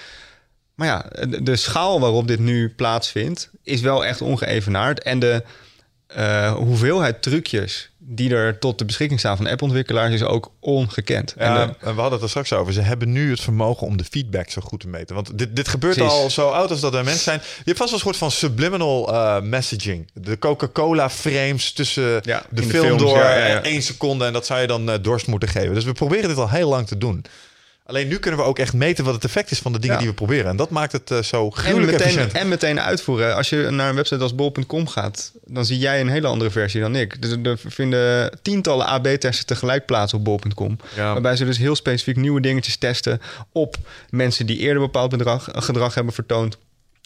Maar 0.75 0.87
ja, 0.87 1.05
de, 1.27 1.43
de 1.43 1.55
schaal 1.55 1.99
waarop 1.99 2.27
dit 2.27 2.39
nu 2.39 2.69
plaatsvindt, 2.69 3.49
is 3.63 3.81
wel 3.81 4.05
echt 4.05 4.21
ongeëvenaard. 4.21 5.03
En 5.03 5.19
de 5.19 5.43
eh, 6.07 6.53
hoeveelheid 6.53 7.21
trucjes 7.21 7.91
die 8.05 8.35
er 8.35 8.59
tot 8.59 8.77
de 8.79 8.85
beschikking 8.85 9.19
staan 9.19 9.37
van 9.37 9.47
appontwikkelaars 9.47 10.13
is 10.13 10.23
ook 10.23 10.51
ongekend. 10.59 11.33
En 11.37 11.51
Ja, 11.51 11.65
de- 11.65 11.73
en 11.79 11.95
we 11.95 12.01
hadden 12.01 12.11
het 12.11 12.21
er 12.21 12.29
straks 12.29 12.53
over. 12.53 12.73
Ze 12.73 12.81
hebben 12.81 13.11
nu 13.11 13.29
het 13.29 13.39
vermogen 13.41 13.87
om 13.87 13.97
de 13.97 14.03
feedback 14.03 14.49
zo 14.49 14.61
goed 14.61 14.79
te 14.79 14.87
meten. 14.87 15.15
Want 15.15 15.37
dit, 15.37 15.55
dit 15.55 15.67
gebeurt 15.67 15.95
Precies. 15.95 16.13
al 16.13 16.29
zo 16.29 16.49
oud 16.49 16.69
als 16.71 16.79
dat 16.79 16.93
er 16.93 17.03
mensen 17.03 17.23
zijn. 17.23 17.39
Je 17.43 17.61
hebt 17.63 17.77
vast 17.77 17.89
wel 17.89 17.99
een 17.99 18.05
soort 18.05 18.17
van 18.17 18.31
subliminal 18.31 19.13
eh, 19.13 19.41
messaging. 19.41 20.09
De 20.13 20.39
Coca-Cola 20.39 21.09
frames 21.09 21.71
tussen 21.71 22.19
Ja, 22.23 22.43
de 22.49 22.63
film 22.63 22.83
films, 22.85 23.01
door 23.01 23.17
ja, 23.17 23.61
één 23.63 23.81
seconde. 23.81 24.25
En 24.25 24.33
dat 24.33 24.45
zou 24.45 24.61
je 24.61 24.67
dan 24.67 24.91
eh, 24.91 24.95
dorst 25.01 25.27
moeten 25.27 25.49
geven. 25.49 25.73
Dus 25.73 25.83
we 25.83 25.91
proberen 25.91 26.27
dit 26.29 26.37
al 26.37 26.49
heel 26.49 26.69
lang 26.69 26.87
te 26.87 26.97
doen. 26.97 27.25
Alleen 27.85 28.07
nu 28.07 28.17
kunnen 28.19 28.39
we 28.39 28.45
ook 28.45 28.59
echt 28.59 28.73
meten 28.73 29.03
wat 29.05 29.13
het 29.13 29.23
effect 29.23 29.51
is 29.51 29.59
van 29.59 29.71
de 29.73 29.79
dingen 29.79 29.95
Ja. 29.95 30.01
die 30.01 30.09
we 30.09 30.15
proberen. 30.15 30.49
En 30.49 30.55
dat 30.55 30.69
maakt 30.69 30.91
het 30.91 31.11
eh, 31.11 31.21
zo 31.21 31.45
En 31.45 31.51
gruwelijk 31.51 31.91
meteen, 31.91 32.07
efficiënt. 32.07 32.31
en 32.31 32.47
meteen 32.47 32.79
uitvoeren. 32.79 33.35
Als 33.35 33.49
je 33.49 33.67
naar 33.71 33.89
een 33.89 33.95
website 33.95 34.21
als 34.21 34.35
bol.com 34.35 34.87
gaat, 34.87 35.31
dan 35.45 35.65
zie 35.65 35.77
jij 35.77 36.01
een 36.01 36.09
hele 36.09 36.27
andere 36.27 36.51
versie 36.51 36.81
dan 36.81 36.95
ik. 36.95 37.21
Dus 37.21 37.31
er 37.43 37.57
vinden 37.65 38.39
tientallen 38.41 38.85
AB-testen 38.85 39.45
tegelijk 39.45 39.85
plaats 39.85 40.13
op 40.13 40.23
bol.com. 40.23 40.77
Ja. 40.95 41.11
Waarbij 41.11 41.35
ze 41.35 41.45
dus 41.45 41.57
heel 41.57 41.75
specifiek 41.75 42.15
nieuwe 42.15 42.41
dingetjes 42.41 42.77
testen 42.77 43.21
op 43.51 43.75
mensen 44.09 44.45
die 44.45 44.57
eerder 44.57 44.81
bepaald 44.81 45.09
bedrag, 45.09 45.47
gedrag 45.53 45.93
hebben 45.93 46.13
vertoond. 46.13 46.57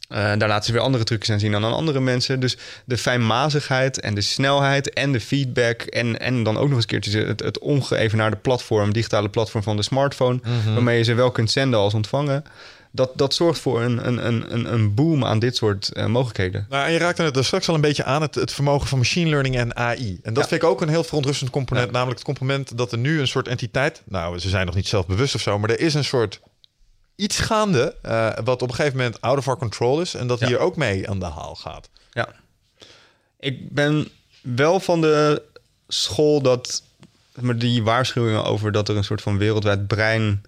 Eh, 0.08 0.18
daar 0.18 0.48
laten 0.48 0.66
ze 0.66 0.72
weer 0.72 0.82
andere 0.82 1.04
trucjes 1.04 1.30
aan 1.32 1.40
zien 1.40 1.52
dan 1.52 1.66
aan 1.66 1.74
andere 1.74 2.00
mensen. 2.00 2.40
Dus 2.40 2.58
de 2.86 2.98
fijnmazigheid 2.98 4.00
en 4.00 4.16
de 4.16 4.22
snelheid 4.22 4.94
en 4.94 5.12
de 5.12 5.20
feedback... 5.22 5.82
en, 5.82 6.20
en 6.20 6.44
dan 6.44 6.58
ook 6.58 6.64
nog 6.68 6.74
eens 6.74 6.82
een 6.82 6.88
keertje 7.00 7.26
het, 7.26 7.40
het 7.40 7.60
ongeëvenaarde 7.60 8.36
platform... 8.38 8.94
digitale 8.94 9.30
platform 9.30 9.64
van 9.64 9.76
de 9.76 9.84
smartphone... 9.84 10.40
waarmee 10.74 10.98
je 10.98 11.04
ze 11.04 11.14
wel 11.14 11.32
kunt 11.32 11.52
zenden 11.52 11.80
als 11.80 11.94
ontvangen... 11.94 12.44
Dat, 12.92 13.12
dat 13.16 13.34
zorgt 13.34 13.60
voor 13.60 13.82
een, 13.82 14.08
een, 14.08 14.28
een, 14.28 14.54
een- 14.54 14.74
een 14.74 14.94
boom 14.94 15.26
aan 15.26 15.40
dit 15.40 15.56
soort 15.56 15.92
eh, 15.94 16.06
mogelijkheden. 16.06 16.66
Nou, 16.70 16.86
en 16.86 16.92
je 16.92 16.98
raakte 16.98 17.24
het 17.24 17.38
er 17.38 17.46
straks 17.46 17.70
al 17.70 17.76
een 17.76 17.82
beetje 17.82 18.04
aan, 18.04 18.22
het, 18.22 18.36
het 18.36 18.54
vermogen 18.54 18.88
van 18.88 18.98
machine 18.98 19.30
learning 19.30 19.58
en 19.58 19.76
AI. 19.76 20.20
En 20.24 20.34
dat 20.34 20.44
Ja. 20.44 20.50
vind 20.50 20.62
ik 20.64 20.68
ook 20.70 20.82
een 20.82 20.90
heel 20.90 21.04
verontrustend 21.04 21.50
component. 21.50 21.92
Namelijk 21.92 22.18
het 22.18 22.28
component 22.28 22.78
dat 22.78 22.92
er 22.92 22.98
nu 22.98 23.20
een 23.20 23.28
soort 23.28 23.48
entiteit... 23.48 24.02
Nou, 24.06 24.40
ze 24.40 24.50
zijn 24.50 24.66
nog 24.66 24.76
niet 24.76 24.88
zelfbewust 24.88 25.36
of 25.36 25.42
zo, 25.42 25.60
maar 25.60 25.70
er 25.70 25.80
is 25.80 25.94
een 25.94 26.04
soort 26.04 26.40
iets 27.18 27.40
gaande... 27.40 27.96
eh, 28.02 28.30
wat 28.44 28.62
op 28.62 28.70
een 28.70 28.76
gegeven 28.76 28.98
moment 28.98 29.22
out 29.22 29.38
of 29.38 29.48
our 29.48 29.58
control 29.58 30.02
is... 30.02 30.14
en 30.14 30.28
dat 30.28 30.40
Ja. 30.40 30.48
hier 30.48 30.60
ook 30.60 30.76
mee 30.76 31.10
aan 31.10 31.20
de 31.20 31.26
haal 31.26 31.56
gaat. 31.56 31.90
Ja. 32.12 32.30
Ik 33.40 33.70
ben 33.74 34.08
wel 34.42 34.80
van 34.80 35.02
de 35.02 35.42
school 35.88 36.42
dat 36.42 36.84
maar 37.40 37.58
die 37.58 37.84
waarschuwingen 37.84 38.44
over 38.44 38.72
dat 38.72 38.90
er 38.90 38.96
een 38.98 39.04
soort 39.04 39.22
van 39.22 39.38
wereldwijd 39.38 39.88
brein 39.88 40.44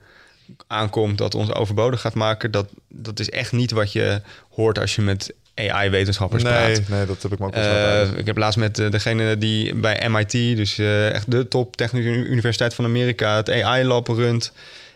aankomt 0.68 1.18
dat 1.18 1.36
ons 1.36 1.54
overbodig 1.54 2.02
gaat 2.02 2.14
maken, 2.14 2.52
dat, 2.52 2.68
dat 2.88 3.20
is 3.20 3.30
echt 3.30 3.52
niet 3.52 3.72
wat 3.72 3.92
je 3.92 4.22
hoort 4.50 4.80
als 4.80 4.96
je 4.96 5.02
met 5.02 5.34
AI-wetenschappers 5.56 6.44
praat. 6.44 6.68
Nee, 6.68 6.84
nee, 6.88 7.06
dat 7.06 7.22
heb 7.22 7.32
ik 7.32 7.40
me 7.40 7.46
ook 7.46 7.56
uh, 7.56 8.18
ik 8.18 8.26
heb 8.26 8.38
laatst 8.38 8.60
met 8.60 8.80
eh, 8.80 8.92
degene 8.92 9.38
die 9.38 9.76
bij 9.76 10.10
MIT, 10.10 10.32
dus 10.32 10.78
echt 10.78 11.32
de 11.32 11.48
top 11.48 11.76
technische 11.76 12.10
uni- 12.10 12.28
universiteit 12.28 12.74
van 12.74 12.86
Amerika, 12.86 13.36
het 13.36 13.50
AI-lab 13.50 14.08
runt. 14.08 14.52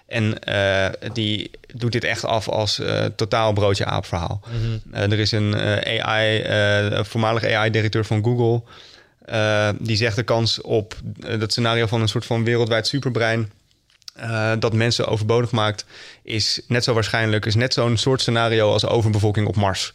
En 0.07 0.43
eh, 0.43 1.11
die 1.13 1.51
doet 1.73 1.91
dit 1.91 2.03
echt 2.03 2.25
af 2.25 2.49
als 2.49 2.79
eh, 2.79 3.05
totaal 3.05 3.53
broodje 3.53 3.85
aap 3.85 4.05
verhaal. 4.05 4.41
Mhm. 4.47 4.95
Eh, 4.95 5.11
er 5.11 5.19
is 5.19 5.31
een 5.31 5.55
AI, 6.01 6.43
een 6.43 7.05
voormalig 7.05 7.43
AI-directeur 7.43 8.05
van 8.05 8.23
Google. 8.23 8.61
die 9.79 9.95
zegt 9.95 10.15
de 10.15 10.23
kans 10.23 10.61
op 10.61 10.95
dat 11.39 11.51
scenario 11.51 11.85
van 11.85 12.01
een 12.01 12.07
soort 12.07 12.25
van 12.25 12.43
wereldwijd 12.43 12.87
superbrein 12.87 13.51
dat 14.59 14.73
mensen 14.73 15.07
overbodig 15.07 15.51
maakt, 15.51 15.85
is 16.23 16.61
net 16.67 16.83
zo 16.83 16.93
waarschijnlijk, 16.93 17.45
is 17.45 17.55
net 17.55 17.73
zo'n 17.73 17.97
soort 17.97 18.21
scenario 18.21 18.71
als 18.71 18.85
overbevolking 18.85 19.47
op 19.47 19.55
Mars. 19.55 19.93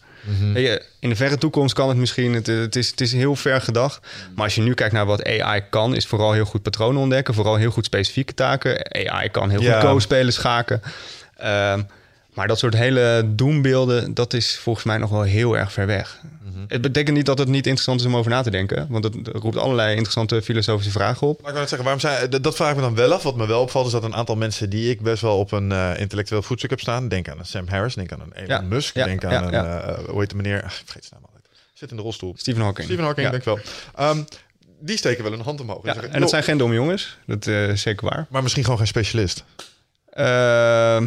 Weet 0.55 0.67
je, 0.67 0.83
in 1.01 1.09
de 1.09 1.17
verre 1.17 1.39
toekomst 1.39 1.75
kan 1.75 1.89
het 1.89 1.97
misschien, 1.97 2.33
het, 2.35 2.47
het, 2.47 2.77
is, 2.77 2.91
het 2.91 3.01
is 3.01 3.13
heel 3.13 3.37
ver 3.37 3.61
gedacht. 3.61 4.07
Maar 4.35 4.45
als 4.45 4.55
je 4.55 4.63
nu 4.63 4.75
kijkt 4.75 4.93
naar 4.93 5.07
wat 5.07 5.25
AI 5.25 5.63
kan, 5.71 5.95
is 5.95 6.07
vooral 6.07 6.33
heel 6.33 6.45
goed 6.45 6.63
patronen 6.63 7.01
ontdekken, 7.03 7.35
vooral 7.35 7.57
heel 7.57 7.71
goed 7.71 7.85
specifieke 7.85 8.35
taken. 8.35 8.93
AI 9.09 9.29
kan 9.29 9.51
heel 9.51 9.61
Ja. 9.63 9.81
goed 9.81 9.89
co-spelen, 9.91 10.33
schaken. 10.33 10.83
Ehm, 11.37 11.83
maar 12.39 12.47
dat 12.49 12.59
soort 12.59 12.75
hele 12.75 13.23
doembeelden, 13.27 14.15
dat 14.15 14.33
is 14.33 14.59
volgens 14.59 14.85
mij 14.85 14.99
nog 14.99 15.11
wel 15.11 15.23
heel 15.23 15.57
erg 15.57 15.73
ver 15.73 15.87
weg. 15.87 16.21
Het 16.69 16.81
betekent 16.81 17.17
niet 17.17 17.27
dat 17.27 17.39
het 17.39 17.49
niet 17.49 17.65
interessant 17.67 18.01
is 18.01 18.07
om 18.07 18.17
over 18.17 18.31
na 18.31 18.43
te 18.43 18.51
denken. 18.51 18.87
Want 18.91 19.05
het 19.05 19.15
roept 19.33 19.57
allerlei 19.57 19.91
interessante 19.91 20.43
filosofische 20.43 20.91
vragen 20.93 21.27
op. 21.27 21.43
Maar 21.43 21.51
ik 21.51 21.57
net 21.59 21.69
zeggen, 21.69 21.83
waarom 21.87 22.01
zijn, 22.03 22.31
dat, 22.31 22.43
dat 22.43 22.57
vraag 22.57 22.71
ik 22.71 22.77
me 22.77 22.83
dan 22.83 22.95
wel 22.95 23.13
af. 23.13 23.23
Wat 23.23 23.37
me 23.37 23.47
wel 23.47 23.61
opvalt 23.63 23.87
is 23.87 23.93
dat 23.93 24.03
een 24.03 24.15
aantal 24.15 24.37
mensen 24.37 24.71
die 24.71 24.91
ik 24.91 25.01
best 25.03 25.23
wel 25.23 25.39
op 25.39 25.53
een 25.53 25.73
eh, 25.73 25.91
intellectueel 25.99 26.43
voetstuk 26.43 26.71
heb 26.71 26.81
staan. 26.81 27.09
Denk 27.09 27.29
aan 27.29 27.39
een 27.39 27.45
Sam 27.47 27.69
Harris, 27.69 27.95
denk 27.95 28.13
aan 28.13 28.21
een 28.21 28.33
Elon 28.33 28.49
Ja, 28.49 28.61
Musk, 28.61 28.95
ja, 28.95 29.05
denk 29.05 29.25
aan 29.25 29.31
ja, 29.33 29.43
een, 29.43 29.51
ja. 29.53 29.81
eh, 29.81 29.99
hoe 30.09 30.21
heet 30.21 30.31
de 30.31 30.37
meneer? 30.37 30.63
Ach, 30.63 30.79
ik 30.81 30.83
vergeet 30.85 31.05
zijn 31.05 31.21
naam 31.21 31.31
altijd. 31.35 31.45
Zit 31.75 31.91
in 31.91 31.97
de 31.97 32.03
rolstoel. 32.03 32.35
Stephen 32.37 32.63
Hawking. 32.63 32.85
Stephen 32.87 33.05
Hawking, 33.05 33.27
Ja. 33.27 33.33
denk 33.33 33.45
ik 33.47 33.49
wel. 33.55 33.59
Ehm, 34.09 34.23
die 34.81 34.97
steken 34.97 35.25
wel 35.25 35.33
een 35.33 35.41
hand 35.41 35.61
omhoog. 35.61 35.81
Zeggen, 35.85 36.13
en 36.13 36.21
dat 36.21 36.29
zijn 36.29 36.41
"Joh, 36.43 36.51
geen 36.51 36.59
domme 36.59 36.75
jongens. 36.75 37.17
Dat 37.27 37.47
eh, 37.47 37.69
is 37.69 37.83
zeker 37.83 38.09
waar. 38.09 38.27
Maar 38.31 38.43
misschien 38.43 38.63
gewoon 38.65 38.79
geen 38.79 38.87
specialist. 38.87 39.45
Ehm, 40.11 41.07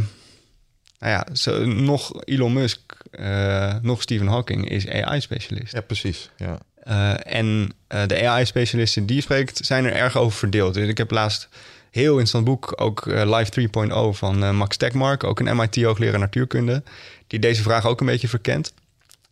nou 1.02 1.14
ja, 1.14 1.36
zo, 1.36 1.66
nog 1.66 2.24
Elon 2.24 2.54
Musk, 2.54 2.80
eh, 3.12 3.76
nog 3.82 4.02
Stephen 4.02 4.28
Hawking 4.28 4.70
is 4.70 4.88
AI-specialist. 4.88 5.74
Ja, 5.74 5.82
precies. 5.82 6.30
Ja. 6.38 6.58
Eh, 6.84 7.36
en 7.36 7.74
eh, 7.88 8.06
de 8.08 8.28
AI-specialisten 8.28 9.06
die 9.06 9.16
je 9.16 9.22
spreekt, 9.22 9.66
zijn 9.66 9.86
er 9.86 9.94
erg 9.94 10.18
over 10.18 10.38
verdeeld. 10.38 10.74
Dus 10.74 10.88
ik 10.88 10.98
heb 10.98 11.12
laatst 11.12 11.50
heel 11.92 12.12
interessant 12.12 12.46
boek, 12.46 12.74
ook 12.76 13.06
Live 13.06 13.52
3.0 13.52 14.18
van 14.18 14.56
Max 14.56 14.78
Tegmark, 14.78 15.24
ook 15.24 15.40
een 15.40 15.56
MIT-hoogleraar 15.56 16.20
natuurkunde, 16.20 16.84
die 17.28 17.40
deze 17.40 17.62
vraag 17.62 17.86
ook 17.86 18.00
een 18.00 18.06
beetje 18.06 18.28
verkent. 18.28 18.74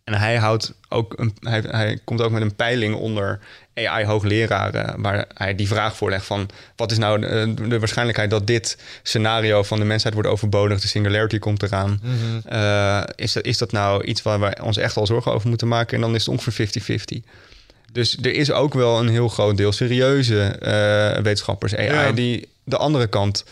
En 0.09 0.19
hij, 0.19 0.37
houdt 0.37 0.73
ook 0.87 1.13
een, 1.17 1.35
hij, 1.39 1.63
hij 1.67 1.99
komt 2.03 2.21
ook 2.21 2.31
met 2.31 2.41
een 2.41 2.55
peiling 2.55 2.95
onder 2.95 3.39
AI-hoogleraren, 3.73 5.01
waar 5.01 5.25
hij 5.33 5.55
die 5.55 5.67
vraag 5.67 5.95
voorlegt 5.95 6.25
van 6.25 6.49
wat 6.75 6.91
is 6.91 6.97
nou 6.97 7.19
de, 7.19 7.53
de 7.67 7.79
waarschijnlijkheid 7.79 8.29
dat 8.29 8.47
dit 8.47 8.77
scenario 9.03 9.63
van 9.63 9.79
de 9.79 9.85
mensheid 9.85 10.13
wordt 10.13 10.29
overbodigd, 10.29 10.81
de 10.81 10.87
singularity 10.87 11.39
komt 11.39 11.63
eraan. 11.63 12.01
Eh, 12.45 13.03
is, 13.15 13.33
dat, 13.33 13.45
is 13.45 13.57
dat 13.57 13.71
nou 13.71 14.03
iets 14.03 14.21
waar 14.21 14.39
wij 14.39 14.61
ons 14.61 14.77
echt 14.77 14.97
al 14.97 15.05
zorgen 15.05 15.31
over 15.33 15.49
moeten 15.49 15.67
maken? 15.67 15.95
En 15.95 16.01
dan 16.01 16.15
is 16.15 16.25
het 16.25 16.35
ongeveer 16.35 16.69
50-50. 17.21 17.29
Dus 17.91 18.17
er 18.21 18.33
is 18.33 18.51
ook 18.51 18.73
wel 18.73 18.99
een 18.99 19.09
heel 19.09 19.27
groot 19.27 19.57
deel 19.57 19.71
serieuze 19.71 20.41
eh, 20.41 21.21
wetenschappers 21.23 21.75
AI 21.75 21.85
Ja. 21.85 22.11
die 22.11 22.49
de 22.63 22.77
andere 22.77 23.07
kant 23.07 23.43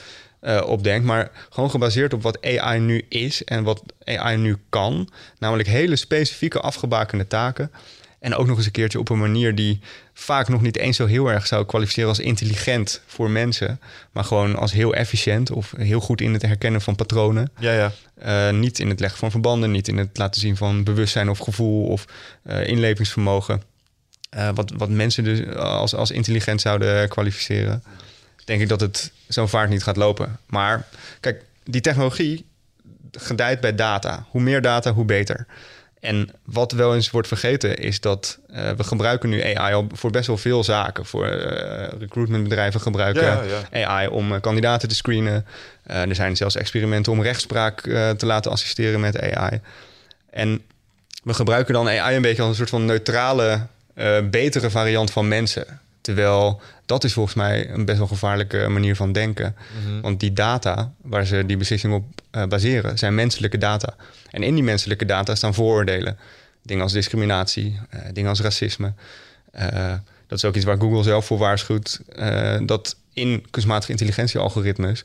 opdenkt. 0.65 1.05
Maar 1.05 1.31
gewoon 1.49 1.69
gebaseerd 1.69 2.13
op 2.13 2.21
wat 2.21 2.45
AI 2.45 2.79
nu 2.79 3.05
is 3.09 3.43
en 3.43 3.63
wat 3.63 3.83
AI 4.03 4.37
nu 4.37 4.57
kan. 4.69 5.09
Namelijk 5.39 5.69
hele 5.69 5.95
specifieke 5.95 6.59
afgebakende 6.59 7.27
taken. 7.27 7.71
En 8.19 8.35
ook 8.35 8.47
nog 8.47 8.57
eens 8.57 8.65
een 8.65 8.71
keertje 8.71 8.99
op 8.99 9.09
een 9.09 9.19
manier 9.19 9.55
die 9.55 9.79
vaak 10.13 10.47
nog 10.47 10.61
niet 10.61 10.77
eens 10.77 10.97
zo 10.97 11.05
heel 11.05 11.31
erg 11.31 11.47
zou 11.47 11.65
kwalificeren 11.65 12.09
als 12.09 12.19
intelligent 12.19 13.01
voor 13.05 13.29
mensen. 13.29 13.79
Maar 14.11 14.23
gewoon 14.23 14.55
als 14.55 14.71
heel 14.71 14.93
efficiënt 14.93 15.51
of 15.51 15.73
heel 15.77 15.99
goed 15.99 16.21
in 16.21 16.33
het 16.33 16.41
herkennen 16.41 16.81
van 16.81 16.95
patronen. 16.95 17.51
Ja, 17.59 17.71
ja. 17.73 17.91
Eh, 18.15 18.57
niet 18.57 18.79
in 18.79 18.89
het 18.89 18.99
leggen 18.99 19.19
van 19.19 19.31
verbanden, 19.31 19.71
niet 19.71 19.87
in 19.87 19.97
het 19.97 20.17
laten 20.17 20.41
zien 20.41 20.57
van 20.57 20.83
bewustzijn 20.83 21.29
of 21.29 21.37
gevoel 21.37 21.85
of 21.87 22.05
eh, 22.43 22.67
inlevingsvermogen. 22.67 23.61
Wat, 24.53 24.71
wat 24.77 24.89
mensen 24.89 25.23
dus 25.23 25.55
als, 25.55 25.95
als 25.95 26.11
intelligent 26.11 26.61
zouden 26.61 27.09
kwalificeren. 27.09 27.83
Denk 28.47 28.61
ik 28.61 28.69
dat 28.69 28.81
het 28.81 29.11
zo'n 29.27 29.49
vaart 29.49 29.69
niet 29.69 29.83
gaat 29.83 29.97
lopen. 29.97 30.39
Maar 30.45 30.87
kijk, 31.19 31.43
die 31.63 31.81
technologie 31.81 32.45
gedijt 33.11 33.59
bij 33.59 33.75
data. 33.75 34.25
Hoe 34.29 34.41
meer 34.41 34.61
data, 34.61 34.93
hoe 34.93 35.05
beter. 35.05 35.45
En 35.99 36.29
wat 36.45 36.71
wel 36.71 36.95
eens 36.95 37.11
wordt 37.11 37.27
vergeten 37.27 37.77
is 37.77 37.99
dat 37.99 38.39
eh, 38.49 38.71
we 38.71 38.83
gebruiken 38.83 39.29
nu 39.29 39.55
AI 39.55 39.73
al 39.73 39.87
voor 39.91 40.11
best 40.11 40.27
wel 40.27 40.37
veel 40.37 40.63
zaken. 40.63 41.05
Voor 41.05 41.27
eh, 41.27 41.99
recruitmentbedrijven 41.99 42.81
gebruiken 42.81 43.23
Ja, 43.23 43.43
ja. 43.71 43.87
AI 43.87 44.07
om 44.07 44.33
eh, 44.33 44.41
kandidaten 44.41 44.89
te 44.89 44.95
screenen. 44.95 45.45
Er 45.83 46.15
zijn 46.15 46.37
zelfs 46.37 46.55
experimenten 46.55 47.11
om 47.11 47.21
rechtspraak 47.21 47.81
te 48.17 48.25
laten 48.25 48.51
assisteren 48.51 48.99
met 48.99 49.21
AI. 49.21 49.61
En 50.29 50.61
we 51.23 51.33
gebruiken 51.33 51.73
dan 51.73 51.87
AI 51.87 52.15
een 52.15 52.21
beetje 52.21 52.41
als 52.41 52.49
een 52.49 52.57
soort 52.57 52.69
van 52.69 52.85
neutrale, 52.85 53.67
betere 54.23 54.69
variant 54.69 55.11
van 55.11 55.27
mensen. 55.27 55.79
Terwijl 56.07 56.61
dat 56.85 57.03
is 57.03 57.13
volgens 57.13 57.35
mij 57.35 57.69
een 57.69 57.85
best 57.85 57.97
wel 57.97 58.07
gevaarlijke 58.07 58.67
manier 58.67 58.95
van 58.95 59.11
denken. 59.11 59.55
Want 60.01 60.19
die 60.19 60.33
data 60.33 60.91
waar 61.01 61.25
ze 61.25 61.43
die 61.45 61.57
beslissing 61.57 61.93
op 61.93 62.05
eh, 62.31 62.45
baseren, 62.45 62.97
zijn 62.97 63.15
menselijke 63.15 63.57
data. 63.57 63.95
En 64.31 64.43
in 64.43 64.53
die 64.53 64.63
menselijke 64.63 65.05
data 65.05 65.35
staan 65.35 65.53
vooroordelen. 65.53 66.17
Dingen 66.61 66.83
als 66.83 66.91
discriminatie, 66.91 67.79
eh, 67.89 67.99
dingen 68.13 68.29
als 68.29 68.41
racisme. 68.41 68.93
Eh, 69.51 69.93
dat 70.27 70.37
is 70.37 70.45
ook 70.45 70.55
iets 70.55 70.65
waar 70.65 70.79
Google 70.79 71.03
zelf 71.03 71.25
voor 71.25 71.37
waarschuwt. 71.37 72.01
dat 72.65 72.95
in 73.13 73.45
kunstmatige 73.49 73.91
intelligentiealgoritmes 73.91 75.03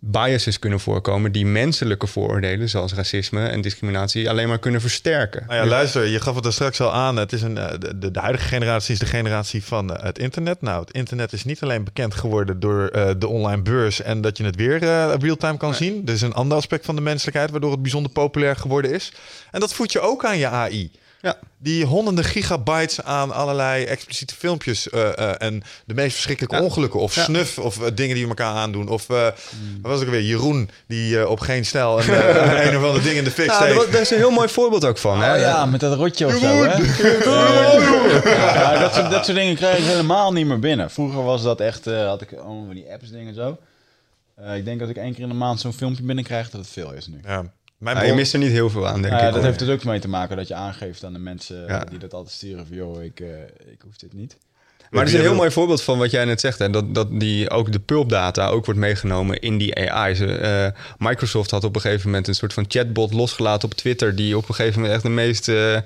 biases 0.00 0.58
kunnen 0.58 0.80
voorkomen 0.80 1.32
die 1.32 1.46
menselijke 1.46 2.06
vooroordelen, 2.06 2.68
zoals 2.68 2.94
racisme 2.94 3.46
en 3.46 3.60
discriminatie, 3.60 4.30
alleen 4.30 4.48
maar 4.48 4.58
kunnen 4.58 4.80
versterken. 4.80 5.44
Nou 5.46 5.60
ja, 5.60 5.66
luister, 5.66 6.06
je 6.06 6.20
gaf 6.20 6.34
het 6.34 6.44
er 6.44 6.52
straks 6.52 6.80
al 6.80 6.92
aan. 6.92 7.16
Het 7.16 7.32
is 7.32 7.42
een, 7.42 7.58
eh, 7.58 7.78
de, 7.78 8.10
de 8.10 8.20
huidige 8.20 8.48
generatie 8.48 8.92
is 8.92 8.98
de 8.98 9.06
generatie 9.06 9.64
van 9.64 9.96
eh, 9.96 10.02
het 10.02 10.18
internet. 10.18 10.62
Nou, 10.62 10.80
het 10.80 10.90
internet 10.90 11.32
is 11.32 11.44
niet 11.44 11.62
alleen 11.62 11.84
bekend 11.84 12.14
geworden 12.14 12.60
door 12.60 12.86
eh, 12.86 13.10
de 13.18 13.28
online 13.28 13.62
beurs 13.62 14.02
en 14.02 14.20
dat 14.20 14.36
je 14.36 14.44
het 14.44 14.56
weer 14.56 14.82
eh 14.82 15.14
real-time 15.18 15.56
kan 15.56 15.74
zien. 15.74 16.02
Er 16.06 16.12
is 16.12 16.22
een 16.22 16.34
ander 16.34 16.56
aspect 16.56 16.84
van 16.84 16.94
de 16.94 17.00
menselijkheid 17.00 17.50
waardoor 17.50 17.70
het 17.70 17.82
bijzonder 17.82 18.12
populair 18.12 18.56
geworden 18.56 18.92
is. 18.92 19.12
En 19.50 19.60
dat 19.60 19.74
voed 19.74 19.92
je 19.92 20.00
ook 20.00 20.24
aan 20.24 20.38
je 20.38 20.46
AI. 20.46 20.90
Ja. 21.22 21.36
Die 21.58 21.84
honderden 21.84 22.24
gigabytes 22.24 23.02
aan 23.02 23.30
allerlei 23.32 23.84
expliciete 23.84 24.34
filmpjes 24.34 24.88
eh, 24.90 25.18
eh, 25.18 25.34
en 25.38 25.62
de 25.86 25.94
meest 25.94 26.12
verschrikkelijke 26.12 26.56
Ja. 26.56 26.62
ongelukken 26.62 27.00
of 27.00 27.14
Ja. 27.14 27.22
snuf 27.24 27.58
of 27.58 27.80
eh, 27.82 27.86
dingen 27.94 28.14
die 28.14 28.22
we 28.24 28.28
elkaar 28.28 28.54
aandoen. 28.54 28.88
Of 28.88 29.08
eh 29.10 29.22
wat 29.24 29.32
was 29.90 29.98
het 29.98 30.08
ook 30.08 30.14
weer? 30.14 30.22
Jeroen 30.22 30.70
die 30.86 31.20
eh, 31.20 31.30
op 31.30 31.40
geen 31.40 31.64
stijl 31.66 32.00
een, 32.00 32.08
een 32.68 32.76
of 32.76 32.84
ander 32.84 33.02
ding 33.02 33.16
in 33.16 33.24
de 33.24 33.30
fik 33.30 33.50
steekt. 33.52 33.74
daar, 33.74 33.90
daar 33.90 34.00
is 34.00 34.10
een 34.10 34.16
heel 34.16 34.30
mooi 34.30 34.48
voorbeeld 34.48 34.84
ook 34.84 34.98
van. 34.98 35.22
hè? 35.22 35.34
Oh 35.34 35.38
ja, 35.40 35.66
met 35.66 35.80
dat 35.80 35.96
rotje 35.96 36.26
of 36.26 36.32
zo, 36.32 36.62
hè? 36.64 36.76
Ja, 38.54 38.78
dat, 38.78 38.94
soort, 38.94 39.10
dat 39.10 39.24
soort 39.24 39.36
dingen 39.36 39.56
krijg 39.56 39.78
ik 39.78 39.84
helemaal 39.84 40.32
niet 40.32 40.46
meer 40.46 40.58
binnen. 40.58 40.90
Vroeger 40.90 41.24
was 41.24 41.42
dat 41.42 41.60
echt, 41.60 41.86
eh, 41.86 42.06
had 42.06 42.20
ik 42.22 42.32
allemaal 42.32 42.64
van 42.66 42.74
die 42.74 42.92
apps 42.92 43.10
dingen 43.10 43.34
zo. 43.34 43.58
Eh, 44.36 44.56
ik 44.56 44.64
denk 44.64 44.80
dat 44.80 44.88
ik 44.88 44.96
één 44.96 45.12
keer 45.14 45.22
in 45.22 45.28
de 45.28 45.34
maand 45.34 45.60
zo'n 45.60 45.72
filmpje 45.72 46.02
binnenkrijg, 46.02 46.50
dat 46.50 46.60
het 46.60 46.70
veel 46.70 46.92
is 46.92 47.06
nu. 47.06 47.20
Ja. 47.26 47.44
Mijn 47.80 48.06
je 48.06 48.14
mist 48.14 48.32
er 48.32 48.38
niet 48.38 48.50
heel 48.50 48.70
veel 48.70 48.86
aan, 48.86 48.94
denk 49.02 49.06
Nou 49.12 49.22
ja, 49.22 49.28
ik. 49.28 49.34
dat 49.34 49.42
heeft 49.42 49.58
dus 49.58 49.68
ook 49.68 49.84
mee 49.84 50.00
te 50.00 50.08
maken 50.08 50.36
dat 50.36 50.48
je 50.48 50.54
aangeeft 50.54 51.04
aan 51.04 51.12
de 51.12 51.18
mensen 51.18 51.64
Ja. 51.66 51.84
die 51.84 51.98
dat 51.98 52.14
altijd 52.14 52.34
sturen 52.34 52.66
van, 52.66 52.76
joh, 52.76 53.02
ik, 53.02 53.20
eh, 53.20 53.26
ik 53.72 53.80
hoef 53.84 53.96
dit 53.96 54.12
niet. 54.12 54.36
Maar 54.90 55.00
het 55.00 55.08
is 55.12 55.14
een 55.18 55.24
heel 55.24 55.34
mooi 55.34 55.50
voorbeeld 55.50 55.82
van 55.82 55.98
wat 55.98 56.10
jij 56.10 56.24
net 56.24 56.40
zegt. 56.40 56.58
Hè? 56.58 56.70
Dat, 56.70 56.94
dat 56.94 57.20
die, 57.20 57.50
ook 57.50 57.72
de 57.72 57.78
pulpdata 57.78 58.48
ook 58.48 58.64
wordt 58.64 58.80
meegenomen 58.80 59.40
in 59.40 59.58
die 59.58 59.90
AI. 59.90 60.14
Ze, 60.14 60.26
eh, 60.36 60.82
Microsoft 60.98 61.50
had 61.50 61.64
op 61.64 61.74
een 61.74 61.80
gegeven 61.80 62.06
moment 62.06 62.28
een 62.28 62.34
soort 62.34 62.52
van 62.52 62.64
chatbot 62.68 63.12
losgelaten 63.12 63.68
op 63.68 63.74
Twitter... 63.74 64.16
die 64.16 64.36
op 64.36 64.48
een 64.48 64.54
gegeven 64.54 64.74
moment 64.80 64.94
echt 64.94 65.02
de 65.02 65.10
meest 65.10 65.48
eh, 65.48 65.76
eh, 65.76 65.82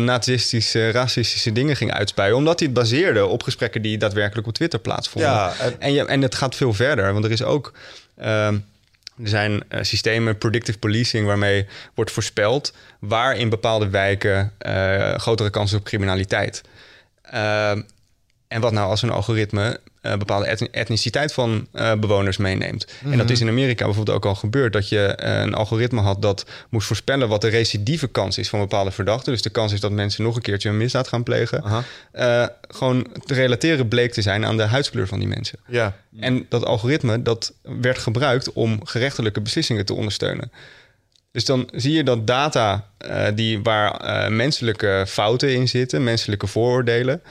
nazistische, 0.00 0.90
racistische 0.90 1.52
dingen 1.52 1.76
ging 1.76 1.92
uitspuien. 1.92 2.36
Omdat 2.36 2.58
hij 2.58 2.68
het 2.68 2.76
baseerde 2.78 3.26
op 3.26 3.42
gesprekken 3.42 3.82
die 3.82 3.98
daadwerkelijk 3.98 4.46
op 4.46 4.54
Twitter 4.54 4.78
plaatsvonden. 4.78 5.30
Ja, 5.30 5.52
en- 5.60 5.80
En, 5.80 5.92
je, 5.92 6.04
en 6.04 6.22
het 6.22 6.34
gaat 6.34 6.54
veel 6.54 6.72
verder, 6.72 7.12
want 7.12 7.24
er 7.24 7.30
is 7.30 7.42
ook... 7.42 7.72
ehm, 8.16 8.56
er 9.22 9.28
zijn 9.28 9.62
eh, 9.68 9.82
systemen, 9.82 10.38
predictive 10.38 10.78
policing, 10.78 11.26
waarmee 11.26 11.66
wordt 11.94 12.10
voorspeld 12.10 12.74
waar 12.98 13.36
in 13.36 13.48
bepaalde 13.48 13.88
wijken 13.88 14.52
eh, 14.58 15.14
grotere 15.14 15.50
kansen 15.50 15.78
op 15.78 15.84
criminaliteit. 15.84 16.62
En 18.54 18.60
wat 18.60 18.72
nou 18.72 18.88
als 18.90 19.02
een 19.02 19.10
algoritme 19.10 19.80
eh, 20.00 20.16
bepaalde 20.16 20.46
etni- 20.46 20.68
etniciteit 20.70 21.32
van 21.32 21.66
eh, 21.72 21.94
bewoners 21.94 22.36
meeneemt? 22.36 22.86
En 23.10 23.18
dat 23.18 23.30
is 23.30 23.40
in 23.40 23.48
Amerika 23.48 23.84
bijvoorbeeld 23.84 24.16
ook 24.16 24.24
al 24.24 24.34
gebeurd. 24.34 24.72
Dat 24.72 24.88
je 24.88 25.06
eh, 25.06 25.40
een 25.40 25.54
algoritme 25.54 26.00
had 26.00 26.22
dat 26.22 26.46
moest 26.68 26.86
voorspellen 26.86 27.28
wat 27.28 27.40
de 27.40 27.48
recidieve 27.48 28.06
kans 28.06 28.38
is 28.38 28.48
van 28.48 28.58
bepaalde 28.58 28.90
verdachten. 28.90 29.32
Dus 29.32 29.42
de 29.42 29.50
kans 29.50 29.72
is 29.72 29.80
dat 29.80 29.92
mensen 29.92 30.24
nog 30.24 30.36
een 30.36 30.42
keertje 30.42 30.68
een 30.68 30.76
misdaad 30.76 31.08
gaan 31.08 31.22
plegen. 31.22 31.84
Gewoon 32.68 33.06
te 33.24 33.34
relateren 33.34 33.88
bleek 33.88 34.12
te 34.12 34.22
zijn 34.22 34.46
aan 34.46 34.56
de 34.56 34.62
huidskleur 34.62 35.08
van 35.08 35.18
die 35.18 35.28
mensen. 35.28 35.58
Ja, 35.66 35.96
En 36.20 36.46
dat 36.48 36.64
algoritme 36.64 37.22
dat 37.22 37.52
werd 37.62 37.98
gebruikt 37.98 38.52
om 38.52 38.86
gerechtelijke 38.86 39.40
beslissingen 39.40 39.84
te 39.84 39.94
ondersteunen. 39.94 40.52
Dus 41.32 41.44
dan 41.44 41.68
zie 41.72 41.92
je 41.92 42.04
dat 42.04 42.26
data 42.26 42.88
die, 43.34 43.62
waar 43.62 44.32
menselijke 44.32 45.04
fouten 45.08 45.54
in 45.54 45.68
zitten, 45.68 46.04
menselijke 46.04 46.46
vooroordelen, 46.46 47.22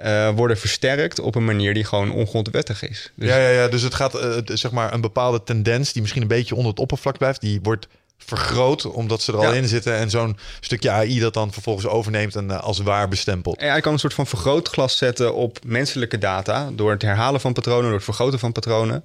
eh, 0.00 0.30
worden 0.30 0.58
versterkt 0.58 1.18
op 1.18 1.34
een 1.34 1.44
manier 1.44 1.74
die 1.74 1.84
gewoon 1.84 2.12
ongrondwettig 2.12 2.88
is. 2.88 3.12
Dus 3.14 3.28
ja, 3.28 3.36
ja, 3.36 3.48
ja, 3.48 3.68
dus 3.68 3.82
het 3.82 3.94
gaat 3.94 4.14
eh, 4.14 4.36
zeg 4.44 4.70
maar 4.70 4.92
een 4.92 5.00
bepaalde 5.00 5.42
tendens 5.42 5.92
die 5.92 6.00
misschien 6.00 6.22
een 6.22 6.28
beetje 6.28 6.54
onder 6.54 6.70
het 6.70 6.80
oppervlak 6.80 7.18
blijft, 7.18 7.40
die 7.40 7.60
wordt 7.62 7.86
vergroot 8.18 8.84
omdat 8.86 9.22
ze 9.22 9.32
er 9.32 9.38
al 9.46 9.52
in 9.52 9.68
zitten 9.68 9.96
en 9.96 10.10
zo'n 10.10 10.38
stukje 10.60 10.90
AI 10.90 11.20
dat 11.20 11.34
dan 11.34 11.52
vervolgens 11.52 11.86
overneemt 11.86 12.36
en 12.36 12.50
eh, 12.50 12.62
als 12.62 12.78
waar 12.78 13.08
bestempelt. 13.08 13.62
AI 13.62 13.80
kan 13.80 13.92
een 13.92 13.98
soort 13.98 14.14
van 14.14 14.26
vergrootglas 14.26 14.96
zetten 14.96 15.34
op 15.34 15.58
menselijke 15.64 16.18
data 16.18 16.70
door 16.72 16.90
het 16.90 17.02
herhalen 17.02 17.40
van 17.40 17.52
patronen, 17.52 17.84
door 17.84 17.92
het 17.92 18.04
vergroten 18.04 18.38
van 18.38 18.52
patronen. 18.52 19.02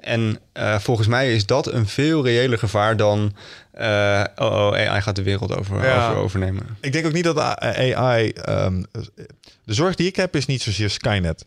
En 0.00 0.40
volgens 0.78 1.08
mij 1.08 1.34
is 1.34 1.46
dat 1.46 1.66
een 1.66 1.88
veel 1.88 2.24
reëler 2.24 2.58
gevaar 2.58 2.96
dan... 2.96 3.34
eh, 3.72 4.24
oh, 4.36 4.46
oh, 4.46 4.74
AI 4.74 5.00
gaat 5.00 5.16
de 5.16 5.22
wereld 5.22 5.56
over, 5.56 5.84
Ja. 5.84 6.08
over 6.10 6.22
overnemen. 6.22 6.76
Ik 6.80 6.92
denk 6.92 7.06
ook 7.06 7.12
niet 7.12 7.24
dat 7.24 7.38
AI... 7.38 8.30
ehm, 8.30 8.82
de 9.64 9.74
zorg 9.74 9.94
die 9.94 10.06
ik 10.06 10.16
heb 10.16 10.36
is 10.36 10.46
niet 10.46 10.62
zozeer 10.62 10.90
Skynet. 10.90 11.44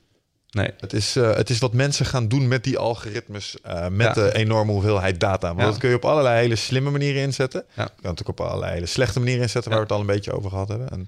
Nee. 0.50 0.70
Het 0.80 0.94
is, 0.94 1.16
eh, 1.16 1.36
het 1.36 1.50
is 1.50 1.60
wat 1.60 1.74
mensen 1.74 2.06
gaan 2.06 2.28
doen 2.28 2.48
met 2.48 2.64
die 2.64 2.78
algoritmes, 2.78 3.58
eh, 3.64 3.88
met 3.88 4.08
Ja. 4.08 4.14
de 4.14 4.36
enorme 4.36 4.72
hoeveelheid 4.72 5.20
data. 5.20 5.48
Want 5.48 5.60
Ja. 5.60 5.66
dat 5.66 5.78
kun 5.78 5.90
je 5.90 5.96
op 5.96 6.06
allerlei 6.06 6.40
hele 6.40 6.56
slimme 6.56 6.90
manieren 6.90 7.22
inzetten. 7.22 7.64
Ja. 7.74 7.84
Je 7.84 8.02
kan 8.02 8.12
het 8.12 8.22
ook 8.22 8.28
op 8.28 8.42
allerlei 8.42 8.74
hele 8.74 8.86
slechte 8.86 9.20
manieren 9.20 9.42
inzetten, 9.42 9.72
waar 9.72 9.80
we 9.80 9.86
het 9.86 9.94
al 9.96 10.00
een 10.02 10.06
beetje 10.16 10.32
over 10.32 10.50
gehad 10.50 10.68
hebben. 10.68 10.90
En, 10.90 11.08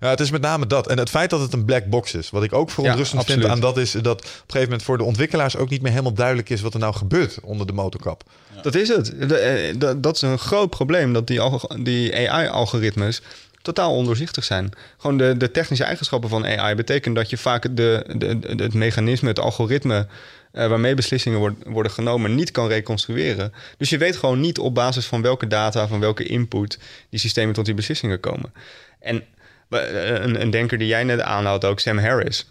ja, 0.00 0.08
het 0.08 0.20
is 0.20 0.30
met 0.30 0.40
name 0.40 0.66
dat. 0.66 0.88
En 0.88 0.98
het 0.98 1.10
feit 1.10 1.30
dat 1.30 1.40
het 1.40 1.52
een 1.52 1.64
black 1.64 1.84
box 1.86 2.14
is. 2.14 2.30
Wat 2.30 2.42
ik 2.42 2.52
ook 2.52 2.70
verontrustend 2.70 3.24
vind 3.24 3.36
absoluut. 3.38 3.56
aan 3.56 3.60
dat 3.74 3.76
is 3.82 3.92
dat 3.92 4.18
op 4.20 4.24
een 4.24 4.30
gegeven 4.46 4.62
moment 4.62 4.82
voor 4.82 4.98
de 4.98 5.04
ontwikkelaars 5.04 5.56
ook 5.56 5.68
niet 5.70 5.82
meer 5.82 5.90
helemaal 5.90 6.12
duidelijk 6.14 6.50
is 6.50 6.60
wat 6.60 6.74
er 6.74 6.80
nou 6.80 6.94
gebeurt 6.94 7.38
onder 7.42 7.66
de 7.66 7.72
motorkap. 7.72 8.22
Dat 8.62 8.74
is 8.74 8.88
het. 8.88 9.14
De- 9.28 9.36
eh, 9.36 9.74
dat- 9.96 10.14
is 10.14 10.22
een 10.22 10.38
groot 10.38 10.70
probleem, 10.70 11.12
dat 11.12 11.26
die, 11.26 11.40
die 11.82 12.30
AI-algoritmes 12.30 13.22
totaal 13.62 13.94
ondoorzichtig 13.96 14.44
zijn. 14.44 14.70
Gewoon 14.98 15.16
de, 15.18 15.36
de 15.36 15.50
technische 15.50 15.84
eigenschappen 15.84 16.30
van 16.30 16.46
AI 16.46 16.74
betekent 16.74 17.14
dat 17.16 17.30
je 17.30 17.36
vaak 17.36 17.62
de, 17.76 18.04
de, 18.16 18.38
de- 18.38 18.62
het 18.62 18.74
mechanisme, 18.74 19.28
het 19.28 19.38
algoritme 19.38 20.06
eh, 20.52 20.66
waarmee 20.68 20.94
beslissingen 20.94 21.38
word- 21.38 21.64
worden 21.66 21.92
genomen, 21.92 22.34
niet 22.34 22.50
kan 22.50 22.68
reconstrueren. 22.68 23.52
Dus 23.78 23.90
je 23.90 23.98
weet 23.98 24.16
gewoon 24.16 24.40
niet 24.40 24.58
op 24.58 24.74
basis 24.74 25.06
van 25.06 25.22
welke 25.22 25.46
data, 25.46 25.88
van 25.88 26.00
welke 26.00 26.24
input 26.24 26.78
die 27.10 27.20
systemen 27.20 27.54
tot 27.54 27.64
die 27.64 27.74
beslissingen 27.74 28.20
komen. 28.20 28.52
En 29.00 29.22
een, 29.70 30.40
een 30.40 30.50
denker 30.50 30.78
die 30.78 30.88
jij 30.88 31.04
net 31.04 31.20
aanhoudt, 31.20 31.64
ook 31.64 31.80
Sam 31.80 31.98
Harris, 31.98 32.46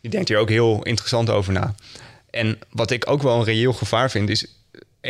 die 0.00 0.10
denkt 0.10 0.28
hier 0.28 0.38
ook 0.38 0.48
heel 0.48 0.82
interessant 0.82 1.30
over 1.30 1.52
na. 1.52 1.74
En 2.30 2.58
wat 2.70 2.90
ik 2.90 3.10
ook 3.10 3.22
wel 3.22 3.38
een 3.38 3.44
reëel 3.44 3.72
gevaar 3.72 4.10
vind, 4.10 4.30
is 4.30 4.46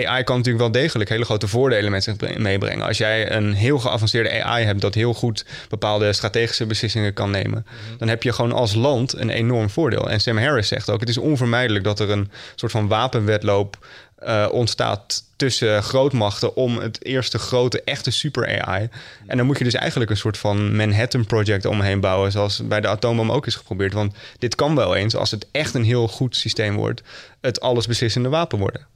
AI 0.04 0.24
kan 0.24 0.36
natuurlijk 0.36 0.64
wel 0.72 0.82
degelijk 0.82 1.10
hele 1.10 1.24
grote 1.24 1.48
voordelen 1.48 1.90
met 1.90 2.04
zich 2.04 2.16
bre- 2.16 2.38
meebrengen. 2.38 2.86
Als 2.86 2.98
jij 2.98 3.32
een 3.32 3.52
heel 3.52 3.78
geavanceerde 3.78 4.42
AI 4.42 4.64
hebt 4.64 4.80
dat 4.80 4.94
heel 4.94 5.14
goed 5.14 5.44
bepaalde 5.68 6.12
strategische 6.12 6.66
beslissingen 6.66 7.12
kan 7.12 7.30
nemen, 7.30 7.66
dan 7.98 8.08
heb 8.08 8.22
je 8.22 8.32
gewoon 8.32 8.52
als 8.52 8.74
land 8.74 9.16
een 9.16 9.30
enorm 9.30 9.70
voordeel. 9.70 10.10
En 10.10 10.20
Sam 10.20 10.38
Harris 10.38 10.68
zegt 10.68 10.90
ook: 10.90 11.00
het 11.00 11.08
is 11.08 11.18
onvermijdelijk 11.18 11.84
dat 11.84 12.00
er 12.00 12.10
een 12.10 12.30
soort 12.54 12.72
van 12.72 12.88
wapenwedloop 12.88 13.86
eh, 14.26 14.48
ontstaat 14.50 15.24
tussen 15.36 15.82
grootmachten 15.82 16.56
om 16.56 16.78
het 16.78 17.04
eerste 17.04 17.38
grote, 17.38 17.82
echte 17.82 18.10
super 18.10 18.62
AI. 18.62 18.88
En 19.26 19.36
dan 19.36 19.46
moet 19.46 19.58
je 19.58 19.64
dus 19.64 19.74
eigenlijk 19.74 20.10
een 20.10 20.16
soort 20.16 20.38
van 20.38 20.76
Manhattan 20.76 21.26
Project 21.26 21.64
omheen 21.64 22.00
bouwen, 22.00 22.32
zoals 22.32 22.66
bij 22.66 22.80
de 22.80 22.88
atoombom 22.88 23.32
ook 23.32 23.46
is 23.46 23.54
geprobeerd. 23.54 23.92
Want 23.92 24.14
dit 24.38 24.54
kan 24.54 24.74
wel 24.74 24.94
eens, 24.94 25.16
als 25.16 25.30
het 25.30 25.46
echt 25.50 25.74
een 25.74 25.84
heel 25.84 26.08
goed 26.08 26.36
systeem 26.36 26.76
wordt, 26.76 27.02
het 27.40 27.60
allesbeslissende 27.60 28.28
wapen 28.28 28.58
worden. 28.58 28.86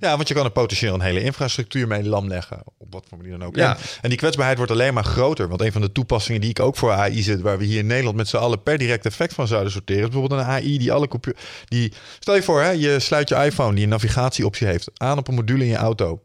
Ja, 0.00 0.16
want 0.16 0.28
je 0.28 0.34
kan 0.34 0.44
er 0.44 0.50
potentieel 0.50 0.94
een 0.94 1.00
hele 1.00 1.22
infrastructuur 1.22 1.86
mee 1.86 2.04
lam 2.04 2.28
leggen. 2.28 2.62
Op 2.78 2.86
wat 2.92 3.04
voor 3.08 3.18
manier 3.18 3.38
dan 3.38 3.44
ook. 3.48 3.56
Ja. 3.56 3.76
En, 4.00 4.08
die 4.08 4.18
kwetsbaarheid 4.18 4.56
wordt 4.56 4.72
alleen 4.72 4.94
maar 4.94 5.04
groter. 5.04 5.48
Want 5.48 5.60
een 5.60 5.72
van 5.72 5.80
de 5.80 5.92
toepassingen 5.92 6.40
die 6.40 6.50
ik 6.50 6.60
ook 6.60 6.76
voor 6.76 6.92
AI 6.92 7.22
zit, 7.22 7.40
waar 7.40 7.58
we 7.58 7.64
hier 7.64 7.78
in 7.78 7.86
Nederland 7.86 8.16
met 8.16 8.28
z'n 8.28 8.36
allen 8.36 8.62
per 8.62 8.78
direct 8.78 9.06
effect 9.06 9.34
van 9.34 9.46
zouden 9.46 9.72
sorteren, 9.72 10.02
is 10.02 10.08
bijvoorbeeld 10.08 10.40
een 10.40 10.46
AI 10.46 10.78
die 10.78 10.92
alle 10.92 11.08
computer. 11.08 11.42
Die, 11.68 11.92
stel 12.18 12.34
je 12.34 12.42
voor, 12.42 12.60
hè, 12.62 12.70
je 12.70 13.00
sluit 13.00 13.28
je 13.28 13.34
iPhone 13.44 13.74
die 13.74 13.82
een 13.84 13.88
navigatieoptie 13.90 14.66
heeft 14.66 14.90
aan 14.96 15.18
op 15.18 15.28
een 15.28 15.34
module 15.34 15.62
in 15.64 15.70
je 15.70 15.76
auto. 15.76 16.20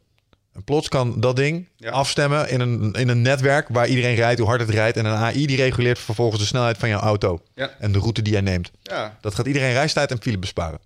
En 0.54 0.64
plots 0.64 0.88
kan 0.90 1.20
dat 1.20 1.36
ding 1.36 1.68
Ja. 1.78 1.92
afstemmen 1.92 2.50
in 2.50 2.60
een, 2.60 2.94
in 2.94 3.08
een 3.10 3.22
netwerk 3.22 3.68
waar 3.70 3.88
iedereen 3.88 4.16
rijdt, 4.16 4.40
hoe 4.40 4.48
hard 4.50 4.62
het 4.62 4.70
rijdt. 4.70 4.98
En 4.98 5.06
een 5.06 5.16
AI 5.16 5.46
die 5.48 5.58
reguleert 5.58 6.00
vervolgens 6.00 6.42
de 6.42 6.48
snelheid 6.48 6.78
van 6.78 6.90
jouw 6.90 7.00
auto. 7.00 7.40
Ja. 7.56 7.70
En 7.80 7.92
de 7.92 8.00
route 8.00 8.22
die 8.22 8.34
jij 8.34 8.42
neemt. 8.42 8.72
Ja, 8.82 9.18
Dat 9.22 9.36
gaat 9.36 9.46
iedereen 9.48 9.72
reistijd 9.74 10.12
en 10.12 10.22
file 10.22 10.38
besparen. 10.38 10.80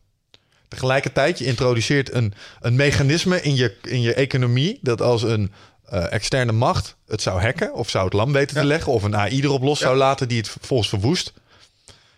Tegelijkertijd, 0.69 1.39
je 1.39 1.45
introduceert 1.45 2.13
een, 2.13 2.33
een 2.59 2.75
mechanisme 2.75 3.41
in 3.41 3.55
je, 3.55 3.77
in 3.81 4.01
je 4.01 4.13
economie 4.13 4.79
dat 4.81 5.01
als 5.01 5.23
een 5.23 5.51
eh, 5.85 6.11
externe 6.11 6.51
macht 6.51 6.95
het 7.07 7.21
zou 7.21 7.41
hacken 7.41 7.73
of 7.73 7.89
zou 7.89 8.05
het 8.05 8.13
lam 8.13 8.31
weten 8.31 8.55
te 8.55 8.63
leggen 8.65 8.91
of 8.91 9.03
een 9.03 9.15
AI 9.15 9.41
erop 9.41 9.61
los 9.61 9.79
zou 9.79 9.97
laten 9.97 10.27
die 10.27 10.37
het 10.37 10.49
vervolgens 10.49 10.89
verwoest, 10.89 11.33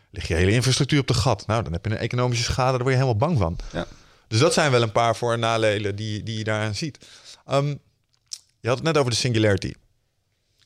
lig 0.09 0.27
je 0.27 0.33
hele 0.33 0.51
infrastructuur 0.51 0.99
op 0.99 1.07
de 1.07 1.13
gat. 1.13 1.47
Nou, 1.47 1.63
dan 1.63 1.71
heb 1.73 1.85
je 1.85 1.91
een 1.91 1.97
economische 1.97 2.43
schade, 2.43 2.71
daar 2.71 2.81
word 2.81 2.95
je 2.95 3.01
helemaal 3.01 3.27
bang 3.27 3.37
van. 3.37 3.57
Ja. 3.71 3.85
Dus 4.27 4.39
dat 4.39 4.53
zijn 4.53 4.71
wel 4.71 4.81
een 4.81 4.91
paar 4.91 5.15
voor- 5.15 5.33
en 5.33 5.39
nadelen 5.39 5.95
die, 5.95 6.23
die 6.23 6.37
je 6.37 6.43
daaraan 6.43 6.75
ziet. 6.75 7.07
Ehm, 7.45 7.75
je 8.59 8.67
had 8.67 8.77
het 8.77 8.85
net 8.85 8.97
over 8.97 9.11
de 9.11 9.17
singularity. 9.17 9.73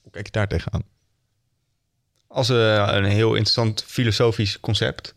Hoe 0.01 0.11
kijk 0.11 0.25
je 0.25 0.31
daar 0.31 0.47
tegenaan? 0.47 0.83
als 2.35 2.49
eh, 2.49 2.87
een 2.91 3.05
heel 3.05 3.29
interessant 3.29 3.83
filosofisch 3.87 4.59
concept. 4.59 5.15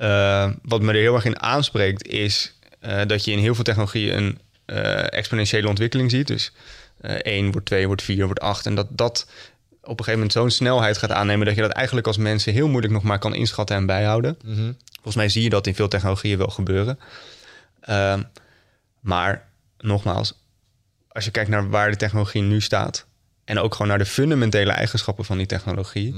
Eh, 0.00 0.50
wat 0.62 0.82
me 0.82 0.92
er 0.92 0.98
heel 0.98 1.14
erg 1.14 1.24
in 1.24 1.40
aanspreekt 1.40 2.06
is 2.06 2.58
eh, 2.80 3.00
dat 3.06 3.24
je 3.24 3.30
in 3.30 3.38
heel 3.38 3.54
veel 3.54 3.64
technologieën 3.64 4.16
een 4.16 4.38
eh, 4.64 5.12
exponentiële 5.12 5.68
ontwikkeling 5.68 6.10
ziet. 6.10 6.26
Dus 6.26 6.52
eh 7.00 7.14
1 7.14 7.52
wordt 7.52 7.66
2, 7.66 7.86
wordt 7.86 8.02
4, 8.02 8.24
wordt 8.24 8.40
8. 8.40 8.66
En 8.66 8.74
dat 8.74 8.86
dat 8.90 9.26
op 9.82 9.88
een 9.88 10.04
gegeven 10.04 10.12
moment 10.12 10.32
zo'n 10.32 10.50
snelheid 10.50 10.98
gaat 10.98 11.10
aannemen... 11.10 11.46
dat 11.46 11.54
je 11.54 11.60
dat 11.60 11.70
eigenlijk 11.70 12.06
als 12.06 12.16
mensen 12.16 12.52
heel 12.52 12.68
moeilijk 12.68 12.92
nog 12.92 13.02
maar 13.02 13.18
kan 13.18 13.34
inschatten 13.34 13.76
en 13.76 13.86
bijhouden. 13.86 14.36
Volgens 14.92 15.16
mij 15.16 15.28
zie 15.28 15.42
je 15.42 15.50
dat 15.50 15.66
in 15.66 15.74
veel 15.74 15.88
technologieën 15.88 16.38
wel 16.38 16.48
gebeuren. 16.48 16.98
Ehm, 17.80 18.22
maar 19.00 19.48
nogmaals, 19.78 20.34
als 21.08 21.24
je 21.24 21.30
kijkt 21.30 21.50
naar 21.50 21.70
waar 21.70 21.90
de 21.90 21.96
technologie 21.96 22.42
nu 22.42 22.60
staat... 22.60 23.06
en 23.44 23.58
ook 23.58 23.72
gewoon 23.72 23.88
naar 23.88 23.98
de 23.98 24.06
fundamentele 24.06 24.72
eigenschappen 24.72 25.24
van 25.24 25.36
die 25.36 25.46
technologie... 25.46 26.14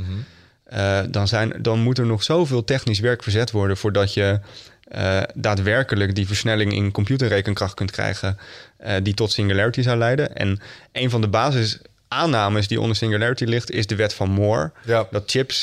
eh, 0.73 1.01
dan, 1.09 1.29
zijn, 1.29 1.53
dan 1.59 1.79
moet 1.79 1.99
er 1.99 2.07
nog 2.07 2.23
zoveel 2.23 2.65
technisch 2.65 3.01
werk 3.01 3.23
verzet 3.23 3.51
worden... 3.51 3.77
voordat 3.77 4.15
je 4.15 4.41
eh, 4.89 5.23
daadwerkelijk 5.35 6.15
die 6.15 6.27
versnelling 6.27 6.73
in 6.73 6.93
computerrekenkracht 6.93 7.75
kunt 7.75 7.91
krijgen... 7.91 8.39
eh, 8.77 8.95
die 9.03 9.15
tot 9.15 9.33
singularity 9.33 9.83
zou 9.83 9.99
leiden. 9.99 10.37
En 10.37 10.61
een 10.93 11.11
van 11.11 11.21
de 11.21 11.29
basisaannames 11.29 12.69
die 12.69 12.81
onder 12.81 12.97
singularity 12.97 13.45
ligt... 13.45 13.71
is 13.71 13.87
de 13.87 13.97
wet 13.97 14.15
van 14.15 14.31
Moore. 14.31 14.71
Ja. 14.85 15.07
Dat 15.11 15.23
chips 15.27 15.63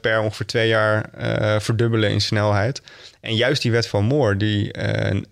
per 0.00 0.20
ongeveer 0.20 0.46
twee 0.46 0.68
jaar 0.68 1.10
verdubbelen 1.60 2.10
in 2.10 2.20
snelheid. 2.20 2.82
En 3.20 3.34
juist 3.34 3.62
die 3.62 3.70
wet 3.70 3.86
van 3.86 4.04
Moore 4.04 4.36
die 4.36 4.74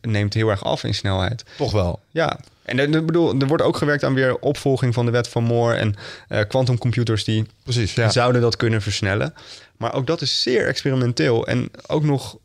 neemt 0.01 0.35
heel 0.35 0.49
erg 0.49 0.65
af 0.65 0.85
in 0.85 0.95
snelheid. 0.95 1.45
Toch 1.57 1.73
wel. 1.73 2.01
Ja, 2.11 2.39
en 2.65 2.79
ik 2.79 3.07
bedoel, 3.07 3.35
er 3.41 3.47
wordt 3.47 3.63
ook 3.63 3.77
gewerkt 3.77 4.05
aan 4.05 4.15
weer 4.15 4.39
opvolging 4.39 4.95
van 4.95 5.05
de 5.05 5.11
wet 5.11 5.29
van 5.29 5.43
Moore 5.43 5.75
en 5.75 5.95
eh 6.29 6.41
quantumcomputers 6.49 7.25
die 7.25 7.47
Precies, 7.63 7.95
ja. 7.95 8.11
zouden 8.11 8.41
dat 8.41 8.57
kunnen 8.57 8.83
versnellen. 8.83 9.35
Maar 9.77 9.95
ook 9.95 10.07
dat 10.07 10.21
is 10.21 10.43
zeer 10.43 10.67
experimenteel 10.67 11.47
en 11.47 11.71
ook 11.87 12.05
nog 12.05 12.39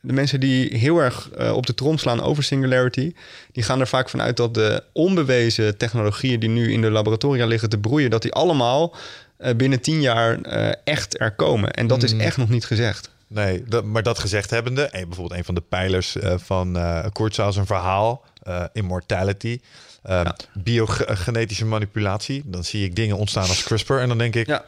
de 0.00 0.12
mensen 0.12 0.40
die 0.40 0.78
heel 0.78 0.98
erg 0.98 1.30
eh, 1.30 1.52
op 1.52 1.66
de 1.66 1.74
trom 1.74 1.98
slaan 1.98 2.22
over 2.22 2.42
singularity, 2.42 3.14
die 3.52 3.62
gaan 3.62 3.80
er 3.80 3.86
vaak 3.86 4.08
vanuit 4.08 4.36
dat 4.36 4.54
de 4.54 4.82
onbewezen 4.92 5.76
technologieën 5.76 6.40
die 6.40 6.48
nu 6.48 6.72
in 6.72 6.80
de 6.80 6.90
laboratoria 6.90 7.46
liggen 7.46 7.68
te 7.68 7.78
broeien, 7.78 8.10
dat 8.10 8.22
die 8.22 8.32
allemaal 8.32 8.94
eh, 9.36 9.54
binnen 9.54 9.80
tien 9.80 10.00
jaar 10.00 10.40
echt 10.84 11.20
er 11.20 11.32
komen. 11.32 11.70
En 11.70 11.86
dat 11.86 12.02
is 12.02 12.16
echt 12.16 12.36
nog 12.36 12.48
niet 12.48 12.64
gezegd. 12.64 13.10
Nee, 13.26 13.62
dat, 13.66 13.84
maar 13.84 14.02
dat 14.02 14.18
gezegd 14.18 14.50
hebbende, 14.50 14.88
bijvoorbeeld 14.90 15.32
een 15.32 15.44
van 15.44 15.54
de 15.54 15.62
pijlers 15.68 16.16
van 16.36 16.76
eh 16.76 17.04
Kurzweil 17.12 17.52
zijn 17.52 17.66
verhaal, 17.66 18.24
eh, 18.42 18.64
immortality, 18.72 19.60
eh, 20.02 20.20
biogenetische 20.54 21.64
manipulatie. 21.64 22.42
Dan 22.44 22.64
zie 22.64 22.84
ik 22.84 22.96
dingen 22.96 23.16
ontstaan 23.16 23.48
als 23.48 23.62
CRISPR 23.62 23.92
en 23.92 24.08
dan 24.08 24.18
denk 24.18 24.34
ik, 24.34 24.46
Ja. 24.46 24.64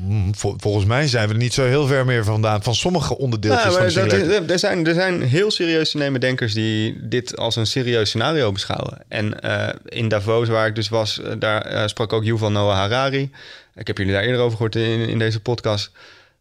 mm, 0.00 0.34
vol- 0.34 0.54
volgens 0.56 0.84
mij 0.84 1.06
zijn 1.08 1.26
we 1.28 1.32
er 1.32 1.38
niet 1.40 1.54
zo 1.54 1.64
heel 1.64 1.86
ver 1.86 2.04
meer 2.04 2.24
vandaan 2.24 2.62
van 2.62 2.74
sommige 2.74 3.18
onderdeeltjes 3.18 3.64
Ja, 3.64 3.70
van 3.70 3.80
maar 3.80 3.88
de 3.88 3.94
dat 4.38 4.50
er, 4.50 4.58
zijn, 4.58 4.86
er 4.86 4.94
zijn 4.94 5.22
heel 5.22 5.50
serieus 5.50 5.90
te 5.90 5.96
nemen 5.96 6.20
denkers 6.20 6.54
die 6.54 7.08
dit 7.08 7.36
als 7.36 7.56
een 7.56 7.66
serieus 7.66 8.08
scenario 8.08 8.52
beschouwen. 8.52 8.98
En 9.08 9.40
eh, 9.40 9.68
in 9.84 10.08
Davos, 10.08 10.48
waar 10.48 10.66
ik 10.66 10.74
dus 10.74 10.88
was, 10.88 11.20
eh, 11.20 11.32
daar 11.38 11.88
sprak 11.88 12.12
ook 12.12 12.24
Yuval 12.24 12.50
Noah 12.50 12.74
Harari. 12.76 13.30
Ik 13.74 13.86
heb 13.86 13.98
jullie 13.98 14.12
daar 14.12 14.22
eerder 14.22 14.40
over 14.40 14.52
gehoord 14.56 14.76
in, 14.76 15.08
in 15.08 15.18
deze 15.18 15.40
podcast. 15.40 15.90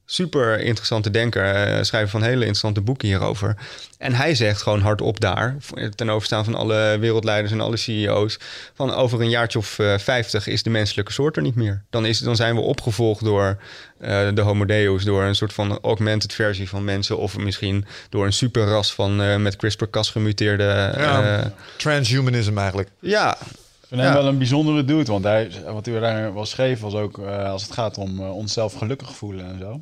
Super 0.09 0.59
interessante 0.59 1.11
denker, 1.11 1.53
eh, 1.53 1.83
schrijver 1.83 2.09
van 2.09 2.21
hele 2.21 2.39
interessante 2.39 2.81
boeken 2.81 3.07
hierover. 3.07 3.55
En 3.97 4.13
hij 4.13 4.35
zegt 4.35 4.61
gewoon 4.61 4.81
hardop 4.81 5.19
daar, 5.19 5.55
ten 5.95 6.09
overstaan 6.09 6.43
van 6.45 6.55
alle 6.55 6.97
wereldleiders 6.99 7.51
en 7.53 7.61
alle 7.61 7.77
CEO's, 7.77 8.39
van 8.73 8.93
over 8.93 9.21
een 9.21 9.29
jaartje 9.29 9.59
of 9.59 9.79
eh, 9.79 9.97
50 9.97 10.47
is 10.47 10.63
de 10.63 10.69
menselijke 10.69 11.11
soort 11.11 11.35
er 11.35 11.41
niet 11.41 11.55
meer. 11.55 11.83
Dan, 11.89 12.05
is, 12.05 12.19
dan 12.19 12.35
zijn 12.35 12.55
we 12.55 12.61
opgevolgd 12.61 13.23
door 13.23 13.57
eh, 13.99 14.27
de 14.33 14.41
Homo 14.41 14.65
Deus, 14.65 15.03
door 15.03 15.23
een 15.23 15.35
soort 15.35 15.53
van 15.53 15.79
augmented 15.81 16.33
versie 16.33 16.69
van 16.69 16.83
mensen, 16.83 17.17
of 17.17 17.37
misschien 17.37 17.85
door 18.09 18.25
een 18.25 18.33
superras 18.33 18.93
van 18.93 19.21
eh, 19.21 19.35
met 19.35 19.55
CRISPR-Cas 19.55 20.09
gemuteerde. 20.09 20.63
Ja, 20.97 21.37
eh, 21.39 21.45
transhumanism 21.77 22.57
eigenlijk. 22.57 22.89
ja, 22.99 23.37
Ik 23.41 23.87
vind 23.87 24.01
hem 24.01 24.09
Ja. 24.11 24.17
wel 24.17 24.27
een 24.27 24.37
bijzondere 24.37 24.85
dude, 24.85 25.11
want 25.11 25.23
hij, 25.23 25.51
wat 25.65 25.85
hij 25.85 25.99
daar 25.99 26.33
wel 26.33 26.45
schreef 26.45 26.79
was 26.79 26.93
ook 26.93 27.19
eh, 27.19 27.49
als 27.49 27.61
het 27.63 27.71
gaat 27.71 27.97
om 27.97 28.19
onszelf 28.19 28.73
gelukkig 28.73 29.15
voelen 29.15 29.45
en 29.45 29.59
zo. 29.59 29.81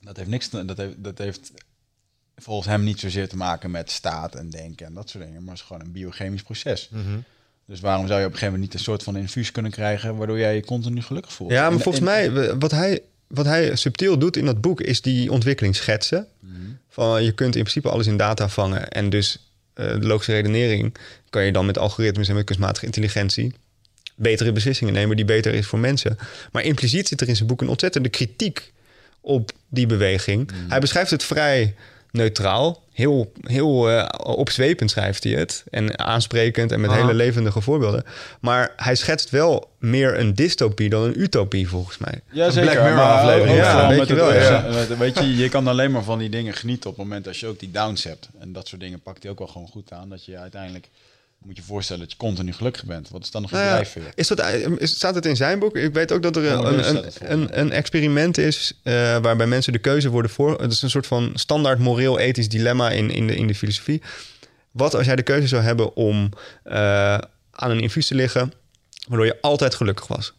Dat 0.00 0.16
heeft 0.16 0.28
niks, 0.28 0.48
te- 0.48 0.64
dat 0.64 0.76
heeft, 0.76 0.94
dat 0.98 1.18
heeft 1.18 1.52
volgens 2.36 2.66
hem 2.68 2.84
niet 2.84 3.00
zozeer 3.00 3.28
te 3.28 3.36
maken 3.36 3.70
met 3.70 3.90
staat 3.90 4.34
en 4.34 4.50
denken 4.50 4.86
en 4.86 4.94
dat 4.94 5.10
soort 5.10 5.24
dingen, 5.24 5.40
maar 5.42 5.50
het 5.52 5.60
is 5.62 5.66
gewoon 5.66 5.82
een 5.82 5.92
biochemisch 5.92 6.42
proces. 6.42 6.90
Dus 7.66 7.80
waarom 7.80 8.06
zou 8.06 8.18
je 8.20 8.26
op 8.26 8.32
een 8.32 8.38
gegeven 8.38 8.52
moment 8.54 8.62
niet 8.72 8.74
een 8.80 8.84
soort 8.92 9.02
van 9.02 9.16
infuus 9.16 9.52
kunnen 9.52 9.70
krijgen 9.70 10.16
waardoor 10.16 10.38
jij 10.38 10.54
je 10.54 10.64
continu 10.64 11.02
gelukkig 11.02 11.32
voelt? 11.32 11.50
Ja, 11.50 11.62
maar 11.62 11.72
En- 11.72 11.80
volgens 11.80 12.08
en- 12.08 12.32
mij, 12.32 12.56
wat 12.58 12.70
hij 12.70 13.02
wat 13.26 13.44
hij 13.46 13.76
subtiel 13.76 14.18
doet 14.18 14.36
in 14.36 14.44
dat 14.44 14.60
boek 14.60 14.80
is 14.80 15.00
die 15.00 15.32
ontwikkeling 15.32 15.76
schetsen. 15.76 16.26
Van 16.88 17.24
je 17.24 17.32
kunt 17.32 17.54
in 17.56 17.62
principe 17.62 17.88
alles 17.90 18.06
in 18.06 18.16
data 18.16 18.48
vangen 18.48 18.88
en 18.88 19.10
dus 19.10 19.38
eh, 19.74 19.86
de 19.90 20.06
logische 20.06 20.32
redenering 20.32 20.94
kan 21.28 21.44
je 21.44 21.52
dan 21.52 21.66
met 21.66 21.78
algoritmes 21.78 22.28
en 22.28 22.34
met 22.34 22.44
kunstmatige 22.44 22.86
intelligentie 22.86 23.54
betere 24.14 24.52
beslissingen 24.52 24.92
nemen 24.94 25.16
die 25.16 25.24
beter 25.24 25.54
is 25.54 25.66
voor 25.66 25.78
mensen. 25.78 26.18
Maar 26.52 26.62
impliciet 26.62 27.08
zit 27.08 27.20
er 27.20 27.28
in 27.28 27.36
zijn 27.36 27.48
boek 27.48 27.60
een 27.60 27.68
ontzettende 27.68 28.08
kritiek 28.08 28.72
op 29.20 29.50
die 29.68 29.86
beweging. 29.86 30.50
Hij 30.68 30.78
beschrijft 30.80 31.10
het 31.10 31.24
vrij 31.24 31.74
neutraal. 32.10 32.82
Heel, 32.92 33.32
heel 33.42 33.90
uh, 33.90 34.08
opzwepend 34.22 34.90
schrijft 34.90 35.24
hij 35.24 35.32
het. 35.32 35.64
En 35.70 35.98
aansprekend 35.98 36.72
en 36.72 36.80
met 36.80 36.92
hele 36.92 37.14
levendige 37.14 37.60
voorbeelden. 37.60 38.04
Maar 38.40 38.72
hij 38.76 38.94
schetst 38.94 39.30
wel 39.30 39.70
meer 39.78 40.18
een 40.18 40.34
dystopie 40.34 40.88
dan 40.88 41.02
een 41.02 41.20
utopie, 41.20 41.68
volgens 41.68 41.98
mij. 41.98 42.20
Ja, 42.30 42.50
zeker. 42.50 42.70
Black 42.70 42.84
Mirror 42.84 43.02
aflevering. 43.04 43.50
ook 43.50 43.64
Ja, 43.64 43.70
vooral 43.70 43.88
weet 43.88 44.08
je 44.08 44.14
het- 44.14 44.22
wel, 44.22 44.34
ja. 44.34 44.64
eh, 44.66 44.98
Weet 44.98 45.18
je, 45.18 45.36
je 45.36 45.48
kan 45.48 45.66
alleen 45.66 45.90
maar 45.90 46.02
van 46.04 46.18
die 46.18 46.28
dingen 46.30 46.54
genieten 46.54 46.90
op 46.90 46.96
het 46.96 47.04
moment 47.06 47.26
als 47.26 47.40
je 47.40 47.46
ook 47.46 47.58
die 47.58 47.70
downs 47.70 48.04
hebt. 48.04 48.28
En 48.40 48.52
dat 48.52 48.68
soort 48.68 48.80
dingen 48.80 49.00
pakt 49.00 49.22
hij 49.22 49.32
ook 49.32 49.38
wel 49.38 49.46
gewoon 49.48 49.68
goed 49.68 49.92
aan. 49.92 50.08
Dat 50.08 50.24
je 50.24 50.36
uiteindelijk, 50.38 50.88
moet 51.44 51.56
je 51.56 51.62
voorstellen 51.62 52.02
dat 52.02 52.10
je 52.10 52.16
continu 52.16 52.52
gelukkig 52.52 52.84
bent. 52.84 53.08
Wat 53.08 53.22
is 53.22 53.30
dan 53.30 53.42
nog 53.42 53.52
een 53.52 53.58
Nou 53.58 53.70
ja, 53.70 54.10
is 54.14 54.26
dat, 54.28 54.40
is- 54.78 54.94
staat 54.94 55.14
het 55.14 55.26
in 55.26 55.36
zijn 55.36 55.58
boek? 55.58 55.76
Ik 55.76 55.94
weet 55.94 56.12
ook 56.12 56.22
dat 56.22 56.36
er 56.36 56.44
een, 56.50 57.00
een, 57.32 57.60
een, 57.60 57.72
experiment 57.72 58.38
is 58.38 58.72
eh, 58.82 58.92
waarbij 59.18 59.46
mensen 59.46 59.72
de 59.72 59.78
keuze 59.78 60.08
worden 60.08 60.30
voor. 60.30 60.60
Het 60.60 60.72
is 60.72 60.82
een 60.82 60.90
soort 60.90 61.06
van 61.06 61.30
standaard 61.34 61.78
moreel-ethisch 61.78 62.48
dilemma 62.48 62.90
in, 62.90 63.10
in, 63.10 63.26
de, 63.26 63.36
in 63.36 63.46
de 63.46 63.54
filosofie. 63.54 64.02
Wat 64.70 64.94
als 64.94 65.06
jij 65.06 65.16
de 65.16 65.22
keuze 65.22 65.46
zou 65.46 65.62
hebben 65.62 65.94
om 65.96 66.28
eh, 66.62 66.74
aan 67.50 67.70
een 67.70 67.80
infuus 67.80 68.06
te 68.06 68.14
liggen, 68.14 68.52
waardoor 69.08 69.26
je 69.26 69.38
altijd 69.40 69.74
gelukkig 69.74 70.06
was? 70.06 70.32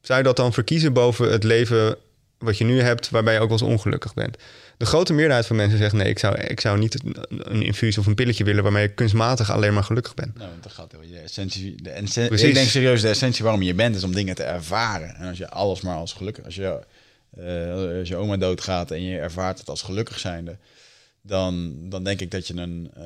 Zou 0.00 0.18
je 0.18 0.24
dat 0.24 0.36
dan 0.36 0.52
verkiezen 0.52 0.92
boven 0.92 1.32
het 1.32 1.44
leven 1.44 1.96
wat 2.38 2.58
je 2.58 2.64
nu 2.64 2.80
hebt, 2.80 3.10
waarbij 3.10 3.34
je 3.34 3.40
ook 3.40 3.48
wel 3.48 3.58
eens 3.58 3.68
ongelukkig 3.70 4.14
bent? 4.14 4.36
De 4.78 4.86
grote 4.86 5.12
meerderheid 5.12 5.46
van 5.46 5.56
mensen 5.56 5.78
zegt 5.78 5.92
nee, 5.92 6.08
ik 6.08 6.18
zou, 6.18 6.36
ik 6.40 6.60
zou 6.60 6.78
niet 6.78 6.96
een, 7.28 7.62
infuus 7.62 7.98
of 7.98 8.06
een 8.06 8.14
pilletje 8.14 8.44
willen 8.44 8.62
waarmee 8.62 8.82
je 8.82 8.94
kunstmatig 8.94 9.50
alleen 9.50 9.74
maar 9.74 9.84
gelukkig 9.84 10.14
bent. 10.14 10.36
Nou, 10.36 10.50
want 10.50 10.62
dat 10.62 10.72
gaat 10.72 10.92
heel- 10.92 11.10
de 11.10 11.18
essentie. 11.18 11.82
De 11.82 11.90
Precies. 12.28 12.42
ik 12.48 12.54
denk 12.54 12.68
serieus, 12.68 13.00
de 13.00 13.08
essentie 13.08 13.42
waarom 13.44 13.62
je 13.62 13.74
bent 13.74 13.96
is 13.96 14.02
om 14.04 14.14
dingen 14.14 14.34
te 14.34 14.42
ervaren. 14.42 15.14
En 15.16 15.28
als 15.28 15.38
je 15.38 15.48
alles 15.50 15.80
maar 15.80 15.96
als 15.96 16.12
gelukkig, 16.12 16.44
als 16.44 16.54
je, 16.54 16.80
eh, 17.36 17.98
als 17.98 18.08
je 18.08 18.16
oma 18.16 18.36
doodgaat 18.36 18.90
en 18.90 19.02
je 19.02 19.18
ervaart 19.18 19.58
het 19.58 19.68
als 19.68 19.82
gelukkig 19.82 20.18
zijnde, 20.18 20.56
dan, 21.22 21.74
dan 21.88 22.04
denk 22.04 22.20
ik 22.20 22.30
dat 22.30 22.46
je 22.46 22.54
een, 22.54 22.90
eh, 22.94 23.02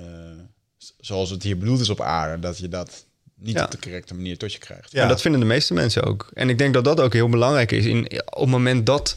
zoals 1.00 1.30
het 1.30 1.42
hier 1.42 1.58
bedoeld 1.58 1.80
is 1.80 1.88
op 1.90 2.00
aarde, 2.00 2.38
dat 2.38 2.58
je 2.58 2.68
dat 2.68 3.04
niet 3.34 3.56
Ja. 3.56 3.64
op 3.64 3.70
de 3.70 3.78
correcte 3.78 4.14
manier 4.14 4.38
tot 4.38 4.52
je 4.52 4.58
krijgt. 4.58 4.92
Ja, 4.92 5.06
dat 5.06 5.20
vinden 5.20 5.40
de 5.40 5.46
meeste 5.46 5.74
mensen 5.74 6.02
ook. 6.02 6.30
En 6.34 6.48
ik 6.48 6.58
denk 6.58 6.74
dat 6.74 6.84
dat 6.84 7.00
ook 7.00 7.12
heel 7.12 7.28
belangrijk 7.28 7.72
is. 7.72 7.84
In, 7.84 8.04
op 8.26 8.40
het 8.40 8.48
moment 8.48 8.86
dat 8.86 9.16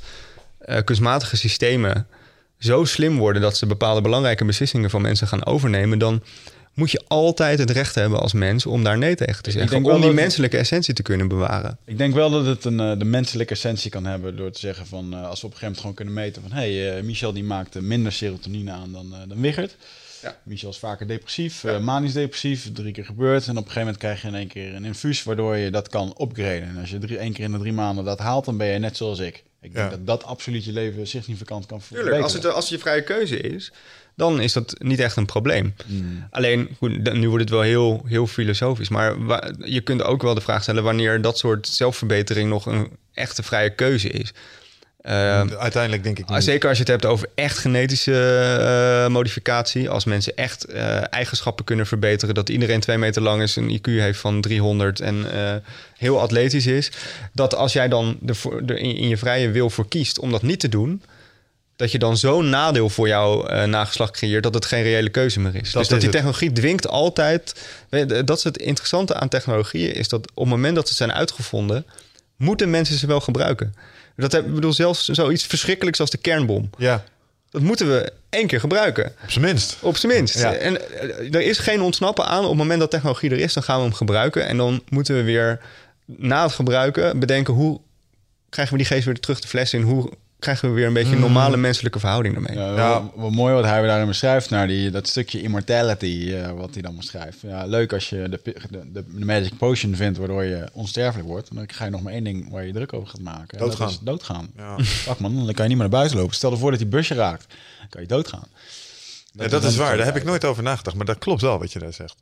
eh, 0.59 0.83
kunstmatige 0.83 1.37
systemen 1.37 2.07
zo 2.65 2.85
slim 2.85 3.17
worden 3.17 3.41
dat 3.41 3.57
ze 3.57 3.65
bepaalde 3.65 4.01
belangrijke 4.01 4.45
beslissingen 4.45 4.89
van 4.89 5.01
mensen 5.01 5.27
gaan 5.27 5.45
overnemen, 5.45 5.99
dan 5.99 6.21
moet 6.75 6.91
je 6.91 7.01
altijd 7.07 7.59
het 7.59 7.69
recht 7.69 7.95
hebben 7.95 8.19
als 8.19 8.33
mens 8.33 8.65
om 8.65 8.83
daar 8.83 8.97
nee 8.97 9.15
tegen 9.15 9.43
te 9.43 9.51
zeggen. 9.51 9.83
Om 9.83 10.01
die 10.01 10.11
menselijke 10.11 10.57
essentie 10.57 10.93
te 10.93 11.01
kunnen 11.01 11.27
bewaren. 11.27 11.77
Ik 11.85 11.97
denk 11.97 12.13
wel 12.13 12.29
dat 12.29 12.45
het 12.45 12.65
een, 12.65 12.79
eh, 12.79 12.99
de 12.99 13.05
menselijke 13.05 13.53
essentie 13.53 13.91
kan 13.91 14.05
hebben 14.05 14.35
door 14.35 14.51
te 14.51 14.59
zeggen 14.59 14.85
van 14.85 15.13
eh, 15.13 15.29
als 15.29 15.41
we 15.41 15.47
op 15.47 15.53
een 15.53 15.57
gegeven 15.57 15.61
moment 15.61 15.79
gewoon 15.79 15.95
kunnen 15.95 16.13
meten 16.13 16.41
van 16.41 16.51
hé, 16.51 16.75
hey, 16.75 16.97
eh, 16.97 17.03
Michel 17.03 17.33
die 17.33 17.43
maakte 17.43 17.81
minder 17.81 18.11
serotonine 18.11 18.71
aan 18.71 18.91
dan, 18.91 19.13
dan 19.27 19.41
Wichert. 19.41 19.75
Ja. 20.21 20.37
Michel 20.43 20.69
is 20.69 20.77
vaker 20.77 21.07
depressief, 21.07 21.63
manisch 21.81 22.13
depressief, 22.13 22.71
drie 22.73 22.91
keer 22.91 23.05
gebeurd. 23.05 23.47
En 23.47 23.51
op 23.51 23.65
een 23.65 23.71
gegeven 23.71 23.79
moment 23.79 23.97
krijg 23.97 24.21
je 24.21 24.27
in 24.27 24.35
één 24.35 24.47
keer 24.47 24.75
een 24.75 24.85
infuus 24.85 25.23
waardoor 25.23 25.55
je 25.55 25.71
dat 25.71 25.89
kan 25.89 26.15
upgraden. 26.21 26.63
En 26.63 26.77
als 26.79 26.89
je 26.89 26.97
drie, 26.97 27.17
één 27.17 27.33
keer 27.33 27.43
in 27.43 27.51
de 27.51 27.59
drie 27.59 27.73
maanden 27.73 28.05
dat 28.05 28.19
haalt, 28.19 28.45
dan 28.45 28.57
ben 28.57 28.67
je 28.67 28.79
net 28.79 28.97
zoals 28.97 29.19
ik. 29.19 29.43
Ik 29.65 29.73
denk 29.73 29.91
Ja. 29.91 29.97
dat 29.97 30.07
dat 30.07 30.23
absoluut 30.23 30.65
je 30.65 30.71
leven 30.71 31.07
significant 31.07 31.65
kan 31.65 31.77
Tuurlijk, 31.79 31.93
verbeteren. 31.95 32.23
als 32.23 32.33
het, 32.33 32.45
als 32.45 32.69
het 32.69 32.73
je 32.73 32.79
vrije 32.79 33.03
keuze 33.03 33.37
is, 33.39 33.71
dan 34.15 34.41
is 34.41 34.53
dat 34.53 34.75
niet 34.79 34.99
echt 34.99 35.15
een 35.15 35.25
probleem. 35.25 35.75
Hmm. 35.85 36.27
Alleen, 36.31 36.69
goed, 36.77 37.13
nu 37.13 37.27
wordt 37.29 37.43
het 37.43 37.53
wel 37.53 37.61
heel, 37.61 38.03
heel 38.07 38.27
filosofisch. 38.27 38.89
Maar 38.89 39.25
wa- 39.25 39.51
je 39.65 39.81
kunt 39.81 40.03
ook 40.03 40.21
wel 40.21 40.33
de 40.33 40.41
vraag 40.41 40.61
stellen 40.61 40.83
wanneer 40.83 41.21
dat 41.21 41.37
soort 41.37 41.67
zelfverbetering 41.67 42.49
nog 42.49 42.65
een 42.65 42.89
echte 43.13 43.43
vrije 43.43 43.69
keuze 43.75 44.09
is. 44.09 44.31
Eh, 45.05 45.41
Uiteindelijk 45.57 46.03
denk 46.03 46.19
ik 46.19 46.25
Ah, 46.27 46.35
niet. 46.35 46.43
Zeker 46.43 46.69
als 46.69 46.77
je 46.77 46.83
het 46.83 46.91
hebt 46.91 47.05
over 47.05 47.27
echt 47.35 47.57
genetische 47.57 48.13
eh, 49.05 49.11
modificatie. 49.11 49.89
Als 49.89 50.05
mensen 50.05 50.35
echt 50.35 50.63
eh, 50.65 51.13
eigenschappen 51.13 51.65
kunnen 51.65 51.87
verbeteren. 51.87 52.35
Dat 52.35 52.49
iedereen 52.49 52.79
twee 52.79 52.97
meter 52.97 53.21
lang 53.21 53.41
is, 53.41 53.55
een 53.55 53.79
IQ 53.79 53.83
heeft 53.85 54.19
van 54.19 54.41
300 54.41 54.99
en 54.99 55.31
eh, 55.33 55.55
heel 55.97 56.19
atletisch 56.21 56.65
is. 56.65 56.91
Dat 57.33 57.55
als 57.55 57.73
jij 57.73 57.87
dan 57.87 58.17
er 58.65 58.77
in, 58.77 59.07
je 59.07 59.17
vrije 59.17 59.49
wil 59.49 59.69
voor 59.69 59.87
kiest 59.87 60.19
om 60.19 60.31
dat 60.31 60.41
niet 60.41 60.59
te 60.59 60.69
doen. 60.69 61.01
Dat 61.75 61.91
je 61.91 61.99
dan 61.99 62.17
zo'n 62.17 62.49
nadeel 62.49 62.89
voor 62.89 63.07
jouw 63.07 63.65
nageslacht 63.65 64.11
creëert 64.11 64.43
dat 64.43 64.53
het 64.53 64.65
geen 64.65 64.83
reële 64.83 65.09
keuze 65.09 65.39
meer 65.39 65.55
is. 65.55 65.61
dus 65.61 65.71
dat 65.71 65.89
die 65.89 65.99
het. 65.99 66.11
technologie 66.11 66.51
dwingt 66.51 66.87
altijd. 66.87 67.65
Dat 68.25 68.37
is 68.37 68.43
het 68.43 68.57
interessante 68.57 69.13
aan 69.15 69.27
technologieën, 69.29 69.93
is 69.93 70.07
dat 70.07 70.29
op 70.33 70.43
het 70.43 70.53
moment 70.53 70.75
dat 70.75 70.87
ze 70.87 70.93
zijn 70.93 71.13
uitgevonden, 71.13 71.85
moeten 72.35 72.69
mensen 72.69 72.97
ze 72.97 73.07
wel 73.07 73.19
gebruiken. 73.19 73.75
Dat 74.15 74.31
heb, 74.31 74.45
ik 74.45 74.53
bedoel, 74.53 74.73
zelfs 74.73 75.05
zoiets 75.07 75.43
verschrikkelijks 75.45 75.99
als 75.99 76.09
de 76.09 76.17
kernbom. 76.17 76.69
Ja, 76.77 77.03
Dat 77.49 77.61
moeten 77.61 77.87
we 77.87 78.11
één 78.29 78.47
keer 78.47 78.59
gebruiken. 78.59 79.05
op 79.23 79.31
zijn 79.31 79.45
minst. 79.45 79.77
Op 79.81 79.97
zijn 79.97 80.11
minst. 80.11 80.39
Ja. 80.39 80.53
En 80.53 80.99
eh, 80.99 81.33
er 81.35 81.41
is 81.41 81.57
geen 81.57 81.81
ontsnappen 81.81 82.25
aan. 82.25 82.43
Op 82.43 82.49
het 82.49 82.57
moment 82.57 82.79
dat 82.79 82.91
technologie 82.91 83.29
er 83.29 83.37
is, 83.39 83.53
dan 83.53 83.63
gaan 83.63 83.77
we 83.77 83.83
hem 83.83 83.93
gebruiken. 83.93 84.45
En 84.47 84.57
dan 84.57 84.83
moeten 84.89 85.15
we 85.15 85.23
weer 85.23 85.59
na 86.05 86.43
het 86.43 86.51
gebruiken 86.53 87.19
bedenken 87.19 87.53
hoe 87.53 87.79
krijgen 88.49 88.73
we 88.77 88.79
die 88.83 88.91
geest 88.91 89.05
weer 89.05 89.19
terug 89.19 89.39
de 89.39 89.47
fles 89.47 89.73
in. 89.73 89.81
Hoe 89.81 90.11
krijgen 90.39 90.69
we 90.69 90.75
weer 90.75 90.87
een 90.87 90.93
beetje 90.93 91.13
een 91.13 91.19
normale 91.19 91.57
menselijke 91.57 91.99
verhouding 91.99 92.35
ermee. 92.35 92.57
Ja, 92.57 92.75
Ja. 92.75 93.01
Wat, 93.01 93.11
wat 93.15 93.31
mooi 93.31 93.53
wat 93.53 93.63
hij 93.63 93.81
daarin 93.81 94.07
beschrijft, 94.07 94.49
naar 94.49 94.67
die, 94.67 94.91
dat 94.91 95.07
stukje 95.07 95.41
immortality, 95.41 96.33
eh, 96.33 96.51
wat 96.51 96.73
hij 96.73 96.81
dan 96.81 96.95
beschrijft. 96.95 97.41
Ja, 97.41 97.65
leuk 97.65 97.93
als 97.93 98.09
je 98.09 98.29
de, 98.29 98.55
de, 98.69 98.91
de, 98.91 99.25
magic 99.25 99.57
potion 99.57 99.95
vindt 99.95 100.17
waardoor 100.17 100.43
je 100.43 100.69
onsterfelijk 100.73 101.27
wordt. 101.27 101.55
Dan 101.55 101.69
ga 101.71 101.85
je 101.85 101.91
nog 101.91 102.01
maar 102.01 102.13
één 102.13 102.23
ding 102.23 102.49
waar 102.49 102.65
je 102.65 102.73
druk 102.73 102.93
over 102.93 103.07
gaat 103.07 103.21
maken. 103.21 103.57
En 103.59 103.65
Doodgaan. 103.65 103.87
Dat 103.87 103.95
is 103.95 103.99
doodgaan. 104.03 104.49
Ja. 104.55 104.75
Wacht 105.05 105.19
man, 105.19 105.35
dan 105.35 105.53
kan 105.53 105.63
je 105.63 105.69
niet 105.69 105.69
meer 105.69 105.77
naar 105.77 105.89
buiten 105.89 106.17
lopen. 106.17 106.35
Stel 106.35 106.51
ervoor 106.51 106.69
dat 106.69 106.79
die 106.79 106.89
busje 106.89 107.13
raakt. 107.13 107.45
Dan 107.79 107.89
kan 107.89 108.01
je 108.01 108.07
doodgaan. 108.07 108.47
Ja, 109.31 109.47
dat 109.47 109.63
is 109.63 109.75
waar, 109.75 109.97
daar 109.97 110.05
heb 110.05 110.15
ik 110.15 110.23
nooit 110.23 110.45
over 110.45 110.63
nagedacht. 110.63 110.95
Maar 110.95 111.05
dat 111.05 111.17
klopt 111.17 111.41
wel 111.41 111.59
wat 111.59 111.73
je 111.73 111.79
daar 111.79 111.93
zegt. 111.93 112.15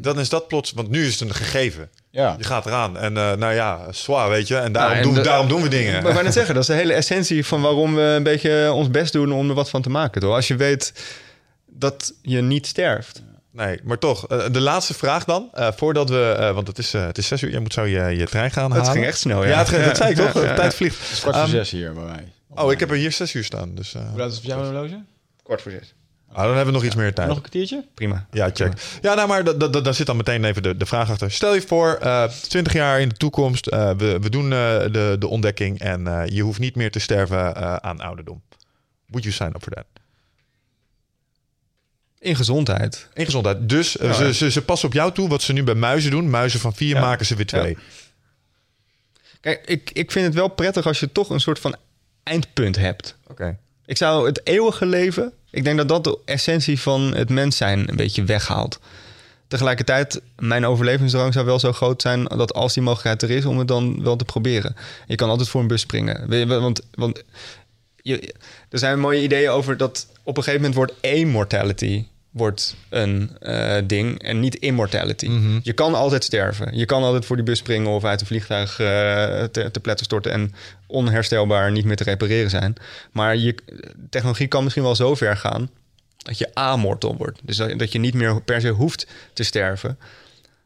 Dan 0.00 0.20
is 0.20 0.28
dat 0.28 0.48
plots, 0.48 0.72
want 0.72 0.90
nu 0.90 1.06
is 1.06 1.20
het 1.20 1.28
een 1.28 1.34
gegeven. 1.34 1.90
Ja. 2.10 2.34
Je 2.38 2.44
gaat 2.44 2.66
eraan 2.66 2.98
en 2.98 3.16
eh, 3.16 3.32
nou 3.32 3.54
ja, 3.54 3.92
zwaar, 3.92 4.28
weet 4.28 4.48
je. 4.48 4.56
En 4.56 4.72
daarom, 4.72 4.92
Nou, 4.92 4.96
en 4.96 5.02
doen, 5.02 5.14
de- 5.22 5.28
daarom 5.28 5.48
doen 5.48 5.62
we 5.62 5.68
dingen. 5.68 5.92
Maar 5.92 6.06
ik 6.06 6.12
wou 6.12 6.22
net 6.24 6.32
zeggen, 6.32 6.54
dat 6.54 6.62
is 6.62 6.68
de 6.68 6.74
hele 6.74 6.92
essentie 6.92 7.46
van 7.46 7.60
waarom 7.60 7.94
we 7.94 8.00
een 8.02 8.22
beetje 8.22 8.72
ons 8.72 8.90
best 8.90 9.12
doen 9.12 9.32
om 9.32 9.48
er 9.48 9.54
wat 9.54 9.70
van 9.70 9.82
te 9.82 9.90
maken. 9.90 10.20
Toch? 10.20 10.34
Als 10.34 10.48
je 10.48 10.56
weet 10.56 10.92
dat 11.66 12.14
je 12.22 12.40
niet 12.42 12.66
sterft. 12.66 13.22
Nee, 13.52 13.80
maar 13.84 13.98
toch, 13.98 14.28
eh, 14.28 14.44
de 14.52 14.60
laatste 14.60 14.94
vraag 14.94 15.24
dan. 15.24 15.48
eh, 15.52 15.68
voordat 15.76 16.08
we, 16.08 16.36
eh, 16.38 16.54
want 16.54 16.66
het 16.66 16.78
is, 16.78 16.92
het 16.92 17.18
is 17.18 17.26
zes 17.26 17.42
uur, 17.42 17.50
je 17.50 17.60
moet 17.60 17.72
zo 17.72 17.84
je, 17.84 18.16
je 18.16 18.26
trein 18.26 18.50
gaan 18.50 18.70
halen. 18.70 18.84
Het 18.84 18.94
ging 18.94 19.06
echt 19.06 19.18
snel, 19.18 19.42
ja. 19.44 19.48
Ja, 19.50 19.58
het 19.58 19.68
ging- 19.68 19.84
dat 19.84 19.96
zei 19.96 20.10
ik 20.10 20.16
toch? 20.16 20.32
Ja, 20.34 20.40
De 20.40 20.46
ja, 20.46 20.54
tijd 20.54 20.74
vliegt. 20.74 20.98
Het 21.00 21.10
is 21.10 21.20
kwart 21.20 21.34
voor 21.36 21.44
Ehm, 21.44 21.52
zes 21.54 21.70
hier 21.70 21.92
bij 21.92 22.04
mij. 22.04 22.32
Oh, 22.48 22.72
ik 22.72 22.80
heb 22.80 22.90
er 22.90 22.96
hier 22.96 23.12
zes 23.12 23.34
uur 23.34 23.44
staan. 23.44 23.74
Dus, 23.74 23.94
eh, 23.94 24.08
Hoe 24.08 24.18
laat 24.18 24.28
is 24.30 24.36
het 24.36 24.44
op 24.44 24.50
jouw 24.50 24.64
horloge? 24.64 25.02
Kwart 25.42 25.62
voor 25.62 25.70
zes. 25.72 25.94
Ah, 26.32 26.36
dan 26.44 26.46
hebben 26.46 26.66
we 26.66 26.72
nog 26.72 26.84
iets 26.84 26.94
meer 26.94 27.14
tijd. 27.14 27.26
Nog 27.28 27.36
een 27.36 27.42
kwartiertje? 27.42 27.84
Prima. 27.94 28.26
Ja, 28.30 28.50
check. 28.52 28.72
Ja, 29.02 29.14
nou, 29.14 29.28
maar 29.28 29.44
da- 29.44 29.52
da- 29.52 29.68
da- 29.68 29.80
daar 29.80 29.94
zit 29.94 30.06
dan 30.06 30.16
meteen 30.16 30.44
even 30.44 30.62
de, 30.62 30.76
de 30.76 30.86
vraag 30.86 31.10
achter. 31.10 31.30
Stel 31.30 31.54
je 31.54 31.62
voor, 31.62 31.94
eh 31.94 32.24
20 32.24 32.72
jaar 32.72 33.00
in 33.00 33.08
de 33.08 33.14
toekomst, 33.16 33.66
eh, 33.66 33.90
we, 33.96 34.18
we 34.20 34.30
doen 34.30 34.44
eh, 34.52 34.58
de, 34.92 35.16
de 35.18 35.26
ontdekking 35.26 35.78
en 35.80 36.06
eh, 36.06 36.22
je 36.26 36.42
hoeft 36.42 36.58
niet 36.58 36.76
meer 36.76 36.90
te 36.90 36.98
sterven 36.98 37.54
eh, 37.56 37.76
aan 37.76 38.00
ouderdom. 38.00 38.42
Would 39.06 39.24
you 39.24 39.34
sign 39.34 39.48
up 39.54 39.62
for 39.62 39.72
that? 39.72 39.84
In 42.18 42.36
gezondheid. 42.36 43.08
In 43.14 43.24
gezondheid. 43.24 43.68
Dus 43.68 43.92
Ja. 43.92 44.12
ze, 44.12 44.34
ze, 44.34 44.50
ze 44.50 44.62
passen 44.62 44.88
op 44.88 44.94
jou 44.94 45.12
toe 45.12 45.28
wat 45.28 45.42
ze 45.42 45.52
nu 45.52 45.62
bij 45.64 45.74
muizen 45.74 46.10
doen. 46.10 46.30
Muizen 46.30 46.60
van 46.60 46.74
vier 46.74 46.94
Ja. 46.94 47.00
maken 47.00 47.26
ze 47.26 47.34
weer 47.34 47.46
twee. 47.46 47.76
Kijk, 49.40 49.66
ik, 49.66 49.90
ik 49.92 50.10
vind 50.12 50.26
het 50.26 50.34
wel 50.34 50.48
prettig 50.48 50.86
als 50.86 51.00
je 51.00 51.12
toch 51.12 51.30
een 51.30 51.40
soort 51.40 51.58
van 51.58 51.76
eindpunt 52.22 52.76
hebt. 52.76 53.16
Oké. 53.26 53.58
Ik 53.84 53.96
zou 53.96 54.26
het 54.26 54.46
eeuwige 54.46 54.86
leven, 54.86 55.32
ik 55.56 55.64
denk 55.64 55.76
dat 55.76 55.88
dat 55.88 56.04
de 56.04 56.18
essentie 56.24 56.80
van 56.80 57.14
het 57.14 57.30
mens 57.30 57.56
zijn 57.56 57.88
een 57.88 57.96
beetje 57.96 58.24
weghaalt. 58.24 58.78
Tegelijkertijd, 59.48 60.20
mijn 60.38 60.66
overlevingsdrang 60.66 61.32
zou 61.32 61.46
wel 61.46 61.58
zo 61.58 61.72
groot 61.72 62.02
zijn 62.02 62.24
dat 62.24 62.54
als 62.54 62.74
die 62.74 62.82
mogelijkheid 62.82 63.22
er 63.22 63.30
is, 63.30 63.44
om 63.44 63.58
het 63.58 63.68
dan 63.68 64.02
wel 64.02 64.16
te 64.16 64.24
proberen. 64.24 64.76
Je 65.06 65.14
kan 65.14 65.28
altijd 65.28 65.48
voor 65.48 65.60
een 65.60 65.66
bus 65.66 65.80
springen. 65.80 66.48
Want, 66.60 66.80
want 66.90 67.22
je, 67.96 68.34
er 68.68 68.78
zijn 68.78 69.00
mooie 69.00 69.22
ideeën 69.22 69.50
over 69.50 69.76
dat 69.76 70.06
op 70.22 70.36
een 70.36 70.42
gegeven 70.42 70.70
moment 70.70 70.74
wordt 70.74 70.94
immortality 71.00 72.06
wordt 72.36 72.76
een 72.88 73.30
eh, 73.40 73.76
ding 73.84 74.22
en 74.22 74.40
niet 74.40 74.56
immortality. 74.56 75.30
Je 75.62 75.72
kan 75.72 75.94
altijd 75.94 76.24
sterven. 76.24 76.76
Je 76.76 76.84
kan 76.84 77.02
altijd 77.02 77.24
voor 77.24 77.36
die 77.36 77.44
bus 77.44 77.58
springen 77.58 77.90
of 77.90 78.04
uit 78.04 78.20
een 78.20 78.26
vliegtuig 78.26 78.70
eh, 78.70 78.86
te, 79.44 79.70
te 79.70 79.80
pletter 79.80 80.04
storten 80.04 80.32
en 80.32 80.54
onherstelbaar 80.86 81.72
niet 81.72 81.84
meer 81.84 81.96
te 81.96 82.04
repareren 82.04 82.50
zijn. 82.50 82.74
Maar 83.12 83.36
je, 83.36 83.54
technologie 84.10 84.46
kan 84.46 84.62
misschien 84.62 84.82
wel 84.82 84.94
zo 84.94 85.14
ver 85.14 85.36
gaan 85.36 85.70
dat 86.16 86.38
je 86.38 86.54
amortal 86.54 87.16
wordt. 87.16 87.40
Dus 87.42 87.56
dat, 87.56 87.78
dat 87.78 87.92
je 87.92 87.98
niet 87.98 88.14
meer 88.14 88.42
per 88.42 88.60
se 88.60 88.68
hoeft 88.68 89.06
te 89.32 89.42
sterven, 89.42 89.98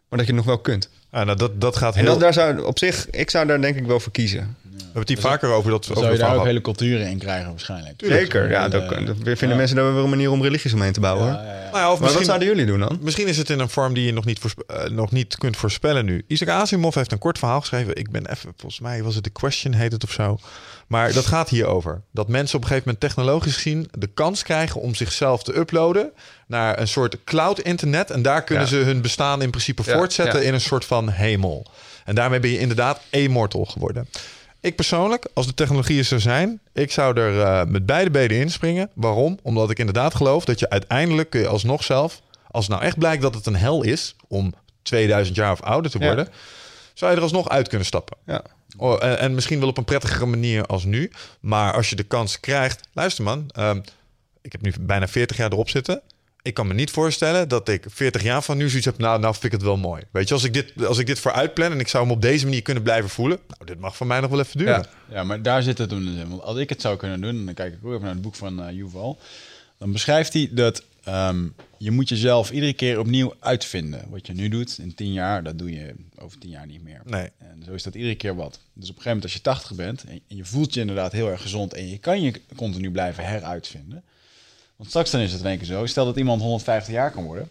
maar 0.09 0.19
dat 0.19 0.29
je 0.29 0.35
nog 0.35 0.45
wel 0.45 0.59
kunt. 0.59 0.89
Ah, 1.11 1.25
nou, 1.25 1.39
dat, 1.39 1.61
dat 1.61 1.77
gaat 1.77 1.95
En 1.95 2.01
heel... 2.01 2.11
dat, 2.11 2.21
daar 2.21 2.33
zou 2.33 2.65
op 2.65 2.79
zich, 2.79 3.11
ik 3.11 3.31
zou 3.31 3.47
daar 3.47 3.61
denk 3.61 3.77
ik 3.77 3.87
wel 3.87 4.01
voor 4.01 4.13
kiezen. 4.13 4.57
Hebben 4.93 5.01
het 5.01 5.09
hier 5.09 5.31
vaker 5.31 5.49
over 5.49 5.71
dat 5.71 5.91
over 5.91 6.03
zou 6.03 6.13
je 6.13 6.19
daar 6.19 6.37
ook 6.37 6.45
hele 6.45 6.61
culturen 6.61 7.07
in 7.09 7.19
krijgen 7.19 7.51
waarschijnlijk. 7.51 8.03
Zeker, 8.05 8.51
ja. 8.51 8.69
Dat, 8.69 8.83
eh, 8.93 9.07
dat 9.07 9.17
vinden 9.17 9.49
ja. 9.49 9.55
mensen 9.57 9.77
daar 9.77 9.95
wel 9.95 10.05
een 10.05 10.11
manier 10.11 10.31
om 10.31 10.43
religies 10.43 10.73
omheen 10.73 10.93
te 10.93 11.01
bouwen. 11.01 11.25
hoor. 11.25 11.33
Ja, 11.33 11.43
ja, 11.43 11.63
ja. 11.65 11.71
Nou 11.71 11.93
of 11.93 12.01
Maar 12.01 12.13
wat 12.13 12.25
zouden 12.25 12.49
jullie 12.49 12.67
doen 12.67 12.79
dan? 12.79 12.99
misschien 13.01 13.27
is 13.27 13.37
het 13.37 13.51
in 13.51 13.59
een 13.59 13.69
vorm 13.69 13.95
die 13.95 14.05
je 14.05 14.13
nog 14.13 14.25
niet, 14.25 14.39
voorspe- 14.39 14.65
eh, 14.67 14.91
nog 14.91 15.11
niet 15.11 15.39
kunt 15.39 15.57
voorspellen 15.57 16.05
nu. 16.05 16.25
Isaac 16.27 16.49
Asimov 16.49 16.95
heeft 16.95 17.13
een 17.13 17.19
kort 17.19 17.39
verhaal 17.39 17.61
geschreven. 17.61 17.97
Ik 17.97 18.11
ben 18.11 18.27
even, 18.31 18.53
volgens 18.57 18.81
mij 18.81 19.03
was 19.03 19.15
het 19.15 19.25
The 19.25 19.31
Question, 19.31 19.73
heet 19.73 19.93
het 19.93 20.05
of 20.05 20.11
zo. 20.13 20.39
Maar 20.87 21.13
dat 21.13 21.27
gaat 21.27 21.49
hierover. 21.49 22.03
Dat 22.13 22.29
mensen 22.29 22.57
op 22.57 22.63
een 22.63 22.69
gegeven 22.69 22.89
moment 22.89 23.15
technologisch 23.15 23.55
gezien 23.55 23.89
de 23.99 24.07
kans 24.07 24.43
krijgen 24.43 24.81
om 24.81 24.95
zichzelf 24.95 25.43
te 25.43 25.57
uploaden 25.57 26.13
naar 26.47 26.79
een 26.79 26.89
soort 26.89 27.25
cloud 27.25 27.61
internet. 27.61 28.11
En 28.11 28.23
daar 28.23 28.45
kunnen 28.45 28.69
ze 28.69 28.77
hun 28.77 29.01
bestaan 29.01 29.43
in 29.43 29.51
principe 29.51 29.83
voortzetten 29.83 30.45
in 30.45 30.55
een 30.55 30.61
soort 30.61 30.85
van 30.85 31.09
hemel. 31.09 31.67
En 32.05 32.15
daarmee 32.15 32.41
ben 32.41 32.51
je 32.51 32.59
inderdaad 32.59 33.01
immortal 33.11 33.65
geworden. 33.65 34.09
Ik 34.61 34.77
persoonlijk, 34.77 35.27
als 35.35 35.47
de 35.47 35.55
technologie 35.55 35.99
er 35.99 36.05
zou 36.05 36.21
zijn, 36.21 36.61
ik 36.73 36.91
zou 36.93 37.21
er 37.21 37.41
eh, 37.41 37.67
met 37.67 37.87
beide 37.87 38.11
benen 38.11 38.37
inspringen. 38.37 38.91
Waarom? 38.95 39.39
Omdat 39.43 39.71
ik 39.71 39.79
inderdaad 39.79 40.15
geloof 40.15 40.45
dat 40.45 40.59
je 40.59 40.71
uiteindelijk 40.71 41.31
kun 41.31 41.41
je 41.41 41.49
alsnog 41.49 41.85
zelf, 41.85 42.21
als 42.51 42.65
het 42.67 42.75
nou 42.75 42.87
echt 42.87 42.99
blijkt 42.99 43.23
dat 43.23 43.35
het 43.35 43.47
een 43.47 43.57
hel 43.57 43.83
is 43.83 44.17
om 44.29 44.55
2000 44.83 45.37
jaar 45.37 45.53
of 45.53 45.63
ouder 45.63 45.91
te 45.91 45.99
Ja. 45.99 46.07
worden, 46.07 46.29
zou 46.95 47.11
je 47.11 47.17
er 47.17 47.23
alsnog 47.23 47.49
uit 47.49 47.69
kunnen 47.69 47.87
stappen. 47.87 48.17
Ja. 48.27 48.43
Oh, 48.77 49.03
en, 49.05 49.19
en 49.19 49.35
misschien 49.35 49.59
wel 49.61 49.69
op 49.69 49.79
een 49.79 49.85
prettigere 49.85 50.27
manier 50.27 50.67
als 50.67 50.85
nu. 50.85 51.11
Maar 51.41 51.73
als 51.73 51.91
je 51.91 51.97
de 51.97 52.03
kans 52.03 52.41
krijgt. 52.41 52.81
Luister 52.93 53.25
man, 53.25 53.45
ehm, 53.49 53.81
ik 54.43 54.53
heb 54.53 54.63
nu 54.63 54.73
bijna 54.81 55.09
40 55.09 55.37
jaar 55.37 55.53
erop 55.53 55.69
zitten. 55.69 56.03
Ik 56.43 56.55
kan 56.55 56.67
me 56.67 56.75
niet 56.75 56.91
voorstellen 56.91 57.49
dat 57.49 57.69
ik 57.69 57.85
40 57.89 58.23
jaar 58.23 58.43
van 58.43 58.57
nu 58.57 58.69
zoiets 58.69 58.87
heb. 58.87 58.99
Nou, 58.99 59.21
nou 59.21 59.33
vind 59.33 59.45
ik 59.45 59.53
het 59.53 59.63
wel 59.63 59.77
mooi. 59.77 60.03
Weet 60.11 60.29
je, 60.29 60.35
als 60.35 60.45
ik 60.45 60.53
dit, 60.53 60.87
als 60.87 60.99
ik 60.99 61.07
dit 61.07 61.19
vooruit 61.19 61.55
plan 61.55 61.73
en 61.73 61.81
ik 61.81 61.89
zou 61.89 62.03
hem 62.03 62.13
op 62.13 62.23
deze 62.23 62.45
manier 62.45 62.63
kunnen 62.63 62.83
blijven 62.83 63.11
voelen. 63.11 63.39
Nou, 63.49 63.65
dit 63.65 63.81
mag 63.81 63.97
voor 63.97 64.07
mij 64.07 64.21
nog 64.21 64.31
wel 64.31 64.41
even 64.41 64.59
duren. 64.59 64.87
Ja. 65.09 65.15
Ja, 65.15 65.25
maar 65.25 65.43
daar 65.43 65.63
zit 65.63 65.79
het 65.79 65.89
toen 65.89 66.05
dus 66.05 66.15
in. 66.15 66.29
Want 66.29 66.43
als 66.43 66.59
ik 66.59 66.69
het 66.69 66.81
zou 66.81 66.97
kunnen 66.97 67.21
doen, 67.21 67.37
en 67.37 67.45
dan 67.45 67.55
kijk 67.55 67.73
ik 67.73 67.79
ook 67.85 67.91
even 67.91 68.05
naar 68.05 68.13
het 68.13 68.23
boek 68.23 68.35
van 68.35 68.63
eh 68.63 68.75
Yuval. 68.75 69.19
Dan 69.79 69.93
beschrijft 69.93 70.33
hij 70.33 70.49
dat 70.53 70.85
ehm, 71.05 71.47
je 71.79 71.91
moet 71.91 72.09
jezelf 72.09 72.51
iedere 72.51 72.73
keer 72.73 72.99
opnieuw 72.99 73.35
uitvinden. 73.39 74.05
Wat 74.09 74.27
je 74.27 74.33
nu 74.33 74.49
doet 74.49 74.79
in 74.79 74.95
tien 74.95 75.13
jaar, 75.13 75.43
dat 75.43 75.59
doe 75.59 75.73
je 75.73 75.95
over 76.19 76.39
tien 76.39 76.51
jaar 76.51 76.67
niet 76.67 76.83
meer. 76.83 77.01
Nee. 77.05 77.29
En 77.39 77.63
zo 77.67 77.73
is 77.73 77.83
dat 77.83 77.95
iedere 77.95 78.15
keer 78.15 78.35
wat. 78.35 78.61
Dus 78.73 78.91
op 78.91 78.97
een 78.97 79.03
gegeven 79.03 79.05
moment 79.05 79.23
als 79.23 79.33
je 79.33 79.41
80 79.41 79.77
bent 79.77 80.05
en 80.05 80.21
en 80.29 80.37
je 80.37 80.45
voelt 80.45 80.75
je 80.75 80.81
inderdaad 80.81 81.13
heel 81.13 81.31
erg 81.31 81.43
gezond 81.43 81.75
en 81.75 81.89
je 81.89 81.99
kan 81.99 82.23
je 82.23 82.41
continu 82.57 82.91
blijven 82.91 83.25
heruitvinden. 83.25 84.05
Want 84.81 84.93
straks 84.93 85.11
dan 85.11 85.21
is 85.21 85.33
het 85.33 85.41
in 85.41 85.47
één 85.47 85.57
keer 85.59 85.67
zo. 85.67 85.87
Stel 85.87 86.05
dat 86.05 86.17
iemand 86.17 86.41
150 86.43 86.95
jaar 86.95 87.11
kan 87.11 87.25
worden, 87.25 87.49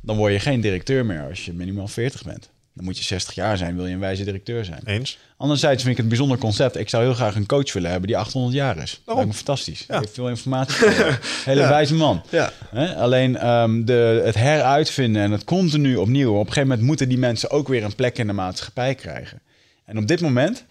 dan 0.00 0.16
word 0.16 0.32
je 0.32 0.40
geen 0.40 0.60
directeur 0.60 1.06
meer 1.06 1.26
als 1.28 1.44
je 1.44 1.52
minimaal 1.52 1.88
40 1.88 2.22
bent. 2.24 2.48
Dan 2.74 2.84
moet 2.84 2.98
je 2.98 3.04
60 3.04 3.34
jaar 3.34 3.56
zijn, 3.56 3.76
wil 3.76 3.86
je 3.86 3.94
een 3.94 4.00
wijze 4.00 4.24
directeur 4.24 4.64
zijn. 4.64 4.80
Eens? 4.84 5.18
Anderzijds 5.36 5.76
vind 5.82 5.90
ik 5.90 5.94
het 5.96 6.04
een 6.04 6.08
bijzonder 6.08 6.38
concept. 6.38 6.76
Ik 6.76 6.88
zou 6.88 7.02
heel 7.04 7.14
graag 7.14 7.34
een 7.34 7.46
coach 7.46 7.72
willen 7.72 7.90
hebben 7.90 8.08
die 8.08 8.16
800 8.16 8.54
jaar 8.54 8.76
is. 8.76 9.00
Lijkt 9.06 9.26
me 9.26 9.32
fantastisch. 9.32 9.84
Ja. 9.88 9.98
Heeft 9.98 10.14
veel 10.14 10.28
informatie. 10.28 10.74
Hele 11.44 11.60
Ja. 11.60 11.68
wijze 11.68 11.94
man. 11.94 12.22
Ja. 12.30 12.52
Alleen 12.96 13.36
ehm, 13.36 13.84
de, 13.84 14.22
het 14.24 14.34
heruitvinden 14.34 15.22
en 15.22 15.30
het 15.30 15.44
continu 15.44 15.96
opnieuw. 15.96 16.30
Op 16.32 16.38
een 16.38 16.46
gegeven 16.46 16.68
moment 16.68 16.86
moeten 16.86 17.08
die 17.08 17.18
mensen 17.18 17.50
ook 17.50 17.68
weer 17.68 17.84
een 17.84 17.94
plek 17.94 18.18
in 18.18 18.26
de 18.26 18.32
maatschappij 18.32 18.94
krijgen. 18.94 19.40
En 19.84 19.98
op 19.98 20.06
dit 20.06 20.20
moment 20.20 20.64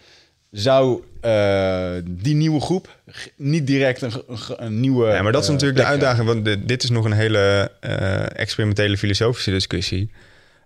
zou 0.55 1.03
eh, 1.21 1.91
die 2.03 2.35
nieuwe 2.35 2.61
groep 2.61 2.99
niet 3.35 3.67
direct 3.67 4.01
een, 4.01 4.11
een, 4.55 4.79
nieuwe. 4.79 5.07
Ja, 5.07 5.21
maar 5.21 5.31
dat 5.31 5.41
is 5.41 5.47
eh, 5.47 5.53
natuurlijk 5.53 5.81
de 5.81 5.87
uitdaging. 5.87 6.27
Want 6.27 6.45
de- 6.45 6.65
dit 6.65 6.83
is 6.83 6.89
nog 6.89 7.05
een 7.05 7.11
hele 7.11 7.71
eh, 7.79 8.39
experimentele 8.39 8.97
filosofische 8.97 9.51
discussie. 9.51 10.11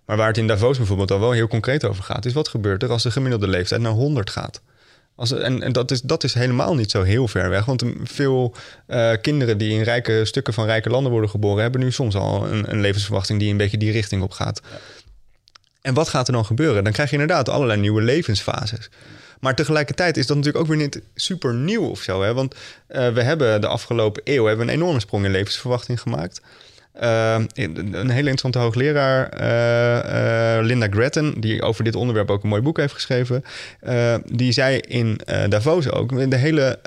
Maar 0.06 0.16
waar 0.16 0.26
het 0.26 0.38
in 0.38 0.46
Davos 0.46 0.76
bijvoorbeeld 0.76 1.10
al 1.10 1.20
wel 1.20 1.32
heel 1.32 1.48
concreet 1.48 1.84
over 1.84 2.02
gaat, 2.02 2.24
is 2.24 2.32
wat 2.32 2.48
gebeurt 2.48 2.82
er 2.82 2.90
als 2.90 3.02
de 3.02 3.10
gemiddelde 3.10 3.48
leeftijd 3.48 3.80
naar 3.80 3.92
100 3.92 4.30
gaat? 4.30 4.60
Als, 5.14 5.32
en 5.32 5.62
en 5.62 5.72
dat, 5.72 5.90
is, 5.90 6.00
dat 6.00 6.24
is 6.24 6.34
helemaal 6.34 6.74
niet 6.74 6.90
zo 6.90 7.02
heel 7.02 7.28
ver 7.28 7.50
weg. 7.50 7.64
Want 7.64 7.84
veel 8.04 8.54
kinderen 9.20 9.58
die 9.58 9.72
in 9.72 9.82
rijke 9.82 10.24
stukken 10.24 10.54
van 10.54 10.64
rijke 10.64 10.90
landen 10.90 11.12
worden 11.12 11.30
geboren, 11.30 11.62
hebben 11.62 11.80
nu 11.80 11.92
soms 11.92 12.14
al 12.14 12.46
een, 12.46 12.72
een 12.72 12.80
levensverwachting 12.80 13.38
die 13.38 13.50
een 13.50 13.56
beetje 13.56 13.78
die 13.78 13.92
richting 13.92 14.22
op 14.22 14.30
gaat. 14.32 14.60
En 15.82 15.94
wat 15.94 16.08
gaat 16.08 16.26
er 16.26 16.32
dan 16.32 16.44
gebeuren? 16.44 16.84
Dan 16.84 16.92
krijg 16.92 17.10
je 17.10 17.16
inderdaad 17.20 17.48
allerlei 17.48 17.80
nieuwe 17.80 18.02
levensfases. 18.02 18.88
Maar 19.40 19.54
tegelijkertijd 19.54 20.16
is 20.16 20.26
dat 20.26 20.36
natuurlijk 20.36 20.64
ook 20.64 20.70
weer 20.70 20.80
niet 20.80 21.00
super 21.14 21.54
nieuw 21.54 21.84
of 21.84 22.00
zo. 22.00 22.22
Hè? 22.22 22.34
Want 22.34 22.54
eh, 22.86 23.08
we 23.08 23.22
hebben 23.22 23.60
de 23.60 23.66
afgelopen 23.66 24.22
eeuw 24.24 24.44
hebben 24.44 24.68
een 24.68 24.74
enorme 24.74 25.00
sprong 25.00 25.24
in 25.24 25.30
levensverwachting 25.30 26.00
gemaakt. 26.00 26.40
Eh, 26.92 27.34
een 27.54 28.10
hele 28.10 28.30
interessante 28.30 28.58
hoogleraar, 28.58 29.28
eh, 29.28 30.64
Linda 30.64 30.86
Gretton, 30.90 31.34
die 31.38 31.62
over 31.62 31.84
dit 31.84 31.94
onderwerp 31.94 32.30
ook 32.30 32.42
een 32.42 32.48
mooi 32.48 32.62
boek 32.62 32.76
heeft 32.76 32.94
geschreven. 32.94 33.44
die 34.24 34.52
zei 34.52 34.78
in 34.78 35.20
Davos 35.48 35.90
ook, 35.90 36.12
in 36.12 36.30
de 36.30 36.36
hele 36.36 36.78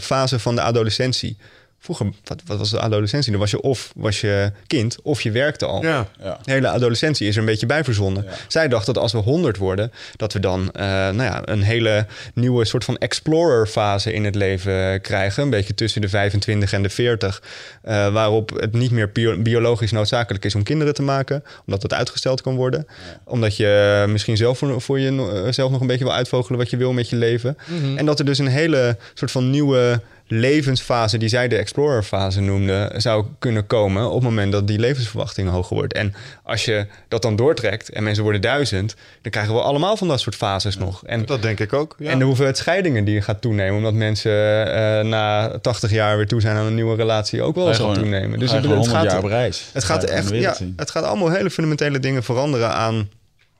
fase 0.00 0.38
van 0.38 0.54
de 0.54 0.60
adolescentie. 0.60 1.36
Vroeger, 1.82 2.06
wat, 2.24 2.42
wat 2.46 2.58
was 2.58 2.70
de 2.70 2.80
adolescentie? 2.80 3.30
Dan 3.30 3.40
was 3.40 3.50
je 3.50 3.60
of 3.60 3.92
was 3.96 4.20
je 4.20 4.52
kind, 4.66 4.96
of 5.02 5.20
je 5.20 5.30
werkte 5.30 5.66
al. 5.66 5.82
Ja. 5.82 6.06
Ja. 6.22 6.38
De 6.44 6.52
hele 6.52 6.68
adolescentie 6.68 7.28
is 7.28 7.34
er 7.34 7.40
een 7.40 7.46
beetje 7.46 7.66
bij 7.66 7.84
verzonnen. 7.84 8.24
Ja. 8.24 8.30
Zij 8.48 8.68
dacht 8.68 8.86
dat 8.86 8.98
als 8.98 9.12
we 9.12 9.18
100 9.18 9.56
worden, 9.56 9.92
dat 10.16 10.32
we 10.32 10.40
dan 10.40 10.70
eh, 10.72 10.82
nou 10.84 11.22
ja, 11.22 11.40
een 11.44 11.62
hele 11.62 12.06
nieuwe 12.34 12.64
soort 12.64 12.84
van 12.84 12.96
explorer-fase 12.98 14.12
in 14.12 14.24
het 14.24 14.34
leven 14.34 15.00
krijgen. 15.00 15.42
Een 15.42 15.50
beetje 15.50 15.74
tussen 15.74 16.00
de 16.00 16.08
25 16.08 16.72
en 16.72 16.82
de 16.82 16.90
40. 16.90 17.42
eh, 17.82 18.12
waarop 18.12 18.50
het 18.56 18.72
niet 18.72 18.90
meer 18.90 19.10
bio- 19.12 19.38
biologisch 19.42 19.92
noodzakelijk 19.92 20.44
is 20.44 20.54
om 20.54 20.62
kinderen 20.62 20.94
te 20.94 21.02
maken, 21.02 21.44
omdat 21.66 21.82
het 21.82 21.92
uitgesteld 21.94 22.40
kan 22.40 22.54
worden. 22.56 22.86
Omdat 23.24 23.56
je 23.56 24.04
misschien 24.08 24.36
zelf 24.36 24.58
voor, 24.58 24.80
voor 24.80 25.00
jezelf 25.00 25.70
nog 25.70 25.80
een 25.80 25.86
beetje 25.86 26.04
wil 26.04 26.14
uitvogelen 26.14 26.58
wat 26.58 26.70
je 26.70 26.76
wil 26.76 26.92
met 26.92 27.08
je 27.10 27.16
leven. 27.16 27.56
En 27.96 28.06
dat 28.06 28.18
er 28.18 28.24
dus 28.24 28.38
een 28.38 28.46
hele 28.46 28.96
soort 29.14 29.30
van 29.30 29.50
nieuwe 29.50 30.00
levensfase, 30.32 31.18
die 31.18 31.28
zij 31.28 31.48
de 31.48 31.56
explorer-fase 31.56 32.40
noemde, 32.40 32.92
zou 32.96 33.24
kunnen 33.38 33.66
komen 33.66 34.06
op 34.08 34.14
het 34.14 34.22
moment 34.22 34.52
dat 34.52 34.66
die 34.66 34.78
levensverwachting 34.78 35.48
hoger 35.48 35.76
wordt. 35.76 35.92
En 35.92 36.14
als 36.42 36.64
je 36.64 36.86
dat 37.08 37.22
dan 37.22 37.36
doortrekt 37.36 37.88
en 37.88 38.02
mensen 38.02 38.22
worden 38.22 38.40
duizend, 38.40 38.96
dan 39.22 39.30
krijgen 39.30 39.54
we 39.54 39.60
allemaal 39.60 39.96
van 39.96 40.08
dat 40.08 40.20
soort 40.20 40.34
fases 40.34 40.76
nog. 40.76 41.06
En, 41.06 41.26
Dat 41.26 41.42
denk 41.42 41.60
ik 41.60 41.72
ook. 41.72 41.94
Ja. 41.98 42.10
en 42.10 42.18
de 42.18 42.24
hoeveelheid 42.24 42.56
scheidingen 42.56 43.04
die 43.04 43.22
gaat 43.22 43.40
toenemen, 43.40 43.76
omdat 43.76 43.94
mensen 43.94 44.66
eh, 44.74 45.04
na 45.04 45.58
80 45.58 45.90
jaar 45.90 46.16
weer 46.16 46.26
toe 46.26 46.40
zijn 46.40 46.56
aan 46.56 46.66
een 46.66 46.74
nieuwe 46.74 46.96
relatie, 46.96 47.42
ook 47.42 47.54
wel 47.54 47.68
je 47.68 47.74
zal 47.74 47.94
toenemen. 47.94 48.38
Dus 48.38 48.52
het 48.52 48.64
100 48.64 48.88
gaat, 48.88 49.04
jaar 49.04 49.18
op 49.18 49.24
reis. 49.24 49.70
het 49.72 49.84
Ga 49.84 49.94
gaat 49.94 50.02
je 50.02 50.08
echt, 50.08 50.30
ja, 50.30 50.56
het 50.76 50.90
gaat 50.90 51.04
allemaal 51.04 51.30
hele 51.30 51.50
fundamentele 51.50 51.98
dingen 51.98 52.22
veranderen 52.22 52.72
aan 52.72 53.08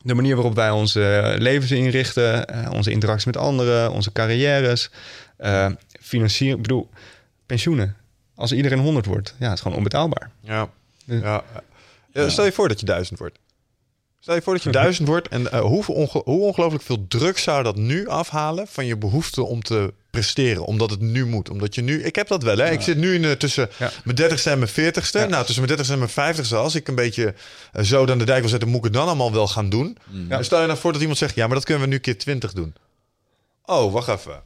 de 0.03 0.15
manier 0.15 0.35
waarop 0.35 0.55
wij 0.55 0.71
onze 0.71 1.35
levens 1.39 1.71
inrichten, 1.71 2.47
eh, 2.47 2.73
onze 2.73 2.91
interacties 2.91 3.27
met 3.27 3.37
anderen, 3.37 3.93
onze 3.93 4.13
carrières, 4.13 4.91
eh 5.37 5.67
financieren. 6.11 6.57
Ik 6.57 6.63
bedoel, 6.63 6.89
pensioenen. 7.47 7.97
Als 8.35 8.53
iedereen 8.53 8.79
100 8.79 9.07
wordt, 9.07 9.35
ja, 9.39 9.45
het 9.49 9.55
is 9.55 9.61
gewoon 9.61 9.77
onbetaalbaar. 9.77 10.31
Ja. 10.41 10.69
Dus- 11.05 11.23
Ja. 11.23 11.45
Ja, 12.13 12.29
Stel 12.29 12.45
je 12.45 12.53
voor 12.53 12.69
dat 12.69 12.81
je 12.81 12.87
duizend 12.87 13.19
wordt. 13.19 13.39
Stel 14.21 14.35
je 14.35 14.43
voor 14.43 14.55
dat 14.55 14.63
je 14.63 14.71
duizend 14.83 15.09
wordt. 15.09 15.29
En 15.29 15.53
eh, 15.53 15.61
hoeveel 15.61 15.95
onge- 15.95 16.23
hoe 16.25 16.41
ongelooflijk 16.47 16.85
veel 16.85 17.05
druk 17.09 17.39
zou 17.39 17.63
dat 17.63 17.77
nu 17.77 18.07
afhalen 18.09 18.67
van 18.69 18.87
je 18.87 18.97
behoefte 18.97 19.43
om 19.43 19.63
te 19.63 19.93
presteren? 20.11 20.65
Omdat 20.65 20.91
het 20.91 21.01
nu 21.01 21.27
moet. 21.27 21.51
Omdat 21.51 21.75
je 21.75 21.83
nu. 21.83 22.03
Ik 22.03 22.17
heb 22.17 22.29
dat 22.29 22.43
wel, 22.43 22.57
hè? 22.57 22.71
Ik 22.71 22.81
zit 22.81 22.97
nu 22.97 23.15
in, 23.15 23.25
eh, 23.25 23.31
tussen 23.31 23.69
Ja. 23.79 23.91
mijn 24.05 24.17
dertigste 24.17 24.51
en 24.51 24.59
mijn 24.59 24.71
veertigste. 24.71 25.19
Ja. 25.19 25.25
Nou, 25.27 25.45
tussen 25.45 25.55
mijn 25.65 25.67
dertigste 25.67 25.93
en 25.93 25.99
mijn 25.99 26.11
vijftigste. 26.11 26.57
Als 26.57 26.75
ik 26.75 26.89
een 26.89 26.95
beetje 26.95 27.35
eh, 27.73 27.83
zo 27.85 28.07
dan 28.07 28.19
de 28.19 28.25
dijk 28.25 28.41
wil 28.41 28.49
zetten, 28.49 28.69
moet 28.69 28.79
ik 28.79 28.85
het 28.85 28.93
dan 28.93 29.07
allemaal 29.07 29.33
wel 29.33 29.49
gaan 29.49 29.69
doen. 29.71 29.97
Mm. 30.11 30.33
En 30.33 30.45
stel 30.45 30.61
je 30.61 30.67
nou 30.67 30.79
voor 30.79 30.93
dat 30.93 31.01
iemand 31.01 31.19
zegt: 31.19 31.35
ja, 31.35 31.47
maar 31.47 31.55
dat 31.55 31.65
kunnen 31.65 31.83
we 31.83 31.89
nu 31.89 31.99
keer 31.99 32.19
twintig 32.19 32.53
doen. 32.53 32.75
Oh, 33.65 33.93
wacht 33.93 34.09
even. 34.09 34.43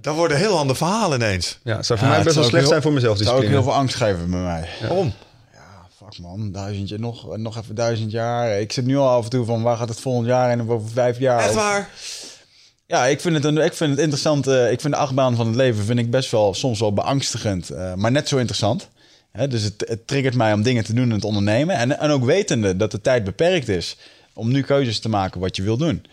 Dan 0.00 0.14
worden 0.14 0.36
heel 0.36 0.58
andere 0.58 0.78
verhalen 0.78 1.20
ineens. 1.20 1.58
Ja, 1.62 1.76
het 1.76 1.86
zou 1.86 1.98
voor 1.98 2.08
Ja, 2.08 2.14
mij 2.14 2.22
best 2.24 2.34
wel 2.36 2.44
slecht 2.44 2.58
heel- 2.62 2.68
zijn 2.70 2.82
voor 2.82 2.92
mezelf. 2.92 3.18
Het 3.18 3.26
zou 3.26 3.42
ook 3.42 3.48
heel 3.50 3.62
veel 3.62 3.74
angst 3.74 3.96
geven 3.96 4.30
bij 4.30 4.40
mij. 4.40 4.68
Waarom? 4.80 5.12
Ja, 5.52 5.86
fuck 5.96 6.18
man, 6.18 6.52
duizendje, 6.52 6.98
nog, 6.98 7.36
nog 7.36 7.56
even 7.58 7.74
duizend 7.74 8.10
jaar. 8.10 8.60
Ik 8.60 8.72
zit 8.72 8.84
nu 8.86 8.96
al 8.96 9.08
af 9.08 9.24
en 9.24 9.30
toe 9.30 9.44
van 9.44 9.62
waar 9.62 9.76
gaat 9.76 9.88
het 9.88 10.00
volgend 10.00 10.26
jaar 10.26 10.50
en 10.50 10.70
over 10.70 10.88
vijf 10.90 11.18
jaar. 11.18 11.40
Echt 11.40 11.54
waar? 11.54 11.88
Ja, 12.86 13.06
ik 13.06 13.20
vind 13.20 13.34
het, 13.34 13.44
een, 13.44 13.56
ik 13.58 13.72
vind 13.74 13.90
het 13.90 13.98
interessant. 14.00 14.46
eh, 14.46 14.70
ik 14.70 14.80
vind 14.80 14.92
de 14.94 14.98
achtbaan 15.00 15.36
van 15.36 15.46
het 15.46 15.56
leven 15.56 15.84
vind 15.84 15.98
ik 15.98 16.10
best 16.10 16.30
wel 16.30 16.54
soms 16.54 16.80
wel 16.80 16.92
beangstigend, 16.92 17.70
eh, 17.70 17.94
maar 17.94 18.10
net 18.12 18.28
zo 18.28 18.36
interessant. 18.36 18.88
Hè, 19.32 19.48
dus 19.48 19.62
het, 19.62 19.84
het 19.88 20.06
triggert 20.06 20.34
mij 20.34 20.52
om 20.52 20.62
dingen 20.62 20.84
te 20.84 20.92
doen 20.94 21.12
en 21.12 21.20
te 21.20 21.26
ondernemen. 21.26 21.76
En, 21.76 21.98
en 21.98 22.10
ook 22.10 22.24
wetende 22.24 22.76
dat 22.76 22.90
de 22.90 23.00
tijd 23.00 23.24
beperkt 23.24 23.68
is 23.68 23.96
om 24.34 24.50
nu 24.52 24.62
keuzes 24.62 24.98
te 25.00 25.08
maken 25.08 25.40
wat 25.40 25.56
je 25.56 25.62
wil 25.62 25.76
doen. 25.76 26.04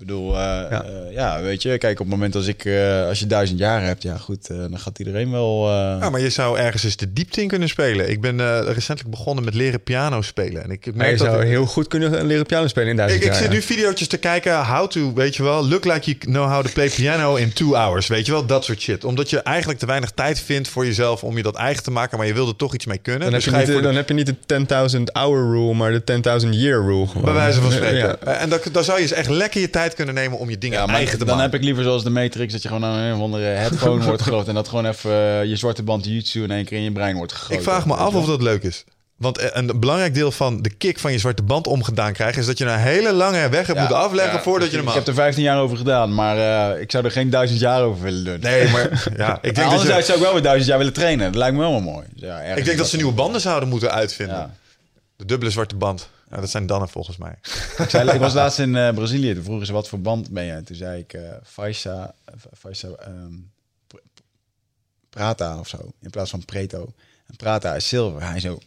Ik 0.00 0.06
bedoel, 0.06 0.32
eh, 0.34 0.40
ja. 0.70 0.84
ja, 1.10 1.40
weet 1.42 1.62
je, 1.62 1.78
kijk, 1.78 1.92
op 2.00 2.06
het 2.06 2.14
moment 2.14 2.34
als 2.34 2.46
ik, 2.46 2.64
eh, 2.64 3.06
als 3.06 3.18
je 3.18 3.26
duizend 3.26 3.58
jaar 3.58 3.82
hebt, 3.84 4.02
ja 4.02 4.16
goed, 4.16 4.48
eh, 4.50 4.56
dan 4.58 4.78
gaat 4.78 4.98
iedereen 4.98 5.30
wel. 5.30 5.66
eh, 5.68 5.72
Ja, 6.00 6.10
maar 6.10 6.20
je 6.20 6.30
zou 6.30 6.58
ergens 6.58 6.84
eens 6.84 6.96
de 6.96 7.12
diepte 7.12 7.42
in 7.42 7.48
kunnen 7.48 7.68
spelen. 7.68 8.10
Ik 8.10 8.20
ben 8.20 8.40
eh, 8.40 8.60
recentelijk 8.72 9.10
begonnen 9.16 9.44
met 9.44 9.54
leren 9.54 9.82
piano 9.82 10.22
spelen. 10.22 10.62
En 10.64 10.70
ik 10.70 10.86
Maar 10.86 10.94
merk 10.96 11.10
je 11.10 11.16
dat 11.16 11.26
zou 11.26 11.42
ik- 11.42 11.48
heel 11.48 11.66
goed 11.66 11.88
kunnen 11.88 12.26
leren 12.26 12.46
piano 12.46 12.66
spelen 12.66 12.88
in 12.88 12.96
duizend 12.96 13.20
Ik, 13.22 13.26
ik 13.28 13.32
jaar, 13.34 13.42
zit 13.42 13.52
ja. 13.52 13.58
nu 13.58 13.62
video's 13.62 14.06
te 14.06 14.16
kijken. 14.16 14.64
How 14.66 14.86
to, 14.88 15.12
weet 15.14 15.36
je 15.36 15.42
wel. 15.42 15.68
Look 15.68 15.84
like 15.84 16.00
you 16.10 16.16
know 16.18 16.50
how 16.52 16.64
to 16.64 16.70
play 16.72 16.88
piano 16.90 17.34
in 17.34 17.52
two 17.52 17.74
hours. 17.74 18.06
Weet 18.06 18.26
je 18.26 18.32
wel, 18.32 18.46
dat 18.46 18.64
soort 18.64 18.80
shit. 18.80 19.04
Omdat 19.04 19.30
je 19.30 19.38
eigenlijk 19.40 19.78
te 19.78 19.86
weinig 19.86 20.10
tijd 20.10 20.40
vindt 20.40 20.68
voor 20.68 20.86
jezelf 20.86 21.24
om 21.24 21.36
je 21.36 21.42
dat 21.42 21.54
eigen 21.56 21.82
te 21.82 21.90
maken. 21.90 22.18
Maar 22.18 22.26
je 22.26 22.34
wil 22.34 22.48
er 22.48 22.56
toch 22.56 22.74
iets 22.74 22.86
mee 22.86 22.98
kunnen. 22.98 23.20
Dan, 23.22 23.30
Dus 23.30 23.44
heb 23.44 23.54
ga 23.54 23.60
je, 23.60 23.66
je 23.66 23.72
niet, 23.72 23.82
voor 23.82 23.90
de- 23.92 23.96
de- 23.98 24.04
dan 24.04 24.16
heb 24.24 24.26
je 24.26 24.32
niet 24.32 24.48
de 24.48 24.96
10.000 24.96 25.02
hour 25.12 25.50
rule, 25.50 25.74
maar 25.74 25.92
de 25.92 26.04
10.000 26.04 26.48
year 26.54 26.80
rule. 26.82 27.06
Gewoon. 27.06 27.24
bij 27.24 27.32
wijze 27.34 27.60
van 27.60 27.72
spreken. 27.78 27.96
Ja. 27.98 28.16
En 28.18 28.48
dan, 28.48 28.58
dan 28.72 28.84
zou 28.84 28.96
je 28.96 29.02
eens 29.02 29.12
echt 29.12 29.28
lekker 29.28 29.60
je 29.60 29.70
tijd 29.70 29.89
tijd 29.90 29.94
kunnen 30.06 30.14
nemen 30.14 30.38
om 30.38 30.50
je 30.50 30.58
dingen 30.58 30.78
Ja, 30.78 30.86
eigen 30.86 31.18
te 31.18 31.24
dan 31.24 31.36
maken. 31.36 31.42
heb 31.50 31.54
ik 31.60 31.66
liever 31.66 31.82
zoals 31.82 32.02
de 32.04 32.10
Matrix 32.10 32.52
dat 32.52 32.62
je 32.62 32.68
gewoon 32.68 32.84
aan 32.84 32.98
een 32.98 33.14
of 33.14 33.20
andere 33.20 33.44
headphone 33.44 34.04
wordt 34.04 34.22
gegooid 34.22 34.48
en 34.48 34.54
dat 34.54 34.68
gewoon 34.68 34.86
even 34.86 35.10
eh, 35.10 35.44
je 35.44 35.56
zwarte 35.56 35.82
band 35.82 36.04
YouTube 36.04 36.44
in 36.44 36.50
één 36.50 36.64
keer 36.64 36.78
in 36.78 36.84
je 36.84 36.92
brein 36.92 37.16
wordt 37.16 37.32
gegooid. 37.32 37.58
Ik 37.58 37.64
vraag 37.64 37.86
me 37.86 37.94
af 37.94 38.14
of 38.14 38.26
dat 38.26 38.42
leuk 38.42 38.62
is. 38.62 38.84
Want 39.16 39.38
eh, 39.38 39.48
een 39.52 39.80
belangrijk 39.80 40.14
deel 40.14 40.30
van 40.32 40.62
de 40.62 40.70
kick 40.70 40.98
van 40.98 41.12
je 41.12 41.18
zwarte 41.18 41.42
band 41.42 41.66
omgedaan 41.66 42.12
krijgen... 42.12 42.40
is 42.40 42.46
dat 42.46 42.58
je 42.58 42.64
een 42.64 42.78
hele 42.78 43.12
lange 43.12 43.48
weg 43.48 43.66
hebt 43.66 43.78
Ja, 43.78 43.78
moeten 43.78 43.96
afleggen 43.96 44.36
ja, 44.36 44.42
voordat 44.42 44.70
je 44.70 44.76
hem 44.76 44.88
Ik 44.88 44.94
heb 44.94 45.06
er 45.06 45.14
15 45.14 45.42
jaar 45.42 45.58
over 45.58 45.76
gedaan, 45.76 46.14
maar 46.14 46.36
eh, 46.72 46.80
ik 46.80 46.90
zou 46.90 47.04
er 47.04 47.10
geen 47.10 47.30
duizend 47.30 47.60
jaar 47.60 47.82
over 47.82 48.02
willen 48.02 48.24
doen. 48.24 48.40
Nee, 48.40 48.68
maar 48.68 49.10
ja, 49.16 49.34
ik 49.34 49.42
denk, 49.54 49.56
dat, 49.56 49.64
Anderzijds 49.64 49.98
je, 49.98 50.04
zou 50.04 50.18
ik 50.18 50.24
wel 50.24 50.32
weer 50.32 50.42
duizend 50.42 50.68
jaar 50.68 50.78
willen 50.78 50.92
trainen. 50.92 51.26
Dat 51.26 51.34
lijkt 51.34 51.54
me 51.56 51.60
wel 51.60 51.80
mooi. 51.80 52.06
Dus 52.14 52.28
ja, 52.28 52.40
ik 52.40 52.64
denk 52.64 52.78
dat 52.78 52.88
ze 52.88 52.96
nieuwe 52.96 53.12
banden 53.12 53.40
zouden 53.40 53.68
moeten 53.68 53.90
uitvinden. 53.92 54.54
De 55.16 55.24
dubbele 55.24 55.50
zwarte 55.50 55.76
band. 55.76 56.08
Ja, 56.30 56.40
dat 56.40 56.50
zijn 56.50 56.66
dannen 56.66 56.88
volgens 56.88 57.16
mij. 57.16 57.34
Ik, 57.78 57.90
zei, 57.90 58.10
ik 58.10 58.20
was 58.20 58.34
laatst 58.34 58.58
in 58.58 58.76
eh, 58.76 58.94
Brazilië. 58.94 59.34
Toen 59.34 59.44
vroegen 59.44 59.66
ze 59.66 59.72
wat 59.72 59.88
voor 59.88 60.00
band 60.00 60.30
ben 60.30 60.44
je. 60.44 60.52
En 60.52 60.64
toen 60.64 60.76
zei 60.76 61.00
ik 61.00 61.12
eh 61.12 61.30
Faisa, 61.44 62.14
Faisa 62.58 62.88
ehm, 62.88 63.32
Pr- 63.86 63.96
Prata 65.10 65.58
of 65.58 65.68
zo. 65.68 65.92
In 66.00 66.10
plaats 66.10 66.30
van 66.30 66.44
Preto. 66.44 66.92
En 67.26 67.36
Prata 67.36 67.74
is 67.74 67.88
zilver. 67.88 68.22
Hij 68.22 68.40
zo... 68.40 68.58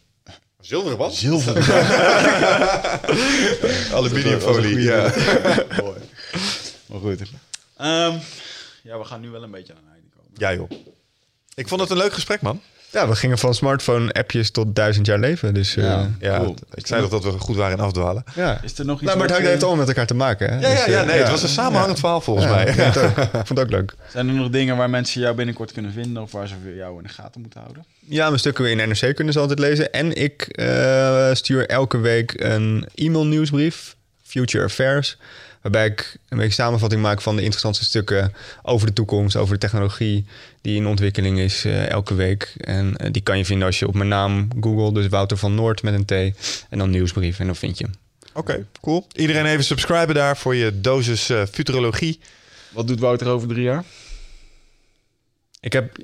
Zilveren 0.60 0.98
band? 0.98 1.14
Zilver? 1.14 1.56
Aluminiumfolie, 3.94 4.80
ja. 4.80 5.12
Mooi. 5.82 5.98
maar 6.86 7.00
goed. 7.00 7.20
Ehm, 7.76 8.18
ja, 8.82 8.98
we 8.98 9.04
gaan 9.04 9.20
nu 9.20 9.30
wel 9.30 9.42
een 9.42 9.50
beetje 9.50 9.72
aan 9.72 9.78
een 9.86 9.92
einde 9.92 10.08
komen. 10.16 10.30
Ja 10.34 10.54
joh. 10.54 10.70
Ik 11.54 11.68
vond 11.68 11.80
het 11.80 11.90
een 11.90 11.96
leuk 11.96 12.12
gesprek, 12.12 12.40
man. 12.40 12.60
Ja, 12.94 13.08
we 13.08 13.14
gingen 13.16 13.38
van 13.38 13.54
smartphone-appjes 13.54 14.50
tot 14.50 14.74
duizend 14.76 15.06
jaar 15.06 15.18
leven. 15.18 15.54
Dus 15.54 15.76
eh, 15.76 15.84
Ja. 15.84 16.10
Ja, 16.20 16.38
Cool. 16.38 16.56
ik 16.74 16.86
zei 16.86 17.00
toch 17.00 17.10
dat 17.10 17.24
we 17.24 17.38
goed 17.38 17.56
waren 17.56 17.76
in 17.78 17.82
afdwalen. 17.84 18.24
ja. 18.34 18.60
Is 18.62 18.78
er 18.78 18.84
nog 18.84 18.96
iets 18.96 19.04
Nou, 19.04 19.18
maar 19.18 19.28
het 19.28 19.36
eh, 19.38 19.44
heeft 19.46 19.62
allemaal 19.62 19.78
met 19.78 19.88
elkaar 19.88 20.06
te 20.06 20.14
maken. 20.14 20.48
Hè? 20.52 20.60
Ja, 20.60 20.68
ja, 20.68 20.74
Dus, 20.84 20.94
ja, 20.94 21.00
eh, 21.00 21.06
nee, 21.06 21.18
het 21.18 21.30
was 21.30 21.42
een 21.42 21.48
samenhangend 21.48 21.98
verhaal 21.98 22.20
volgens 22.20 22.46
Ja, 22.46 22.54
mij. 22.54 22.64
ik 22.66 22.74
vond 22.74 22.94
het 22.94 23.04
ook. 23.04 23.16
Ik 23.18 23.30
vond 23.32 23.48
het 23.48 23.58
ook 23.60 23.70
leuk. 23.70 23.94
Zijn 24.10 24.28
er 24.28 24.34
nog 24.34 24.50
dingen 24.50 24.76
waar 24.76 24.90
mensen 24.90 25.20
jou 25.20 25.34
binnenkort 25.34 25.72
kunnen 25.72 25.92
vinden... 25.92 26.22
of 26.22 26.32
waar 26.32 26.48
ze 26.48 26.54
jou 26.76 26.96
in 26.96 27.02
de 27.02 27.08
gaten 27.08 27.40
moeten 27.40 27.60
houden? 27.60 27.84
Ja, 28.00 28.26
mijn 28.26 28.38
stukken 28.38 28.70
in 28.70 28.88
NRC 28.88 29.14
kunnen 29.14 29.32
ze 29.32 29.38
altijd 29.40 29.58
lezen. 29.58 29.92
En 29.92 30.12
ik 30.14 30.42
eh, 30.42 31.30
stuur 31.32 31.66
elke 31.68 31.98
week 31.98 32.32
een 32.40 32.88
e-mail 32.94 33.26
nieuwsbrief, 33.26 33.96
Future 34.22 34.64
Affairs. 34.64 35.16
Waarbij 35.64 35.86
ik 35.86 36.16
een 36.28 36.38
beetje 36.38 36.52
samenvatting 36.52 37.02
maak 37.02 37.20
van 37.20 37.36
de 37.36 37.42
interessantste 37.42 37.84
stukken 37.84 38.32
over 38.62 38.86
de 38.86 38.92
toekomst, 38.92 39.36
over 39.36 39.54
de 39.54 39.60
technologie 39.60 40.26
die 40.60 40.76
in 40.76 40.86
ontwikkeling 40.86 41.38
is 41.38 41.64
eh, 41.64 41.88
elke 41.88 42.14
week. 42.14 42.54
En 42.56 42.96
eh, 42.96 43.12
die 43.12 43.22
kan 43.22 43.38
je 43.38 43.44
vinden 43.44 43.66
als 43.66 43.78
je 43.78 43.88
op 43.88 43.94
mijn 43.94 44.08
naam 44.08 44.48
googelt, 44.60 44.94
dus 44.94 45.08
Wouter 45.08 45.36
van 45.36 45.54
Noord 45.54 45.82
met 45.82 45.94
een 45.94 46.04
T. 46.04 46.36
En 46.70 46.78
dan 46.78 46.90
nieuwsbrief 46.90 47.38
en 47.38 47.46
dan 47.46 47.56
vind 47.56 47.78
je 47.78 47.84
hem. 47.84 47.94
Oké, 48.32 48.66
cool. 48.80 49.06
Iedereen 49.12 49.46
even 49.46 49.64
subscriben 49.64 50.14
daar 50.14 50.36
voor 50.36 50.54
je 50.54 50.80
dosis 50.80 51.30
eh, 51.30 51.42
futurologie. 51.52 52.20
Wat 52.72 52.86
doet 52.88 53.00
Wouter 53.00 53.26
over 53.28 53.48
drie 53.48 53.62
jaar? 53.62 53.84
Ik 55.60 55.72
heb 55.72 55.96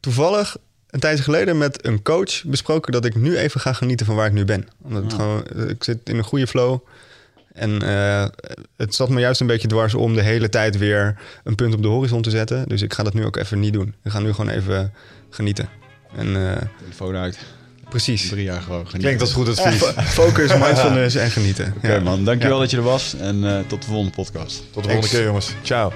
toevallig 0.00 0.56
een 0.90 1.00
tijdje 1.00 1.24
geleden 1.24 1.58
met 1.58 1.86
een 1.86 2.02
coach 2.02 2.44
besproken 2.44 2.92
dat 2.92 3.04
ik 3.04 3.14
nu 3.14 3.36
even 3.36 3.60
ga 3.60 3.72
genieten 3.72 4.06
van 4.06 4.14
waar 4.14 4.26
ik 4.26 4.32
nu 4.32 4.44
ben. 4.44 4.68
Omdat 4.82 5.02
het 5.02 5.12
Ja. 5.12 5.18
gewoon, 5.18 5.68
ik 5.68 5.84
zit 5.84 5.98
in 6.08 6.16
een 6.18 6.24
goede 6.24 6.46
flow. 6.46 6.78
En 7.54 7.82
eh, 7.82 8.26
het 8.76 8.94
zat 8.94 9.08
me 9.08 9.20
juist 9.20 9.40
een 9.40 9.46
beetje 9.46 9.68
dwars 9.68 9.94
om 9.94 10.14
de 10.14 10.22
hele 10.22 10.48
tijd 10.48 10.78
weer 10.78 11.16
een 11.44 11.54
punt 11.54 11.74
op 11.74 11.82
de 11.82 11.88
horizon 11.88 12.22
te 12.22 12.30
zetten. 12.30 12.68
Dus 12.68 12.82
ik 12.82 12.92
ga 12.94 13.02
dat 13.02 13.14
nu 13.14 13.24
ook 13.24 13.36
even 13.36 13.60
niet 13.60 13.72
doen. 13.72 13.94
Ik 14.04 14.10
ga 14.10 14.18
nu 14.18 14.32
gewoon 14.32 14.50
even 14.50 14.92
genieten. 15.30 15.68
En 16.16 16.50
eh, 16.50 16.62
Telefoon 16.78 17.16
uit. 17.16 17.38
precies. 17.88 18.28
Drie 18.28 18.44
jaar 18.44 18.60
gewoon 18.62 18.78
genieten. 18.86 19.00
Klinkt 19.00 19.20
als 19.20 19.32
goed 19.32 19.58
advies. 19.58 19.82
Focus, 20.20 20.52
mindfulness 20.58 21.14
en 21.16 21.30
genieten. 21.30 21.74
Oké 21.76 22.00
man, 22.00 22.24
dankjewel 22.24 22.58
dat 22.58 22.70
je 22.70 22.76
er 22.76 22.82
was. 22.82 23.14
En 23.16 23.44
eh, 23.44 23.58
tot 23.66 23.80
de 23.82 23.88
volgende 23.88 24.12
podcast. 24.12 24.56
Tot 24.72 24.82
de 24.82 24.90
volgende 24.90 25.16
keer 25.16 25.24
jongens. 25.24 25.54
Ciao. 25.62 25.92